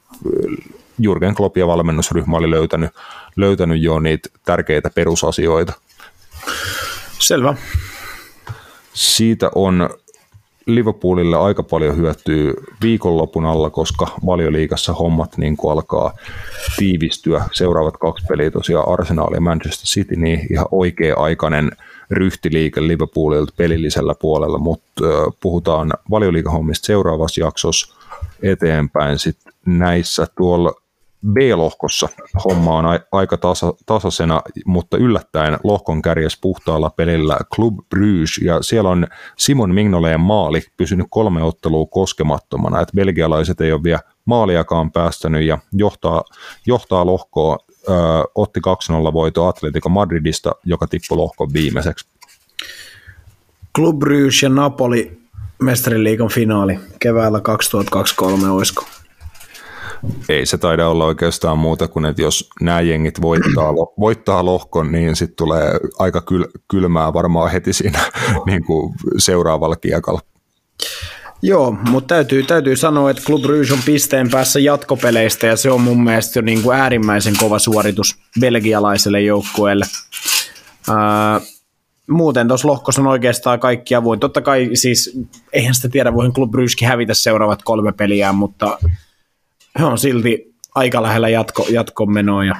Jurgen 0.98 1.34
Klopp 1.34 1.56
ja 1.56 1.66
valmennusryhmä 1.66 2.36
oli 2.36 2.50
löytänyt, 2.50 2.90
löytänyt 3.36 3.82
jo 3.82 3.98
niitä 3.98 4.28
tärkeitä 4.44 4.90
perusasioita. 4.94 5.72
Selvä. 7.18 7.54
Siitä 8.92 9.50
on 9.54 9.90
Liverpoolille 10.74 11.36
aika 11.36 11.62
paljon 11.62 11.96
hyötyy 11.96 12.54
viikonlopun 12.82 13.46
alla, 13.46 13.70
koska 13.70 14.06
valioliikassa 14.26 14.92
hommat 14.92 15.36
niin 15.36 15.56
kuin 15.56 15.72
alkaa 15.72 16.12
tiivistyä. 16.76 17.44
Seuraavat 17.52 17.96
kaksi 17.96 18.26
peliä 18.28 18.50
tosiaan 18.50 18.88
Arsenal 18.88 19.34
ja 19.34 19.40
Manchester 19.40 19.86
City, 19.86 20.16
niin 20.16 20.46
ihan 20.50 20.66
oikea-aikainen 20.70 21.70
ryhtiliike 22.10 22.80
Liverpoolilta 22.86 23.52
pelillisellä 23.56 24.14
puolella, 24.20 24.58
mutta 24.58 25.04
puhutaan 25.40 25.92
valioliikahommista 26.10 26.86
seuraavassa 26.86 27.40
jaksossa 27.40 27.94
eteenpäin. 28.42 29.18
Sitten 29.18 29.52
näissä 29.66 30.26
tuolla 30.36 30.72
B-lohkossa 31.26 32.08
homma 32.44 32.76
on 32.76 32.84
aika 33.12 33.36
tasa, 33.36 33.74
tasaisena, 33.86 34.42
mutta 34.64 34.96
yllättäen 34.96 35.58
lohkon 35.64 36.02
kärjes 36.02 36.38
puhtaalla 36.40 36.90
pelillä 36.90 37.38
Club 37.54 37.74
Bruges, 37.88 38.38
ja 38.38 38.62
siellä 38.62 38.90
on 38.90 39.06
Simon 39.38 39.74
Mignoleen 39.74 40.20
maali 40.20 40.62
pysynyt 40.76 41.06
kolme 41.10 41.42
ottelua 41.42 41.86
koskemattomana, 41.86 42.80
että 42.80 42.94
belgialaiset 42.96 43.60
ei 43.60 43.72
ole 43.72 43.82
vielä 43.82 44.00
maaliakaan 44.24 44.92
päästänyt 44.92 45.42
ja 45.42 45.58
johtaa, 45.72 46.24
johtaa 46.66 47.06
lohkoa, 47.06 47.58
ö, 47.88 47.92
otti 48.34 48.60
2-0 48.60 49.12
voito 49.12 49.46
Atletico 49.46 49.88
Madridista, 49.88 50.52
joka 50.64 50.86
tippui 50.86 51.16
lohkon 51.16 51.52
viimeiseksi. 51.52 52.06
Club 53.76 53.98
Bruges 53.98 54.42
ja 54.42 54.48
Napoli 54.48 55.20
mestariliikan 55.62 56.28
finaali 56.28 56.78
keväällä 56.98 57.40
2023, 57.40 58.50
olisiko? 58.50 58.84
Ei 60.28 60.46
se 60.46 60.58
taida 60.58 60.88
olla 60.88 61.04
oikeastaan 61.04 61.58
muuta 61.58 61.88
kuin, 61.88 62.04
että 62.04 62.22
jos 62.22 62.50
nämä 62.60 62.80
jengit 62.80 63.22
voittaa, 63.22 63.72
voittaa 64.00 64.44
lohkon, 64.44 64.92
niin 64.92 65.16
sitten 65.16 65.36
tulee 65.36 65.72
aika 65.98 66.20
kyl, 66.20 66.44
kylmää 66.70 67.12
varmaan 67.12 67.50
heti 67.50 67.72
siinä 67.72 68.00
niin 68.46 68.64
kuin 68.64 68.94
seuraavalla 69.18 69.76
kiekalla. 69.76 70.20
Joo, 71.42 71.76
mutta 71.90 72.14
täytyy, 72.14 72.42
täytyy 72.42 72.76
sanoa, 72.76 73.10
että 73.10 73.22
Club 73.22 73.44
Rouge 73.44 73.72
on 73.72 73.78
pisteen 73.84 74.30
päässä 74.30 74.60
jatkopeleistä 74.60 75.46
ja 75.46 75.56
se 75.56 75.70
on 75.70 75.80
mun 75.80 76.04
mielestä 76.04 76.38
jo 76.38 76.42
niin 76.42 76.62
kuin 76.62 76.78
äärimmäisen 76.78 77.34
kova 77.38 77.58
suoritus 77.58 78.18
belgialaiselle 78.40 79.20
joukkueelle. 79.20 79.84
Muuten 82.10 82.48
tuossa 82.48 82.68
lohkossa 82.68 83.00
on 83.00 83.06
oikeastaan 83.06 83.60
kaikki 83.60 83.94
avoin. 83.94 84.20
Totta 84.20 84.40
kai 84.40 84.70
siis, 84.74 85.18
eihän 85.52 85.74
sitä 85.74 85.88
tiedä, 85.88 86.14
voihin 86.14 86.32
Club 86.32 86.54
Rougekin 86.54 86.88
hävitä 86.88 87.14
seuraavat 87.14 87.62
kolme 87.62 87.92
peliä, 87.92 88.32
mutta 88.32 88.78
on 89.78 89.98
silti 89.98 90.54
aika 90.74 91.02
lähellä 91.02 91.28
jatko, 91.28 91.66
jatkomenoa 91.70 92.44
ja 92.44 92.56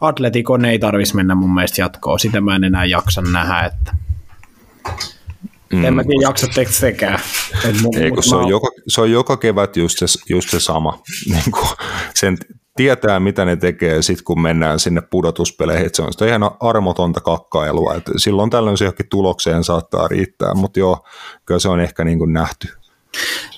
Atletikon 0.00 0.64
ei 0.64 0.78
tarvitsisi 0.78 1.16
mennä 1.16 1.34
mun 1.34 1.54
mielestä 1.54 1.80
jatkoon. 1.80 2.20
Sitä 2.20 2.40
mä 2.40 2.56
en 2.56 2.64
enää 2.64 2.84
jaksa 2.84 3.22
nähdä, 3.22 3.60
että 3.60 3.92
Mm. 5.72 5.84
En 5.84 5.94
mä 5.94 6.04
tiedä, 6.04 6.22
jaksatteko 6.22 6.70
sekään. 6.72 7.18
Ei, 8.00 8.10
kun 8.10 8.22
se, 8.22 8.36
on 8.36 8.48
joka, 8.48 8.68
se 8.88 9.00
on 9.00 9.10
joka 9.10 9.36
kevät 9.36 9.76
just 9.76 9.98
se, 9.98 10.06
just 10.28 10.50
se 10.50 10.60
sama. 10.60 11.02
Niin 11.32 11.52
kuin 11.52 11.68
sen 12.14 12.38
tietää, 12.76 13.20
mitä 13.20 13.44
ne 13.44 13.56
tekee 13.56 14.02
sitten, 14.02 14.24
kun 14.24 14.40
mennään 14.40 14.78
sinne 14.78 15.00
pudotuspeleihin. 15.00 15.90
se 15.92 16.02
on 16.02 16.12
sitä 16.12 16.26
ihan 16.26 16.50
armotonta 16.60 17.20
kakkailua. 17.20 17.94
Et 17.94 18.10
silloin 18.16 18.50
tällöin 18.50 18.78
se 18.78 18.84
johonkin 18.84 19.08
tulokseen 19.08 19.64
saattaa 19.64 20.08
riittää, 20.08 20.54
mutta 20.54 20.78
joo, 20.78 21.06
kyllä 21.46 21.60
se 21.60 21.68
on 21.68 21.80
ehkä 21.80 22.04
niin 22.04 22.18
kuin 22.18 22.32
nähty. 22.32 22.68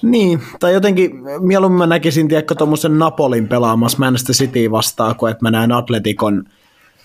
Niin, 0.02 0.42
tai 0.60 0.72
jotenkin 0.72 1.10
mieluummin 1.40 1.78
mä 1.78 1.86
näkisin, 1.86 2.28
tiedätkö, 2.28 2.54
tuommoisen 2.54 2.98
Napolin 2.98 3.48
pelaamassa 3.48 3.98
Manchester 3.98 4.34
City 4.34 4.70
vastaan, 4.70 5.16
kun 5.16 5.30
että 5.30 5.44
mä 5.44 5.50
näen 5.50 5.72
Atletikon 5.72 6.44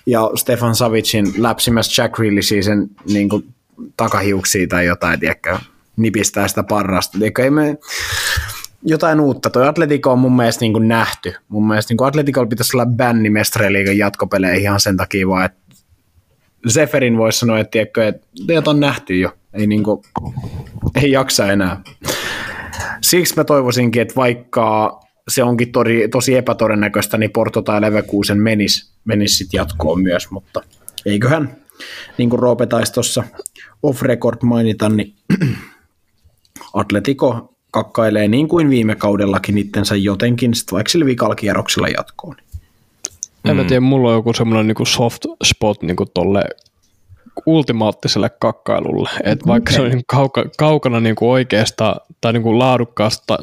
ja 0.05 0.31
Stefan 0.35 0.75
Savicin 0.75 1.33
läpsimässä 1.37 2.01
Jack 2.01 2.15
Grealishin 2.15 2.63
sen 2.63 2.89
niin 3.13 3.29
kuin, 3.29 3.53
takahiuksia 3.97 4.67
tai 4.67 4.85
jotain, 4.85 5.19
tiedätkö, 5.19 5.57
nipistää 5.97 6.47
sitä 6.47 6.63
parrasta. 6.63 7.17
Tiedätkö, 7.17 7.43
ei 7.43 7.49
me, 7.49 7.77
jotain 8.83 9.19
uutta. 9.19 9.49
Toi 9.49 9.67
Atletico 9.67 10.11
on 10.11 10.19
mun 10.19 10.35
mielestä 10.35 10.61
niin 10.61 10.73
kuin 10.73 10.87
nähty. 10.87 11.33
Mun 11.47 11.67
mielestä 11.67 11.93
niin 11.93 12.07
Atleticolla 12.07 12.47
pitäisi 12.47 12.77
olla 12.77 12.85
bänni 12.85 13.29
mestareliigan 13.29 13.97
jatkopeleihin 13.97 14.61
ihan 14.61 14.79
sen 14.79 14.97
takia 14.97 15.27
vaan, 15.27 15.45
että 15.45 15.59
Zeferin 16.69 17.17
voisi 17.17 17.39
sanoa, 17.39 17.59
että, 17.59 17.71
tiedätkö, 17.71 18.07
että 18.07 18.27
teidät 18.47 18.67
on 18.67 18.79
nähty 18.79 19.19
jo. 19.19 19.31
Ei, 19.53 19.67
niin 19.67 19.83
kuin, 19.83 20.01
ei 20.95 21.11
jaksa 21.11 21.51
enää. 21.51 21.81
Siksi 23.01 23.33
mä 23.35 23.43
toivoisinkin, 23.43 24.01
että 24.01 24.15
vaikka 24.15 24.99
se 25.27 25.43
onkin 25.43 25.71
tori, 25.71 26.07
tosi 26.07 26.35
epätodennäköistä, 26.35 27.17
niin 27.17 27.31
Porto 27.31 27.61
tai 27.61 27.81
Leverkusen 27.81 28.41
menisi 28.41 28.91
menis 29.05 29.37
sit 29.37 29.53
jatkoon 29.53 30.01
myös, 30.01 30.31
mutta 30.31 30.61
eiköhän, 31.05 31.57
niin 32.17 32.29
kuin 32.29 32.39
Roope 32.39 32.65
taisi 32.65 32.93
tuossa 32.93 33.23
off-record 33.83 34.37
mainita, 34.43 34.89
niin 34.89 35.13
Atletico 36.73 37.53
kakkailee 37.71 38.27
niin 38.27 38.47
kuin 38.47 38.69
viime 38.69 38.95
kaudellakin 38.95 39.57
itsensä 39.57 39.95
jotenkin, 39.95 40.53
sit 40.53 40.71
vaikka 40.71 40.91
sillä 40.91 41.05
vikalla 41.05 41.35
kierroksella 41.35 41.87
jatkoon. 41.87 42.35
En 43.45 43.55
mä 43.55 43.63
tiedä, 43.63 43.79
mulla 43.79 44.09
on 44.09 44.15
joku 44.15 44.33
semmoinen 44.33 44.67
niinku 44.67 44.85
soft 44.85 45.25
spot 45.43 45.81
niinku 45.81 46.05
tolle 46.05 46.43
ultimaattiselle 47.45 48.29
kakkailulle. 48.29 49.09
Et 49.23 49.47
vaikka 49.47 49.73
se 49.73 49.81
on 49.81 49.89
niinku 49.89 50.03
kauka, 50.07 50.45
kaukana 50.57 50.99
niinku 50.99 51.31
oikeasta 51.31 51.95
tai 52.21 52.33
niinku 52.33 52.59
laadukkaasta 52.59 53.37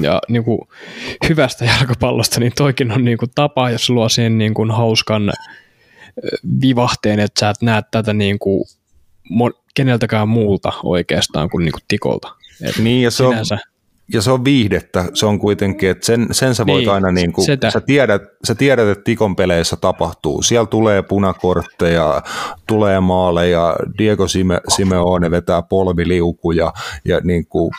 ja 0.00 0.20
niinku 0.28 0.68
hyvästä 1.28 1.64
jalkapallosta, 1.64 2.40
niin 2.40 2.52
toikin 2.56 2.92
on 2.92 3.04
niinku 3.04 3.26
tapa, 3.34 3.70
jos 3.70 3.90
luo 3.90 4.08
siihen 4.08 4.38
niinku 4.38 4.66
hauskan 4.72 5.28
ö, 5.28 5.32
vivahteen, 6.62 7.20
että 7.20 7.40
sä 7.40 7.50
et 7.50 7.62
näe 7.62 7.82
tätä 7.90 8.12
niinku 8.12 8.66
mo- 9.32 9.62
keneltäkään 9.74 10.28
muulta 10.28 10.72
oikeastaan 10.82 11.50
kuin 11.50 11.64
niinku 11.64 11.78
tikolta. 11.88 12.34
Et 12.62 12.78
Niin, 12.78 13.02
ja 13.02 13.10
se 13.10 13.22
on, 13.22 13.32
sinänsä, 13.32 13.58
ja 14.12 14.22
se 14.22 14.30
on 14.30 14.44
viihdettä. 14.44 15.04
Se 15.14 15.26
on 15.26 15.38
kuitenkin, 15.38 15.90
että 15.90 16.06
sen, 16.06 16.26
sen 16.30 16.54
sä 16.54 16.66
voit 16.66 16.78
Niin, 16.78 16.90
aina, 16.90 17.12
niin 17.12 17.32
kuin, 17.32 17.46
sä, 17.46 17.80
tiedät, 17.86 18.22
sä 18.44 18.54
tiedät, 18.54 18.88
että 18.88 19.04
Tikon 19.04 19.36
peleissä 19.36 19.76
tapahtuu. 19.76 20.42
Siellä 20.42 20.66
tulee 20.66 21.02
punakortteja, 21.02 22.22
tulee 22.66 23.00
maaleja, 23.00 23.76
Diego 23.98 24.28
Sime, 24.28 24.60
Simeone 24.68 25.30
vetää 25.30 25.62
polviliukuja, 25.62 26.72
ja 27.04 27.20
niin 27.24 27.46
kuin, 27.46 27.70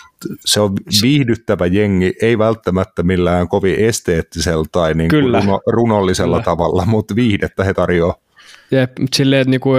se 0.46 0.60
on 0.60 0.74
viihdyttävä 1.02 1.66
jengi, 1.66 2.14
ei 2.22 2.38
välttämättä 2.38 3.04
millään 3.04 3.48
kovin 3.48 3.76
esteettisellä 3.76 4.66
tai 4.72 4.94
niin 4.94 5.10
kuin 5.10 5.24
Kyllä. 5.24 5.40
runo, 5.40 5.60
runollisella 5.68 6.36
Kyllä. 6.36 6.46
tavalla, 6.46 6.86
mutta 6.86 7.16
viihdettä 7.16 7.64
he 7.64 7.74
tarjoaa. 7.74 8.16
Jep, 8.72 8.92
silleen, 9.16 9.42
että 9.42 9.52
niinku, 9.52 9.70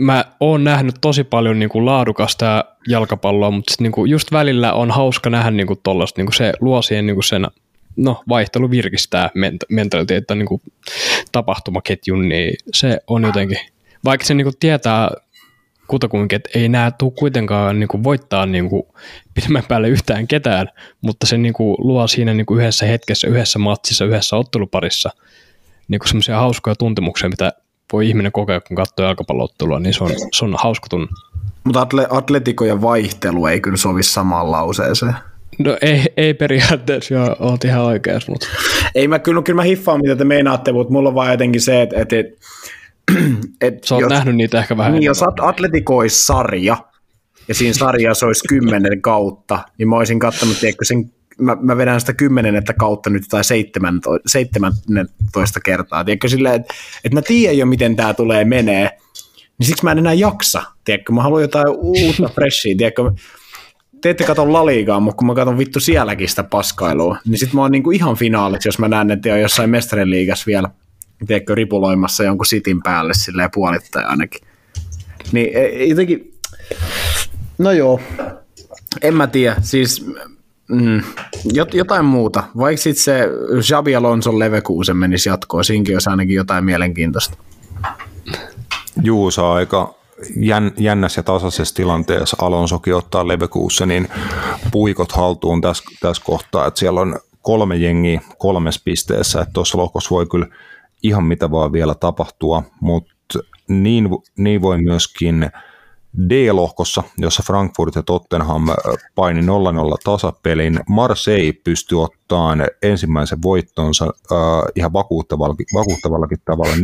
mä 0.00 0.24
oon 0.40 0.64
nähnyt 0.64 0.94
tosi 1.00 1.24
paljon 1.24 1.58
niinku 1.58 1.86
laadukasta 1.86 2.64
jalkapalloa, 2.88 3.50
mutta 3.50 3.70
sit 3.70 3.80
niinku 3.80 4.04
just 4.04 4.32
välillä 4.32 4.72
on 4.72 4.90
hauska 4.90 5.30
nähdä 5.30 5.50
niinku 5.50 5.76
tollasta, 5.76 6.20
niinku 6.20 6.32
se 6.32 6.52
luo 6.60 6.82
siihen 6.82 7.06
niinku 7.06 7.22
sen, 7.22 7.46
no 7.96 8.22
vaihtelu 8.28 8.70
virkistää 8.70 9.26
ment- 9.26 9.66
mentaliteettia 9.68 10.36
niinku 10.36 10.62
tapahtumaketjun, 11.32 12.28
niin 12.28 12.54
se 12.74 13.00
on 13.06 13.22
jotenkin, 13.22 13.58
vaikka 14.04 14.26
se 14.26 14.34
niinku 14.34 14.52
tietää 14.60 15.10
kutakuinkin, 15.86 16.36
että 16.36 16.58
ei 16.58 16.68
nää 16.68 16.90
tuu 16.90 17.10
kuitenkaan 17.10 17.80
niinku 17.80 18.04
voittaa 18.04 18.46
niinku 18.46 18.94
pidemmän 19.34 19.64
päälle 19.68 19.88
yhtään 19.88 20.26
ketään, 20.26 20.68
mutta 21.00 21.26
se 21.26 21.38
niinku 21.38 21.76
luo 21.78 22.06
siinä 22.06 22.34
niinku 22.34 22.56
yhdessä 22.56 22.86
hetkessä, 22.86 23.28
yhdessä 23.28 23.58
matsissa, 23.58 24.04
yhdessä 24.04 24.36
otteluparissa 24.36 25.10
niinku 25.88 26.06
semmoisia 26.06 26.36
hauskoja 26.36 26.76
tuntemuksia, 26.76 27.28
mitä 27.28 27.52
voi 27.92 28.08
ihminen 28.08 28.32
kokea, 28.32 28.60
kun 28.60 28.76
katsoo 28.76 29.06
jalkapalloottelua, 29.06 29.80
niin 29.80 29.94
se 29.94 30.04
on, 30.04 30.10
se 30.32 30.44
on 30.44 30.54
hauska 30.58 30.86
tunne. 30.90 31.06
Mutta 31.64 31.80
atle, 31.80 32.06
Atletico 32.10 32.64
ja 32.64 32.82
vaihtelu 32.82 33.46
ei 33.46 33.60
kyllä 33.60 33.76
sovi 33.76 34.02
samaan 34.02 34.50
lauseeseen. 34.50 35.14
No 35.58 35.78
ei, 35.82 36.04
ei 36.16 36.34
periaatteessa, 36.34 37.14
joo, 37.14 37.36
oot 37.38 37.64
ihan 37.64 37.82
oikeas, 37.82 38.28
mutta 38.28 38.46
Ei 38.94 39.08
mä 39.08 39.18
kyllä, 39.18 39.42
kyllä 39.42 39.56
mä 39.56 39.62
hiffaan, 39.62 40.00
mitä 40.02 40.16
te 40.16 40.24
meinaatte, 40.24 40.72
mutta 40.72 40.92
mulla 40.92 41.08
on 41.08 41.14
vaan 41.14 41.30
jotenkin 41.30 41.60
se, 41.60 41.82
että 41.82 42.00
et, 42.00 42.12
et, 42.12 42.26
et 43.60 43.84
sä 43.84 43.94
oot 43.94 44.02
jos, 44.02 44.10
nähnyt 44.10 44.36
niitä 44.36 44.58
ehkä 44.58 44.76
vähän 44.76 44.92
Niin, 44.92 45.02
jos 45.02 45.22
At- 45.22 45.40
Atletico 45.40 45.96
olisi 45.96 46.24
sarja, 46.26 46.76
ja 47.48 47.54
siinä 47.54 47.74
sarjassa 47.74 48.26
olisi 48.26 48.48
kymmenen 48.48 49.02
kautta, 49.02 49.58
niin 49.78 49.88
mä 49.88 49.96
olisin 49.96 50.18
katsonut, 50.18 50.60
tiedätkö, 50.60 50.84
sen, 50.84 51.12
mä, 51.40 51.56
mä 51.60 51.76
vedän 51.76 52.00
sitä 52.00 52.12
kymmenennettä 52.12 52.72
kautta 52.72 53.10
nyt 53.10 53.22
tai 53.30 53.42
seitsemänto- 53.44 54.20
seitsemäntoista 54.26 55.60
kertaa, 55.60 56.04
tiedätkö, 56.04 56.28
silleen, 56.28 56.54
että, 56.54 56.74
että 57.04 57.16
mä 57.16 57.22
tiedän 57.22 57.58
jo, 57.58 57.66
miten 57.66 57.96
tämä 57.96 58.14
tulee 58.14 58.44
menee, 58.44 58.98
niin 59.58 59.66
siksi 59.66 59.84
mä 59.84 59.92
en 59.92 59.98
enää 59.98 60.14
jaksa, 60.14 60.62
tiedätkö, 60.84 61.12
mä 61.12 61.22
haluan 61.22 61.42
jotain 61.42 61.68
uutta 61.68 62.28
freshia, 62.34 62.76
tiedätkö, 62.76 63.10
te 64.00 64.10
ette 64.10 64.24
katso 64.24 64.52
laliigaa, 64.52 65.00
mutta 65.00 65.16
kun 65.16 65.26
mä 65.26 65.34
katson 65.34 65.58
vittu 65.58 65.80
sielläkin 65.80 66.28
sitä 66.28 66.42
paskailua, 66.44 67.18
niin 67.26 67.38
sit 67.38 67.52
mä 67.52 67.60
oon 67.60 67.72
niinku 67.72 67.90
ihan 67.90 68.16
finaalissa, 68.16 68.68
jos 68.68 68.78
mä 68.78 68.88
näen, 68.88 69.10
että 69.10 69.32
on 69.32 69.40
jossain 69.40 69.70
mestarien 69.70 70.10
liigassa 70.10 70.44
vielä, 70.46 70.70
tiedätkö, 71.26 71.54
ripuloimassa 71.54 72.24
jonkun 72.24 72.46
sitin 72.46 72.82
päälle 72.82 73.12
silleen 73.14 73.50
puolittain 73.54 74.06
ainakin. 74.06 74.40
Niin 75.32 75.50
e- 75.54 75.84
jotenkin, 75.84 76.32
no 77.58 77.72
joo, 77.72 78.00
en 79.02 79.14
mä 79.14 79.26
tiedä, 79.26 79.56
siis 79.60 80.06
mm, 80.70 81.02
jot, 81.52 81.74
jotain 81.74 82.04
muuta. 82.04 82.42
Vaikka 82.58 82.82
sitten 82.82 83.04
se 83.04 83.28
Xabi 83.60 83.96
Alonson 83.96 84.38
Leverkusen 84.38 84.96
menisi 84.96 85.28
jatkoon, 85.28 85.64
siinäkin 85.64 85.94
olisi 85.94 86.10
ainakin 86.10 86.36
jotain 86.36 86.64
mielenkiintoista. 86.64 87.36
Juu, 89.02 89.30
se 89.30 89.40
on 89.40 89.54
aika 89.54 89.94
jän, 90.36 90.72
jännässä 90.76 91.18
ja 91.18 91.22
tasaisessa 91.22 91.74
tilanteessa. 91.74 92.36
Alonsokin 92.40 92.94
ottaa 92.94 93.28
Leverkusenin 93.28 94.08
puikot 94.72 95.12
haltuun 95.12 95.60
tässä, 95.60 95.84
tässä 96.00 96.22
kohtaa, 96.24 96.66
että 96.66 96.80
siellä 96.80 97.00
on 97.00 97.18
kolme 97.42 97.76
jengiä 97.76 98.20
kolmessa 98.38 98.80
pisteessä, 98.84 99.40
että 99.40 99.52
tuossa 99.52 99.78
lohkossa 99.78 100.14
voi 100.14 100.26
kyllä 100.26 100.46
ihan 101.02 101.24
mitä 101.24 101.50
vaan 101.50 101.72
vielä 101.72 101.94
tapahtua, 101.94 102.62
mutta 102.80 103.38
niin, 103.68 104.08
niin 104.38 104.62
voi 104.62 104.82
myöskin 104.82 105.50
D-lohkossa, 106.18 107.02
jossa 107.18 107.42
Frankfurt 107.46 107.94
ja 107.94 108.02
Tottenham 108.02 108.62
paini 109.14 109.40
0-0 109.40 109.44
tasapelin. 110.04 110.80
Marseille 110.88 111.52
pystyi 111.52 111.98
ottamaan 111.98 112.66
ensimmäisen 112.82 113.42
voittonsa 113.42 114.04
äh, 114.04 114.38
ihan 114.76 114.92
vakuuttavallakin, 114.92 115.66
vakuuttavallakin 115.74 116.38
tavalla 116.44 116.74
4-1 116.74 116.78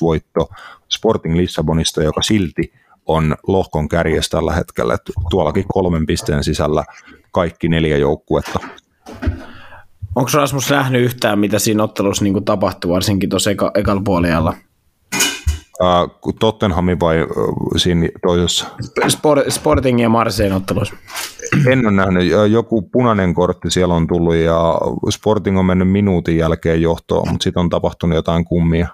voitto 0.00 0.48
Sporting 0.88 1.36
Lissabonista, 1.36 2.02
joka 2.02 2.22
silti 2.22 2.72
on 3.06 3.36
lohkon 3.46 3.88
kärjessä 3.88 4.30
tällä 4.30 4.52
hetkellä. 4.52 4.94
Et 4.94 5.10
tuollakin 5.30 5.64
kolmen 5.72 6.06
pisteen 6.06 6.44
sisällä 6.44 6.84
kaikki 7.32 7.68
neljä 7.68 7.96
joukkuetta. 7.96 8.58
Onko 10.14 10.30
Rasmus 10.34 10.70
nähnyt 10.70 11.02
yhtään, 11.02 11.38
mitä 11.38 11.58
siinä 11.58 11.82
ottelussa 11.82 12.24
niin 12.24 12.44
tapahtui, 12.44 12.90
varsinkin 12.90 13.30
tuossa 13.30 13.50
eka, 13.50 13.70
ekalla 13.74 14.02
puolella? 14.04 14.54
Äh, 15.80 16.34
Tottenhamin 16.40 17.00
vai 17.00 17.20
äh, 17.20 17.26
siinä 17.76 18.08
toisessa? 18.22 18.66
Sport, 19.08 19.40
Sporting 19.48 20.02
ja 20.02 20.08
Marseille 20.08 20.56
ottelussa. 20.56 20.94
En 21.66 21.86
ole 21.86 21.96
nähnyt. 21.96 22.32
Joku 22.50 22.82
punainen 22.82 23.34
kortti 23.34 23.70
siellä 23.70 23.94
on 23.94 24.06
tullut 24.06 24.34
ja 24.34 24.74
Sporting 25.10 25.58
on 25.58 25.66
mennyt 25.66 25.90
minuutin 25.90 26.36
jälkeen 26.36 26.82
johtoon, 26.82 27.28
mutta 27.28 27.44
sitten 27.44 27.60
on 27.60 27.70
tapahtunut 27.70 28.16
jotain 28.16 28.44
kummia. 28.44 28.88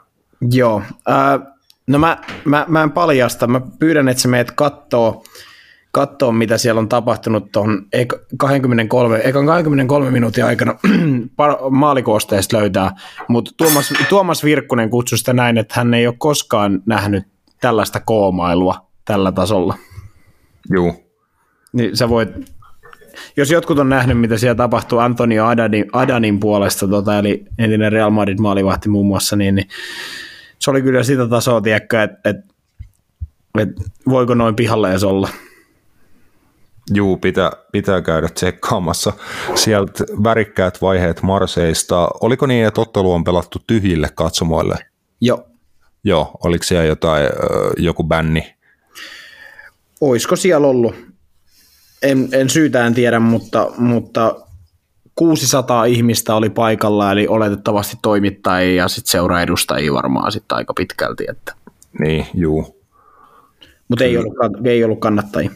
Joo. 0.51 0.83
Äh, 1.11 1.41
no 1.87 1.99
mä, 1.99 2.19
mä, 2.45 2.65
mä 2.69 2.83
en 2.83 2.93
paljasta. 2.93 3.47
Mä 3.47 3.61
pyydän, 3.79 4.09
että 4.09 4.23
sä 4.23 4.29
meet 4.29 4.51
kattoo, 4.51 5.25
kattoo 5.93 6.32
mitä 6.32 6.59
siellä 6.59 6.78
on 6.78 6.89
tapahtunut 6.89 7.52
tuon 7.52 7.86
23, 8.36 9.20
ekan 9.24 9.47
23 9.47 10.10
minuutin 10.10 10.44
aikana 10.44 10.74
maalikoosteesta 11.70 12.56
löytää. 12.59 12.90
Mutta 13.28 13.51
Tuomas, 13.56 13.93
Tuomas 14.09 14.44
Virkkunen 14.44 14.90
kutsui 14.90 15.19
sitä 15.19 15.32
näin, 15.32 15.59
että 15.59 15.74
hän 15.77 15.94
ei 15.94 16.06
ole 16.06 16.15
koskaan 16.19 16.82
nähnyt 16.86 17.24
tällaista 17.60 18.01
koomailua 18.01 18.86
tällä 19.05 19.32
tasolla. 19.32 19.74
Juu. 20.74 20.94
Niin 21.73 21.97
sä 21.97 22.09
voit, 22.09 22.28
jos 23.36 23.51
jotkut 23.51 23.78
on 23.78 23.89
nähnyt, 23.89 24.20
mitä 24.20 24.39
siellä 24.39 24.55
tapahtuu 24.55 24.98
Antonio 24.98 25.47
Adanin, 25.47 25.85
Adanin 25.93 26.40
puolesta, 26.40 26.89
tota, 26.89 27.19
eli 27.19 27.44
entinen 27.59 27.93
Real 27.93 28.10
Madrid 28.10 28.39
maalivahti 28.39 28.89
muun 28.89 29.06
muassa, 29.06 29.36
niin, 29.36 29.55
niin 29.55 29.69
se 30.59 30.70
oli 30.70 30.82
kyllä 30.82 31.02
sitä 31.02 31.28
tasoa, 31.28 31.60
tiedäkö, 31.60 32.02
että 32.02 32.31
et, 32.31 32.36
et, 33.59 33.69
voiko 34.09 34.35
noin 34.35 34.56
pihalle 34.56 34.90
edes 34.90 35.05
olla. 35.05 35.28
Juu, 36.94 37.16
pitää, 37.16 37.52
pitää 37.73 38.02
käydä 38.02 38.28
tsekkaamassa 38.28 39.12
sieltä 39.55 40.05
värikkäät 40.24 40.82
vaiheet 40.82 41.23
Marseista. 41.23 42.09
Oliko 42.20 42.47
niin, 42.47 42.66
että 42.66 42.81
ottelu 42.81 43.12
on 43.12 43.24
pelattu 43.24 43.59
tyhjille 43.66 44.09
katsomoille? 44.15 44.77
Joo. 45.20 45.44
Joo, 46.05 46.31
oliko 46.44 46.65
siellä 46.65 46.85
jotain, 46.85 47.28
joku 47.77 48.05
bänni? 48.05 48.55
Oisko 50.01 50.36
siellä 50.36 50.66
ollut? 50.66 50.94
En, 52.02 52.28
en 52.32 52.51
syytään 52.51 52.94
tiedä, 52.94 53.20
mutta, 53.20 53.73
mutta 53.78 54.35
600 55.15 55.85
ihmistä 55.85 56.35
oli 56.35 56.51
paikalla, 56.51 57.12
eli 57.12 57.28
oletettavasti 57.28 57.97
toimittajia 58.02 58.82
ja 58.82 58.89
sitten 58.89 59.10
seuraedustajia 59.10 59.93
varmaan 59.93 60.32
sitten 60.32 60.56
aika 60.56 60.74
pitkälti. 60.74 61.24
Että. 61.28 61.55
Niin, 62.01 62.27
juu. 62.35 62.82
Mutta 63.89 64.05
ei 64.05 64.16
ollut, 64.16 64.35
ei 64.65 64.85
ollut 64.85 65.01
kannattajia. 65.01 65.51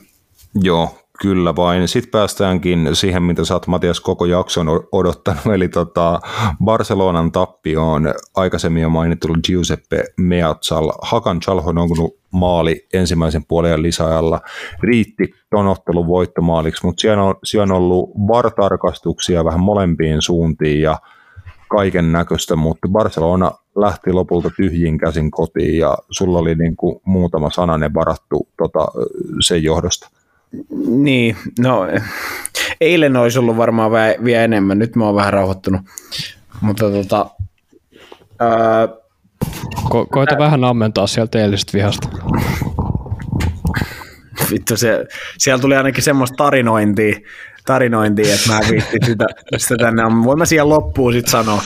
Joo, 0.55 1.02
Kyllä 1.21 1.57
vain. 1.57 1.89
Sitten 1.89 2.11
päästäänkin 2.11 2.89
siihen, 2.93 3.23
mitä 3.23 3.45
sä 3.45 3.55
oot 3.55 3.67
Matias 3.67 4.01
koko 4.01 4.25
jakson 4.25 4.69
odottanut, 4.93 5.47
eli 5.55 5.69
tota 5.69 6.21
Barcelonan 6.65 7.33
tappioon 7.33 8.15
aikaisemmin 8.37 8.83
jo 8.83 8.89
mainittu 8.89 9.29
Giuseppe 9.47 10.05
Meazzal. 10.17 10.93
Hakan 11.03 11.41
Chalhonoglu 11.41 12.19
maali 12.31 12.87
ensimmäisen 12.93 13.45
puolen 13.49 13.83
lisäajalla 13.83 14.41
riitti 14.81 15.35
ton 15.51 15.67
ottelun 15.67 16.07
voittomaaliksi, 16.07 16.87
mutta 16.87 17.01
siellä 17.01 17.23
on, 17.23 17.35
siellä 17.45 17.63
on 17.63 17.83
ollut 17.83 18.11
vartarkastuksia 18.29 19.45
vähän 19.45 19.61
molempiin 19.61 20.23
suuntiin 20.23 20.83
ja 20.83 20.99
kaiken 21.69 22.13
näköistä, 22.13 22.57
mutta 22.57 22.89
Barcelona 22.89 23.51
lähti 23.77 24.13
lopulta 24.13 24.51
tyhjin 24.57 24.99
käsin 24.99 25.31
kotiin 25.31 25.79
ja 25.79 25.99
sulla 26.11 26.39
oli 26.39 26.55
niin 26.55 26.77
kuin 26.77 27.01
muutama 27.05 27.51
sananen 27.51 27.95
varattu 27.95 28.49
tota, 28.57 28.89
sen 29.41 29.63
johdosta. 29.63 30.22
Niin, 30.87 31.37
no 31.59 31.87
eilen 32.81 33.17
olisi 33.17 33.39
ollut 33.39 33.57
varmaan 33.57 33.91
vielä 34.25 34.45
enemmän, 34.45 34.79
nyt 34.79 34.97
mä 34.97 35.05
oon 35.05 35.15
vähän 35.15 35.33
rauhoittunut. 35.33 35.81
Mutta 36.61 36.91
tota, 36.91 37.31
ää, 38.39 38.89
Ko- 39.85 40.07
koita 40.11 40.35
ää... 40.35 40.39
vähän 40.39 40.65
ammentaa 40.65 41.07
sieltä 41.07 41.39
eilisestä 41.39 41.73
vihasta. 41.73 42.09
Vittu, 44.51 44.77
se, 44.77 45.05
siellä 45.39 45.61
tuli 45.61 45.77
ainakin 45.77 46.03
semmoista 46.03 46.37
tarinointia, 46.37 47.21
tarinointia 47.67 48.35
että 48.35 48.53
mä 48.53 48.61
viittin 48.71 49.07
sitä, 49.07 49.27
sitä 49.57 49.77
tänne. 49.77 50.03
Voin 50.25 50.39
mä 50.39 50.45
siihen 50.45 50.69
loppuun 50.69 51.13
sitten 51.13 51.31
sanoa. 51.31 51.63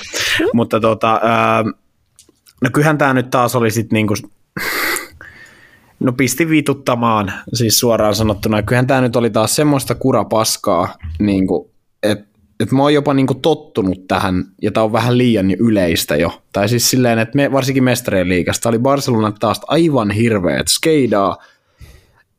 Mutta 0.52 0.80
tota, 0.80 1.20
ää, 1.22 1.64
no 2.62 2.70
kyllähän 2.72 2.98
tämä 2.98 3.14
nyt 3.14 3.30
taas 3.30 3.54
oli 3.56 3.70
sitten 3.70 3.96
niinku 3.96 4.14
No 6.00 6.12
pisti 6.12 6.50
vituttamaan, 6.50 7.32
siis 7.54 7.78
suoraan 7.78 8.14
sanottuna. 8.14 8.62
Kyllähän 8.62 8.86
tämä 8.86 9.00
nyt 9.00 9.16
oli 9.16 9.30
taas 9.30 9.56
semmoista 9.56 9.94
kurapaskaa, 9.94 10.94
niin 11.18 11.44
että 12.02 12.36
et 12.60 12.72
mä 12.72 12.82
oon 12.82 12.94
jopa 12.94 13.14
niin 13.14 13.26
kuin 13.26 13.40
tottunut 13.40 14.08
tähän, 14.08 14.44
ja 14.62 14.70
tämä 14.70 14.84
on 14.84 14.92
vähän 14.92 15.18
liian 15.18 15.50
yleistä 15.50 16.16
jo. 16.16 16.42
Tai 16.52 16.68
siis 16.68 16.90
silleen, 16.90 17.18
että 17.18 17.36
me, 17.36 17.52
varsinkin 17.52 17.84
mestareen 17.84 18.28
liikasta 18.28 18.68
oli 18.68 18.78
Barcelona 18.78 19.32
taas 19.32 19.60
aivan 19.66 20.10
hirveät 20.10 20.68
skeidaa, 20.68 21.36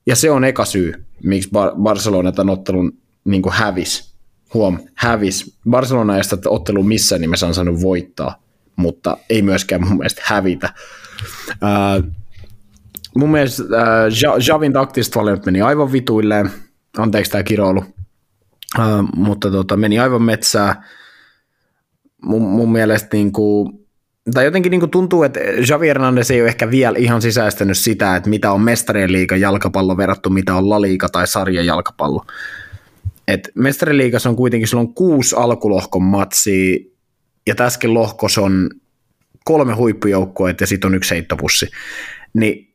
ja 0.05 0.15
se 0.15 0.31
on 0.31 0.43
eka 0.43 0.65
syy, 0.65 0.93
miksi 1.23 1.49
Bar- 1.49 1.81
Barcelona 1.81 2.31
tämän 2.31 2.53
ottelun 2.53 2.93
niin 3.25 3.41
kuin 3.41 3.53
hävis. 3.53 4.13
Huom, 4.53 4.79
hävis. 4.95 5.57
Barcelona 5.69 6.17
ei 6.17 6.23
sitä 6.23 6.38
ottelun 6.49 6.88
missään 6.88 7.21
nimessä 7.21 7.47
on 7.47 7.53
saanut 7.53 7.81
voittaa, 7.81 8.41
mutta 8.75 9.17
ei 9.29 9.41
myöskään 9.41 9.88
mun 9.88 9.97
mielestä 9.97 10.21
hävitä. 10.25 10.73
Ää, 11.61 12.01
mun 13.18 13.31
mielestä 13.31 13.64
äh, 13.64 14.39
Javin 14.48 14.73
taktiset 14.73 15.15
valinnat 15.15 15.45
meni 15.45 15.61
aivan 15.61 15.91
vituilleen, 15.91 16.49
anteeksi 16.98 17.31
tämä 17.31 17.44
kiroilu, 17.44 17.84
äh, 18.80 18.85
mutta 19.15 19.52
tota, 19.52 19.77
meni 19.77 19.99
aivan 19.99 20.22
metsää. 20.22 20.84
Mun, 22.22 22.41
mun 22.41 22.72
mielestä 22.72 23.07
niin 23.14 23.31
kuin, 23.31 23.88
tai 24.34 24.45
jotenkin 24.45 24.69
niin 24.69 24.80
kuin 24.80 24.91
tuntuu, 24.91 25.23
että 25.23 25.39
Javi 25.69 25.88
Hernandez 25.88 26.31
ei 26.31 26.41
ole 26.41 26.49
ehkä 26.49 26.72
vielä 26.72 26.98
ihan 26.98 27.22
sisäistänyt 27.22 27.77
sitä, 27.77 28.15
että 28.15 28.30
mitä 28.30 28.52
on 28.52 28.61
mestarien 28.61 29.11
liiga 29.11 29.38
jalkapallo 29.38 29.98
verrattu 29.98 30.30
mitä 30.30 30.56
on 30.56 30.69
La 30.69 30.81
Liga 30.81 31.10
tai 31.10 31.27
sarja 31.27 31.64
jalkapallo. 31.64 32.26
Et 33.27 33.49
mestariliigassa 33.56 34.30
on 34.30 34.35
kuitenkin 34.35 34.68
silloin 34.68 34.94
kuusi 34.94 35.35
alkulohkon 35.35 36.03
matsia, 36.03 36.80
ja 37.48 37.56
tässäkin 37.56 37.94
lohkos 37.94 38.38
on 38.38 38.69
kolme 39.45 39.73
huippujoukkoa, 39.73 40.49
ja 40.49 40.68
sitten 40.68 40.88
on 40.88 40.95
yksi 40.95 41.15
heittopussi. 41.15 41.68
Niin 42.34 42.68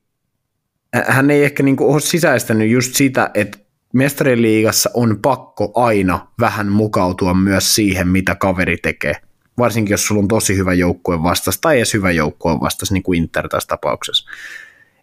hän 0.92 1.30
ei 1.30 1.44
ehkä 1.44 1.62
niin 1.62 1.76
ole 1.80 2.00
sisäistänyt 2.00 2.70
just 2.70 2.94
sitä, 2.94 3.30
että 3.34 3.58
mestarien 3.92 4.42
liigassa 4.42 4.90
on 4.94 5.18
pakko 5.22 5.72
aina 5.74 6.26
vähän 6.40 6.68
mukautua 6.68 7.34
myös 7.34 7.74
siihen, 7.74 8.08
mitä 8.08 8.34
kaveri 8.34 8.76
tekee. 8.76 9.16
Varsinkin, 9.58 9.92
jos 9.92 10.06
sulla 10.06 10.22
on 10.22 10.28
tosi 10.28 10.56
hyvä 10.56 10.72
joukkue 10.72 11.22
vastas 11.22 11.58
tai 11.58 11.76
edes 11.76 11.94
hyvä 11.94 12.10
joukkue 12.10 12.60
vastas, 12.60 12.92
niin 12.92 13.02
kuin 13.02 13.18
Inter 13.18 13.48
tässä 13.48 13.68
tapauksessa. 13.68 14.30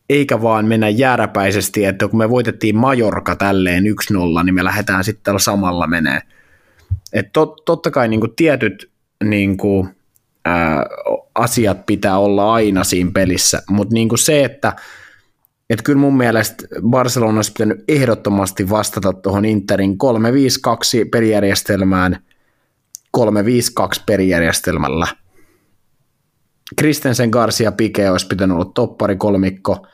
Eikä 0.09 0.41
vaan 0.41 0.65
mennä 0.65 0.89
jääräpäisesti, 0.89 1.85
että 1.85 2.07
kun 2.07 2.19
me 2.19 2.29
voitettiin 2.29 2.75
Majorka 2.75 3.35
tälleen 3.35 3.83
1-0, 3.83 4.43
niin 4.43 4.55
me 4.55 4.63
lähdetään 4.63 5.03
sitten 5.03 5.23
tällä 5.23 5.39
samalla 5.39 5.87
menee. 5.87 6.21
Et 7.13 7.31
tot, 7.33 7.65
totta 7.65 7.91
kai 7.91 8.07
niin 8.07 8.19
kuin 8.19 8.35
tietyt 8.35 8.91
niin 9.23 9.57
kuin, 9.57 9.89
ää, 10.45 10.85
asiat 11.35 11.85
pitää 11.85 12.17
olla 12.17 12.53
aina 12.53 12.83
siinä 12.83 13.11
pelissä, 13.13 13.61
mutta 13.69 13.93
niin 13.93 14.09
kuin 14.09 14.19
se, 14.19 14.43
että– 14.43 14.73
että 15.69 15.83
kyllä 15.83 15.99
mun 15.99 16.17
mielestä 16.17 16.67
Barcelona 16.89 17.35
olisi 17.35 17.51
pitänyt 17.51 17.83
ehdottomasti 17.87 18.69
vastata 18.69 19.13
tuohon 19.13 19.45
Interin 19.45 19.97
3-5-2 21.05 21.09
perijärjestelmään 21.11 22.23
3-5-2 23.17 23.21
perijärjestelmällä. 24.05 25.07
Kristensen 26.75 27.29
Garcia 27.29 27.71
Pike 27.71 28.09
olisi 28.11 28.27
pitänyt 28.27 28.55
olla 28.55 28.71
toppari 28.75 29.15
kolmikko. 29.15 29.87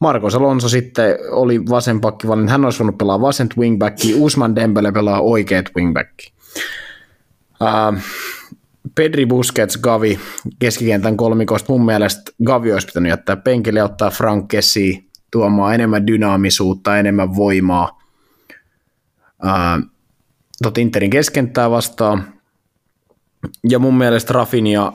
Marcos 0.00 0.34
Alonso 0.34 0.68
sitten 0.68 1.18
oli 1.30 1.66
vasen 1.66 2.00
pakki, 2.00 2.26
hän 2.48 2.64
olisi 2.64 2.78
voinut 2.78 2.98
pelaa 2.98 3.20
vasent 3.20 3.56
wingbacki, 3.56 4.14
Usman 4.14 4.56
Dembele 4.56 4.92
pelaa 4.92 5.20
oikeat 5.20 5.64
wingbacki. 5.76 6.32
Uh, 7.60 7.98
Pedri 8.94 9.26
Busquets, 9.26 9.78
Gavi 9.78 10.18
keskikentän 10.58 11.16
kolmikosta. 11.16 11.72
Mun 11.72 11.84
mielestä 11.84 12.32
Gavi 12.44 12.72
olisi 12.72 12.86
pitänyt 12.86 13.10
jättää 13.10 13.36
penkille 13.36 13.78
ja 13.78 13.84
ottaa 13.84 14.10
Frank 14.10 14.48
Kessi 14.48 15.07
tuomaan 15.30 15.74
enemmän 15.74 16.06
dynaamisuutta, 16.06 16.98
enemmän 16.98 17.36
voimaa. 17.36 18.02
Tot 20.62 20.78
Interin 20.78 21.10
keskenttää 21.10 21.70
vastaan. 21.70 22.34
Ja 23.68 23.78
mun 23.78 23.98
mielestä 23.98 24.32
Rafinia, 24.32 24.92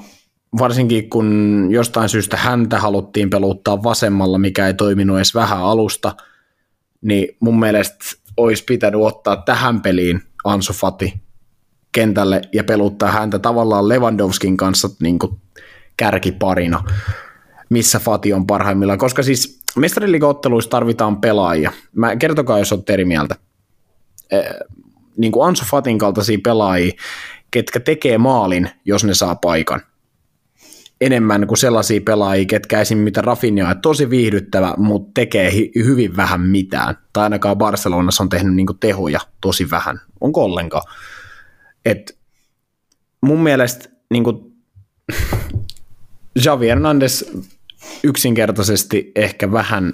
varsinkin 0.60 1.10
kun 1.10 1.68
jostain 1.70 2.10
syystä 2.10 2.38
häntä 2.38 2.80
haluttiin 2.80 3.30
peluttaa 3.30 3.84
vasemmalla, 3.84 4.38
mikä 4.38 4.68
ei 4.68 4.74
toiminut 4.74 5.18
edes 5.18 5.36
vähän 5.36 5.60
alusta, 5.60 6.16
niin 7.02 7.38
mun 7.40 7.60
mielestä 7.60 8.06
olisi 8.38 8.64
pitänyt 8.64 9.02
ottaa 9.02 9.38
tähän 9.38 9.82
peliin 9.82 10.22
Ansu 10.44 10.74
Fati 10.74 11.14
kentälle 11.92 12.42
ja 12.54 12.64
peluttaa 12.64 13.12
häntä 13.12 13.40
tavallaan 13.40 13.90
Lewandowskin 13.90 14.58
kanssa 14.58 14.90
niin 15.00 15.20
kuin 15.20 15.42
kärkiparina, 15.98 16.84
missä 17.70 18.00
Fati 18.00 18.34
on 18.34 18.48
parhaimmillaan, 18.48 19.00
koska 19.00 19.24
siis 19.24 19.63
mestariliigaotteluissa 19.76 20.70
tarvitaan 20.70 21.22
pelaajia. 21.22 21.72
Mä, 21.96 22.16
kertokaa, 22.16 22.60
jos 22.60 22.72
olette 22.72 22.94
eri 22.94 23.06
mieltä. 23.06 23.36
E, 24.32 24.38
niin 25.18 25.32
kuin 25.32 25.48
Ansu 25.48 25.66
Fatin 25.66 25.98
kaltaisia 25.98 26.38
pelaajia, 26.44 26.94
ketkä 27.52 27.80
tekee 27.80 28.18
maalin, 28.18 28.70
jos 28.86 29.04
ne 29.04 29.14
saa 29.14 29.36
paikan. 29.36 29.82
Enemmän 31.02 31.48
kuin 31.48 31.58
sellaisia 31.58 32.02
pelaajia, 32.06 32.46
ketkä 32.46 32.82
esim. 32.82 32.98
mitä 32.98 33.22
Rafinha 33.22 33.70
on 33.70 33.82
tosi 33.82 34.10
viihdyttävä, 34.10 34.74
mutta 34.78 35.12
tekee 35.14 35.52
hi- 35.52 35.72
hyvin 35.76 36.16
vähän 36.16 36.42
mitään. 36.42 36.98
Tai 37.14 37.24
ainakaan 37.24 37.58
Barcelonassa 37.58 38.24
on 38.24 38.30
tehnyt 38.30 38.56
niin 38.56 38.68
tehoja 38.80 39.20
tosi 39.42 39.70
vähän. 39.70 40.02
Onko 40.22 40.44
ollenkaan? 40.44 40.84
Et 41.86 42.18
mun 43.22 43.44
mielestä 43.44 43.90
niin 44.14 44.24
kuin, 44.24 44.54
Javi 46.46 46.68
Hernandez 46.68 47.24
yksinkertaisesti 48.04 49.12
ehkä 49.16 49.52
vähän 49.52 49.94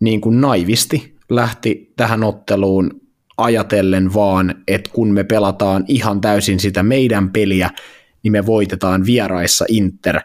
niin 0.00 0.20
kuin 0.20 0.40
naivisti 0.40 1.16
lähti 1.28 1.92
tähän 1.96 2.24
otteluun 2.24 3.00
ajatellen 3.36 4.14
vaan, 4.14 4.54
että 4.68 4.90
kun 4.92 5.08
me 5.08 5.24
pelataan 5.24 5.84
ihan 5.88 6.20
täysin 6.20 6.60
sitä 6.60 6.82
meidän 6.82 7.30
peliä, 7.30 7.70
niin 8.22 8.32
me 8.32 8.46
voitetaan 8.46 9.06
vieraissa 9.06 9.64
Inter. 9.68 10.20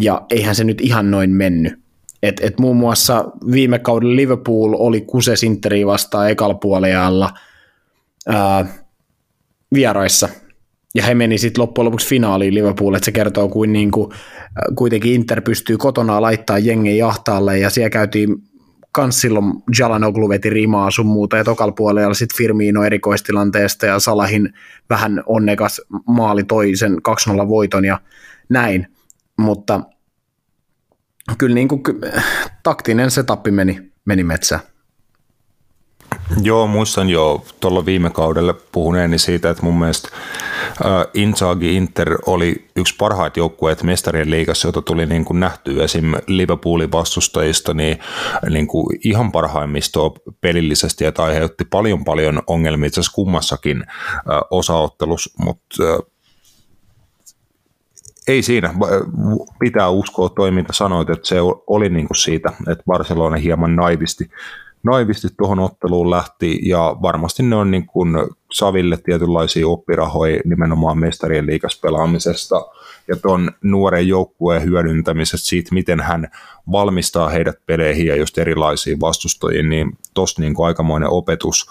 Ja 0.00 0.26
eihän 0.30 0.54
se 0.54 0.64
nyt 0.64 0.80
ihan 0.80 1.10
noin 1.10 1.30
mennyt. 1.30 1.84
Et, 2.22 2.40
et 2.40 2.58
muun 2.58 2.76
muassa 2.76 3.24
viime 3.52 3.78
kaudella 3.78 4.16
Liverpool 4.16 4.74
oli 4.78 5.00
kuses 5.00 5.42
Interi 5.42 5.86
vastaan 5.86 6.30
ekalla 6.30 6.54
puolella 6.54 7.30
vieraissa 9.74 10.28
ja 10.94 11.02
he 11.02 11.14
meni 11.14 11.38
sitten 11.38 11.62
loppujen 11.62 11.84
lopuksi 11.84 12.08
finaaliin 12.08 12.54
Liverpool, 12.54 12.94
että 12.94 13.04
se 13.04 13.12
kertoo 13.12 13.48
kuin, 13.48 13.72
niin 13.72 13.90
kuin 13.90 14.12
kuitenkin 14.76 15.12
Inter 15.12 15.42
pystyy 15.42 15.76
kotona 15.76 16.22
laittaa 16.22 16.58
jengen 16.58 16.96
jahtaalle 16.96 17.58
ja 17.58 17.70
siellä 17.70 17.90
käytiin 17.90 18.36
kans 18.92 19.20
silloin 19.20 19.52
Jalanoglu 19.78 20.28
veti 20.28 20.50
rimaa 20.50 20.90
sun 20.90 21.06
muuta 21.06 21.36
ja 21.36 21.44
tokal 21.44 21.72
puolella 21.72 22.14
sitten 22.14 22.36
Firmino 22.36 22.84
erikoistilanteesta 22.84 23.86
ja 23.86 23.98
Salahin 23.98 24.54
vähän 24.90 25.22
onnekas 25.26 25.80
maali 26.06 26.44
toi 26.44 26.76
sen 26.76 26.96
2-0 27.44 27.48
voiton 27.48 27.84
ja 27.84 28.00
näin, 28.48 28.86
mutta 29.38 29.80
kyllä 31.38 31.54
niin 31.54 31.68
kuin, 31.68 31.82
taktinen 32.62 33.10
setappi 33.10 33.50
meni, 33.50 33.92
meni 34.04 34.24
metsään. 34.24 34.60
Joo, 36.42 36.66
muistan 36.66 37.08
jo 37.08 37.44
tuolla 37.60 37.86
viime 37.86 38.10
kaudella 38.10 38.54
puhuneeni 38.72 39.18
siitä, 39.18 39.50
että 39.50 39.62
mun 39.62 39.78
mielestä 39.78 40.08
Inzaghi 41.14 41.76
Inter 41.76 42.18
oli 42.26 42.68
yksi 42.76 42.94
parhaita 42.98 43.38
joukkueita 43.38 43.84
mestarien 43.84 44.30
liigassa, 44.30 44.68
jota 44.68 44.82
tuli 44.82 45.06
niin 45.06 45.24
kuin 45.24 45.40
nähty 45.40 45.82
esim. 45.84 46.12
Liverpoolin 46.26 46.92
vastustajista 46.92 47.74
niin, 47.74 47.98
niin 48.50 48.66
kuin 48.66 48.86
ihan 49.04 49.32
parhaimmistoa 49.32 50.14
pelillisesti, 50.40 51.04
että 51.04 51.24
aiheutti 51.24 51.64
paljon 51.64 52.04
paljon 52.04 52.42
ongelmia 52.46 52.86
itse 52.86 53.00
asiassa 53.00 53.14
kummassakin 53.14 53.84
osaottelussa, 54.50 55.44
mutta 55.44 55.84
ei 58.28 58.42
siinä, 58.42 58.74
pitää 59.58 59.88
uskoa 59.90 60.28
toiminta, 60.28 60.72
sanoit, 60.72 61.10
että 61.10 61.28
se 61.28 61.36
oli 61.66 61.88
niin 61.88 62.06
kuin 62.06 62.16
siitä, 62.16 62.52
että 62.68 62.84
Barcelona 62.86 63.36
hieman 63.36 63.76
naivisti, 63.76 64.30
naivisti 64.82 65.28
tuohon 65.36 65.58
otteluun 65.58 66.10
lähti 66.10 66.58
ja 66.62 66.96
varmasti 67.02 67.42
ne 67.42 67.56
on 67.56 67.70
niin 67.70 67.86
kuin 67.86 68.16
Saville 68.54 68.96
tietynlaisia 68.96 69.68
oppirahoja 69.68 70.40
nimenomaan 70.44 70.98
mestarien 70.98 71.46
liikaspelaamisesta 71.46 72.66
ja 73.08 73.16
tuon 73.16 73.50
nuoren 73.62 74.08
joukkueen 74.08 74.64
hyödyntämisestä 74.64 75.48
siitä, 75.48 75.74
miten 75.74 76.00
hän 76.00 76.30
valmistaa 76.72 77.28
heidät 77.28 77.58
peleihin 77.66 78.06
ja 78.06 78.16
just 78.16 78.38
erilaisiin 78.38 79.00
vastustajiin, 79.00 79.68
niin 79.68 79.98
tosta 80.14 80.42
niin 80.42 80.54
aikamoinen 80.58 81.08
opetus 81.10 81.70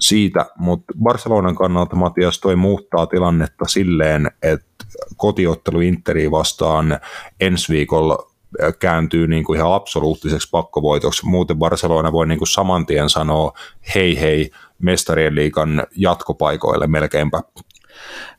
siitä, 0.00 0.46
mutta 0.56 0.94
Barcelonan 1.02 1.56
kannalta 1.56 1.96
Matias 1.96 2.40
toi 2.40 2.56
muuttaa 2.56 3.06
tilannetta 3.06 3.64
silleen, 3.68 4.30
että 4.42 4.84
kotiottelu 5.16 5.80
Interiin 5.80 6.30
vastaan 6.30 6.98
ensi 7.40 7.72
viikolla 7.72 8.32
kääntyy 8.78 9.28
niin 9.28 9.44
kuin 9.44 9.56
ihan 9.56 9.72
absoluuttiseksi 9.72 10.48
pakkovoitoksi. 10.50 11.26
Muuten 11.26 11.58
Barcelona 11.58 12.12
voi 12.12 12.26
niin 12.26 12.38
kuin 12.38 12.48
saman 12.48 12.86
tien 12.86 13.10
sanoa 13.10 13.52
hei 13.94 14.20
hei 14.20 14.50
mestarien 14.82 15.34
liikan 15.34 15.86
jatkopaikoille 15.96 16.86
melkeinpä. 16.86 17.42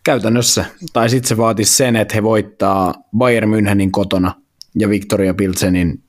Käytännössä. 0.03 0.65
Tai 0.94 1.10
sitten 1.10 1.30
se 1.30 1.38
vaatisi 1.38 1.76
sen, 1.76 1.95
että 1.95 2.14
he 2.15 2.24
voittaa 2.24 2.94
Bayern 3.18 3.49
Münchenin 3.49 3.91
kotona 3.91 4.34
ja 4.76 4.90
Victoria 4.90 5.34
Pilsenin 5.34 6.03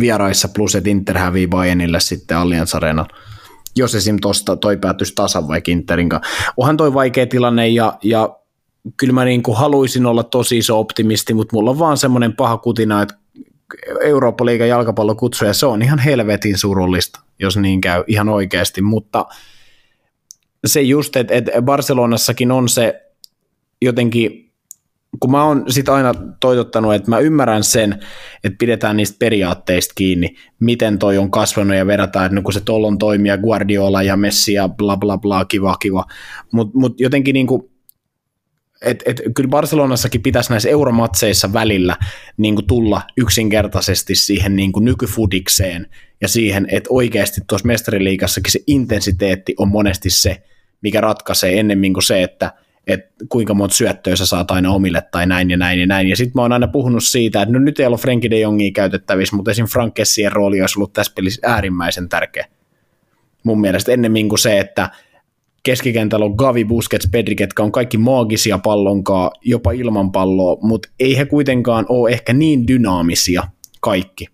vieraissa 0.00 0.48
plus, 0.48 0.74
että 0.74 0.90
Inter 0.90 1.18
hävii 1.18 1.46
Bayernille 1.46 2.00
sitten 2.00 2.36
Allianz 2.36 2.74
Arenalla 2.74 3.06
jos 3.78 3.94
esim. 3.94 4.16
tosta 4.20 4.56
toi 4.56 4.76
päätyisi 4.76 5.12
tasan 5.14 5.48
vaikka 5.48 5.70
Interin 5.70 6.08
kanssa. 6.08 6.52
Onhan 6.56 6.76
toi 6.76 6.94
vaikea 6.94 7.26
tilanne 7.26 7.68
ja, 7.68 7.98
ja 8.02 8.36
kyllä 8.96 9.12
mä 9.12 9.24
niin 9.24 9.42
kuin 9.42 9.56
haluaisin 9.56 10.06
olla 10.06 10.22
tosi 10.22 10.58
iso 10.58 10.80
optimisti, 10.80 11.34
mutta 11.34 11.56
mulla 11.56 11.70
on 11.70 11.78
vaan 11.78 11.96
semmoinen 11.96 12.36
paha 12.36 12.58
kutina, 12.58 13.02
että 13.02 13.14
Eurooppa-liigan 14.00 14.68
jalkapallokutsu 14.68 15.44
ja 15.44 15.54
se 15.54 15.66
on 15.66 15.82
ihan 15.82 15.98
helvetin 15.98 16.58
surullista, 16.58 17.20
jos 17.38 17.56
niin 17.56 17.80
käy 17.80 18.04
ihan 18.06 18.28
oikeasti, 18.28 18.82
mutta 18.82 19.26
se 20.66 20.80
just, 20.82 21.16
että, 21.16 21.34
että 21.34 21.62
Barcelonassakin 21.62 22.52
on 22.52 22.68
se 22.68 23.02
jotenkin 23.82 24.48
kun 25.20 25.30
mä 25.30 25.44
oon 25.44 25.64
sit 25.68 25.88
aina 25.88 26.14
toitottanut, 26.40 26.94
että 26.94 27.10
mä 27.10 27.18
ymmärrän 27.18 27.64
sen, 27.64 28.00
että 28.44 28.56
pidetään 28.58 28.96
niistä 28.96 29.16
periaatteista 29.18 29.92
kiinni, 29.96 30.34
miten 30.60 30.98
toi 30.98 31.18
on 31.18 31.30
kasvanut 31.30 31.76
ja 31.76 31.86
verrataan, 31.86 32.26
että 32.26 32.36
no 32.36 32.42
kun 32.42 32.52
se 32.52 32.60
tollon 32.60 32.98
toimia 32.98 33.38
Guardiola 33.38 34.02
ja 34.02 34.16
Messi 34.16 34.52
ja 34.52 34.68
bla 34.68 34.96
bla 34.96 35.18
bla, 35.18 35.44
kiva 35.44 35.76
kiva, 35.76 36.04
mutta 36.52 36.78
mut 36.78 37.00
jotenkin 37.00 37.32
niinku, 37.32 37.70
et, 38.82 39.02
et, 39.06 39.20
kyllä 39.34 39.48
Barcelonassakin 39.48 40.22
pitäisi 40.22 40.50
näissä 40.50 40.68
euromatseissa 40.68 41.52
välillä 41.52 41.96
niin 42.36 42.54
kuin 42.54 42.66
tulla 42.66 43.02
yksinkertaisesti 43.16 44.14
siihen 44.14 44.56
niin 44.56 44.72
kuin 44.72 44.84
nykyfudikseen 44.84 45.86
ja 46.20 46.28
siihen, 46.28 46.66
että 46.70 46.88
oikeasti 46.92 47.40
tuossa 47.48 47.66
mestariliigassakin 47.66 48.52
se 48.52 48.60
intensiteetti 48.66 49.54
on 49.58 49.68
monesti 49.68 50.10
se, 50.10 50.42
mikä 50.82 51.00
ratkaisee 51.00 51.60
ennemmin 51.60 51.94
kuin 51.94 52.04
se, 52.04 52.22
että– 52.22 52.52
että 52.88 53.24
kuinka 53.28 53.54
monta 53.54 53.74
syöttöä 53.74 54.16
sä 54.16 54.26
saat 54.26 54.50
aina 54.50 54.72
omille 54.72 55.02
tai 55.10 55.26
näin 55.26 55.50
ja 55.50 55.56
näin 55.56 55.80
ja 55.80 55.86
näin. 55.86 56.08
Ja 56.08 56.16
sitten 56.16 56.32
mä 56.34 56.42
oon 56.42 56.52
aina 56.52 56.68
puhunut 56.68 57.04
siitä, 57.04 57.42
että 57.42 57.52
no 57.52 57.58
nyt 57.58 57.80
ei 57.80 57.86
ollut 57.86 58.00
Frenkie 58.00 58.30
de 58.30 58.38
Jongia 58.38 58.70
käytettävissä, 58.72 59.36
mutta 59.36 59.50
esim. 59.50 59.66
Frank 59.66 59.94
Kessien 59.94 60.32
rooli 60.32 60.60
olisi 60.60 60.78
ollut 60.78 60.92
tässä 60.92 61.12
pelissä 61.16 61.40
äärimmäisen 61.50 62.08
tärkeä. 62.08 62.46
Mun 63.44 63.60
mielestä 63.60 63.92
ennemmin 63.92 64.28
kuin 64.28 64.38
se, 64.38 64.58
että 64.58 64.90
keskikentällä 65.62 66.26
on 66.26 66.34
Gavi, 66.36 66.64
Busquets, 66.64 67.08
Pedri, 67.12 67.36
ketkä 67.36 67.62
on 67.62 67.72
kaikki 67.72 67.98
maagisia 67.98 68.58
pallonkaa, 68.58 69.30
jopa 69.44 69.72
ilman 69.72 70.12
palloa, 70.12 70.56
mutta 70.62 70.88
ei 71.00 71.16
he 71.16 71.24
kuitenkaan 71.24 71.86
ole 71.88 72.10
ehkä 72.10 72.32
niin 72.32 72.68
dynaamisia 72.68 73.42
kaikki, 73.80 74.26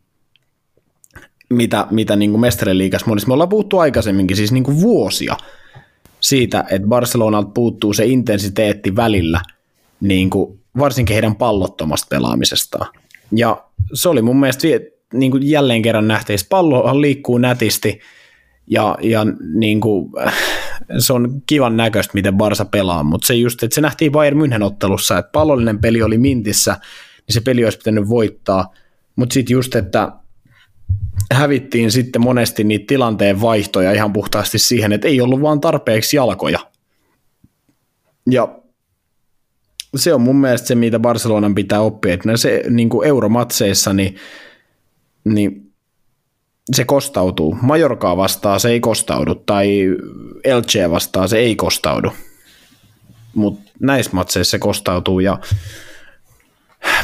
mitä, 1.51 1.87
mitä 1.91 2.17
niin 2.17 2.31
kuin 2.31 2.41
mestariliikas 2.41 3.07
monissa. 3.07 3.29
Me 3.29 3.35
ollaan 3.35 3.49
puhuttu 3.49 3.79
aikaisemminkin, 3.79 4.37
siis 4.37 4.53
niin 4.53 4.65
kuin 4.65 4.81
vuosia, 4.81 5.37
siitä, 6.21 6.65
että 6.71 6.89
Barcelonalta 6.89 7.51
puuttuu 7.55 7.93
se 7.93 8.07
intensiteetti 8.07 8.97
välillä, 8.97 9.41
niin 10.01 10.31
kuin 10.31 10.61
varsinkin 10.79 11.15
heidän 11.15 11.37
pallottomasta 11.37 12.07
pelaamisestaan. 12.11 12.87
Ja 13.33 13.65
se 13.95 14.09
oli 14.09 14.23
mun 14.23 14.41
mielestä 14.41 14.69
niin 15.13 15.31
kuin 15.31 15.51
jälleen 15.51 15.83
kerran 15.83 16.09
nähtäisi. 16.09 16.47
Pallohan 16.49 17.01
liikkuu 17.01 17.39
nätisti 17.39 18.01
ja, 18.67 18.99
ja 19.03 19.27
niin 19.55 19.81
kuin, 19.81 20.13
se 20.99 21.13
on 21.13 21.43
kivan 21.47 21.77
näköistä, 21.77 22.15
miten 22.15 22.37
Barsa 22.37 22.65
pelaa, 22.65 23.03
mutta 23.03 23.27
se 23.27 23.35
just, 23.35 23.63
että 23.63 23.75
se 23.75 23.81
nähtiin 23.81 24.13
Bayern 24.13 24.41
München 24.41 24.63
ottelussa, 24.63 25.19
että 25.19 25.31
pallollinen 25.33 25.79
peli 25.79 26.03
oli 26.03 26.19
mintissä, 26.19 26.73
niin 27.17 27.35
se 27.35 27.41
peli 27.41 27.65
olisi 27.65 27.79
pitänyt 27.79 28.09
voittaa, 28.09 28.75
mutta 29.17 29.35
sitten 29.35 29.55
just, 29.55 29.75
että 29.75 30.13
hävittiin 31.33 31.91
sitten 31.91 32.23
monesti 32.23 32.65
niitä 32.65 32.85
tilanteen 32.87 33.41
vaihtoja 33.41 33.93
ihan 33.93 34.13
puhtaasti 34.13 34.59
siihen, 34.59 34.93
että 34.93 35.09
ei 35.09 35.21
ollut 35.21 35.43
vaan 35.43 35.61
tarpeeksi 35.61 36.17
jalkoja. 36.17 36.59
Ja 38.31 38.59
se 39.97 40.15
on 40.15 40.21
mun 40.21 40.37
mielestä 40.37 40.69
se, 40.69 40.75
mitä 40.75 40.99
Barcelonan 40.99 41.55
pitää 41.55 41.81
oppia, 41.81 42.15
että 42.15 42.37
se 42.37 42.63
niin 42.71 42.89
kuin 42.89 43.09
euromatseissa, 43.09 43.93
niin, 43.93 44.17
niin 45.25 45.64
se 46.73 46.85
kostautuu. 46.85 47.59
Majorkaa 47.63 48.17
vastaan 48.17 48.61
se 48.61 48.69
ei 48.69 48.81
kostaudu, 48.81 49.35
tai 49.35 49.89
Elche 50.45 50.91
vastaan 50.91 51.29
se 51.29 51.39
ei 51.39 51.57
kostaudu. 51.57 52.13
Mutta 53.35 53.71
näissä 53.81 54.13
matseissa 54.15 54.51
se 54.51 54.59
kostautuu, 54.59 55.21
ja 55.21 55.39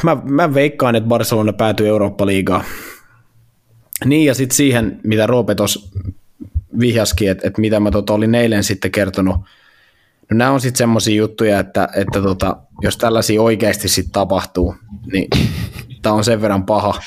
mä, 0.03 0.17
mä 0.25 0.55
veikkaan, 0.55 0.97
että 0.97 1.09
Barcelona 1.09 1.53
päätyy 1.53 1.89
Eurooppa-liigaan 1.89 2.65
niin 4.05 4.27
ja 4.27 4.35
sitten 4.35 4.57
siihen, 4.57 5.01
mitä 5.03 5.27
Roope 5.27 5.55
tuossa 5.55 5.89
vihjaskin, 6.81 7.31
että, 7.31 7.49
että 7.49 7.61
mitä 7.61 7.81
mä 7.81 7.91
tota 7.91 8.13
olin 8.13 8.35
eilen 8.35 8.65
sitten 8.65 8.91
kertonut. 8.91 9.37
No 10.31 10.37
nämä 10.37 10.51
on 10.51 10.61
sitten 10.61 10.79
semmoisia 10.79 11.15
juttuja, 11.15 11.61
että, 11.61 11.89
että 11.97 12.23
tota, 12.23 12.57
jos 12.83 12.97
tällaisia 12.97 13.43
oikeasti 13.43 13.89
sitten 13.89 14.13
tapahtuu, 14.13 14.75
niin 15.13 15.29
tämä 16.03 16.15
on 16.15 16.25
sen 16.25 16.43
verran 16.43 16.65
paha. 16.65 17.03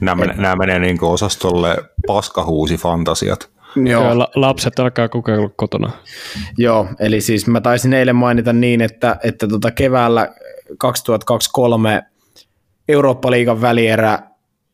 Nämä, 0.00 0.14
menee, 0.14 0.36
nämä 0.36 0.56
menee 0.56 0.78
niin 0.78 1.04
osastolle 1.04 1.76
paskahuusi 2.06 2.76
fantasiat. 2.76 3.50
Joo. 3.76 4.04
Joo, 4.04 4.28
lapset 4.34 4.78
alkaa 4.78 5.08
kokeilla 5.08 5.48
kotona. 5.56 5.90
Joo, 6.58 6.86
eli 6.98 7.20
siis 7.20 7.46
mä 7.46 7.60
taisin 7.60 7.92
eilen 7.92 8.16
mainita 8.16 8.52
niin, 8.52 8.80
että, 8.80 9.16
että 9.24 9.48
tota 9.48 9.70
keväällä 9.70 10.28
2023 10.78 12.02
Eurooppa-liigan 12.88 13.60
välierä 13.60 14.18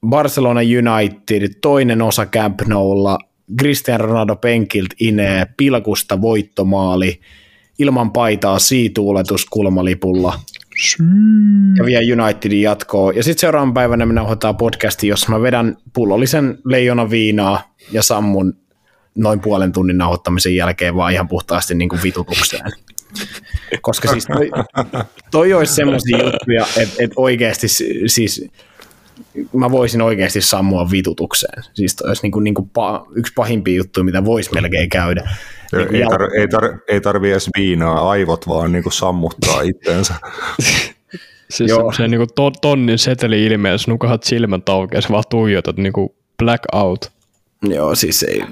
Barcelona 0.07 0.61
United, 0.61 1.49
toinen 1.61 2.03
osa 2.03 2.27
Camp 2.27 2.61
Noulla, 2.67 3.19
Cristiano 3.59 4.07
Ronaldo 4.07 4.37
penkiltä 4.37 4.95
inee, 5.01 5.47
pilkusta 5.57 6.21
voittomaali, 6.21 7.21
ilman 7.79 8.13
paitaa 8.13 8.59
siituuletus 8.59 9.47
kulmalipulla. 9.47 10.41
Ja 11.77 11.85
vie 11.85 12.01
Unitedin 12.13 12.63
jatkoon. 12.63 13.17
Ja 13.17 13.23
sitten 13.23 13.41
seuraavan 13.41 13.75
päivänä 13.75 14.07
me 14.07 14.13
nauhoitetaan 14.13 14.57
podcasti, 14.57 15.09
jossa 15.09 15.33
mä 15.33 15.43
vedän 15.43 15.77
pullollisen 15.93 16.59
leijona 16.65 17.11
viinaa 17.11 17.75
ja 17.93 18.03
sammun 18.03 18.57
noin 19.15 19.41
puolen 19.41 19.73
tunnin 19.73 19.99
nauhoittamisen 19.99 20.57
jälkeen 20.57 20.95
vaan 20.95 21.13
ihan 21.13 21.29
puhtaasti 21.29 21.75
niin 21.75 21.89
kuin 21.89 22.03
vitutukseen. 22.03 22.73
Koska 23.81 24.09
siis 24.09 24.27
toi, 24.27 24.51
toi 25.31 25.53
olisi 25.53 25.75
semmoisia 25.75 26.19
juttuja, 26.25 26.67
että, 26.77 26.95
että 26.99 27.15
oikeasti 27.17 27.69
siis 28.07 28.51
mä 29.53 29.71
voisin 29.71 30.03
oikeasti 30.03 30.41
sammua 30.41 30.91
vitutukseen. 30.91 31.63
Siis 31.75 31.97
toi 31.97 32.09
olisi 32.09 32.23
niin 32.23 32.33
kuin, 32.33 32.45
niin 32.45 32.55
kuin 32.55 32.69
pa, 32.69 33.07
yksi 33.15 33.33
pahimpia 33.37 33.77
juttuja, 33.77 34.05
mitä 34.05 34.25
voisi 34.25 34.51
melkein 34.55 34.89
käydä. 34.89 35.31
Niin 35.73 35.95
ei, 35.95 36.03
tar- 36.03 36.41
ei, 36.41 36.47
tar- 36.47 36.79
ei 36.89 37.01
tarvi 37.01 37.31
edes 37.31 37.51
viinaa, 37.59 38.11
aivot 38.11 38.49
vaan 38.49 38.73
niin 38.73 38.83
kuin 38.83 38.93
sammuttaa 38.93 39.61
itteensä. 39.61 40.15
siis 41.51 41.71
Joo. 41.71 41.93
se, 41.93 42.09
niin 42.09 42.19
kuin 42.19 42.31
to, 42.35 42.51
tonnin 42.51 42.99
seteli 42.99 43.47
ilmeessä, 43.47 43.91
nukahat 43.91 44.23
silmät 44.23 44.69
auki 44.69 44.97
ja 44.97 45.01
sä 45.01 45.09
vaan 45.09 45.25
tuijotat 45.31 45.77
niin 45.77 45.93
kuin 45.93 46.09
blackout. 46.39 47.13
Joo, 47.63 47.95
siis 47.95 48.23
ei, 48.23 48.43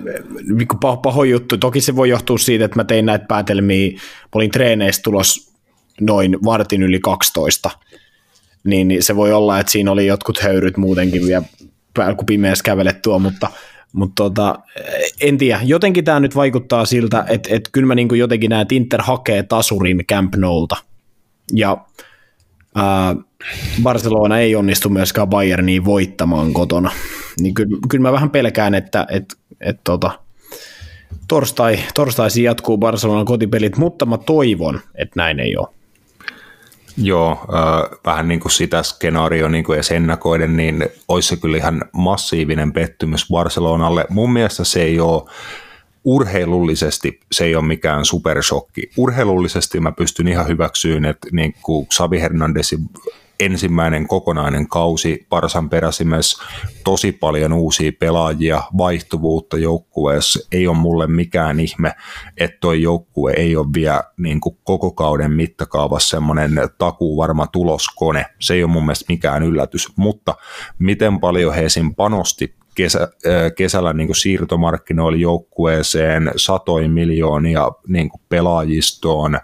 niin 0.57 0.69
paho, 0.81 0.97
paho 0.97 1.25
juttu. 1.25 1.59
Toki 1.59 1.81
se 1.81 1.97
voi 1.97 2.09
johtua 2.09 2.39
siitä, 2.39 2.65
että 2.65 2.77
mä 2.77 2.85
tein 2.85 3.07
näitä 3.07 3.25
päätelmiä, 3.29 3.93
mä 3.93 3.99
olin 4.35 4.51
treeneistä 4.51 5.03
tulos 5.03 5.53
noin 6.01 6.39
vartin 6.45 6.83
yli 6.83 7.01
12, 7.01 7.71
niin, 8.67 8.89
niin 8.89 9.03
se 9.03 9.17
voi 9.17 9.33
olla, 9.33 9.61
että 9.61 9.73
siinä 9.73 9.93
oli 9.93 10.07
jotkut 10.07 10.39
höyryt 10.39 10.77
muutenkin 10.77 11.27
vielä 11.27 11.43
päällä, 11.95 12.15
kun 12.15 12.27
pimeässä 12.27 12.65
kävelet 12.65 13.03
tuo, 13.03 13.19
mutta, 13.19 13.51
mutta 13.93 14.23
tota, 14.23 14.59
en 15.21 15.39
tiedä. 15.39 15.61
Jotenkin 15.65 16.05
tämä 16.05 16.21
nyt 16.21 16.37
vaikuttaa 16.37 16.85
siltä, 16.85 17.25
että, 17.29 17.49
että 17.55 17.71
kyllä 17.73 17.87
mä 17.87 17.95
niin 17.95 18.09
jotenkin 18.19 18.51
näen, 18.51 18.63
että 18.63 18.75
Inter 18.75 19.03
hakee 19.03 19.43
tasurin 19.43 20.05
Camp 20.07 20.35
Noulta. 20.35 20.77
Ja 21.53 21.77
ää, 22.75 23.17
Barcelona 23.83 24.39
ei 24.39 24.57
onnistu 24.57 24.89
myöskään 24.89 25.29
Bayerniin 25.29 25.85
voittamaan 25.85 26.53
kotona. 26.53 26.91
Niin 27.41 27.55
kyllä, 27.55 27.79
kyllä 27.89 28.03
mä 28.03 28.13
vähän 28.13 28.31
pelkään, 28.31 28.75
että, 28.75 29.07
että, 29.11 29.37
että 29.61 29.81
tota, 29.85 30.11
torstai, 31.29 31.79
torstaisin 31.95 32.45
jatkuu 32.45 32.79
Barcelonan 32.79 33.25
kotipelit, 33.25 33.77
mutta 33.77 34.07
mä 34.07 34.19
toivon, 34.19 34.81
että 34.95 35.13
näin 35.17 35.41
ei 35.41 35.57
ole. 35.57 35.76
Joo, 36.99 37.31
äh, 37.31 37.99
vähän 38.07 38.29
niin 38.29 38.41
kuin 38.41 38.53
sitä 38.53 38.83
skenaario 38.83 39.49
niin 39.49 39.65
kuin 39.65 39.77
edes 39.77 39.91
ennakoiden, 39.91 40.57
niin 40.57 40.87
olisi 41.09 41.29
se 41.29 41.37
kyllä 41.37 41.57
ihan 41.57 41.85
massiivinen 41.93 42.73
pettymys 42.73 43.27
Barcelonalle. 43.31 44.05
Mun 44.09 44.33
mielestä 44.33 44.65
se 44.65 44.83
ei 44.83 45.01
ole 45.01 45.23
urheilullisesti 46.05 47.21
se 47.33 47.45
ei 47.45 47.57
ole 47.57 47.65
mikään 47.65 48.05
supershokki. 48.05 48.91
Urheilullisesti 48.97 49.81
mä 49.81 49.93
pystyn 49.93 50.29
ihan 50.29 50.49
hyväksyyn, 50.49 51.05
että 51.05 51.29
niin 51.33 51.55
kuin 51.63 51.87
Xavi 51.87 52.21
Hernandezin 52.21 52.79
ensimmäinen 53.41 54.09
kokonainen 54.09 54.69
kausi 54.69 55.27
Parsan 55.29 55.71
peräsimessä 55.71 56.45
tosi 56.85 57.13
paljon 57.13 57.53
uusia 57.53 57.93
pelaajia, 57.99 58.63
vaihtuvuutta 58.79 59.59
joukkueessa. 59.59 60.41
Ei 60.53 60.67
ole 60.67 60.77
mulle 60.77 61.07
mikään 61.07 61.61
ihme, 61.61 61.95
että 62.37 62.57
toi 62.61 62.83
joukkue 62.83 63.33
ei 63.37 63.57
ole 63.57 63.67
vielä 63.75 64.03
niin 64.17 64.41
kuin 64.41 64.59
koko 64.65 64.91
kauden 64.91 65.33
mittakaavassa 65.33 66.09
semmoinen 66.09 66.53
takuu 66.79 67.17
varma 67.17 67.47
tuloskone. 67.47 68.27
Se 68.41 68.55
ei 68.55 68.65
ole 68.65 68.73
mun 68.73 68.85
mielestä 68.85 69.05
mikään 69.09 69.43
yllätys, 69.43 69.97
mutta 69.97 70.35
miten 70.79 71.21
paljon 71.21 71.55
he 71.55 71.65
esim. 71.65 71.95
panosti 71.95 72.55
kesä, 72.77 73.09
kesällä 73.57 73.93
niin 73.93 74.09
kuin 74.09 74.17
siirtomarkkinoilla 74.17 75.19
joukkueeseen 75.19 76.31
satoin 76.37 76.91
miljoonia 76.91 77.71
niin 77.89 78.09
kuin 78.09 78.21
pelaajistoon, 78.29 79.39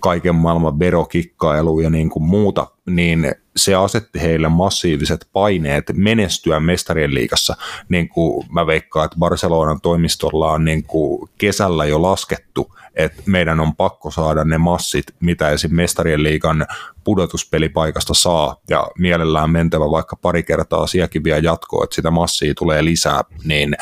kaiken 0.00 0.34
maailman 0.34 0.78
verokikkailu 0.78 1.80
ja 1.80 1.90
niin 1.90 2.10
kuin 2.10 2.22
muuta, 2.22 2.66
niin 2.86 3.34
se 3.56 3.74
asetti 3.74 4.22
heille 4.22 4.48
massiiviset 4.48 5.28
paineet 5.32 5.84
menestyä 5.92 6.60
mestarien 6.60 7.14
liigassa. 7.14 7.56
Niin 7.88 8.08
kuin 8.08 8.46
mä 8.50 8.66
veikkaan, 8.66 9.04
että 9.04 9.18
Barcelonan 9.18 9.80
toimistolla 9.80 10.52
on 10.52 10.64
niin 10.64 10.82
kuin 10.82 11.30
kesällä 11.38 11.84
jo 11.84 12.02
laskettu, 12.02 12.74
että 12.94 13.22
meidän 13.26 13.60
on 13.60 13.76
pakko 13.76 14.10
saada 14.10 14.44
ne 14.44 14.58
massit, 14.58 15.04
mitä 15.20 15.50
esim. 15.50 15.74
mestarien 15.74 16.22
liigan 16.22 16.66
pudotuspelipaikasta 17.04 18.14
saa, 18.14 18.56
ja 18.70 18.86
mielellään 18.98 19.50
mentävä 19.50 19.90
vaikka 19.90 20.16
pari 20.16 20.42
kertaa 20.42 20.86
sielläkin 20.86 21.24
vielä 21.24 21.38
jatkoa, 21.38 21.84
että 21.84 21.96
sitä 21.96 22.10
massia 22.10 22.54
tulee 22.54 22.84
lisää, 22.84 23.24
niin 23.44 23.76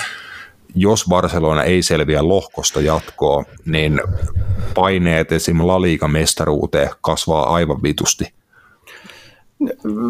jos 0.74 1.04
Barcelona 1.08 1.62
ei 1.62 1.82
selviä 1.82 2.28
lohkosta 2.28 2.80
jatkoa, 2.80 3.44
niin 3.64 4.00
paineet 4.74 5.32
esim. 5.32 5.66
La 5.66 5.82
Liga-mestaruuteen 5.82 6.90
kasvaa 7.00 7.54
aivan 7.54 7.82
vitusti. 7.82 8.24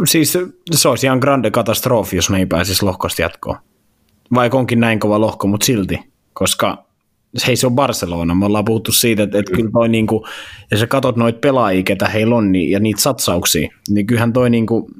Siis 0.04 0.38
se 0.72 0.88
olisi 0.88 1.06
ihan 1.06 1.18
grande 1.18 1.50
katastrofi, 1.50 2.16
jos 2.16 2.30
me 2.30 2.38
ei 2.38 2.46
pääsisi 2.46 2.84
lohkosta 2.84 3.22
jatkoon. 3.22 3.56
Vaikka 4.34 4.58
onkin 4.58 4.80
näin 4.80 5.00
kova 5.00 5.20
lohko, 5.20 5.46
mutta 5.46 5.64
silti, 5.64 5.98
koska 6.32 6.84
hei 7.46 7.56
se 7.56 7.66
on 7.66 7.74
Barcelona, 7.74 8.34
me 8.34 8.46
ollaan 8.46 8.64
puhuttu 8.64 8.92
siitä, 8.92 9.22
että, 9.22 9.38
että 9.38 9.52
kyllä 9.52 9.70
toi 9.72 9.88
niinku, 9.88 10.26
ja 10.70 10.78
sä 10.78 10.86
katot 10.86 11.16
noita 11.16 11.38
pelaajia, 11.38 11.82
ketä 11.82 12.08
heillä 12.08 12.36
on, 12.36 12.52
niin, 12.52 12.70
ja 12.70 12.80
niitä 12.80 13.00
satsauksia, 13.00 13.68
niin 13.88 14.06
kyllähän 14.06 14.32
toi 14.32 14.50
niinku, 14.50 14.90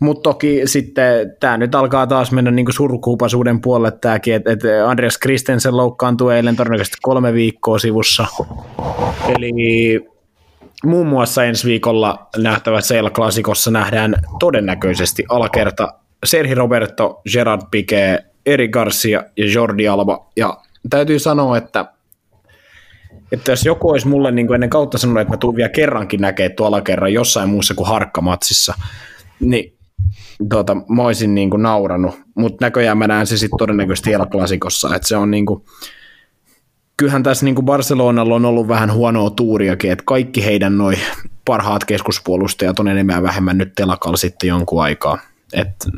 mutta 0.00 0.22
toki 0.22 0.60
sitten 0.64 1.36
tämä 1.40 1.56
nyt 1.56 1.74
alkaa 1.74 2.06
taas 2.06 2.32
mennä 2.32 2.50
niinku 2.50 2.72
surkuupasuuden 2.72 3.60
puolelle 3.60 3.98
tämäkin, 4.00 4.34
että, 4.34 4.52
että 4.52 4.88
Andreas 4.88 5.18
Christensen 5.22 5.76
loukkaantui 5.76 6.36
eilen 6.36 6.56
todennäköisesti 6.56 6.98
kolme 7.02 7.32
viikkoa 7.32 7.78
sivussa, 7.78 8.26
eli 9.28 9.52
muun 10.84 11.06
muassa 11.06 11.44
ensi 11.44 11.68
viikolla 11.68 12.28
nähtävässä 12.36 12.94
El 12.94 13.10
Clasicossa 13.10 13.70
nähdään 13.70 14.14
todennäköisesti 14.38 15.24
alakerta. 15.28 15.94
Serhi 16.24 16.54
Roberto, 16.54 17.20
Gerard 17.32 17.62
Piqué, 17.62 18.24
Eri 18.46 18.68
Garcia 18.68 19.24
ja 19.36 19.52
Jordi 19.52 19.88
Alba, 19.88 20.26
ja 20.36 20.58
täytyy 20.90 21.18
sanoa, 21.18 21.56
että, 21.56 21.86
että 23.32 23.52
jos 23.52 23.64
joku 23.64 23.90
olisi 23.90 24.08
mulle 24.08 24.32
niin 24.32 24.46
kuin 24.46 24.54
ennen 24.54 24.70
kautta 24.70 24.98
sanonut, 24.98 25.20
että 25.20 25.32
mä 25.32 25.36
tuun 25.36 25.56
vielä 25.56 25.68
kerrankin 25.68 26.20
näkee 26.20 26.48
tuolla 26.48 26.80
kerran 26.80 27.12
jossain 27.12 27.48
muussa 27.48 27.74
kuin 27.74 27.88
harkkamatsissa, 27.88 28.74
niin 29.40 29.76
tuota, 30.50 30.74
mä 30.74 31.02
olisin 31.02 31.34
niin 31.34 31.50
kuin 31.50 31.62
nauranut, 31.62 32.20
mutta 32.34 32.64
näköjään 32.64 32.98
mä 32.98 33.06
näen 33.06 33.26
se 33.26 33.36
sitten 33.36 33.58
todennäköisesti 33.58 34.12
El 34.12 34.26
Clasicossa, 34.26 34.96
että 34.96 35.08
se 35.08 35.16
on 35.16 35.30
niin 35.30 35.46
kuin, 35.46 35.64
kyllähän 36.96 37.22
tässä 37.22 37.44
niin 37.44 37.54
kuin 37.54 37.64
Barcelonalla 37.64 38.34
on 38.34 38.44
ollut 38.44 38.68
vähän 38.68 38.92
huonoa 38.92 39.30
tuuriakin, 39.30 39.92
että 39.92 40.04
kaikki 40.06 40.44
heidän 40.44 40.78
noin 40.78 40.98
parhaat 41.44 41.84
keskuspuolustajat 41.84 42.78
on 42.78 42.88
enemmän 42.88 43.22
vähemmän 43.22 43.58
nyt 43.58 43.72
telakalla 43.74 44.16
sitten 44.16 44.48
jonkun 44.48 44.82
aikaa. 44.82 45.18
Et, 45.52 45.88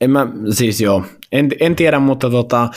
en 0.00 0.10
mä, 0.10 0.26
siis 0.50 0.80
joo, 0.80 1.04
en, 1.32 1.50
en 1.60 1.76
tiedä, 1.76 1.98
mutta 1.98 2.30
tota, 2.30 2.68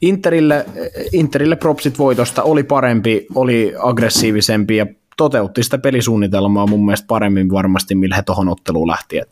Interille, 0.00 0.66
Interille 1.12 1.56
propsit 1.56 1.98
voitosta 1.98 2.42
oli 2.42 2.62
parempi, 2.62 3.26
oli 3.34 3.74
aggressiivisempi 3.78 4.76
ja 4.76 4.86
toteutti 5.16 5.62
sitä 5.62 5.78
pelisuunnitelmaa 5.78 6.66
mun 6.66 6.84
mielestä 6.84 7.06
paremmin 7.06 7.50
varmasti, 7.50 7.94
millä 7.94 8.16
he 8.16 8.22
tuohon 8.22 8.48
otteluun 8.48 8.88
lähti. 8.88 9.18
Et, 9.18 9.28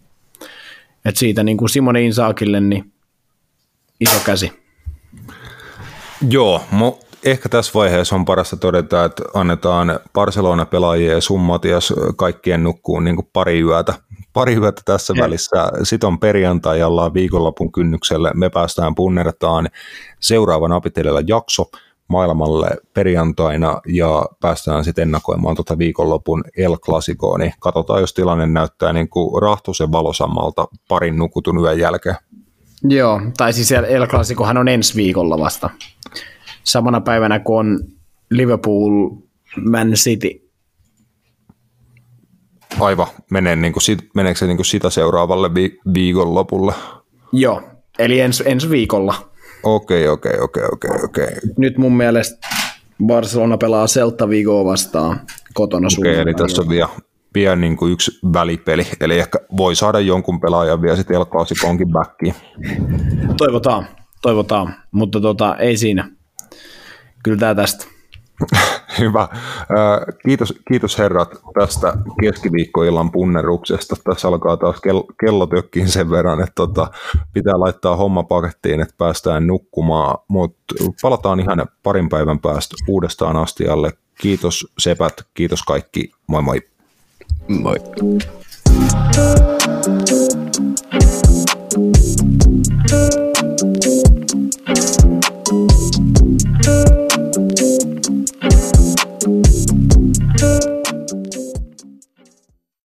et 1.05 1.17
siitä 1.17 1.43
niin 1.43 1.57
kuin 1.57 1.69
Simone 1.69 2.03
Insaakille, 2.03 2.61
niin 2.61 2.93
iso 4.01 4.21
käsi. 4.25 4.53
Joo, 6.31 6.63
mo, 6.71 7.01
ehkä 7.25 7.49
tässä 7.49 7.73
vaiheessa 7.75 8.15
on 8.15 8.25
parasta 8.25 8.57
todeta, 8.57 9.05
että 9.05 9.23
annetaan 9.35 10.01
Barcelona-pelaajien 10.13 11.15
ja 11.15 11.21
Summatias 11.21 11.95
kaikkien 12.17 12.63
nukkuun 12.63 13.05
niin 13.05 13.17
kuin 13.17 13.29
pari 13.33 13.61
yötä. 13.61 13.95
Pari 14.33 14.55
yötä 14.55 14.83
tässä 14.85 15.15
ja. 15.17 15.23
välissä. 15.23 15.73
Sitten 15.83 16.07
on 16.07 16.19
perjantai, 16.19 16.83
ollaan 16.83 17.15
viikonlopun 17.15 17.73
kynnykselle. 17.73 18.31
Me 18.35 18.51
päästään 18.51 18.95
punnertaan 18.95 19.69
seuraavan 20.21 20.73
apitelellä 20.73 21.23
jakso 21.27 21.65
maailmalle 22.09 22.69
perjantaina 22.95 23.81
ja 23.87 24.27
päästään 24.41 24.85
sitten 24.85 25.03
ennakoimaan 25.03 25.57
tuota 25.57 25.79
viikonlopun 25.79 26.45
El 26.57 26.77
Clasicoa, 26.77 27.39
niin 27.39 27.53
katsotaan, 27.61 28.01
jos 28.01 28.15
tilanne 28.15 28.47
näyttää 28.47 28.93
niin 28.93 29.09
kuin 29.09 29.43
rahtuisen 29.43 29.93
valosammalta 29.93 30.69
parin 30.89 31.17
nukutun 31.17 31.59
yön 31.59 31.79
jälkeen. 31.79 32.17
Joo, 32.83 33.21
tai 33.37 33.53
siis 33.53 33.73
El 33.73 34.07
Clasicohan 34.07 34.57
on 34.57 34.69
ensi 34.69 34.97
viikolla 34.97 35.39
vasta 35.39 35.71
samana 36.69 37.01
päivänä 37.01 37.39
kuin 37.39 37.59
on 37.59 37.79
Liverpool 38.31 39.11
Man 39.71 39.93
City. 39.93 40.31
Aivan, 42.81 43.07
menee 43.31 43.57
niin 43.57 43.73
kuin, 43.73 43.83
meneekö 44.15 44.39
se 44.39 44.47
niin 44.47 44.57
kuin 44.57 44.67
sitä 44.67 44.91
seuraavalle 44.91 45.55
vi- 45.55 45.79
viikonlopulle? 45.95 46.73
Joo, 47.33 47.63
eli 47.99 48.21
ens, 48.21 48.43
ensi 48.47 48.71
viikolla. 48.71 49.15
Okei, 49.63 50.09
okei, 50.09 50.41
okei, 50.41 50.65
okei, 50.73 50.91
okei. 51.05 51.27
Nyt 51.57 51.79
mun 51.79 51.97
mielestä 51.97 52.49
Barcelona 53.07 53.59
pelaa 53.59 53.87
Celta 53.87 54.29
Vigoa 54.29 54.65
vastaan 54.65 55.21
kotona 55.55 55.89
Okei, 55.99 56.13
okay, 56.13 56.23
eli 56.23 56.35
tässä 56.35 56.63
on 56.63 56.69
vielä, 56.69 56.89
vielä 57.35 57.57
niin 57.57 57.77
kuin 57.77 57.93
yksi 57.93 58.19
välipeli, 58.33 58.87
eli 59.01 59.19
ehkä 59.19 59.39
voi 59.57 59.75
saada 59.75 60.01
jonkun 60.01 60.41
pelaajan 60.41 60.83
vielä 60.83 60.97
sitten 60.97 61.17
El 61.17 61.27
backiin. 61.93 62.35
Toivotaan, 63.37 63.87
toivotaan, 64.23 64.75
mutta 64.93 65.21
tota, 65.21 65.57
ei 65.57 65.77
siinä 65.77 66.18
kyllä 67.23 67.39
tämä 67.39 67.55
tästä. 67.55 67.85
Hyvä. 68.99 69.29
Kiitos, 70.25 70.55
kiitos 70.69 70.99
herrat 70.99 71.29
tästä 71.59 71.93
keskiviikkoillan 72.21 73.11
punneruksesta. 73.11 73.97
Tässä 74.05 74.29
alkaa 74.29 74.57
taas 74.57 74.81
kello, 74.81 75.07
kello 75.21 75.47
tökkiin 75.47 75.89
sen 75.89 76.11
verran, 76.11 76.41
että 76.41 76.53
tota, 76.55 76.91
pitää 77.33 77.61
laittaa 77.61 77.97
homma 77.97 78.23
pakettiin, 78.23 78.81
että 78.81 78.95
päästään 78.99 79.47
nukkumaan, 79.47 80.19
mutta 80.29 80.75
palataan 81.03 81.41
ihan 81.41 81.67
parin 81.83 82.09
päivän 82.09 82.39
päästä 82.39 82.75
uudestaan 82.89 83.37
astialle. 83.37 83.93
Kiitos 84.21 84.67
Sepät, 84.79 85.15
kiitos 85.35 85.63
kaikki, 85.63 86.11
moi 86.27 86.43
moi. 86.43 86.61
Moi. 87.49 87.77
Thank 91.71 93.15
you. 93.15 93.28
Bye. 100.41 100.68